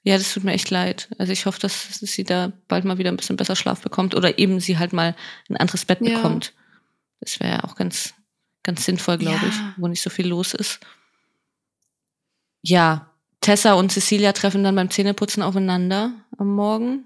Ja, 0.07 0.19
das 0.19 0.33
tut 0.35 0.45
mir 0.45 0.53
echt 0.53 0.71
leid. 0.71 1.09
Also 1.19 1.33
ich 1.33 1.47
hoffe, 1.47 1.59
dass 1.61 1.89
sie 1.95 2.25
da 2.25 2.53
bald 2.69 2.85
mal 2.85 2.99
wieder 2.99 3.11
ein 3.11 3.17
bisschen 3.17 3.37
besser 3.37 3.57
Schlaf 3.57 3.81
bekommt 3.81 4.15
oder 4.15 4.39
eben 4.39 4.61
sie 4.61 4.79
halt 4.79 4.93
mal 4.93 5.17
ein 5.49 5.57
anderes 5.57 5.85
Bett 5.87 6.01
Ja. 6.03 6.17
bekommt. 6.17 6.53
Das 7.21 7.41
wäre 7.41 7.53
ja 7.55 7.65
auch 7.65 7.75
ganz, 7.75 8.13
ganz 8.63 8.85
sinnvoll, 8.85 9.17
glaube 9.19 9.47
Ja. 9.47 9.49
ich, 9.49 9.57
wo 9.83 9.89
nicht 9.89 10.03
so 10.03 10.11
viel 10.11 10.27
los 10.29 10.53
ist. 10.53 10.81
Ja, 12.63 13.11
Tessa 13.41 13.75
und 13.75 13.93
Cecilia 13.93 14.33
treffen 14.33 14.65
dann 14.65 14.75
beim 14.77 14.91
Zähneputzen 14.91 15.43
aufeinander 15.43 16.13
am 16.39 16.49
Morgen. 16.55 17.05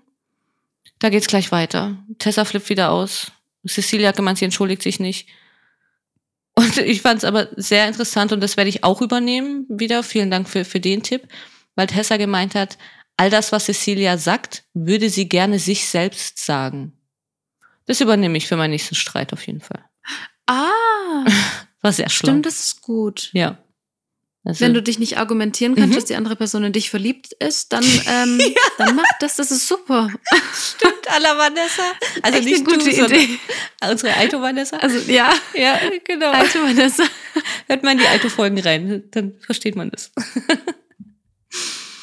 Da 0.98 1.08
geht's 1.08 1.26
gleich 1.26 1.52
weiter. 1.52 1.96
Tessa 2.18 2.44
flippt 2.44 2.68
wieder 2.68 2.90
aus. 2.90 3.32
Cecilia 3.66 4.08
hat 4.08 4.16
gemeint, 4.16 4.38
sie 4.38 4.44
entschuldigt 4.44 4.82
sich 4.82 5.00
nicht. 5.00 5.28
Und 6.54 6.76
ich 6.78 7.02
fand 7.02 7.18
es 7.18 7.24
aber 7.24 7.48
sehr 7.56 7.86
interessant 7.86 8.32
und 8.32 8.40
das 8.40 8.56
werde 8.56 8.70
ich 8.70 8.84
auch 8.84 9.00
übernehmen 9.02 9.66
wieder. 9.68 10.02
Vielen 10.02 10.30
Dank 10.30 10.48
für, 10.48 10.64
für 10.64 10.80
den 10.80 11.02
Tipp, 11.02 11.22
weil 11.78 11.86
Tessa 11.86 12.16
gemeint 12.16 12.56
hat, 12.56 12.76
all 13.16 13.30
das, 13.30 13.52
was 13.52 13.66
Cecilia 13.66 14.18
sagt, 14.18 14.64
würde 14.74 15.08
sie 15.10 15.28
gerne 15.28 15.60
sich 15.60 15.86
selbst 15.88 16.44
sagen. 16.44 16.92
Das 17.86 18.00
übernehme 18.00 18.36
ich 18.36 18.48
für 18.48 18.56
meinen 18.56 18.72
nächsten 18.72 18.96
Streit 18.96 19.32
auf 19.32 19.46
jeden 19.46 19.60
Fall. 19.60 19.84
Ah, 20.46 21.24
War 21.82 21.92
sehr 21.92 22.08
schlau. 22.10 22.30
stimmt, 22.30 22.46
das 22.46 22.58
ist 22.58 22.82
gut. 22.82 23.30
Ja. 23.32 23.58
Also, 24.44 24.60
Wenn 24.64 24.74
du 24.74 24.82
dich 24.82 24.98
nicht 24.98 25.18
argumentieren 25.18 25.74
kannst, 25.76 25.90
Mhm. 25.90 25.94
dass 25.94 26.04
die 26.06 26.16
andere 26.16 26.34
Person 26.34 26.64
in 26.64 26.72
dich 26.72 26.90
verliebt 26.90 27.32
ist, 27.34 27.72
dann, 27.72 27.84
ähm, 27.84 28.40
dann 28.78 28.96
mach 28.96 29.04
das, 29.20 29.36
das 29.36 29.52
ist 29.52 29.68
super. 29.68 30.10
stimmt, 30.52 31.08
à 31.08 31.20
la 31.20 31.36
Vanessa. 31.38 31.82
Also 32.22 32.38
Echt 32.38 32.44
nicht 32.48 32.66
eine 32.66 32.76
gute 32.78 32.90
du, 32.90 33.04
Idee. 33.06 33.38
unsere 33.88 34.16
Aito 34.16 34.40
Vanessa. 34.40 34.78
Also 34.78 34.98
ja, 35.10 35.32
ja, 35.54 35.78
genau. 36.04 36.32
alte 36.32 36.60
Vanessa. 36.60 37.04
Hört 37.68 37.82
mal 37.84 37.92
in 37.92 37.98
die 37.98 38.06
Aito-Folgen 38.08 38.58
rein, 38.58 39.04
dann 39.12 39.34
versteht 39.40 39.76
man 39.76 39.90
das. 39.90 40.10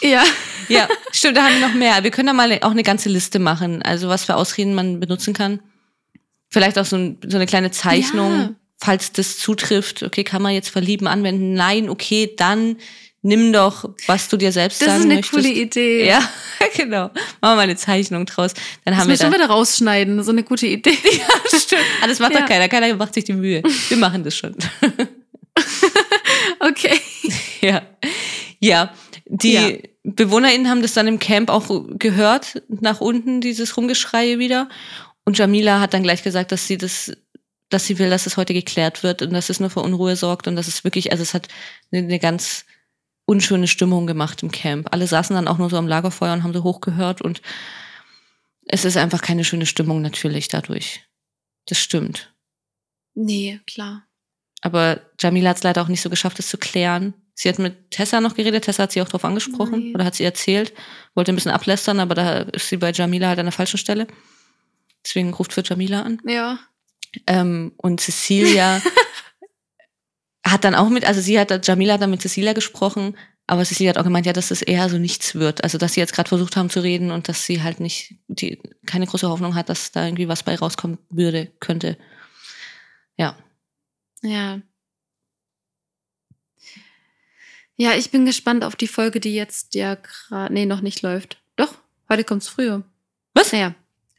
Ja. 0.01 0.23
Ja, 0.67 0.87
stimmt, 1.11 1.37
da 1.37 1.43
haben 1.45 1.59
wir 1.59 1.67
noch 1.67 1.73
mehr. 1.75 2.03
Wir 2.03 2.11
können 2.11 2.27
da 2.27 2.33
mal 2.33 2.51
auch 2.61 2.71
eine 2.71 2.83
ganze 2.83 3.09
Liste 3.09 3.39
machen, 3.39 3.81
also 3.83 4.09
was 4.09 4.25
für 4.25 4.35
Ausreden 4.35 4.73
man 4.73 4.99
benutzen 4.99 5.33
kann. 5.33 5.59
Vielleicht 6.49 6.77
auch 6.79 6.85
so, 6.85 6.95
ein, 6.95 7.17
so 7.27 7.37
eine 7.37 7.45
kleine 7.45 7.71
Zeichnung, 7.71 8.31
Ja. 8.39 8.49
falls 8.79 9.11
das 9.11 9.37
zutrifft. 9.37 10.03
Okay, 10.03 10.23
kann 10.23 10.41
man 10.41 10.53
jetzt 10.53 10.69
verlieben 10.69 11.07
anwenden? 11.07 11.53
Nein, 11.53 11.89
okay, 11.89 12.33
dann 12.37 12.77
nimm 13.21 13.51
doch, 13.53 13.89
was 14.07 14.27
du 14.29 14.37
dir 14.37 14.51
selbst 14.51 14.81
Das 14.81 14.87
ist 14.87 14.93
sagen 14.93 15.03
eine 15.05 15.15
möchtest. 15.15 15.33
coole 15.33 15.49
Idee. 15.49 16.07
Ja, 16.07 16.19
genau. 16.75 17.05
Machen 17.05 17.13
wir 17.41 17.55
mal 17.55 17.59
eine 17.61 17.75
Zeichnung 17.75 18.25
draus. 18.25 18.53
Dann 18.53 18.93
Das 18.93 18.95
haben 18.97 19.07
wir 19.07 19.13
müssen 19.13 19.23
da. 19.23 19.31
wir 19.31 19.37
wieder 19.39 19.47
rausschneiden. 19.49 20.23
So 20.23 20.31
eine 20.31 20.43
gute 20.43 20.67
Idee. 20.67 20.97
Stimmt. 21.55 21.81
Ah, 22.01 22.07
das 22.07 22.19
macht 22.19 22.33
Ja. 22.33 22.41
doch 22.41 22.47
keiner. 22.47 22.69
Keiner 22.69 22.95
macht 22.95 23.13
sich 23.15 23.23
die 23.23 23.33
Mühe. 23.33 23.61
Wir 23.89 23.97
machen 23.97 24.23
das 24.23 24.35
schon. 24.37 24.55
Okay. 26.59 26.99
Ja. 27.61 27.81
Ja. 28.59 28.93
Die 29.41 29.53
Ja. 29.53 29.69
BewohnerInnen 30.03 30.69
haben 30.69 30.81
das 30.81 30.93
dann 30.93 31.07
im 31.07 31.19
Camp 31.19 31.49
auch 31.49 31.67
gehört, 31.97 32.61
nach 32.69 33.01
unten, 33.01 33.41
dieses 33.41 33.75
Rumgeschreie 33.75 34.39
wieder. 34.39 34.69
Und 35.25 35.37
Jamila 35.37 35.79
hat 35.79 35.93
dann 35.93 36.03
gleich 36.03 36.23
gesagt, 36.23 36.51
dass 36.51 36.67
sie 36.67 36.77
das, 36.77 37.11
dass 37.69 37.85
sie 37.85 37.99
will, 37.99 38.09
dass 38.09 38.27
es 38.27 38.37
heute 38.37 38.53
geklärt 38.53 39.03
wird 39.03 39.21
und 39.21 39.33
dass 39.33 39.49
es 39.49 39.59
nur 39.59 39.69
für 39.69 39.81
Unruhe 39.81 40.15
sorgt 40.15 40.47
und 40.47 40.55
dass 40.55 40.67
es 40.67 40.83
wirklich, 40.83 41.11
also 41.11 41.21
es 41.23 41.33
hat 41.33 41.47
eine, 41.91 42.03
eine 42.03 42.19
ganz 42.19 42.65
unschöne 43.25 43.67
Stimmung 43.67 44.07
gemacht 44.07 44.41
im 44.43 44.51
Camp. 44.51 44.87
Alle 44.93 45.07
saßen 45.07 45.35
dann 45.35 45.47
auch 45.47 45.57
nur 45.57 45.69
so 45.69 45.77
am 45.77 45.87
Lagerfeuer 45.87 46.33
und 46.33 46.43
haben 46.43 46.53
so 46.53 46.63
hochgehört 46.63 47.21
und 47.21 47.41
es 48.67 48.85
ist 48.85 48.97
einfach 48.97 49.21
keine 49.21 49.43
schöne 49.43 49.65
Stimmung 49.65 50.01
natürlich 50.01 50.47
dadurch. 50.47 51.03
Das 51.65 51.79
stimmt. 51.79 52.33
Nee, 53.15 53.59
klar. 53.65 54.05
Aber 54.61 55.01
Jamila 55.19 55.49
hat 55.49 55.57
es 55.57 55.63
leider 55.63 55.81
auch 55.81 55.87
nicht 55.87 56.01
so 56.01 56.09
geschafft, 56.09 56.39
es 56.39 56.47
zu 56.47 56.57
klären. 56.57 57.13
Sie 57.37 57.49
hat 57.49 57.59
mit 57.59 57.91
Tessa 57.91 58.21
noch 58.21 58.35
geredet, 58.35 58.63
Tessa 58.63 58.83
hat 58.83 58.93
sie 58.93 59.01
auch 59.01 59.07
darauf 59.07 59.25
angesprochen 59.25 59.79
Nein. 59.79 59.95
oder 59.95 60.05
hat 60.05 60.15
sie 60.15 60.23
erzählt, 60.23 60.73
wollte 61.15 61.33
ein 61.33 61.35
bisschen 61.35 61.51
ablästern, 61.51 61.99
aber 61.99 62.15
da 62.15 62.39
ist 62.39 62.69
sie 62.69 62.77
bei 62.77 62.91
Jamila 62.91 63.27
halt 63.27 63.39
an 63.39 63.45
der 63.45 63.51
falschen 63.51 63.77
Stelle. 63.77 64.07
Deswegen 65.05 65.33
ruft 65.33 65.51
für 65.53 65.61
Jamila 65.63 66.01
an. 66.01 66.21
Ja. 66.25 66.57
Ähm, 67.27 67.73
und 67.77 67.99
Cecilia 67.99 68.81
hat 70.45 70.63
dann 70.63 70.75
auch 70.75 70.89
mit, 70.89 71.05
also 71.05 71.19
sie 71.19 71.37
hat, 71.37 71.67
Jamila 71.67 71.95
hat 71.95 72.01
dann 72.01 72.09
mit 72.09 72.21
Cecilia 72.21 72.53
gesprochen, 72.53 73.15
aber 73.47 73.63
Cecilia 73.63 73.91
hat 73.91 73.97
auch 73.97 74.03
gemeint, 74.03 74.25
ja, 74.25 74.33
dass 74.33 74.47
das 74.47 74.61
eher 74.61 74.89
so 74.89 74.97
nichts 74.97 75.35
wird. 75.35 75.63
Also, 75.63 75.77
dass 75.77 75.93
sie 75.93 75.99
jetzt 75.99 76.13
gerade 76.13 76.29
versucht 76.29 76.55
haben 76.55 76.69
zu 76.69 76.81
reden 76.81 77.11
und 77.11 77.29
dass 77.29 77.45
sie 77.45 77.61
halt 77.61 77.79
nicht, 77.79 78.15
die, 78.27 78.59
keine 78.87 79.05
große 79.05 79.29
Hoffnung 79.29 79.53
hat, 79.53 79.69
dass 79.69 79.91
da 79.91 80.05
irgendwie 80.05 80.27
was 80.27 80.41
bei 80.41 80.55
rauskommen 80.55 80.97
würde, 81.09 81.51
könnte. 81.59 81.97
Ja. 83.17 83.37
Ja. 84.23 84.61
Ja, 87.77 87.93
ich 87.95 88.11
bin 88.11 88.25
gespannt 88.25 88.63
auf 88.63 88.75
die 88.75 88.87
Folge, 88.87 89.19
die 89.19 89.35
jetzt 89.35 89.75
ja 89.75 89.95
gerade, 89.95 90.53
nee, 90.53 90.65
noch 90.65 90.81
nicht 90.81 91.01
läuft. 91.01 91.37
Doch, 91.55 91.73
heute 92.09 92.23
kommt's 92.23 92.47
früher. 92.47 92.83
Was? 93.33 93.51
Naja. 93.51 93.75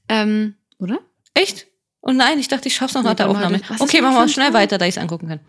Ähm, 0.09 0.57
oder? 0.79 1.01
Echt? 1.35 1.67
Oh 2.03 2.13
nein, 2.13 2.39
ich 2.39 2.49
dachte, 2.49 2.69
ich 2.69 2.75
schaff's 2.75 2.95
noch 2.95 3.03
nach 3.03 3.15
der 3.15 3.29
Aufnahme. 3.29 3.61
Okay, 3.79 4.01
machen 4.01 4.17
wir 4.17 4.29
schnell 4.29 4.53
weiter, 4.53 4.79
da 4.79 4.87
ich 4.87 4.97
es 4.97 4.99
angucken 4.99 5.29
kann. 5.29 5.41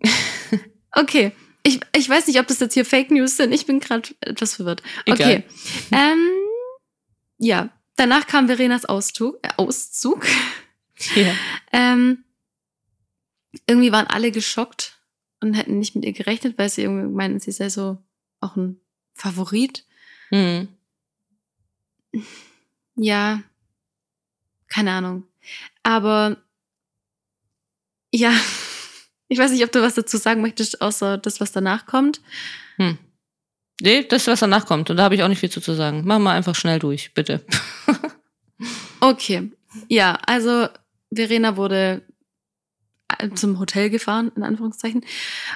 Okay. 0.92 1.32
Ich, 1.62 1.80
ich 1.94 2.08
weiß 2.08 2.26
nicht, 2.26 2.40
ob 2.40 2.46
das 2.46 2.60
jetzt 2.60 2.74
hier 2.74 2.84
Fake 2.84 3.10
News 3.10 3.36
sind. 3.36 3.52
Ich 3.52 3.66
bin 3.66 3.78
gerade 3.78 4.08
etwas 4.20 4.54
verwirrt. 4.54 4.82
Okay. 5.06 5.44
Ähm, 5.92 6.30
ja, 7.36 7.68
danach 7.96 8.26
kam 8.26 8.46
Verenas 8.46 8.86
Auszug. 8.86 9.38
Äh, 9.42 9.50
Auszug. 9.56 10.26
Ja. 11.14 11.34
Ähm, 11.70 12.24
irgendwie 13.66 13.92
waren 13.92 14.06
alle 14.06 14.32
geschockt 14.32 14.97
und 15.40 15.54
hätten 15.54 15.78
nicht 15.78 15.94
mit 15.94 16.04
ihr 16.04 16.12
gerechnet, 16.12 16.58
weil 16.58 16.68
sie 16.68 16.82
irgendwie 16.82 17.08
meinten, 17.08 17.40
sie 17.40 17.52
sei 17.52 17.68
so 17.68 17.98
auch 18.40 18.56
ein 18.56 18.80
Favorit. 19.14 19.84
Hm. 20.30 20.68
Ja, 22.96 23.42
keine 24.68 24.92
Ahnung. 24.92 25.24
Aber 25.82 26.36
ja, 28.12 28.32
ich 29.28 29.38
weiß 29.38 29.50
nicht, 29.52 29.64
ob 29.64 29.72
du 29.72 29.82
was 29.82 29.94
dazu 29.94 30.16
sagen 30.16 30.40
möchtest, 30.40 30.80
außer 30.80 31.18
das, 31.18 31.40
was 31.40 31.52
danach 31.52 31.86
kommt. 31.86 32.20
Hm. 32.76 32.98
Nee, 33.80 34.04
das 34.04 34.26
was 34.26 34.40
danach 34.40 34.66
kommt. 34.66 34.90
Und 34.90 34.96
da 34.96 35.04
habe 35.04 35.14
ich 35.14 35.22
auch 35.22 35.28
nicht 35.28 35.38
viel 35.38 35.50
zu, 35.50 35.60
zu 35.60 35.74
sagen. 35.74 36.04
Machen 36.04 36.24
wir 36.24 36.32
einfach 36.32 36.54
schnell 36.54 36.78
durch, 36.78 37.14
bitte. 37.14 37.44
Okay. 39.00 39.50
Ja, 39.88 40.18
also 40.26 40.68
Verena 41.12 41.56
wurde 41.56 42.02
zum 43.34 43.58
Hotel 43.58 43.90
gefahren, 43.90 44.30
in 44.36 44.42
Anführungszeichen, 44.42 45.04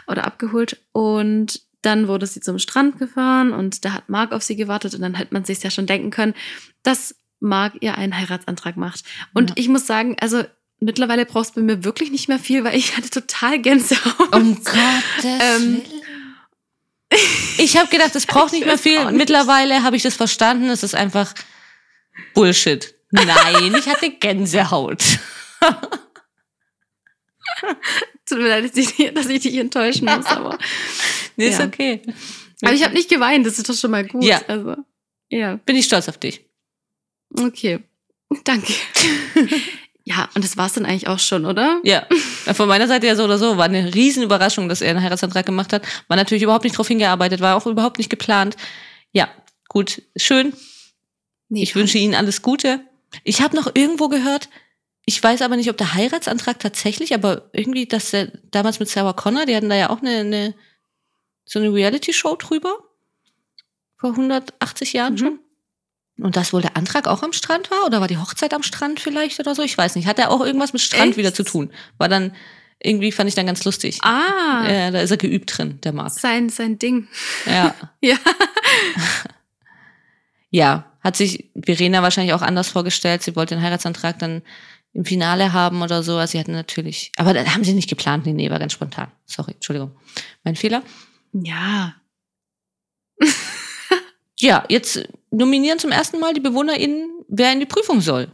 oder 0.06 0.24
abgeholt. 0.26 0.78
Und 0.92 1.60
dann 1.82 2.08
wurde 2.08 2.26
sie 2.26 2.40
zum 2.40 2.58
Strand 2.58 2.98
gefahren 2.98 3.52
und 3.52 3.84
da 3.84 3.92
hat 3.92 4.08
Marc 4.08 4.32
auf 4.32 4.42
sie 4.42 4.56
gewartet 4.56 4.94
und 4.94 5.00
dann 5.02 5.14
hätte 5.14 5.34
man 5.34 5.44
sich 5.44 5.62
ja 5.62 5.70
schon 5.70 5.86
denken 5.86 6.10
können, 6.10 6.34
dass 6.82 7.14
Marc 7.40 7.74
ihr 7.80 7.96
einen 7.98 8.16
Heiratsantrag 8.16 8.76
macht. 8.76 9.04
Und 9.34 9.50
Ja. 9.50 9.56
ich 9.58 9.68
muss 9.68 9.86
sagen, 9.86 10.16
also 10.20 10.44
mittlerweile 10.78 11.26
brauchst 11.26 11.56
du 11.56 11.60
bei 11.60 11.66
mir 11.66 11.84
wirklich 11.84 12.10
nicht 12.12 12.28
mehr 12.28 12.38
viel, 12.38 12.62
weil 12.64 12.76
ich 12.76 12.96
hatte 12.96 13.10
total 13.10 13.58
Gänsehaut. 13.60 14.32
Um 14.34 14.54
Gottes 14.62 15.24
Ähm, 15.24 15.82
Ich 17.58 17.76
habe 17.76 17.88
gedacht, 17.88 18.14
es 18.16 18.26
braucht 18.26 18.52
nicht 18.52 18.64
mehr 18.64 18.78
viel. 18.78 19.04
nicht. 19.06 19.16
Mittlerweile 19.16 19.82
habe 19.82 19.96
ich 19.96 20.02
das 20.02 20.14
verstanden. 20.14 20.70
Es 20.70 20.82
ist 20.82 20.94
einfach 20.94 21.34
Bullshit. 22.34 22.94
Nein, 23.10 23.74
ich 23.78 23.88
hatte 23.88 24.08
Gänsehaut. 24.10 25.02
Tut 28.26 28.38
mir 28.38 28.48
leid, 28.48 28.64
dass 28.64 28.76
ich, 28.76 29.12
dass 29.14 29.26
ich 29.26 29.40
dich 29.42 29.56
enttäuschen 29.56 30.04
muss, 30.06 30.26
aber, 30.26 30.58
Nee, 31.36 31.48
ist 31.48 31.58
Ja. 31.58 31.66
okay. 31.66 32.00
aber 32.62 32.72
ich 32.72 32.84
habe 32.84 32.94
nicht 32.94 33.08
geweint, 33.08 33.46
das 33.46 33.58
ist 33.58 33.68
doch 33.68 33.74
schon 33.74 33.90
mal 33.90 34.06
gut. 34.06 34.24
Ja. 34.24 34.40
Also, 34.48 34.76
ja. 35.30 35.56
Bin 35.64 35.76
ich 35.76 35.86
stolz 35.86 36.08
auf 36.08 36.18
dich. 36.18 36.44
Okay. 37.38 37.80
Danke. 38.44 38.72
ja, 40.04 40.28
und 40.34 40.44
das 40.44 40.56
war's 40.56 40.74
dann 40.74 40.84
eigentlich 40.86 41.08
auch 41.08 41.18
schon, 41.18 41.44
oder? 41.46 41.80
Ja, 41.84 42.06
von 42.54 42.68
meiner 42.68 42.86
Seite 42.88 43.06
ja 43.06 43.14
so 43.16 43.24
oder 43.24 43.38
so. 43.38 43.56
War 43.56 43.64
eine 43.66 43.94
Riesenüberraschung, 43.94 44.68
dass 44.68 44.80
er 44.82 44.90
einen 44.90 45.02
Heiratsantrag 45.02 45.46
gemacht 45.46 45.72
hat. 45.72 45.84
War 46.08 46.16
natürlich 46.16 46.42
überhaupt 46.42 46.64
nicht 46.64 46.76
drauf 46.76 46.88
hingearbeitet, 46.88 47.40
war 47.40 47.56
auch 47.56 47.66
überhaupt 47.66 47.98
nicht 47.98 48.10
geplant. 48.10 48.56
Ja, 49.12 49.28
gut, 49.68 50.02
schön. 50.16 50.52
Nee, 51.48 51.62
Ich 51.62 51.74
wünsche 51.74 51.98
Ihnen 51.98 52.14
alles 52.14 52.42
Gute. 52.42 52.80
Ich 53.24 53.42
habe 53.42 53.54
noch 53.56 53.70
irgendwo 53.74 54.08
gehört, 54.08 54.48
ich 55.04 55.22
weiß 55.22 55.42
aber 55.42 55.56
nicht, 55.56 55.70
ob 55.70 55.76
der 55.76 55.94
Heiratsantrag 55.94 56.58
tatsächlich, 56.60 57.14
aber 57.14 57.50
irgendwie, 57.52 57.86
dass 57.86 58.12
er 58.12 58.26
damals 58.50 58.78
mit 58.80 58.88
Sarah 58.88 59.12
Connor, 59.12 59.46
die 59.46 59.56
hatten 59.56 59.68
da 59.68 59.76
ja 59.76 59.90
auch 59.90 60.00
eine, 60.00 60.18
eine 60.18 60.54
so 61.44 61.58
eine 61.58 61.72
Reality-Show 61.72 62.36
drüber. 62.36 62.72
vor 63.96 64.10
180 64.16 64.92
Jahren 64.94 65.14
Mhm. 65.14 65.18
schon. 65.18 65.38
Und 66.20 66.36
dass 66.36 66.52
wohl 66.52 66.60
der 66.60 66.76
Antrag 66.76 67.06
auch 67.08 67.22
am 67.22 67.32
Strand 67.32 67.70
war 67.70 67.86
oder 67.86 68.00
war 68.00 68.08
die 68.08 68.18
Hochzeit 68.18 68.52
am 68.52 68.62
Strand 68.64 68.98
vielleicht 69.00 69.38
oder 69.40 69.54
so? 69.54 69.62
Ich 69.62 69.78
weiß 69.78 69.94
nicht. 69.94 70.06
Hat 70.06 70.18
er 70.18 70.30
auch 70.30 70.40
irgendwas 70.44 70.72
mit 70.72 70.82
Strand 70.82 71.10
Echt? 71.10 71.16
wieder 71.18 71.32
zu 71.32 71.44
tun? 71.44 71.72
War 71.98 72.08
dann 72.08 72.34
irgendwie 72.84 73.12
fand 73.12 73.28
ich 73.28 73.36
dann 73.36 73.46
ganz 73.46 73.64
lustig. 73.64 74.00
Ah, 74.02 74.66
Ja, 74.68 74.90
da 74.90 75.00
ist 75.02 75.12
er 75.12 75.16
geübt 75.18 75.56
drin, 75.56 75.80
der 75.82 75.92
Marc. 75.92 76.10
sein, 76.12 76.48
sein 76.48 76.78
Ding. 76.80 77.06
Ja. 77.46 77.74
Ja. 78.00 78.16
ja, 80.50 80.92
hat 81.00 81.16
sich 81.16 81.50
Verena 81.64 82.02
wahrscheinlich 82.02 82.34
auch 82.34 82.42
anders 82.42 82.68
vorgestellt. 82.68 83.22
Sie 83.22 83.36
wollte 83.36 83.54
den 83.54 83.62
Heiratsantrag 83.62 84.18
dann 84.18 84.42
im 84.94 85.04
Finale 85.04 85.52
haben 85.52 85.82
oder 85.82 86.02
so. 86.02 86.16
Also 86.16 86.32
sie 86.32 86.38
hatten 86.38 86.52
natürlich, 86.52 87.12
aber 87.16 87.32
dann 87.34 87.54
haben 87.54 87.64
sie 87.64 87.72
nicht 87.72 87.88
geplant. 87.88 88.26
Nee, 88.26 88.32
nee, 88.32 88.50
war 88.50 88.58
ganz 88.58 88.72
spontan. 88.72 89.10
Sorry, 89.24 89.52
Entschuldigung. 89.52 89.92
Mein 90.44 90.56
Fehler. 90.56 90.82
Ja. 91.32 91.94
Ja, 94.40 94.64
jetzt 94.68 95.08
nominieren 95.30 95.78
zum 95.78 95.92
ersten 95.92 96.18
Mal 96.18 96.34
die 96.34 96.40
BewohnerInnen, 96.40 97.24
wer 97.28 97.52
in 97.52 97.60
die 97.60 97.66
Prüfung 97.66 98.00
soll. 98.00 98.28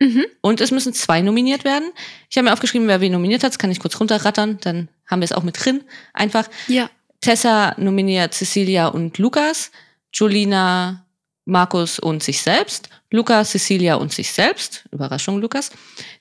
Mhm. 0.00 0.24
Und 0.40 0.62
es 0.62 0.70
müssen 0.70 0.94
zwei 0.94 1.20
nominiert 1.20 1.64
werden. 1.64 1.92
Ich 2.30 2.38
habe 2.38 2.46
mir 2.46 2.54
aufgeschrieben, 2.54 2.88
wer 2.88 3.02
wen 3.02 3.12
nominiert 3.12 3.44
hat. 3.44 3.50
Das 3.50 3.58
kann 3.58 3.70
ich 3.70 3.80
kurz 3.80 4.00
runterrattern. 4.00 4.58
Dann 4.62 4.88
haben 5.06 5.20
wir 5.20 5.26
es 5.26 5.32
auch 5.32 5.42
mit 5.42 5.62
drin. 5.62 5.84
Einfach 6.14 6.48
Ja. 6.68 6.90
Tessa 7.20 7.74
nominiert 7.78 8.32
Cecilia 8.32 8.88
und 8.88 9.18
Lukas, 9.18 9.70
Julina, 10.14 11.01
Markus 11.44 11.98
und 11.98 12.22
sich 12.22 12.40
selbst, 12.40 12.88
Luca, 13.10 13.44
Cecilia 13.44 13.96
und 13.96 14.12
sich 14.12 14.30
selbst, 14.32 14.84
Überraschung 14.92 15.40
Lukas, 15.40 15.70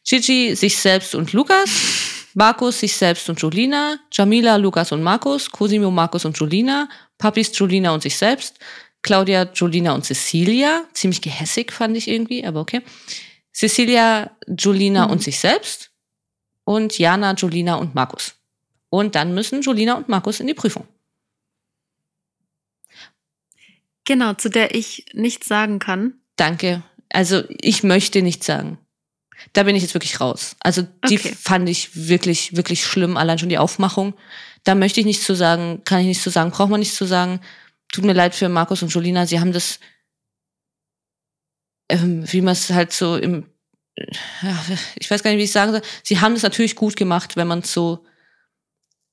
Gigi, 0.03 0.55
sich 0.55 0.77
selbst 0.77 1.13
und 1.15 1.31
Lukas, 1.33 1.69
Markus, 2.33 2.79
sich 2.79 2.95
selbst 2.95 3.29
und 3.29 3.39
Julina, 3.41 3.97
Jamila, 4.11 4.55
Lukas 4.55 4.91
und 4.91 5.03
Markus, 5.03 5.49
Cosimo, 5.49 5.91
Markus 5.91 6.25
und 6.25 6.37
Julina, 6.37 6.89
Papis, 7.17 7.51
Julina 7.57 7.93
und 7.93 8.01
sich 8.01 8.17
selbst, 8.17 8.57
Claudia, 9.03 9.49
Julina 9.53 9.93
und 9.93 10.05
Cecilia, 10.05 10.83
ziemlich 10.93 11.21
gehässig 11.21 11.71
fand 11.71 11.97
ich 11.97 12.07
irgendwie, 12.07 12.45
aber 12.45 12.61
okay, 12.61 12.81
Cecilia, 13.53 14.31
Julina 14.47 15.05
Mhm. 15.05 15.11
und 15.11 15.23
sich 15.23 15.39
selbst 15.39 15.91
und 16.63 16.97
Jana, 16.97 17.33
Julina 17.35 17.75
und 17.75 17.93
Markus. 17.95 18.33
Und 18.89 19.15
dann 19.15 19.33
müssen 19.33 19.61
Julina 19.61 19.95
und 19.95 20.09
Markus 20.09 20.39
in 20.39 20.47
die 20.47 20.53
Prüfung. 20.53 20.87
Genau, 24.05 24.33
zu 24.33 24.49
der 24.49 24.73
ich 24.75 25.05
nichts 25.13 25.47
sagen 25.47 25.79
kann. 25.79 26.13
Danke. 26.35 26.83
Also 27.09 27.43
ich 27.59 27.83
möchte 27.83 28.21
nichts 28.21 28.45
sagen. 28.45 28.77
Da 29.53 29.63
bin 29.63 29.75
ich 29.75 29.81
jetzt 29.83 29.93
wirklich 29.93 30.19
raus. 30.21 30.55
Also 30.59 30.83
die 31.09 31.17
Okay. 31.17 31.35
fand 31.39 31.67
ich 31.69 32.07
wirklich, 32.07 32.55
wirklich 32.55 32.85
schlimm. 32.85 33.17
Allein 33.17 33.39
schon 33.39 33.49
die 33.49 33.57
Aufmachung. 33.57 34.13
Da 34.63 34.75
möchte 34.75 34.99
ich 34.99 35.05
nichts 35.05 35.25
zu 35.25 35.35
sagen, 35.35 35.83
kann 35.83 36.01
ich 36.01 36.07
nichts 36.07 36.23
zu 36.23 36.29
sagen, 36.29 36.51
braucht 36.51 36.69
man 36.69 36.79
nichts 36.79 36.95
zu 36.95 37.05
sagen. 37.05 37.41
Tut 37.91 38.05
mir 38.05 38.13
leid 38.13 38.35
für 38.35 38.49
Markus 38.49 38.83
und 38.83 38.89
Jolina. 38.93 39.25
Sie 39.25 39.39
haben 39.39 39.51
das, 39.51 39.79
ähm, 41.89 42.23
wie 42.31 42.41
man 42.41 42.53
es 42.53 42.69
halt 42.69 42.93
so 42.93 43.17
im, 43.17 43.45
ja, 44.41 44.63
ich 44.99 45.09
weiß 45.09 45.23
gar 45.23 45.31
nicht, 45.31 45.39
wie 45.39 45.43
ich 45.45 45.51
sagen 45.51 45.71
soll. 45.71 45.81
Sie 46.03 46.19
haben 46.19 46.33
das 46.33 46.43
natürlich 46.43 46.75
gut 46.75 46.95
gemacht, 46.95 47.35
wenn 47.35 47.47
man 47.47 47.59
es 47.59 47.73
so 47.73 48.05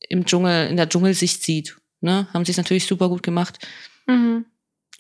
im 0.09 0.25
Dschungel, 0.27 0.69
in 0.69 0.77
der 0.77 0.89
Dschungelsicht 0.89 1.43
sieht. 1.43 1.77
Ne? 2.01 2.29
Haben 2.33 2.45
sie 2.45 2.53
es 2.53 2.59
natürlich 2.59 2.87
super 2.87 3.09
gut 3.09 3.23
gemacht. 3.23 3.59
Mhm. 4.07 4.47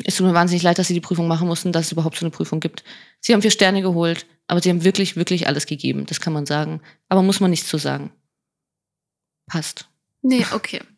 Es 0.05 0.17
tut 0.17 0.27
mir 0.27 0.35
wahnsinnig 0.35 0.63
leid, 0.63 0.79
dass 0.79 0.87
sie 0.89 0.95
die 0.95 1.01
Prüfung 1.01 1.27
machen 1.27 1.49
mussten, 1.49 1.73
dass 1.73 1.87
es 1.87 1.93
überhaupt 1.93 2.17
so 2.17 2.25
eine 2.25 2.31
Prüfung 2.31 2.61
gibt. 2.61 2.85
Sie 3.21 3.33
haben 3.33 3.43
vier 3.43 3.51
Sterne 3.51 3.83
geholt, 3.83 4.27
aber 4.47 4.61
sie 4.63 4.71
haben 4.71 4.85
wirklich, 4.85 5.17
wirklich 5.17 5.47
alles 5.49 5.67
gegeben. 5.67 6.07
Das 6.07 6.21
kann 6.21 6.33
man 6.33 6.47
sagen. 6.47 6.81
Aber 7.09 7.23
muss 7.23 7.41
man 7.41 7.51
nichts 7.51 7.69
zu 7.69 7.79
sagen. 7.79 8.13
Passt. 9.47 9.89
Nee, 10.23 10.45
okay. 10.53 10.81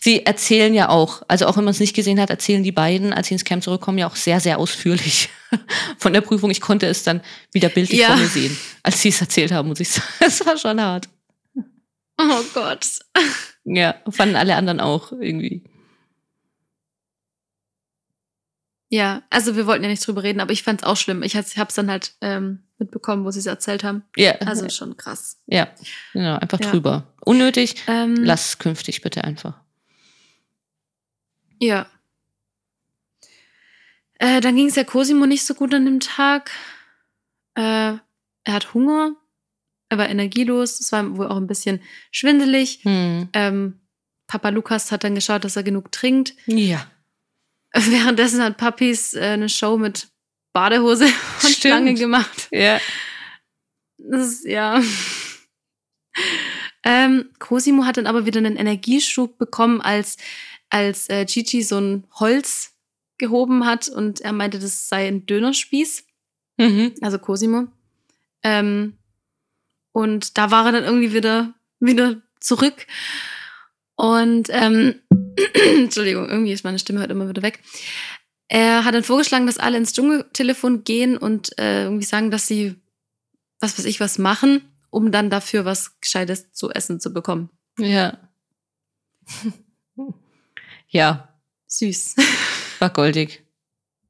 Sie 0.00 0.26
erzählen 0.26 0.74
ja 0.74 0.88
auch, 0.88 1.22
also 1.28 1.46
auch 1.46 1.56
wenn 1.56 1.62
man 1.64 1.70
es 1.70 1.78
nicht 1.78 1.94
gesehen 1.94 2.18
hat, 2.20 2.28
erzählen 2.28 2.64
die 2.64 2.72
beiden, 2.72 3.12
als 3.12 3.28
sie 3.28 3.34
ins 3.34 3.44
Camp 3.44 3.62
zurückkommen, 3.62 3.98
ja 3.98 4.08
auch 4.08 4.16
sehr, 4.16 4.40
sehr 4.40 4.58
ausführlich 4.58 5.28
von 5.98 6.12
der 6.12 6.22
Prüfung. 6.22 6.50
Ich 6.50 6.60
konnte 6.60 6.86
es 6.86 7.04
dann 7.04 7.20
wieder 7.52 7.68
bildlich 7.68 8.00
Ja. 8.00 8.08
vor 8.08 8.16
mir 8.16 8.26
sehen, 8.26 8.56
als 8.82 9.00
sie 9.00 9.10
es 9.10 9.20
erzählt 9.20 9.52
haben, 9.52 9.68
muss 9.68 9.78
ich 9.78 9.90
sagen. 9.90 10.06
Es 10.26 10.44
war 10.44 10.56
schon 10.58 10.80
hart. 10.80 11.08
Oh 12.18 12.42
Gott. 12.52 12.84
Ja, 13.64 13.94
fanden 14.10 14.34
alle 14.34 14.56
anderen 14.56 14.80
auch 14.80 15.12
irgendwie. 15.12 15.62
Ja, 18.94 19.22
also 19.30 19.56
wir 19.56 19.66
wollten 19.66 19.84
ja 19.84 19.88
nicht 19.88 20.06
drüber 20.06 20.22
reden, 20.22 20.40
aber 20.40 20.52
ich 20.52 20.62
fand's 20.64 20.84
auch 20.84 20.98
schlimm. 20.98 21.22
Ich 21.22 21.34
hab's 21.34 21.74
dann 21.74 21.90
halt 21.90 22.12
ähm, 22.20 22.62
mitbekommen, 22.76 23.24
wo 23.24 23.30
sie 23.30 23.38
es 23.38 23.46
erzählt 23.46 23.84
haben. 23.84 24.02
Ja, 24.16 24.32
Also 24.40 24.68
schon 24.68 24.98
krass. 24.98 25.38
ja, 25.46 25.68
genau, 26.12 26.36
einfach 26.36 26.60
Ja. 26.60 26.70
drüber. 26.70 27.06
Unnötig. 27.24 27.76
Ähm, 27.86 28.16
Lass 28.16 28.48
es 28.48 28.58
künftig 28.58 29.00
bitte 29.00 29.24
einfach. 29.24 29.58
Ja. 31.58 31.86
Äh, 34.18 34.42
dann 34.42 34.56
ging 34.56 34.66
es 34.68 34.76
ja 34.76 34.84
Cosimo 34.84 35.24
nicht 35.24 35.44
so 35.46 35.54
gut 35.54 35.72
an 35.72 35.86
dem 35.86 36.00
Tag. 36.00 36.50
Äh, 37.54 37.94
er 38.44 38.52
hat 38.52 38.74
Hunger. 38.74 39.14
Er 39.88 39.96
war 39.96 40.08
energielos. 40.10 40.80
Es 40.80 40.92
war 40.92 41.16
wohl 41.16 41.28
auch 41.28 41.36
ein 41.38 41.46
bisschen 41.46 41.80
schwindelig. 42.10 42.80
Hm. 42.82 43.30
Ähm, 43.32 43.80
Papa 44.26 44.50
Lukas 44.50 44.92
hat 44.92 45.04
dann 45.04 45.14
geschaut, 45.14 45.44
dass 45.44 45.56
er 45.56 45.62
genug 45.62 45.92
trinkt. 45.92 46.34
Ja. 46.46 46.86
Währenddessen 47.90 48.42
hat 48.42 48.56
Papis 48.58 49.14
äh, 49.14 49.20
eine 49.20 49.48
Show 49.48 49.76
mit 49.78 50.08
Badehose 50.52 51.04
und 51.06 51.12
Stimmt. 51.40 51.56
Schlange 51.56 51.94
gemacht. 51.94 52.48
Ja. 52.50 52.80
Das 53.98 54.26
ist, 54.26 54.44
ja. 54.44 54.82
ähm, 56.84 57.30
Cosimo 57.38 57.84
hat 57.84 57.96
dann 57.96 58.06
aber 58.06 58.26
wieder 58.26 58.38
einen 58.38 58.56
Energieschub 58.56 59.38
bekommen, 59.38 59.80
als, 59.80 60.16
als 60.70 61.08
äh, 61.08 61.24
Gigi 61.24 61.62
so 61.62 61.78
ein 61.78 62.04
Holz 62.14 62.72
gehoben 63.18 63.64
hat 63.64 63.88
und 63.88 64.20
er 64.20 64.32
meinte, 64.32 64.58
das 64.58 64.88
sei 64.88 65.06
ein 65.08 65.26
Dönerspieß, 65.26 66.04
Mhm. 66.58 66.94
also 67.00 67.18
Cosimo. 67.18 67.68
Ähm, 68.42 68.98
und 69.92 70.36
da 70.36 70.50
war 70.50 70.66
er 70.66 70.72
dann 70.72 70.84
irgendwie 70.84 71.14
wieder, 71.14 71.54
wieder 71.80 72.20
zurück. 72.40 72.86
Und 73.96 74.48
ähm, 74.50 75.00
Entschuldigung, 75.76 76.28
irgendwie 76.28 76.52
ist 76.52 76.64
meine 76.64 76.78
Stimme 76.78 77.00
heute 77.00 77.12
immer 77.12 77.28
wieder 77.28 77.42
weg. 77.42 77.60
Er 78.48 78.84
hat 78.84 78.94
dann 78.94 79.04
vorgeschlagen, 79.04 79.46
dass 79.46 79.58
alle 79.58 79.78
ins 79.78 79.92
Dschungeltelefon 79.92 80.84
gehen 80.84 81.16
und 81.16 81.58
äh, 81.58 81.84
irgendwie 81.84 82.04
sagen, 82.04 82.30
dass 82.30 82.46
sie 82.46 82.76
was 83.62 83.78
weiß 83.78 83.84
ich 83.86 84.00
was 84.00 84.18
machen, 84.18 84.62
um 84.90 85.12
dann 85.12 85.30
dafür 85.30 85.64
was 85.64 85.98
Gescheites 86.00 86.52
zu 86.52 86.70
essen 86.70 87.00
zu 87.00 87.12
bekommen. 87.14 87.48
Ja. 87.78 88.18
ja, 90.88 91.28
Süß. 91.68 92.16
war 92.80 92.90
goldig. 92.90 93.42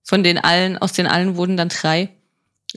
Von 0.02 0.24
den 0.24 0.38
allen, 0.38 0.78
aus 0.78 0.94
den 0.94 1.06
allen 1.06 1.36
wurden 1.36 1.56
dann 1.56 1.68
drei. 1.68 2.16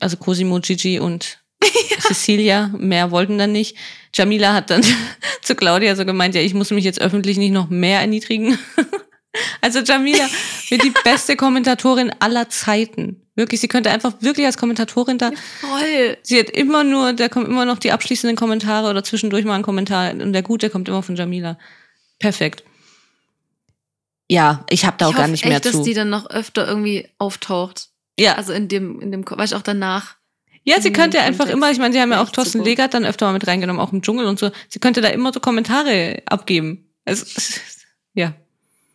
Also 0.02 0.18
Cosimo, 0.18 0.60
Gigi 0.60 1.00
und 1.00 1.44
Cecilia. 2.00 2.72
Mehr 2.78 3.12
wollten 3.12 3.38
dann 3.38 3.52
nicht. 3.52 3.76
Jamila 4.14 4.54
hat 4.54 4.70
dann 4.70 4.82
zu 5.42 5.56
Claudia 5.56 5.96
so 5.96 6.06
gemeint, 6.06 6.36
ja, 6.36 6.42
ich 6.42 6.54
muss 6.54 6.72
mich 6.72 6.86
jetzt 6.86 7.02
öffentlich 7.02 7.38
nicht 7.38 7.52
noch 7.52 7.70
mehr 7.70 8.00
erniedrigen. 8.00 8.58
Also 9.60 9.80
Jamila 9.80 10.30
wird 10.70 10.82
die 10.86 10.94
beste 11.04 11.36
Kommentatorin 11.36 12.10
aller 12.20 12.48
Zeiten. 12.48 13.22
Wirklich, 13.36 13.60
sie 13.60 13.68
könnte 13.68 13.92
einfach 13.92 14.14
wirklich 14.22 14.46
als 14.46 14.56
Kommentatorin 14.56 15.18
da 15.18 15.32
Voll. 15.60 16.18
Sie 16.24 16.40
hat 16.40 16.50
immer 16.52 16.86
nur, 16.86 17.12
da 17.12 17.28
kommen 17.28 17.46
immer 17.48 17.66
noch 17.66 17.78
die 17.78 17.92
abschließenden 17.92 18.38
Kommentare 18.38 18.90
oder 18.90 19.04
zwischendurch 19.04 19.44
mal 19.44 19.56
ein 19.56 19.62
Kommentar 19.62 20.12
und 20.12 20.32
der 20.32 20.42
gute 20.42 20.70
kommt 20.70 20.88
immer 20.88 21.04
von 21.04 21.18
Jamila. 21.18 21.58
Perfekt. 22.18 22.64
Ja, 24.30 24.66
ich 24.70 24.86
habe 24.86 24.96
da 24.98 25.08
auch 25.08 25.10
ich 25.12 25.16
gar 25.18 25.24
hoffe 25.24 25.32
nicht 25.32 25.44
echt, 25.44 25.50
mehr 25.50 25.60
dass 25.60 25.74
zu. 25.74 25.84
die 25.84 25.94
dann 25.94 26.10
noch 26.10 26.30
öfter 26.30 26.66
irgendwie 26.66 27.10
auftaucht. 27.18 27.90
ja, 28.18 28.36
Also 28.36 28.54
in 28.54 28.70
dem, 28.70 29.02
in 29.02 29.12
dem, 29.12 29.26
weißt 29.28 29.52
du, 29.52 29.58
auch 29.58 29.62
danach. 29.64 30.16
Ja, 30.66 30.82
sie 30.82 30.88
in 30.90 30.94
könnte 30.94 31.20
einfach 31.22 31.48
immer, 31.48 31.72
ich 31.72 31.78
meine, 31.78 31.94
sie 31.94 32.02
haben 32.02 32.12
ja 32.12 32.22
auch 32.22 32.30
Thorsten. 32.32 32.64
Legert 32.64 32.94
dann 32.94 33.06
öfter 33.06 33.26
mal 33.28 33.34
mit 33.34 33.48
reingenommen, 33.48 33.82
auch 33.82 33.94
im 33.94 34.02
Dschungel 34.02 34.26
und 34.26 34.40
so. 34.40 34.52
Sie 34.68 34.80
könnte 34.80 35.02
da 35.02 35.10
immer 35.10 35.32
so 35.32 35.40
Kommentare 35.40 36.22
abgeben. 36.26 36.90
Also, 37.06 37.26
ja, 38.14 38.34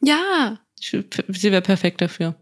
Ja. 0.03 0.59
sie 0.79 1.05
wäre 1.53 1.63
perfekt 1.63 2.01
dafür. 2.01 2.35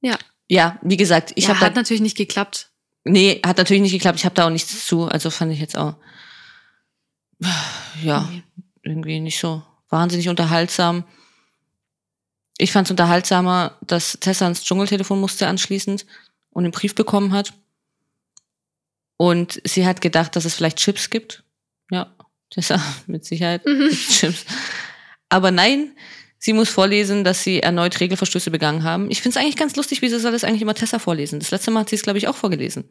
Ja. 0.00 0.18
Ja, 0.48 0.78
wie 0.82 0.96
gesagt, 0.96 1.32
ich 1.36 1.44
ja, 1.44 1.50
habe 1.50 1.60
hat 1.60 1.76
da, 1.76 1.80
natürlich 1.80 2.00
nicht 2.02 2.16
geklappt. 2.16 2.70
nee, 3.04 3.40
hat 3.46 3.58
natürlich 3.58 3.82
nicht 3.82 3.92
geklappt. 3.92 4.18
Ich 4.18 4.24
habe 4.24 4.34
da 4.34 4.46
auch 4.46 4.50
nichts 4.50 4.84
zu. 4.86 5.04
Also 5.06 5.30
fand 5.30 5.52
ich 5.52 5.60
jetzt 5.60 5.76
auch, 5.78 5.94
ja, 8.02 8.28
Nee. 8.30 8.42
irgendwie 8.82 9.20
nicht 9.20 9.38
so 9.38 9.62
wahnsinnig 9.88 10.28
unterhaltsam. 10.28 11.04
Ich 12.58 12.72
fand 12.72 12.86
es 12.88 12.90
unterhaltsamer, 12.90 13.78
dass 13.86 14.18
Tessa 14.20 14.44
ans 14.46 14.64
Dschungeltelefon 14.64 15.20
musste 15.20 15.46
anschließend 15.46 16.04
und 16.50 16.64
einen 16.64 16.72
Brief 16.72 16.94
bekommen 16.94 17.32
hat. 17.32 17.52
Und 19.16 19.60
sie 19.64 19.86
hat 19.86 20.00
gedacht, 20.00 20.34
dass 20.36 20.44
es 20.44 20.54
vielleicht 20.54 20.78
Chips 20.78 21.10
gibt. 21.10 21.44
Ja, 21.90 22.14
Tessa, 22.50 22.80
mit 23.06 23.24
Sicherheit 23.24 23.64
Mhm. 23.66 23.90
Chips. 23.90 24.44
Aber 25.28 25.50
nein, 25.50 25.94
sie 26.38 26.52
muss 26.52 26.68
vorlesen, 26.70 27.22
dass 27.22 27.44
sie 27.44 27.60
erneut 27.60 28.00
Regelverstöße 28.00 28.50
begangen 28.50 28.82
haben. 28.82 29.10
Ich 29.10 29.20
finde 29.22 29.38
es 29.38 29.42
eigentlich 29.42 29.56
ganz 29.56 29.76
lustig, 29.76 30.02
wieso 30.02 30.18
soll 30.18 30.32
das 30.32 30.44
eigentlich 30.44 30.62
immer 30.62 30.74
Tessa 30.74 30.98
vorlesen? 30.98 31.38
Das 31.38 31.50
letzte 31.50 31.70
Mal 31.70 31.80
hat 31.80 31.90
sie 31.90 31.96
es, 31.96 32.02
glaube 32.02 32.18
ich, 32.18 32.28
auch 32.28 32.36
vorgelesen. 32.36 32.88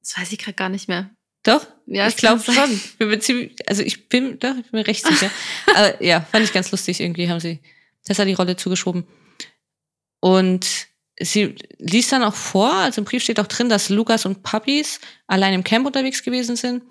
Das 0.00 0.18
weiß 0.18 0.32
ich 0.32 0.38
gerade 0.38 0.54
gar 0.54 0.68
nicht 0.68 0.88
mehr. 0.88 1.10
Doch? 1.42 1.66
Ja, 1.86 2.08
ich 2.08 2.16
glaube 2.16 2.42
schon. 2.42 2.80
Bin 2.98 3.08
mir 3.08 3.20
ziemlich, 3.20 3.56
also 3.68 3.82
ich 3.82 4.08
bin, 4.08 4.38
doch, 4.38 4.56
ich 4.56 4.70
bin 4.70 4.80
mir 4.80 4.86
recht 4.86 5.06
sicher. 5.06 5.30
Aber 5.74 6.02
ja, 6.02 6.20
fand 6.20 6.44
ich 6.44 6.52
ganz 6.52 6.70
lustig. 6.70 7.00
Irgendwie 7.00 7.28
haben 7.30 7.40
sie 7.40 7.60
Tessa 8.04 8.24
die 8.24 8.34
Rolle 8.34 8.56
zugeschoben. 8.56 9.06
Und 10.20 10.88
sie 11.20 11.54
liest 11.78 12.12
dann 12.12 12.22
auch 12.22 12.34
vor, 12.34 12.72
also 12.72 13.00
im 13.00 13.04
Brief 13.04 13.22
steht 13.22 13.40
auch 13.40 13.46
drin, 13.46 13.68
dass 13.68 13.88
Lukas 13.88 14.26
und 14.26 14.42
Puppies 14.42 15.00
allein 15.26 15.54
im 15.54 15.64
Camp 15.64 15.86
unterwegs 15.86 16.22
gewesen 16.22 16.56
sind, 16.56 16.82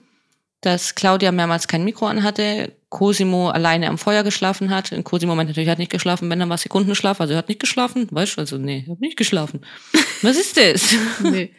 dass 0.61 0.95
Claudia 0.95 1.31
mehrmals 1.31 1.67
kein 1.67 1.83
Mikro 1.83 2.07
anhatte, 2.07 2.73
Cosimo 2.89 3.49
alleine 3.49 3.89
am 3.89 3.97
Feuer 3.97 4.23
geschlafen 4.23 4.69
hat. 4.69 4.91
In 4.91 5.03
Cosimo 5.03 5.35
meint 5.35 5.49
natürlich, 5.49 5.67
er 5.67 5.73
hat 5.73 5.79
nicht 5.79 5.91
geschlafen, 5.91 6.29
wenn 6.29 6.39
dann 6.39 6.49
war 6.49 6.57
Sekundenschlaf, 6.57 7.19
also 7.19 7.33
er 7.33 7.37
hat 7.37 7.49
nicht 7.49 7.59
geschlafen, 7.59 8.07
weißt 8.09 8.37
du, 8.37 8.41
also 8.41 8.57
nee, 8.57 8.83
er 8.87 8.93
hat 8.93 9.01
nicht 9.01 9.17
geschlafen. 9.17 9.65
Was 10.21 10.37
ist 10.37 10.57
das? 10.57 10.95
Nee. 11.21 11.53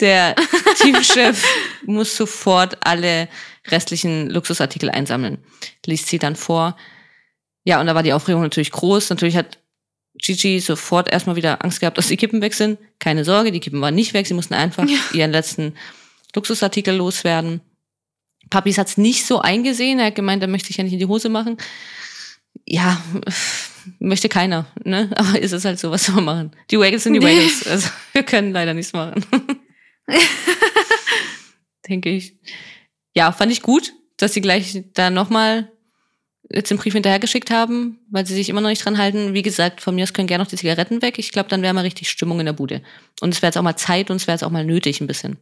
Der 0.00 0.36
Teamchef 0.78 1.44
muss 1.86 2.16
sofort 2.16 2.86
alle 2.86 3.28
restlichen 3.66 4.30
Luxusartikel 4.30 4.90
einsammeln. 4.90 5.38
Liest 5.84 6.06
sie 6.08 6.18
dann 6.18 6.36
vor. 6.36 6.76
Ja, 7.64 7.80
und 7.80 7.86
da 7.86 7.94
war 7.94 8.02
die 8.02 8.12
Aufregung 8.12 8.42
natürlich 8.42 8.70
groß. 8.70 9.10
Natürlich 9.10 9.36
hat 9.36 9.58
Gigi 10.20 10.60
sofort 10.60 11.10
erstmal 11.10 11.36
wieder 11.36 11.64
Angst 11.64 11.80
gehabt, 11.80 11.96
dass 11.98 12.08
die 12.08 12.16
Kippen 12.16 12.40
weg 12.40 12.54
sind. 12.54 12.78
Keine 12.98 13.24
Sorge, 13.24 13.52
die 13.52 13.60
Kippen 13.60 13.80
waren 13.80 13.94
nicht 13.94 14.14
weg. 14.14 14.26
Sie 14.26 14.34
mussten 14.34 14.54
einfach 14.54 14.86
Ja. 14.88 14.98
ihren 15.12 15.30
letzten 15.30 15.74
Luxusartikel 16.34 16.94
loswerden. 16.94 17.60
Papis 18.50 18.78
hat's 18.78 18.96
nicht 18.98 19.26
so 19.26 19.40
eingesehen. 19.40 19.98
Er 19.98 20.06
hat 20.06 20.14
gemeint, 20.14 20.42
er 20.42 20.48
möchte 20.48 20.68
sich 20.68 20.76
ja 20.78 20.84
nicht 20.84 20.92
in 20.92 20.98
die 20.98 21.06
Hose 21.06 21.28
machen. 21.28 21.56
Ja, 22.66 23.00
möchte 23.98 24.28
keiner, 24.28 24.66
ne? 24.84 25.10
Aber 25.16 25.38
ist 25.40 25.52
es 25.52 25.64
halt 25.64 25.78
so, 25.78 25.90
was 25.90 26.04
soll 26.04 26.16
man 26.16 26.24
machen? 26.24 26.50
Die 26.70 26.78
Wagons 26.78 27.04
sind 27.04 27.14
die. 27.14 27.22
Wagons. 27.22 27.66
Also 27.66 27.88
wir 28.12 28.22
können 28.22 28.52
leider 28.52 28.74
nichts 28.74 28.92
machen. 28.92 29.24
Denke 31.88 32.10
ich. 32.10 32.34
Ja, 33.14 33.32
fand 33.32 33.52
ich 33.52 33.62
gut, 33.62 33.92
dass 34.16 34.34
sie 34.34 34.40
gleich 34.40 34.82
da 34.94 35.10
nochmal 35.10 35.72
jetzt 36.50 36.70
den 36.70 36.78
Brief 36.78 36.94
hinterhergeschickt 36.94 37.50
haben, 37.50 37.98
weil 38.10 38.26
sie 38.26 38.34
sich 38.34 38.48
immer 38.48 38.60
noch 38.60 38.70
nicht 38.70 38.84
dran 38.84 38.98
halten. 38.98 39.34
Wie 39.34 39.42
gesagt, 39.42 39.80
von 39.80 39.94
mir 39.94 40.04
aus 40.04 40.12
können 40.12 40.28
gerne 40.28 40.42
noch 40.44 40.50
die 40.50 40.56
Zigaretten 40.56 41.02
weg. 41.02 41.18
Ich 41.18 41.30
glaube, 41.30 41.48
dann 41.48 41.62
wäre 41.62 41.74
mal 41.74 41.82
richtig 41.82 42.08
Stimmung 42.08 42.40
in 42.40 42.46
der 42.46 42.52
Bude. 42.52 42.82
Und 43.20 43.34
es 43.34 43.42
wäre 43.42 43.48
jetzt 43.48 43.58
auch 43.58 43.62
mal 43.62 43.76
Zeit 43.76 44.10
und 44.10 44.16
es 44.16 44.26
wäre 44.26 44.34
jetzt 44.34 44.44
auch 44.44 44.50
mal 44.50 44.64
nötig 44.64 45.00
ein 45.00 45.06
bisschen. 45.06 45.36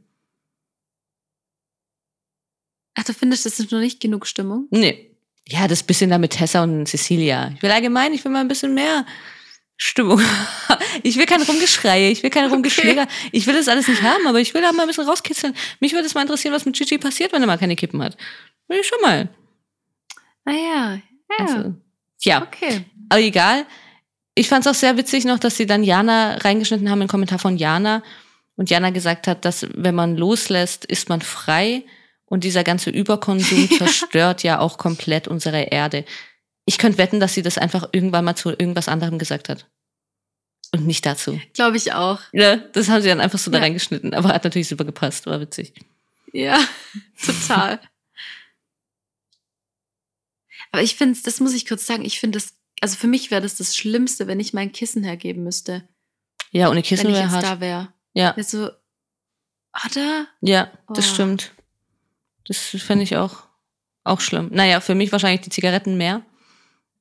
Ach, 2.94 3.04
du 3.04 3.12
findest, 3.12 3.46
das 3.46 3.60
ist 3.60 3.70
noch 3.70 3.80
nicht 3.80 4.00
genug 4.00 4.26
Stimmung? 4.26 4.66
Nee. 4.70 5.10
Ja, 5.48 5.68
das 5.68 5.82
bisschen 5.84 6.10
da 6.10 6.18
mit 6.18 6.32
Tessa 6.32 6.62
und 6.62 6.86
Cecilia. 6.86 7.52
Ich 7.54 7.62
will 7.62 7.70
allgemein, 7.70 8.12
ich 8.12 8.24
will 8.24 8.32
mal 8.32 8.40
ein 8.40 8.48
bisschen 8.48 8.74
mehr 8.74 9.06
Stimmung. 9.76 10.20
Ich 11.02 11.18
will 11.18 11.26
kein 11.26 11.42
Rumgeschreie, 11.42 12.10
ich 12.10 12.22
will 12.22 12.30
kein 12.30 12.48
Rumgeschläger. 12.48 13.06
Ich 13.30 13.46
will 13.46 13.54
das 13.54 13.68
alles 13.68 13.86
nicht 13.86 14.02
haben, 14.02 14.26
aber 14.26 14.40
ich 14.40 14.54
will 14.54 14.62
da 14.62 14.72
mal 14.72 14.82
ein 14.82 14.88
bisschen 14.88 15.06
rauskitzeln. 15.06 15.54
Mich 15.78 15.92
würde 15.92 16.06
es 16.06 16.14
mal 16.14 16.22
interessieren, 16.22 16.54
was 16.54 16.64
mit 16.64 16.74
Gigi 16.74 16.96
passiert, 16.96 17.32
wenn 17.32 17.42
er 17.42 17.46
mal 17.46 17.58
keine 17.58 17.76
Kippen 17.76 18.02
hat. 18.02 18.16
Will 18.68 18.78
ich 18.80 18.86
schon 18.86 19.00
mal. 19.02 19.28
Ah 20.47 20.52
ja, 20.52 20.94
ja. 21.39 21.47
Also, 21.47 21.74
ja, 22.20 22.43
Okay. 22.43 22.85
aber 23.10 23.20
egal. 23.20 23.66
Ich 24.35 24.48
fand 24.48 24.64
es 24.66 24.70
auch 24.70 24.78
sehr 24.78 24.97
witzig 24.97 25.24
noch, 25.24 25.39
dass 25.39 25.56
sie 25.56 25.66
dann 25.66 25.82
Jana 25.85 26.36
reingeschnitten 26.39 26.90
haben, 26.90 27.01
einen 27.01 27.09
Kommentar 27.09 27.39
von 27.39 27.56
Jana. 27.56 28.02
Und 28.56 28.70
Jana 28.70 28.90
gesagt 28.90 29.27
hat, 29.28 29.44
dass 29.44 29.66
wenn 29.74 29.94
man 29.94 30.16
loslässt, 30.16 30.85
ist 30.86 31.09
man 31.09 31.20
frei. 31.20 31.85
Und 32.27 32.43
dieser 32.44 32.64
ganze 32.64 32.90
Überkonsum 32.90 33.68
zerstört 33.78 34.43
ja 34.43 34.59
auch 34.60 34.78
komplett 34.78 35.28
unsere 35.28 35.62
Erde. 35.64 36.05
Ich 36.64 36.78
könnte 36.78 36.98
wetten, 36.98 37.20
dass 37.20 37.35
sie 37.35 37.43
das 37.43 37.59
einfach 37.59 37.89
irgendwann 37.93 38.24
mal 38.24 38.35
zu 38.35 38.51
irgendwas 38.51 38.89
anderem 38.89 39.18
gesagt 39.18 39.48
hat. 39.48 39.66
Und 40.74 40.86
nicht 40.86 41.06
dazu. 41.06 41.40
Glaube 41.55 41.77
ich 41.77 41.93
auch. 41.93 42.20
Ja, 42.32 42.56
das 42.56 42.89
haben 42.89 43.01
sie 43.02 43.09
dann 43.09 43.20
einfach 43.20 43.39
so 43.39 43.51
da 43.51 43.59
Ja. 43.59 43.64
reingeschnitten. 43.64 44.12
Aber 44.14 44.31
hat 44.31 44.44
natürlich 44.44 44.68
super 44.68 44.85
gepasst, 44.85 45.27
war 45.27 45.40
witzig. 45.40 45.73
Ja, 46.32 46.59
total. 47.24 47.81
Aber 50.72 50.82
ich 50.82 50.97
finde, 50.97 51.18
das 51.24 51.40
muss 51.40 51.55
ich 51.55 51.66
kurz 51.66 51.86
sagen, 51.86 52.05
ich 52.05 52.20
finde 52.20 52.38
das, 52.38 52.55
also 52.80 52.97
für 52.97 53.06
mich 53.06 53.30
wäre 53.30 53.40
das 53.43 53.56
das 53.56 53.76
Schlimmste, 53.76 54.26
wenn 54.26 54.40
ich 54.40 54.52
mein 54.52 54.72
Kissen 54.72 55.02
hergeben 55.05 55.43
müsste, 55.44 55.88
Ja, 56.52 56.68
ohne 56.70 56.82
Kissen 56.82 57.05
wenn 57.06 57.12
ich 57.14 57.18
wäre 57.20 57.30
hart. 57.30 57.44
da 57.44 57.60
wäre. 57.60 57.93
Ja, 58.14 58.32
Also, 58.36 58.70
oder? 59.86 60.26
ja, 60.40 60.70
das 60.88 61.10
Oh. 61.10 61.14
stimmt. 61.14 61.52
Das 62.47 62.59
fände 62.59 63.02
ich 63.05 63.16
auch, 63.16 63.44
auch 64.05 64.20
schlimm. 64.20 64.48
Naja, 64.52 64.80
für 64.80 64.94
mich 64.94 65.10
wahrscheinlich 65.12 65.40
die 65.43 65.51
Zigaretten 65.51 65.97
mehr. 65.97 66.22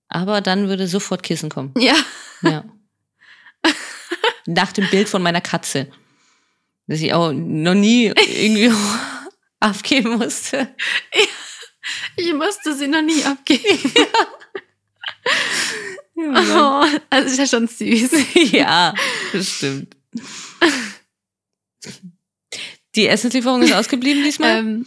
Aber 0.07 0.41
dann 0.41 0.67
würde 0.67 0.87
sofort 0.87 1.23
Kissen 1.23 1.49
kommen. 1.49 1.73
Ja. 1.77 1.95
Ja. 2.41 2.63
Nach 4.47 4.71
dem 4.71 4.87
Bild 4.89 5.09
von 5.09 5.21
meiner 5.23 5.41
Katze. 5.41 5.91
Das 6.87 6.99
ich 7.01 7.13
auch 7.13 7.31
noch 7.31 7.73
nie 7.73 8.13
irgendwie 8.15 8.71
abgeben 9.59 10.17
musste. 10.17 10.73
Ich 12.15 12.33
musste 12.33 12.75
sie 12.75 12.87
noch 12.87 13.01
nie 13.01 13.23
abgeben. 13.23 13.91
Ja, 16.17 16.85
Oh, 16.85 16.99
also 17.09 17.27
ist 17.27 17.37
ja 17.39 17.45
schon 17.45 17.67
süß. 17.67 18.11
ja 18.51 18.93
das 19.33 19.49
stimmt. 19.49 19.97
Die 22.95 23.07
Essenslieferung 23.07 23.61
ist 23.61 23.73
ausgeblieben 23.73 24.23
diesmal. 24.23 24.59
Ähm, 24.59 24.85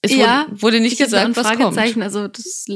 es 0.00 0.12
ja, 0.12 0.46
wurde, 0.48 0.62
wurde 0.62 0.80
nicht 0.80 0.98
gesagt, 0.98 1.36
was 1.36 1.56
kommt. 1.56 1.76
Also 2.02 2.28
das 2.28 2.66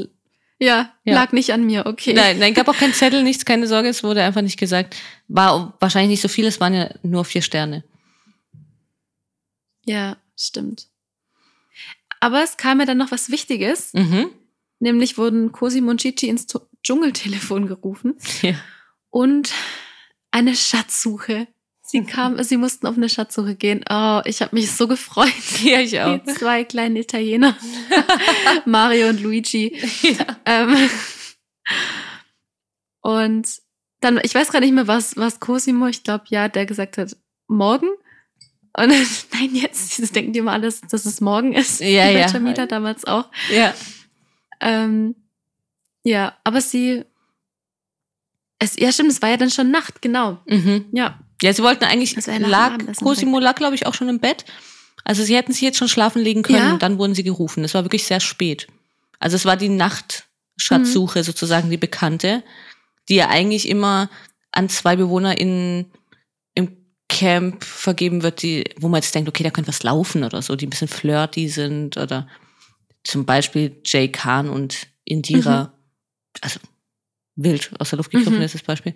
ja, 0.59 0.91
Ja. 1.03 1.13
lag 1.13 1.31
nicht 1.31 1.51
an 1.51 1.65
mir, 1.65 1.85
okay. 1.85 2.13
Nein, 2.13 2.39
nein, 2.39 2.53
gab 2.53 2.67
auch 2.67 2.75
keinen 2.77 2.93
Zettel, 2.93 3.23
nichts, 3.23 3.45
keine 3.45 3.67
Sorge, 3.67 3.89
es 3.89 4.03
wurde 4.03 4.23
einfach 4.23 4.41
nicht 4.41 4.57
gesagt. 4.57 4.95
War 5.27 5.77
wahrscheinlich 5.79 6.09
nicht 6.09 6.21
so 6.21 6.27
viel, 6.27 6.47
es 6.47 6.59
waren 6.59 6.73
ja 6.73 6.89
nur 7.03 7.25
vier 7.25 7.41
Sterne. 7.43 7.83
Ja, 9.85 10.17
stimmt. 10.35 10.87
Aber 12.19 12.43
es 12.43 12.57
kam 12.57 12.77
mir 12.79 12.85
dann 12.85 12.97
noch 12.97 13.11
was 13.11 13.29
Wichtiges, 13.31 13.93
Mhm. 13.93 14.29
nämlich 14.79 15.17
wurden 15.17 15.51
Cosimo 15.51 15.91
und 15.91 16.01
Gigi 16.01 16.27
ins 16.29 16.47
Dschungeltelefon 16.83 17.67
gerufen 17.67 18.15
Ja. 18.41 18.55
und 19.09 19.53
eine 20.31 20.55
Schatzsuche. 20.55 21.47
Sie 21.83 22.03
kam, 22.03 22.37
sie 22.43 22.57
mussten 22.57 22.85
auf 22.87 22.97
eine 22.97 23.07
Schatzsuche 23.09 23.55
gehen. 23.55 23.83
Oh, 23.89 24.21
ich 24.25 24.41
habe 24.41 24.55
mich 24.55 24.71
so 24.71 24.87
gefreut. 24.87 25.31
ja, 25.63 25.79
ich 25.79 25.99
auch. 26.01 26.19
Die 26.19 26.33
zwei 26.33 26.63
kleinen 26.63 26.95
Italiener, 26.97 27.55
Mario 28.65 29.09
und 29.09 29.21
Luigi. 29.21 29.77
Ja. 30.01 30.37
Ähm, 30.45 30.75
und 33.01 33.47
dann, 34.01 34.19
ich 34.23 34.35
weiß 34.35 34.51
gar 34.51 34.59
nicht 34.59 34.73
mehr, 34.73 34.87
was, 34.87 35.17
was 35.17 35.39
Cosimo, 35.39 35.87
ich 35.87 36.03
glaube, 36.03 36.25
ja, 36.29 36.49
der 36.49 36.65
gesagt 36.65 36.97
hat, 36.97 37.15
morgen. 37.47 37.87
Und 38.77 38.89
nein, 39.33 39.49
jetzt, 39.53 39.99
das 40.01 40.11
denken 40.11 40.33
die 40.33 40.39
immer 40.39 40.53
alles, 40.53 40.81
dass 40.81 41.05
es 41.05 41.19
morgen 41.19 41.53
ist. 41.53 41.81
Ja, 41.81 42.09
ja. 42.09 42.27
Jamila 42.27 42.65
damals 42.65 43.05
auch. 43.05 43.25
ja. 43.53 43.73
Ähm, 44.59 45.15
ja, 46.03 46.35
aber 46.43 46.61
sie, 46.61 47.03
es, 48.59 48.75
ja, 48.77 48.91
stimmt, 48.91 49.11
es 49.11 49.21
war 49.21 49.29
ja 49.29 49.37
dann 49.37 49.51
schon 49.51 49.69
Nacht, 49.71 50.01
genau. 50.01 50.39
Mhm. 50.47 50.85
Ja, 50.93 51.19
Ja, 51.41 51.53
sie 51.53 51.61
wollten 51.61 51.83
eigentlich, 51.83 52.15
lag, 52.39 52.77
Cosimo 53.03 53.39
lag, 53.39 53.55
glaube 53.55 53.75
ich, 53.75 53.85
auch 53.85 53.93
schon 53.93 54.09
im 54.09 54.19
Bett. 54.19 54.45
Also 55.03 55.23
sie 55.23 55.35
hätten 55.35 55.51
sich 55.53 55.61
jetzt 55.61 55.77
schon 55.77 55.87
schlafen 55.89 56.21
legen 56.21 56.41
können 56.43 56.57
Ja. 56.57 56.73
und 56.73 56.81
dann 56.81 56.97
wurden 56.97 57.13
sie 57.13 57.23
gerufen. 57.23 57.63
Es 57.63 57.73
war 57.75 57.83
wirklich 57.83 58.03
sehr 58.05 58.19
spät. 58.19 58.67
Also 59.19 59.35
es 59.35 59.45
war 59.45 59.57
die 59.57 59.69
Nachtschatzsuche 59.69 61.23
sozusagen, 61.23 61.69
die 61.69 61.77
bekannte, 61.77 62.43
die 63.09 63.15
ja 63.15 63.29
eigentlich 63.29 63.69
immer 63.69 64.09
an 64.51 64.69
zwei 64.69 64.95
Bewohner 64.95 65.37
in, 65.37 65.81
im 65.81 65.91
Camp 67.09 67.63
vergeben 67.63 68.21
wird, 68.23 68.41
die, 68.41 68.65
wo 68.79 68.87
man 68.89 69.01
jetzt 69.01 69.15
denkt, 69.15 69.29
okay, 69.29 69.43
da 69.43 69.49
könnte 69.49 69.69
was 69.69 69.83
laufen 69.83 70.23
oder 70.23 70.41
so, 70.41 70.55
die 70.55 70.67
ein 70.67 70.69
bisschen 70.69 70.87
flirty 70.89 71.47
sind 71.49 71.95
oder 71.97 72.27
zum 73.03 73.25
Beispiel 73.25 73.77
Jay 73.85 74.11
Khan 74.11 74.49
und 74.49 74.87
Indira. 75.05 75.73
Also 76.41 76.59
wild 77.35 77.71
aus 77.79 77.89
der 77.91 77.97
Luft 77.97 78.11
gegriffen 78.11 78.35
Mhm. 78.37 78.41
ist 78.41 78.55
das 78.55 78.63
Beispiel. 78.63 78.93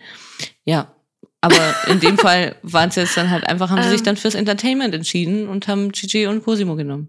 Ja, 0.65 0.93
aber 1.39 1.75
in 1.87 1.99
dem 2.01 2.17
Fall 2.17 2.55
waren 2.63 2.89
es 2.89 2.95
jetzt 2.95 3.15
dann 3.15 3.29
halt 3.29 3.45
einfach, 3.47 3.69
haben 3.69 3.81
sie 3.83 3.89
sich 3.89 3.99
Ähm. 3.99 4.05
dann 4.05 4.17
fürs 4.17 4.35
Entertainment 4.35 4.93
entschieden 4.93 5.47
und 5.47 5.67
haben 5.67 5.91
Gigi 5.91 6.27
und 6.27 6.43
Cosimo 6.43 6.75
genommen. 6.75 7.07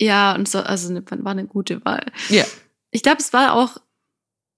ja, 0.00 0.34
und 0.34 0.48
so, 0.48 0.60
also 0.60 0.92
ne, 0.92 1.02
war 1.10 1.32
eine 1.32 1.46
gute 1.46 1.84
Wahl. 1.84 2.04
Ja. 2.28 2.44
Ich 2.90 3.02
glaube, 3.02 3.18
es 3.20 3.32
war 3.32 3.54
auch, 3.54 3.78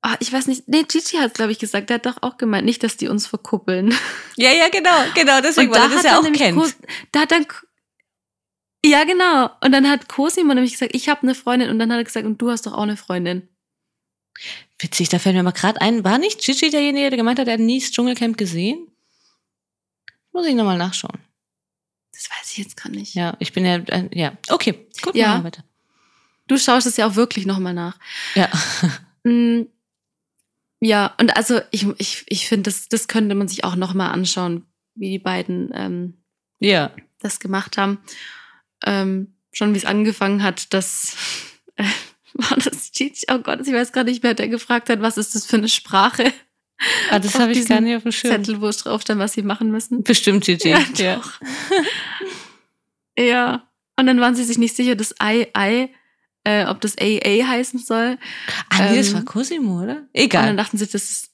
ah, 0.03 0.16
ich 0.20 0.33
weiß 0.33 0.47
nicht, 0.47 0.69
nee, 0.69 0.83
Gigi 0.85 1.16
hat 1.19 1.35
glaube 1.35 1.53
ich, 1.53 1.59
gesagt, 1.59 1.91
der 1.91 1.97
hat 1.97 2.07
doch 2.07 2.23
auch 2.23 2.37
gemeint, 2.37 2.65
nicht, 2.65 2.83
dass 2.83 2.97
die 2.97 3.09
uns 3.09 3.27
verkuppeln. 3.27 3.95
Ja, 4.37 4.53
ja, 4.53 4.69
genau, 4.69 4.97
genau, 5.16 5.41
deswegen, 5.41 5.73
weil 5.73 5.81
er 5.83 5.89
das 5.89 6.05
ja 6.05 6.19
auch 6.19 6.33
kennt. 6.33 6.57
Cos- 6.57 6.77
da 7.11 7.20
hat 7.23 7.33
dann, 7.33 7.45
ja, 8.87 9.03
genau. 9.03 9.51
Und 9.61 9.73
dann 9.73 9.89
hat 9.91 10.09
Cosimo 10.09 10.55
nämlich 10.55 10.73
gesagt, 10.75 10.95
ich 10.95 11.09
habe 11.09 11.23
eine 11.23 11.35
Freundin. 11.35 11.70
Und 11.70 11.81
dann 11.81 11.91
hat 11.91 11.99
er 11.99 12.05
gesagt, 12.05 12.25
und 12.25 12.41
du 12.41 12.49
hast 12.51 12.65
doch 12.65 12.73
auch 12.75 12.83
eine 12.85 12.97
Freundin. 12.97 13.49
Witzig, 14.79 15.09
da 15.09 15.19
fällt 15.19 15.35
mir 15.35 15.43
mal 15.43 15.51
gerade 15.51 15.81
ein, 15.81 16.05
war 16.05 16.19
nicht 16.19 16.41
Gigi 16.41 16.70
derjenige, 16.70 17.11
der 17.11 17.16
gemeint 17.16 17.41
hat, 17.41 17.49
er 17.49 17.55
hat 17.55 17.61
nie 17.61 17.81
das 17.81 17.91
Dschungelcamp 17.91 18.37
gesehen? 18.39 18.87
Muss 20.33 20.47
ich 20.47 20.55
nochmal 20.55 20.79
nachschauen. 20.79 21.19
Das 22.12 22.31
weiß 22.31 22.53
ich 22.53 22.59
jetzt 22.59 22.77
gar 22.77 22.91
nicht. 22.91 23.15
Ja, 23.15 23.37
ich 23.41 23.53
bin 23.53 23.65
ja, 23.66 23.75
äh, 23.79 24.09
ja, 24.12 24.33
okay, 24.51 24.87
gut, 25.03 25.16
Ja. 25.16 25.39
wir 25.39 25.45
weiter. 25.45 25.65
Du 26.47 26.57
schaust 26.57 26.87
es 26.87 26.97
ja 26.97 27.09
auch 27.09 27.16
wirklich 27.16 27.45
nochmal 27.45 27.75
nach. 27.75 27.99
Ja. 28.37 28.49
Ja, 30.80 31.14
und 31.20 31.36
also 31.36 31.60
ich, 31.70 31.86
ich, 31.98 32.24
ich 32.28 32.48
finde, 32.48 32.64
das, 32.64 32.88
das 32.88 33.09
könnte 33.09 33.34
man 33.34 33.48
sich 33.48 33.64
auch 33.64 33.74
nochmal 33.76 34.10
anschauen, 34.12 34.64
wie 34.94 35.10
die 35.10 35.18
beiden 35.18 35.70
ähm, 35.74 36.14
Ja, 36.60 36.92
das 37.20 37.40
gemacht 37.40 37.76
haben. 37.78 37.98
Ähm, 38.84 39.34
schon 39.52 39.74
wie 39.74 39.78
es 39.78 39.84
angefangen 39.84 40.42
hat, 40.42 40.72
dass 40.72 41.16
äh, 41.76 41.84
war 42.34 42.56
das? 42.56 42.90
Oh 43.30 43.38
Gott, 43.38 43.60
ich 43.66 43.72
weiß 43.72 43.92
gar 43.92 44.05
nicht 44.05 44.22
mehr, 44.22 44.34
der 44.34 44.48
gefragt 44.48 44.88
hat, 44.88 45.00
was 45.00 45.18
ist 45.18 45.34
das 45.34 45.46
für 45.46 45.56
eine 45.56 45.68
Sprache? 45.68 46.32
Ah, 47.10 47.18
das 47.18 47.38
habe 47.38 47.50
ich 47.52 47.66
gar 47.66 47.80
nicht 47.80 47.96
auf 47.96 48.05
dem 48.05 48.12
Schirm. 48.12 48.32
Zettel, 48.44 48.60
wo 48.60 48.68
es 48.68 48.78
drauf 48.78 49.02
stand, 49.02 49.18
was 49.20 49.32
sie 49.32 49.42
machen 49.42 49.72
müssen. 49.72 50.05
Bestimmt 50.05 50.44
Gigi. 50.44 50.68
Ja, 50.70 50.84
Ja. 50.96 51.16
doch. 51.16 51.32
Ja. 53.18 53.68
Und 53.96 54.06
dann 54.06 54.20
waren 54.20 54.36
sie 54.36 54.44
sich 54.44 54.59
nicht 54.59 54.76
sicher, 54.76 54.94
das 54.94 55.12
I, 55.20 55.48
I, 55.56 55.88
äh, 56.49 56.65
ob 56.66 56.81
das 56.81 56.97
AA 56.99 57.47
heißen 57.47 57.79
soll. 57.81 58.19
Ah, 58.70 58.91
nee, 58.91 58.97
das 58.97 59.09
Ähm, 59.09 59.15
war 59.15 59.25
Cosimo, 59.25 59.83
oder? 59.83 59.97
Und 59.97 59.99
dann 60.15 60.25
Egal. 60.25 60.57
dachten 60.57 60.79
sie, 60.79 60.87
das 60.87 60.95
ist. 61.11 61.31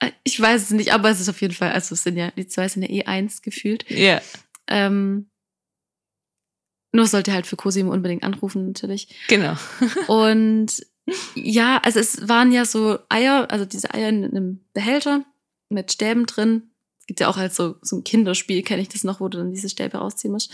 äh, 0.00 0.12
Ich 0.24 0.40
weiß 0.40 0.62
es 0.62 0.70
nicht, 0.70 0.92
aber 0.92 1.10
es 1.10 1.20
ist 1.20 1.28
auf 1.28 1.40
jeden 1.40 1.54
Fall, 1.54 1.72
also 1.72 1.94
es 1.94 2.02
sind 2.02 2.16
ja, 2.16 2.30
die 2.32 2.46
zwei 2.46 2.68
sind 2.68 2.82
ja 2.82 2.88
E1 3.06 3.42
gefühlt. 3.42 3.84
Ja, 3.90 4.20
Ähm, 4.68 5.30
nur 6.92 7.06
sollte 7.06 7.32
halt 7.32 7.46
für 7.46 7.56
Cosimo 7.56 7.92
unbedingt 7.92 8.22
anrufen, 8.24 8.66
natürlich. 8.68 9.08
genau. 9.28 9.54
Und 10.08 10.84
ja, 11.34 11.78
also 11.84 11.98
es 11.98 12.28
waren 12.28 12.52
ja 12.52 12.64
so 12.64 12.98
Eier, 13.08 13.50
also 13.50 13.64
diese 13.64 13.92
Eier 13.94 14.08
in 14.10 14.24
einem 14.24 14.64
Behälter 14.72 15.24
mit 15.68 15.90
Stäben 15.92 16.26
drin. 16.26 16.69
Es 17.10 17.12
gibt 17.12 17.20
ja 17.22 17.28
auch 17.28 17.38
halt 17.38 17.52
so, 17.52 17.74
so 17.82 17.96
ein 17.96 18.04
Kinderspiel, 18.04 18.62
kenne 18.62 18.82
ich 18.82 18.88
das 18.88 19.02
noch, 19.02 19.18
wo 19.18 19.26
du 19.28 19.38
dann 19.38 19.50
diese 19.50 19.68
Stäbe 19.68 19.98
rausziehen 19.98 20.32
musst. 20.32 20.52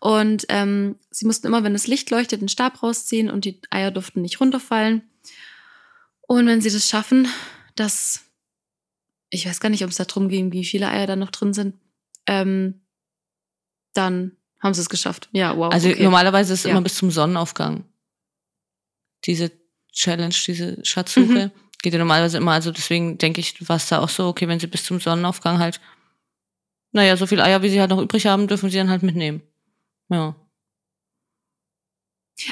Und 0.00 0.44
ähm, 0.50 0.96
sie 1.10 1.24
mussten 1.24 1.46
immer, 1.46 1.64
wenn 1.64 1.72
das 1.72 1.86
Licht 1.86 2.10
leuchtet, 2.10 2.42
den 2.42 2.50
Stab 2.50 2.82
rausziehen 2.82 3.30
und 3.30 3.46
die 3.46 3.58
Eier 3.70 3.90
durften 3.90 4.20
nicht 4.20 4.38
runterfallen. 4.38 5.00
Und 6.20 6.46
wenn 6.46 6.60
sie 6.60 6.68
das 6.70 6.86
schaffen, 6.86 7.26
dass, 7.74 8.20
ich 9.30 9.46
weiß 9.46 9.60
gar 9.60 9.70
nicht, 9.70 9.82
ob 9.82 9.88
es 9.88 9.96
da 9.96 10.04
drum 10.04 10.28
ging, 10.28 10.52
wie 10.52 10.66
viele 10.66 10.88
Eier 10.88 11.06
da 11.06 11.16
noch 11.16 11.30
drin 11.30 11.54
sind, 11.54 11.74
ähm, 12.26 12.82
dann 13.94 14.36
haben 14.60 14.74
sie 14.74 14.82
es 14.82 14.90
geschafft. 14.90 15.30
Ja, 15.32 15.56
wow. 15.56 15.72
Also 15.72 15.88
okay. 15.88 16.02
normalerweise 16.02 16.52
ist 16.52 16.60
es 16.60 16.64
Ja. 16.66 16.72
immer 16.72 16.82
bis 16.82 16.96
zum 16.96 17.10
Sonnenaufgang. 17.10 17.84
Diese 19.24 19.52
Challenge, 19.90 20.34
diese 20.46 20.84
Schatzsuche. 20.84 21.50
Geht 21.82 21.92
ja 21.92 21.98
normalerweise 21.98 22.38
immer, 22.38 22.52
also 22.52 22.70
deswegen 22.70 23.18
denke 23.18 23.42
ich, 23.42 23.68
war 23.68 23.76
es 23.76 23.88
da 23.88 24.00
auch 24.00 24.08
so, 24.08 24.26
okay, 24.26 24.48
wenn 24.48 24.58
sie 24.58 24.66
bis 24.66 24.84
zum 24.84 25.00
Sonnenaufgang 25.00 25.58
halt, 25.58 25.82
naja, 26.94 27.16
so 27.16 27.26
viel 27.26 27.40
Eier, 27.40 27.62
wie 27.62 27.68
sie 27.68 27.80
halt 27.80 27.90
noch 27.90 28.00
übrig 28.00 28.26
haben, 28.26 28.48
dürfen 28.48 28.70
sie 28.70 28.78
dann 28.78 28.88
halt 28.90 29.02
mitnehmen. 29.02 29.42
Ja. 30.08 30.34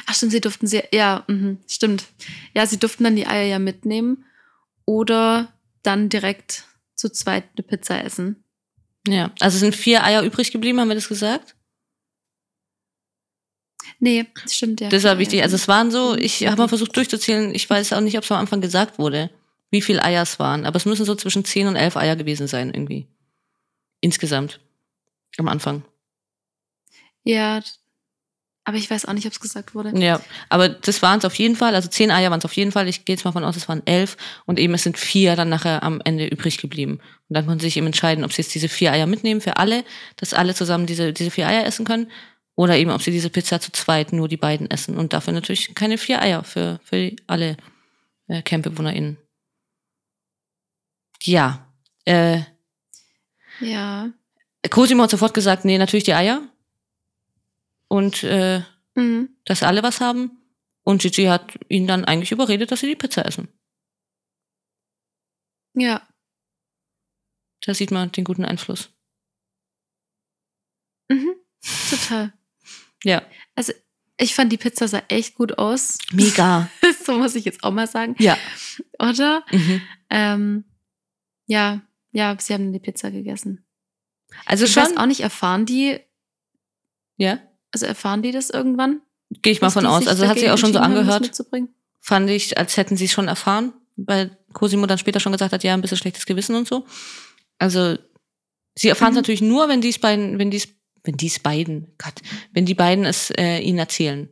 Ach 0.07 0.15
stimmt, 0.15 0.33
sie 0.33 0.41
durften 0.41 0.67
sie, 0.67 0.83
ja, 0.93 1.25
mhm, 1.29 1.59
stimmt. 1.67 2.05
Ja, 2.55 2.67
sie 2.67 2.79
durften 2.79 3.05
dann 3.05 3.17
die 3.17 3.27
Eier 3.27 3.45
ja 3.47 3.59
mitnehmen 3.59 4.25
oder 4.85 5.53
dann 5.83 6.09
direkt 6.09 6.65
zu 6.95 7.09
zweit 7.11 7.45
eine 7.57 7.65
Pizza 7.67 8.03
essen. 8.05 8.45
Ja. 9.09 9.33
Also 9.41 9.59
sind 9.59 9.75
vier 9.75 10.05
Eier 10.05 10.23
übrig 10.23 10.53
geblieben, 10.53 10.79
haben 10.81 10.89
wir 10.89 10.95
das 10.95 11.09
gesagt? 11.09 11.57
Nee, 13.99 14.27
stimmt, 14.47 14.81
ja. 14.81 14.89
Das 14.89 15.05
war 15.05 15.19
wichtig. 15.19 15.43
Also 15.43 15.57
es 15.57 15.69
waren 15.69 15.91
so, 15.91 16.13
Mhm. 16.13 16.19
ich 16.19 16.47
habe 16.47 16.57
mal 16.63 16.69
versucht 16.69 16.97
durchzuzählen, 16.97 17.55
ich 17.55 17.69
weiß 17.69 17.93
auch 17.93 18.01
nicht, 18.01 18.17
ob 18.17 18.25
es 18.25 18.31
am 18.33 18.39
Anfang 18.39 18.61
gesagt 18.61 18.99
wurde, 18.99 19.31
wie 19.71 19.83
viel 19.83 20.01
Eier 20.01 20.23
es 20.23 20.39
waren, 20.39 20.65
aber 20.67 20.77
es 20.77 20.87
müssen 20.87 21.05
so 21.05 21.15
zwischen 21.15 21.45
10 21.45 21.67
und 21.67 21.77
11 21.77 21.97
Eier 21.97 22.17
gewesen 22.17 22.47
sein 22.47 22.73
irgendwie. 22.73 23.09
Insgesamt. 24.03 24.61
Am 25.39 25.49
Anfang. 25.49 25.83
Ja, 27.25 27.63
aber 28.65 28.77
ich 28.77 28.89
weiß 28.89 29.07
auch 29.07 29.13
nicht, 29.13 29.27
ob 29.27 29.33
es 29.33 29.41
gesagt 29.41 29.75
wurde. 29.75 29.93
Ja, 29.99 30.21
aber 30.49 30.69
das 30.69 31.03
waren 31.03 31.19
es 31.19 31.25
auf 31.25 31.35
jeden 31.35 31.57
Fall. 31.57 31.75
Also 31.75 31.89
zehn 31.89 32.13
Eier 32.13 32.31
waren 32.31 32.39
es 32.39 32.45
auf 32.45 32.53
jeden 32.53 32.71
Fall. 32.71 32.89
Ich 32.89 33.05
gehe 33.05 33.17
jetzt 33.17 33.25
mal 33.25 33.33
von 33.33 33.43
aus, 33.43 33.57
es 33.57 33.69
waren 33.69 33.85
elf. 33.87 34.17
Und 34.47 34.61
eben 34.61 34.75
es 34.75 34.85
sind 34.85 34.97
vier 34.97 35.35
dann 35.35 35.49
nachher 35.49 35.83
am 35.83 36.01
Ende 36.05 36.27
übrig 36.27 36.59
geblieben. 36.59 37.01
Und 37.29 37.35
dann 37.35 37.47
konnten 37.47 37.61
sie 37.61 37.67
sich 37.67 37.77
eben 37.77 37.87
entscheiden, 37.87 38.25
ob 38.25 38.33
sie 38.33 38.43
jetzt 38.43 38.55
diese 38.55 38.69
vier 38.69 38.93
Eier 38.93 39.07
mitnehmen 39.07 39.41
für 39.41 39.57
alle, 39.57 39.85
dass 40.17 40.33
alle 40.33 40.55
zusammen 40.55 40.87
diese, 40.87 41.13
diese 41.13 41.33
vier 41.33 41.49
Eier 41.49 41.67
essen 41.67 41.85
können. 41.85 42.11
Oder 42.55 42.77
eben, 42.77 42.91
ob 42.91 43.03
sie 43.03 43.11
diese 43.11 43.31
Pizza 43.31 43.61
zu 43.61 43.73
zweit 43.73 44.13
nur 44.13 44.29
die 44.29 44.37
beiden 44.37 44.71
essen. 44.71 44.97
Und 44.97 45.13
dafür 45.13 45.33
natürlich 45.33 45.75
keine 45.75 45.99
vier 45.99 46.23
Eier 46.23 46.45
für, 46.45 46.79
für 46.85 47.11
alle 47.27 47.57
äh, 48.29 48.43
CampbewohnerInnen. 48.43 49.17
Ja. 51.23 51.67
Äh, 52.05 52.43
Ja. 53.61 54.11
Cosimo 54.71 55.03
hat 55.03 55.11
sofort 55.11 55.35
gesagt, 55.35 55.65
nee, 55.65 55.79
natürlich 55.79 56.05
die 56.05 56.15
Eier. 56.15 56.43
Und 57.89 58.23
äh, 58.25 58.63
Mhm. 58.95 59.31
dass 59.47 59.63
alle 59.63 59.83
was 59.83 60.01
haben. 60.01 60.39
Und 60.85 61.01
Gigi 61.03 61.25
hat 61.25 61.59
ihn 61.69 61.87
dann 61.87 62.05
eigentlich 62.05 62.33
überredet, 62.33 62.71
dass 62.71 62.81
sie 62.81 62.89
die 62.89 62.97
Pizza 62.97 63.25
essen. 63.25 63.49
Ja. 65.75 66.07
Da 67.65 67.73
sieht 67.73 67.91
man 67.91 68.13
den 68.13 68.25
guten 68.25 68.45
Einfluss. 68.45 68.91
Mhm. 71.09 71.35
Total. 71.91 72.33
Ja. 73.05 73.21
Ich 74.17 74.35
fand 74.37 74.53
die 74.53 74.59
Pizza 74.59 74.87
sah 74.87 75.03
echt 75.09 75.35
gut 75.35 75.59
aus. 75.59 75.99
Mega. 76.13 76.71
so 77.05 77.19
muss 77.19 77.35
ich 77.35 77.45
jetzt 77.45 77.65
auch 77.65 77.73
mal 77.73 77.89
sagen. 77.89 78.15
Ja. 78.21 78.39
Oder? 79.01 79.45
Mhm. 79.51 79.83
Ähm, 80.09 80.65
ja, 81.47 81.81
ja, 82.13 82.37
sie 82.41 82.55
haben 82.55 82.73
die 82.73 82.79
Pizza 82.79 83.11
gegessen. 83.11 83.65
Also 84.47 84.65
Ich 84.65 84.73
schon. 84.73 84.85
weiß 84.85 84.97
auch 84.97 85.07
nicht, 85.07 85.21
erfahren 85.21 85.67
die, 85.67 86.01
Ja. 87.17 87.39
also 87.73 87.87
erfahren 87.87 88.23
die 88.23 88.33
das 88.33 88.51
irgendwann? 88.51 89.01
Gehe 89.43 89.53
ich 89.53 89.61
mal 89.61 89.71
von 89.71 89.87
aus. 89.87 90.07
Also 90.07 90.27
hat 90.29 90.39
sich 90.39 90.51
auch 90.51 90.59
schon 90.59 90.73
so 90.73 90.79
angehört. 90.79 91.31
Fand 92.01 92.29
ich, 92.31 92.59
als 92.59 92.77
hätten 92.77 92.97
sie 92.97 93.07
es 93.07 93.13
schon 93.13 93.29
erfahren. 93.29 93.73
Weil 93.97 94.39
Cosimo 94.55 94.87
dann 94.87 94.97
später 94.99 95.21
schon 95.21 95.33
gesagt 95.33 95.53
hat, 95.53 95.63
ja, 95.65 95.75
ein 95.75 95.83
bisschen 95.83 95.99
schlechtes 95.99 96.25
Gewissen 96.25 96.57
und 96.57 96.67
so. 96.67 96.87
Also, 97.59 97.99
sie 98.75 98.89
erfahren 98.89 99.11
es 99.11 99.15
Mhm. 99.17 99.19
natürlich 99.19 99.43
nur, 99.43 99.69
wenn 99.69 99.83
dies 99.83 99.99
beiden, 99.99 100.39
wenn 100.39 100.51
dies, 100.51 100.69
wenn 101.05 101.17
dies 101.19 101.39
beiden, 101.41 101.93
Gott, 101.99 102.15
wenn 102.53 102.65
die 102.65 102.75
beiden 102.75 103.05
es 103.05 103.31
äh, 103.37 103.59
ihnen 103.59 103.79
erzählen. 103.79 104.31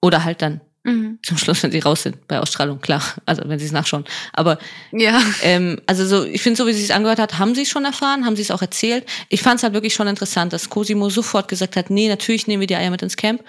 Oder 0.00 0.22
halt 0.24 0.42
dann 0.42 0.60
Mhm. 0.82 1.18
zum 1.22 1.36
Schluss, 1.36 1.62
wenn 1.62 1.72
sie 1.72 1.80
raus 1.80 2.04
sind 2.04 2.26
bei 2.26 2.40
Ausstrahlung, 2.40 2.80
klar. 2.80 3.02
Also 3.26 3.42
wenn 3.46 3.58
sie 3.58 3.66
es 3.66 3.72
nachschauen. 3.72 4.04
Aber 4.32 4.58
Ja. 4.92 5.20
Ähm, 5.42 5.78
also 5.86 6.06
so, 6.06 6.24
ich 6.24 6.40
finde, 6.40 6.56
so 6.56 6.66
wie 6.66 6.72
sie 6.72 6.82
es 6.84 6.90
angehört 6.90 7.18
hat, 7.18 7.38
haben 7.38 7.54
sie 7.54 7.62
es 7.62 7.68
schon 7.68 7.84
erfahren, 7.84 8.24
haben 8.24 8.34
sie 8.36 8.42
es 8.42 8.50
auch 8.50 8.62
erzählt. 8.62 9.04
Ich 9.28 9.42
fand 9.42 9.58
es 9.58 9.62
halt 9.62 9.74
wirklich 9.74 9.92
schon 9.94 10.08
interessant, 10.08 10.52
dass 10.54 10.70
Cosimo 10.70 11.10
sofort 11.10 11.48
gesagt 11.48 11.76
hat, 11.76 11.90
nee, 11.90 12.08
natürlich 12.08 12.46
nehmen 12.46 12.60
wir 12.60 12.66
die 12.66 12.76
Eier 12.76 12.90
mit 12.90 13.02
ins 13.02 13.16
Camp. 13.16 13.42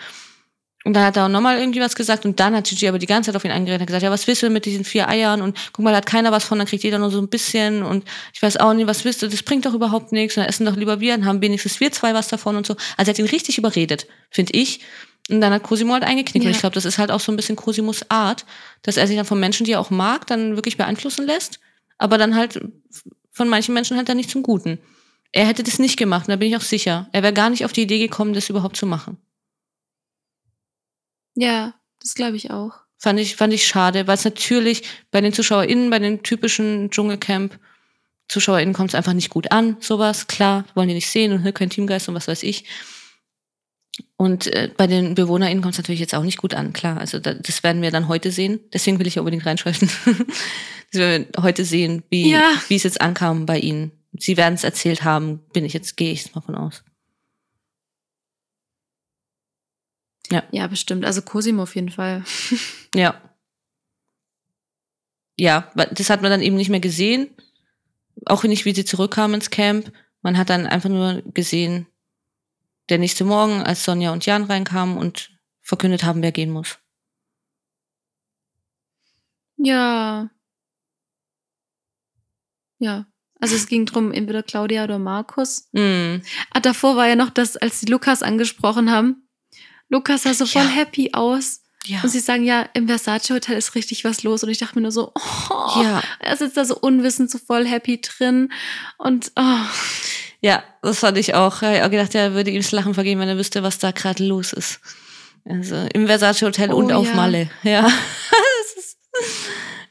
Und 0.84 0.94
dann 0.94 1.03
hat 1.06 1.16
er 1.16 1.26
auch 1.26 1.30
nochmal 1.30 1.60
irgendwie 1.60 1.80
was 1.80 1.95
gesagt 1.95 2.26
und 2.26 2.40
dann 2.40 2.56
hat 2.56 2.68
Gigi 2.68 2.88
aber 2.88 2.98
die 2.98 3.06
ganze 3.06 3.28
Zeit 3.28 3.36
auf 3.36 3.45
ihn 3.45 3.52
eingeredet 3.52 3.82
und 3.82 3.88
gesagt, 3.88 4.03
ja, 4.03 4.10
was 4.10 4.26
willst 4.26 4.41
du 4.41 4.49
mit 4.49 4.66
diesen 4.66 4.84
vier 4.84 5.08
Eiern? 5.08 5.41
Und 5.41 5.56
guck 5.74 5.86
mal, 5.86 5.91
da 5.91 5.98
hat 5.98 6.08
keiner 6.08 6.32
was 6.32 6.44
von, 6.44 6.58
dann 6.58 6.68
kriegt 6.68 6.84
jeder 6.84 6.98
nur 6.98 7.12
so 7.12 7.20
ein 7.20 7.28
bisschen 7.28 7.84
und 7.84 8.03
ich 8.34 8.41
weiß 8.41 8.58
auch 8.58 8.74
nicht, 8.74 8.88
was 8.88 9.06
willst 9.06 9.22
du, 9.22 9.28
das 9.28 9.44
bringt 9.44 9.66
doch 9.68 9.76
überhaupt 9.76 10.12
nichts 10.12 10.36
und 10.36 10.41
dann 10.41 10.49
essen 10.49 10.66
doch 10.66 10.76
lieber 10.76 10.99
wir, 10.99 11.16
dann 11.16 11.26
haben 11.26 11.41
wenigstens 11.41 11.80
wir 11.80 11.91
zwei 11.91 12.16
was 12.16 12.30
davon 12.30 12.56
und 12.56 12.66
so. 12.66 12.76
Also 12.98 13.12
er 13.12 13.14
hat 13.14 13.20
ihn 13.20 13.28
richtig 13.28 13.60
überredet, 13.60 14.08
finde 14.32 14.53
ich. 14.53 14.80
Und 15.30 15.40
dann 15.40 15.53
hat 15.53 15.62
Cosimo 15.62 15.94
halt 15.94 16.03
eingeknickt. 16.03 16.44
Ja. 16.44 16.49
Und 16.49 16.56
ich 16.56 16.62
glaube, 16.62 16.74
das 16.74 16.86
ist 16.86 16.98
halt 16.98 17.12
auch 17.12 17.20
so 17.20 17.32
ein 17.32 17.36
bisschen 17.36 17.56
Cosimos 17.56 18.10
Art, 18.10 18.45
dass 18.82 18.98
er 18.98 19.06
sich 19.06 19.16
dann 19.16 19.26
von 19.26 19.40
Menschen, 19.40 19.66
die 19.66 19.74
er 19.74 19.80
auch 19.80 19.91
mag, 19.91 20.26
dann 20.26 20.56
wirklich 20.56 20.78
beeinflussen 20.78 21.28
lässt, 21.28 21.60
aber 21.99 22.18
dann 22.18 22.36
halt 22.36 22.60
von 23.32 23.48
manchen 23.48 23.76
Menschen 23.76 23.98
halt 23.98 24.10
dann 24.10 24.18
nicht 24.18 24.32
zum 24.32 24.41
Guten. 24.41 24.80
Er 25.32 25.45
hätte 25.45 25.64
das 25.64 25.78
nicht 25.78 25.95
gemacht, 25.95 26.28
und 26.28 26.32
da 26.32 26.36
bin 26.38 26.49
ich 26.49 26.58
auch 26.58 26.62
sicher. 26.62 27.08
Er 27.14 27.22
wäre 27.22 27.34
gar 27.34 27.52
nicht 27.52 27.64
auf 27.64 27.72
die 27.72 27.84
Idee 27.84 27.99
gekommen, 27.99 28.34
das 28.34 28.49
überhaupt 28.49 28.76
zu 28.76 28.86
machen. 28.86 29.18
Ja, 31.36 31.74
das 32.02 32.16
glaube 32.16 32.36
ich 32.38 32.52
auch. 32.52 32.72
Fand 32.98 33.20
ich, 33.20 33.36
fand 33.36 33.53
ich 33.53 33.66
schade, 33.66 34.06
weil 34.08 34.16
es 34.16 34.26
natürlich 34.26 34.84
bei 35.10 35.22
den 35.22 35.34
ZuschauerInnen, 35.34 35.90
bei 35.90 35.99
den 35.99 36.22
typischen 36.22 36.91
Dschungelcamp-ZuschauerInnen 36.91 38.74
kommt 38.74 38.90
es 38.91 38.95
einfach 38.95 39.14
nicht 39.14 39.30
gut 39.30 39.52
an, 39.52 39.78
sowas. 39.80 40.28
Klar, 40.28 40.66
wollen 40.76 40.88
die 40.88 40.94
nicht 40.94 41.10
sehen 41.10 41.32
und 41.34 41.53
kein 41.56 41.70
Teamgeist 41.70 42.10
und 42.10 42.16
was 42.16 42.28
weiß 42.28 42.44
ich. 42.44 42.66
Und 44.18 44.48
äh, 44.48 44.70
bei 44.76 44.88
den 44.88 45.16
BewohnerInnen 45.16 45.62
kommt 45.62 45.74
es 45.74 45.80
natürlich 45.80 45.99
jetzt 45.99 46.14
auch 46.14 46.24
nicht 46.24 46.38
gut 46.38 46.53
an, 46.53 46.74
klar. 46.74 46.98
Also 46.99 47.18
da, 47.20 47.34
das 47.34 47.64
werden 47.64 47.82
wir 47.82 47.91
dann 47.91 48.08
heute 48.08 48.32
sehen. 48.32 48.60
Deswegen 48.72 48.99
will 48.99 49.08
ich 49.08 49.16
ja 49.16 49.22
unbedingt 49.22 49.45
reinschalten. 49.45 49.90
das 50.91 50.99
werden 50.99 51.28
wir 51.36 51.44
heute 51.44 51.66
sehen, 51.66 52.03
wie, 52.10 52.30
Ja. 52.32 52.52
wie 52.68 52.76
es 52.76 52.84
jetzt 52.84 53.02
ankam 53.02 53.45
bei 53.45 53.58
ihnen. 53.60 53.91
Sie 54.18 54.38
werden 54.38 54.53
es 54.53 54.64
erzählt 54.64 55.03
haben, 55.03 55.40
bin 55.53 55.66
ich 55.66 55.74
jetzt, 55.74 55.98
gehe 55.98 56.12
ich 56.12 56.24
jetzt 56.24 56.36
mal 56.36 56.41
von 56.41 56.56
aus. 56.56 56.84
Ja, 60.52 60.68
bestimmt. 60.68 61.06
Also 61.06 61.22
Cosimo 61.22 61.64
auf 61.64 61.76
jeden 61.76 61.90
Fall. 61.90 62.24
Ja. 62.94 63.22
Ja, 65.40 65.72
das 65.91 66.10
hat 66.10 66.22
man 66.22 66.30
dann 66.30 66.41
eben 66.41 66.58
nicht 66.58 66.70
mehr 66.70 66.82
gesehen. 66.82 67.30
Auch 68.26 68.44
nicht, 68.44 68.66
wie 68.66 68.76
sie 68.76 68.84
zurückkamen 68.84 69.36
ins 69.36 69.49
Camp. 69.49 69.94
Man 70.22 70.38
hat 70.38 70.49
dann 70.49 70.68
einfach 70.68 70.90
nur 70.90 71.24
gesehen, 71.34 71.88
der 72.90 72.98
nächste 72.98 73.24
Morgen, 73.24 73.64
als 73.64 73.86
Sonja 73.86 74.12
und 74.12 74.26
Jan 74.26 74.44
reinkamen 74.44 74.98
und 74.98 75.32
verkündet 75.62 76.03
haben, 76.03 76.22
wer 76.22 76.34
gehen 76.34 76.52
muss. 76.52 76.80
Ja. 79.58 80.30
Ja. 82.80 83.06
Also 83.40 83.56
es 83.56 83.68
ging 83.68 83.86
drum, 83.86 84.12
entweder 84.12 84.44
Claudia 84.44 84.84
oder 84.84 84.99
Markus. 84.99 85.70
Mm. 85.72 86.18
Ah, 86.52 86.60
davor 86.62 86.95
war 86.95 87.08
ja 87.08 87.16
noch 87.16 87.30
das, 87.32 87.58
als 87.58 87.80
sie 87.80 87.88
Lukas 87.88 88.22
angesprochen 88.22 88.91
haben. 88.91 89.28
Lukas 89.91 90.23
sah 90.23 90.34
so 90.34 90.45
voll 90.45 90.63
Ja. 90.63 90.69
happy 90.69 91.11
aus. 91.13 91.59
Ja. 91.85 91.99
Und 92.03 92.09
sie 92.09 92.19
sagen, 92.19 92.43
ja, 92.43 92.68
im 92.73 92.88
Versace 92.88 93.31
Hotel 93.31 93.57
ist 93.57 93.76
richtig 93.76 94.03
was 94.05 94.23
los. 94.23 94.43
Und 94.43 94.49
ich 94.49 94.59
dachte 94.59 94.76
mir 94.76 94.81
nur 94.84 94.91
so, 94.91 95.11
oh, 95.49 95.81
ja. 95.84 96.01
er 96.19 96.38
sitzt 96.38 96.55
da 96.57 96.63
so 96.65 96.77
unwissend, 96.77 97.30
so 97.30 97.38
voll 97.39 97.65
happy 97.68 97.99
drin. 98.01 98.51
Und 98.97 99.31
oh, 99.35 99.57
Ja, 100.41 100.63
das 100.81 100.99
fand 100.99 101.18
ich 101.18 101.34
auch. 101.35 101.61
Ich 101.61 101.68
habe 101.68 101.85
auch 101.85 101.89
gedacht, 101.91 102.15
er 102.15 102.34
würde 102.34 102.51
ihm 102.51 102.61
das 102.61 102.72
Lachen 102.72 102.93
vergehen, 102.93 103.19
wenn 103.19 103.27
er 103.30 103.38
wüsste, 103.38 103.63
was 103.63 103.80
da 103.80 103.91
gerade 103.91 104.23
los 104.26 104.53
ist. 104.53 104.80
Also 105.43 105.76
im 105.93 106.05
Versace 106.07 106.43
Hotel 106.43 106.72
Oh, 106.72 106.77
und 106.77 106.91
auf 106.93 107.07
ja. 107.07 107.15
Malle. 107.15 107.49
Ja. 107.63 107.81
das 107.91 108.85
ist 108.85 108.97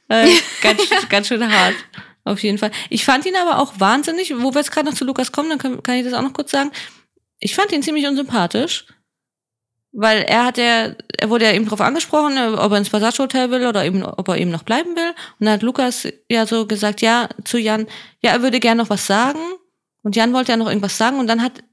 äh, 0.08 0.28
ganz, 0.62 0.80
ganz 1.08 1.26
schön 1.28 1.52
hart. 1.52 1.74
Auf 2.24 2.40
jeden 2.42 2.58
Fall. 2.58 2.70
Ich 2.88 3.04
fand 3.04 3.26
ihn 3.26 3.34
aber 3.36 3.58
auch 3.58 3.74
wahnsinnig, 3.80 4.32
wo 4.38 4.54
wir 4.54 4.60
jetzt 4.60 4.70
gerade 4.70 4.86
noch 4.88 4.94
zu 4.94 5.04
Lukas 5.04 5.32
kommen, 5.32 5.50
dann 5.50 5.58
kann, 5.58 5.82
kann 5.82 5.96
ich 5.96 6.04
das 6.04 6.12
auch 6.14 6.22
noch 6.22 6.32
kurz 6.32 6.52
sagen. 6.52 6.70
Ich 7.40 7.54
fand 7.54 7.72
ihn 7.72 7.82
ziemlich 7.82 8.06
unsympathisch. 8.06 8.86
Weil 9.92 10.22
er 10.22 10.44
hat 10.44 10.56
ja, 10.56 10.94
er 11.18 11.30
wurde 11.30 11.46
ja 11.46 11.52
eben 11.52 11.64
darauf 11.64 11.80
angesprochen, 11.80 12.38
ob 12.38 12.70
er 12.70 12.78
ins 12.78 12.88
Versace 12.88 13.18
Hotel 13.18 13.50
will 13.50 13.66
oder 13.66 13.84
eben, 13.84 14.04
ob 14.04 14.28
er 14.28 14.38
eben 14.38 14.50
noch 14.50 14.62
bleiben 14.62 14.94
will. 14.94 15.10
Und 15.38 15.46
dann 15.46 15.54
hat 15.54 15.62
Lukas 15.62 16.06
ja 16.28 16.46
so 16.46 16.66
gesagt, 16.66 17.00
ja, 17.00 17.28
zu 17.44 17.58
Jan, 17.58 17.86
ja, 18.22 18.30
er 18.30 18.42
würde 18.42 18.60
gerne 18.60 18.82
noch 18.82 18.90
was 18.90 19.06
sagen. 19.06 19.40
Und 20.02 20.14
Jan 20.14 20.32
wollte 20.32 20.52
ja 20.52 20.56
noch 20.56 20.68
irgendwas 20.68 20.96
sagen. 20.96 21.18
Und 21.18 21.26
dann 21.26 21.42
hat 21.42 21.64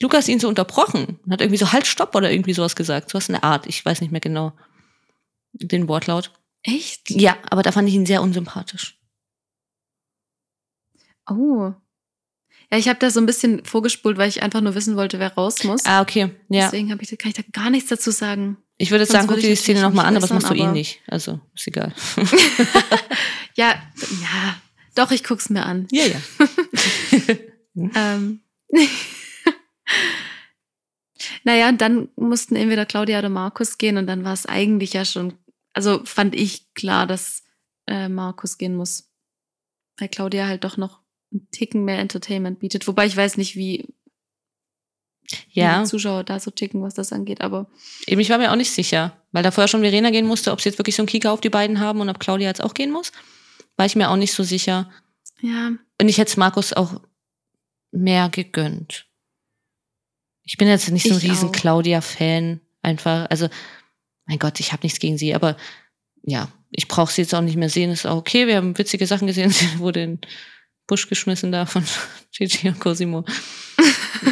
Lukas 0.00 0.28
ihn 0.28 0.40
so 0.40 0.48
unterbrochen 0.48 1.20
und 1.24 1.32
hat 1.32 1.40
irgendwie 1.40 1.58
so 1.58 1.72
Halt, 1.72 1.86
Stopp 1.86 2.14
oder 2.14 2.30
irgendwie 2.30 2.54
sowas 2.54 2.74
gesagt. 2.74 3.10
Sowas 3.10 3.28
in 3.28 3.34
der 3.34 3.44
Art. 3.44 3.66
Ich 3.66 3.84
weiß 3.84 4.00
nicht 4.00 4.10
mehr 4.10 4.20
genau 4.20 4.52
den 5.52 5.88
Wortlaut. 5.88 6.32
Echt? 6.62 7.10
Ja, 7.10 7.36
aber 7.50 7.62
da 7.62 7.72
fand 7.72 7.88
ich 7.88 7.94
ihn 7.94 8.06
sehr 8.06 8.20
unsympathisch. 8.20 8.98
Oh. 11.30 11.72
Ja, 12.70 12.76
ich 12.76 12.88
habe 12.88 12.98
da 12.98 13.10
so 13.10 13.18
ein 13.20 13.26
bisschen 13.26 13.64
vorgespult, 13.64 14.18
weil 14.18 14.28
ich 14.28 14.42
einfach 14.42 14.60
nur 14.60 14.74
wissen 14.74 14.96
wollte, 14.96 15.18
wer 15.18 15.32
raus 15.34 15.64
muss. 15.64 15.86
Ah, 15.86 16.02
okay. 16.02 16.30
Ja. 16.48 16.66
Deswegen 16.66 16.88
ich, 17.00 17.18
kann 17.18 17.30
ich 17.30 17.36
da 17.36 17.42
gar 17.52 17.70
nichts 17.70 17.88
dazu 17.88 18.10
sagen. 18.10 18.58
Ich 18.76 18.90
würde 18.90 19.02
jetzt 19.02 19.12
Sonst 19.12 19.22
sagen, 19.22 19.32
guck 19.32 19.40
dir 19.40 19.48
die 19.48 19.56
Szene 19.56 19.80
nochmal 19.80 20.06
an, 20.06 20.16
aber 20.16 20.26
das 20.26 20.30
machst 20.30 20.50
du 20.50 20.54
eh 20.54 20.66
nicht. 20.66 21.00
Also, 21.06 21.40
ist 21.54 21.66
egal. 21.66 21.94
Ja, 23.58 23.74
ja. 24.22 24.56
Doch, 24.94 25.10
ich 25.10 25.24
guck's 25.24 25.50
mir 25.50 25.66
an. 25.66 25.88
ja, 25.90 26.04
ja. 26.06 26.20
Ähm. 27.94 28.40
naja, 31.44 31.68
und 31.68 31.80
dann 31.80 32.08
mussten 32.16 32.56
entweder 32.56 32.86
Claudia 32.86 33.18
oder 33.20 33.28
Markus 33.28 33.78
gehen 33.78 33.96
und 33.98 34.08
dann 34.08 34.24
war 34.24 34.32
es 34.32 34.46
eigentlich 34.46 34.94
ja 34.94 35.04
schon, 35.04 35.34
also 35.74 36.04
fand 36.04 36.34
ich 36.34 36.72
klar, 36.74 37.06
dass 37.06 37.44
äh, 37.86 38.08
Markus 38.08 38.58
gehen 38.58 38.74
muss. 38.74 39.10
Weil 39.96 40.08
Claudia 40.08 40.46
halt 40.46 40.64
doch 40.64 40.76
noch 40.76 41.00
einen 41.32 41.48
Ticken 41.50 41.84
mehr 41.84 41.98
Entertainment 41.98 42.58
bietet. 42.60 42.86
Wobei 42.88 43.06
ich 43.06 43.16
weiß 43.16 43.36
nicht, 43.36 43.56
wie, 43.56 43.86
Ja, 45.50 45.82
die 45.82 45.88
Zuschauer 45.88 46.24
da 46.24 46.40
so 46.40 46.50
ticken, 46.50 46.82
was 46.82 46.94
das 46.94 47.12
angeht, 47.12 47.40
aber 47.40 47.68
eben, 48.06 48.20
ich 48.20 48.30
war 48.30 48.38
mir 48.38 48.50
auch 48.50 48.56
nicht 48.56 48.70
sicher, 48.72 49.16
weil 49.32 49.42
da 49.42 49.50
vorher 49.50 49.68
schon 49.68 49.82
Verena 49.82 50.10
gehen 50.10 50.26
musste, 50.26 50.52
ob 50.52 50.60
sie 50.60 50.68
jetzt 50.70 50.78
wirklich 50.78 50.96
so 50.96 51.02
einen 51.02 51.08
Kieker 51.08 51.32
auf 51.32 51.40
die 51.40 51.50
beiden 51.50 51.80
haben 51.80 52.00
und 52.00 52.08
ob 52.08 52.18
Claudia 52.18 52.48
jetzt 52.48 52.62
auch 52.62 52.74
gehen 52.74 52.90
muss. 52.90 53.12
War 53.76 53.86
ich 53.86 53.94
mir 53.96 54.10
auch 54.10 54.16
nicht 54.16 54.32
so 54.32 54.42
sicher. 54.42 54.90
ja, 55.40 55.72
Und 56.00 56.08
ich 56.08 56.18
hätte 56.18 56.30
es 56.30 56.36
Markus 56.36 56.72
auch 56.72 57.00
mehr 57.90 58.28
gegönnt. 58.28 59.06
Ich 60.42 60.56
bin 60.56 60.66
jetzt 60.66 60.88
nicht 60.90 61.06
so 61.06 61.14
ein 61.14 61.18
Ich 61.18 61.30
riesen. 61.30 61.52
Claudia-Fan. 61.52 62.60
Einfach, 62.82 63.28
also, 63.30 63.48
mein 64.26 64.38
Gott, 64.38 64.60
ich 64.60 64.72
habe 64.72 64.82
nichts 64.84 64.98
gegen 64.98 65.18
sie, 65.18 65.34
aber 65.34 65.56
ja, 66.22 66.48
ich 66.70 66.88
brauche 66.88 67.12
sie 67.12 67.22
jetzt 67.22 67.34
auch 67.34 67.42
nicht 67.42 67.56
mehr 67.56 67.68
sehen. 67.68 67.90
Ist 67.90 68.06
auch 68.06 68.16
okay. 68.16 68.46
Wir 68.46 68.56
haben 68.56 68.76
witzige 68.78 69.06
Sachen 69.06 69.26
gesehen. 69.26 69.50
Sie 69.50 69.78
wurde 69.78 70.02
in 70.02 70.16
den 70.16 70.20
Busch 70.88 71.08
geschmissen 71.08 71.52
da 71.52 71.64
von 71.66 71.84
Gigi 72.32 72.68
und 72.68 72.80
Cosimo. 72.80 73.24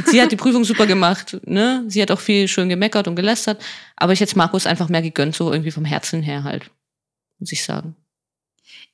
sie 0.06 0.20
hat 0.20 0.32
die 0.32 0.36
Prüfung 0.36 0.64
super 0.64 0.86
gemacht, 0.86 1.36
ne? 1.46 1.84
Sie 1.86 2.02
hat 2.02 2.10
auch 2.10 2.18
viel 2.18 2.48
schön 2.48 2.68
gemeckert 2.68 3.06
und 3.06 3.14
gelästert. 3.14 3.62
Aber 3.94 4.12
ich 4.12 4.18
hätte 4.20 4.36
Markus 4.36 4.66
einfach 4.66 4.88
mehr 4.88 5.02
gegönnt, 5.02 5.36
so 5.36 5.52
irgendwie 5.52 5.70
vom 5.70 5.84
Herzen 5.84 6.22
her 6.22 6.42
halt. 6.42 6.68
Muss 7.38 7.52
ich 7.52 7.62
sagen. 7.62 7.94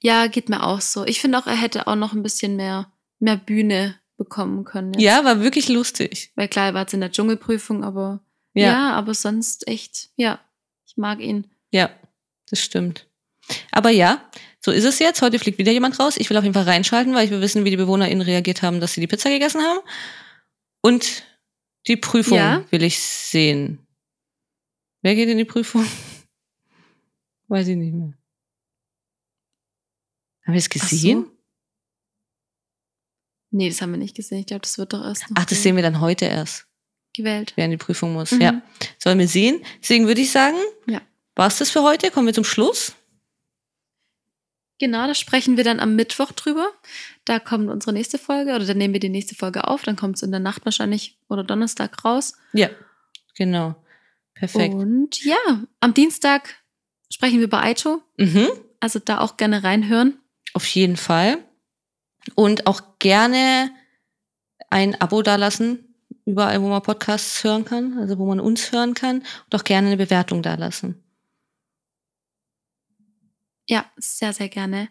ja, 0.00 0.26
geht 0.26 0.48
mir 0.50 0.62
auch 0.64 0.80
so. 0.82 1.06
Ich 1.06 1.20
finde 1.20 1.38
auch, 1.38 1.46
er 1.46 1.56
hätte 1.56 1.86
auch 1.86 1.94
noch 1.96 2.12
ein 2.12 2.22
bisschen 2.22 2.56
mehr, 2.56 2.92
mehr 3.20 3.36
Bühne 3.36 3.96
bekommen 4.18 4.64
können. 4.64 4.92
jetzt. 4.94 5.02
Ja, 5.02 5.24
war 5.24 5.40
wirklich 5.40 5.68
lustig. 5.68 6.32
Weil 6.34 6.48
klar, 6.48 6.66
er 6.66 6.74
war 6.74 6.82
jetzt 6.82 6.92
in 6.94 7.00
der 7.00 7.10
Dschungelprüfung, 7.12 7.82
aber 7.84 8.20
Ja. 8.54 8.66
ja, 8.66 8.90
aber 8.92 9.14
sonst 9.14 9.66
echt, 9.68 10.10
ja, 10.16 10.38
ich 10.86 10.96
mag 10.96 11.20
ihn. 11.20 11.50
Ja, 11.70 11.90
das 12.50 12.60
stimmt. 12.60 13.06
Aber 13.70 13.90
ja, 13.90 14.28
so 14.64 14.70
ist 14.70 14.84
es 14.84 14.98
jetzt. 14.98 15.22
Heute 15.22 15.38
fliegt 15.38 15.58
wieder 15.58 15.72
jemand 15.72 15.98
raus. 15.98 16.16
Ich 16.16 16.30
will 16.30 16.36
auf 16.36 16.44
jeden 16.44 16.54
Fall 16.54 16.64
reinschalten, 16.64 17.14
weil 17.14 17.24
ich 17.24 17.30
will 17.30 17.40
wissen, 17.40 17.64
wie 17.64 17.70
die 17.70 17.76
BewohnerInnen 17.76 18.22
reagiert 18.22 18.62
haben, 18.62 18.80
dass 18.80 18.92
sie 18.92 19.00
die 19.00 19.06
Pizza 19.06 19.28
gegessen 19.30 19.60
haben. 19.60 19.80
Und 20.82 21.24
die 21.88 21.96
Prüfung 21.96 22.38
Ja. 22.38 22.64
will 22.70 22.82
ich 22.82 22.98
sehen. 23.00 23.78
Wer 25.02 25.14
geht 25.16 25.28
in 25.28 25.38
die 25.38 25.44
Prüfung? 25.44 25.84
Weiß 27.48 27.66
ich 27.68 27.76
nicht 27.76 27.92
mehr. 27.92 28.14
Haben 30.46 30.54
wir 30.54 30.58
es 30.58 30.68
Ach 30.70 30.74
so. 30.74 30.78
gesehen? 30.96 31.26
Nee, 33.50 33.68
das 33.68 33.82
haben 33.82 33.90
wir 33.90 33.98
nicht 33.98 34.16
gesehen. 34.16 34.38
Ich 34.38 34.46
glaube, 34.46 34.62
das 34.62 34.78
wird 34.78 34.92
doch 34.92 35.04
erst 35.04 35.24
Ach, 35.34 35.44
das 35.44 35.62
sehen 35.62 35.76
wir 35.76 35.82
dann 35.82 36.00
heute 36.00 36.24
erst, 36.24 36.66
gewählt. 37.14 37.52
wer 37.56 37.66
in 37.66 37.72
die 37.72 37.76
Prüfung 37.76 38.12
muss. 38.14 38.30
Mhm. 38.32 38.40
Ja, 38.40 38.62
sollen 38.98 39.18
wir 39.18 39.28
sehen. 39.28 39.62
Deswegen 39.82 40.06
würde 40.06 40.20
ich 40.22 40.30
sagen, 40.30 40.56
Ja. 40.86 41.02
war 41.34 41.48
es 41.48 41.58
das 41.58 41.70
für 41.70 41.82
heute? 41.82 42.10
Kommen 42.10 42.26
wir 42.26 42.34
zum 42.34 42.44
Schluss. 42.44 42.94
Genau, 44.82 45.06
da 45.06 45.14
sprechen 45.14 45.56
wir 45.56 45.62
dann 45.62 45.78
am 45.78 45.94
Mittwoch 45.94 46.32
drüber. 46.32 46.66
Da 47.24 47.38
kommt 47.38 47.70
unsere 47.70 47.92
nächste 47.92 48.18
Folge 48.18 48.52
oder 48.52 48.66
dann 48.66 48.78
nehmen 48.78 48.92
wir 48.92 48.98
die 48.98 49.10
nächste 49.10 49.36
Folge 49.36 49.68
auf. 49.68 49.84
Dann 49.84 49.94
kommt 49.94 50.16
es 50.16 50.24
in 50.24 50.32
der 50.32 50.40
Nacht 50.40 50.64
wahrscheinlich 50.64 51.16
oder 51.28 51.44
Donnerstag 51.44 52.04
raus. 52.04 52.36
Ja, 52.52 52.68
genau. 53.36 53.76
Perfekt. 54.34 54.74
Und 54.74 55.24
ja, 55.24 55.36
am 55.78 55.94
Dienstag 55.94 56.56
sprechen 57.12 57.38
wir 57.38 57.44
über 57.44 57.62
Aito. 57.62 58.02
Mhm. 58.16 58.48
Also 58.80 58.98
da 58.98 59.20
auch 59.20 59.36
gerne 59.36 59.62
reinhören. 59.62 60.18
Auf 60.52 60.66
jeden 60.66 60.96
Fall. 60.96 61.38
Und 62.34 62.66
auch 62.66 62.98
gerne 62.98 63.70
ein 64.68 65.00
Abo 65.00 65.22
dalassen, 65.22 65.94
überall, 66.26 66.60
wo 66.60 66.66
man 66.66 66.82
Podcasts 66.82 67.44
hören 67.44 67.64
kann, 67.64 67.98
also 67.98 68.18
wo 68.18 68.26
man 68.26 68.40
uns 68.40 68.72
hören 68.72 68.94
kann. 68.94 69.18
Und 69.18 69.54
auch 69.54 69.62
gerne 69.62 69.86
eine 69.86 69.96
Bewertung 69.96 70.42
dalassen. 70.42 71.00
Ja, 73.68 73.84
sehr, 73.96 74.32
sehr 74.32 74.48
gerne. 74.48 74.88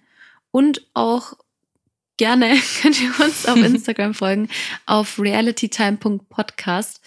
Und 0.51 0.87
auch 0.93 1.33
gerne 2.17 2.55
könnt 2.81 3.01
ihr 3.01 3.11
uns 3.19 3.45
auf 3.45 3.57
Instagram 3.63 4.13
folgen, 4.13 4.49
auf 4.85 5.19
realitytime.podcast. 5.19 7.01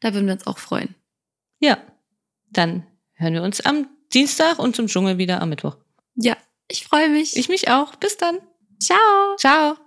Da 0.00 0.14
würden 0.14 0.26
wir 0.26 0.34
uns 0.34 0.46
auch 0.46 0.58
freuen. 0.58 0.94
Ja, 1.60 1.78
dann 2.50 2.86
hören 3.14 3.34
wir 3.34 3.42
uns 3.42 3.60
am 3.60 3.88
Dienstag 4.12 4.58
und 4.58 4.76
zum 4.76 4.86
Dschungel 4.86 5.18
wieder 5.18 5.40
am 5.40 5.48
Mittwoch. 5.48 5.76
Ja, 6.14 6.36
ich 6.68 6.84
freue 6.84 7.08
mich. 7.08 7.36
Ich 7.36 7.48
mich 7.48 7.70
auch. 7.70 7.96
Bis 7.96 8.16
dann. 8.16 8.38
Ciao. 8.78 9.36
Ciao. 9.38 9.85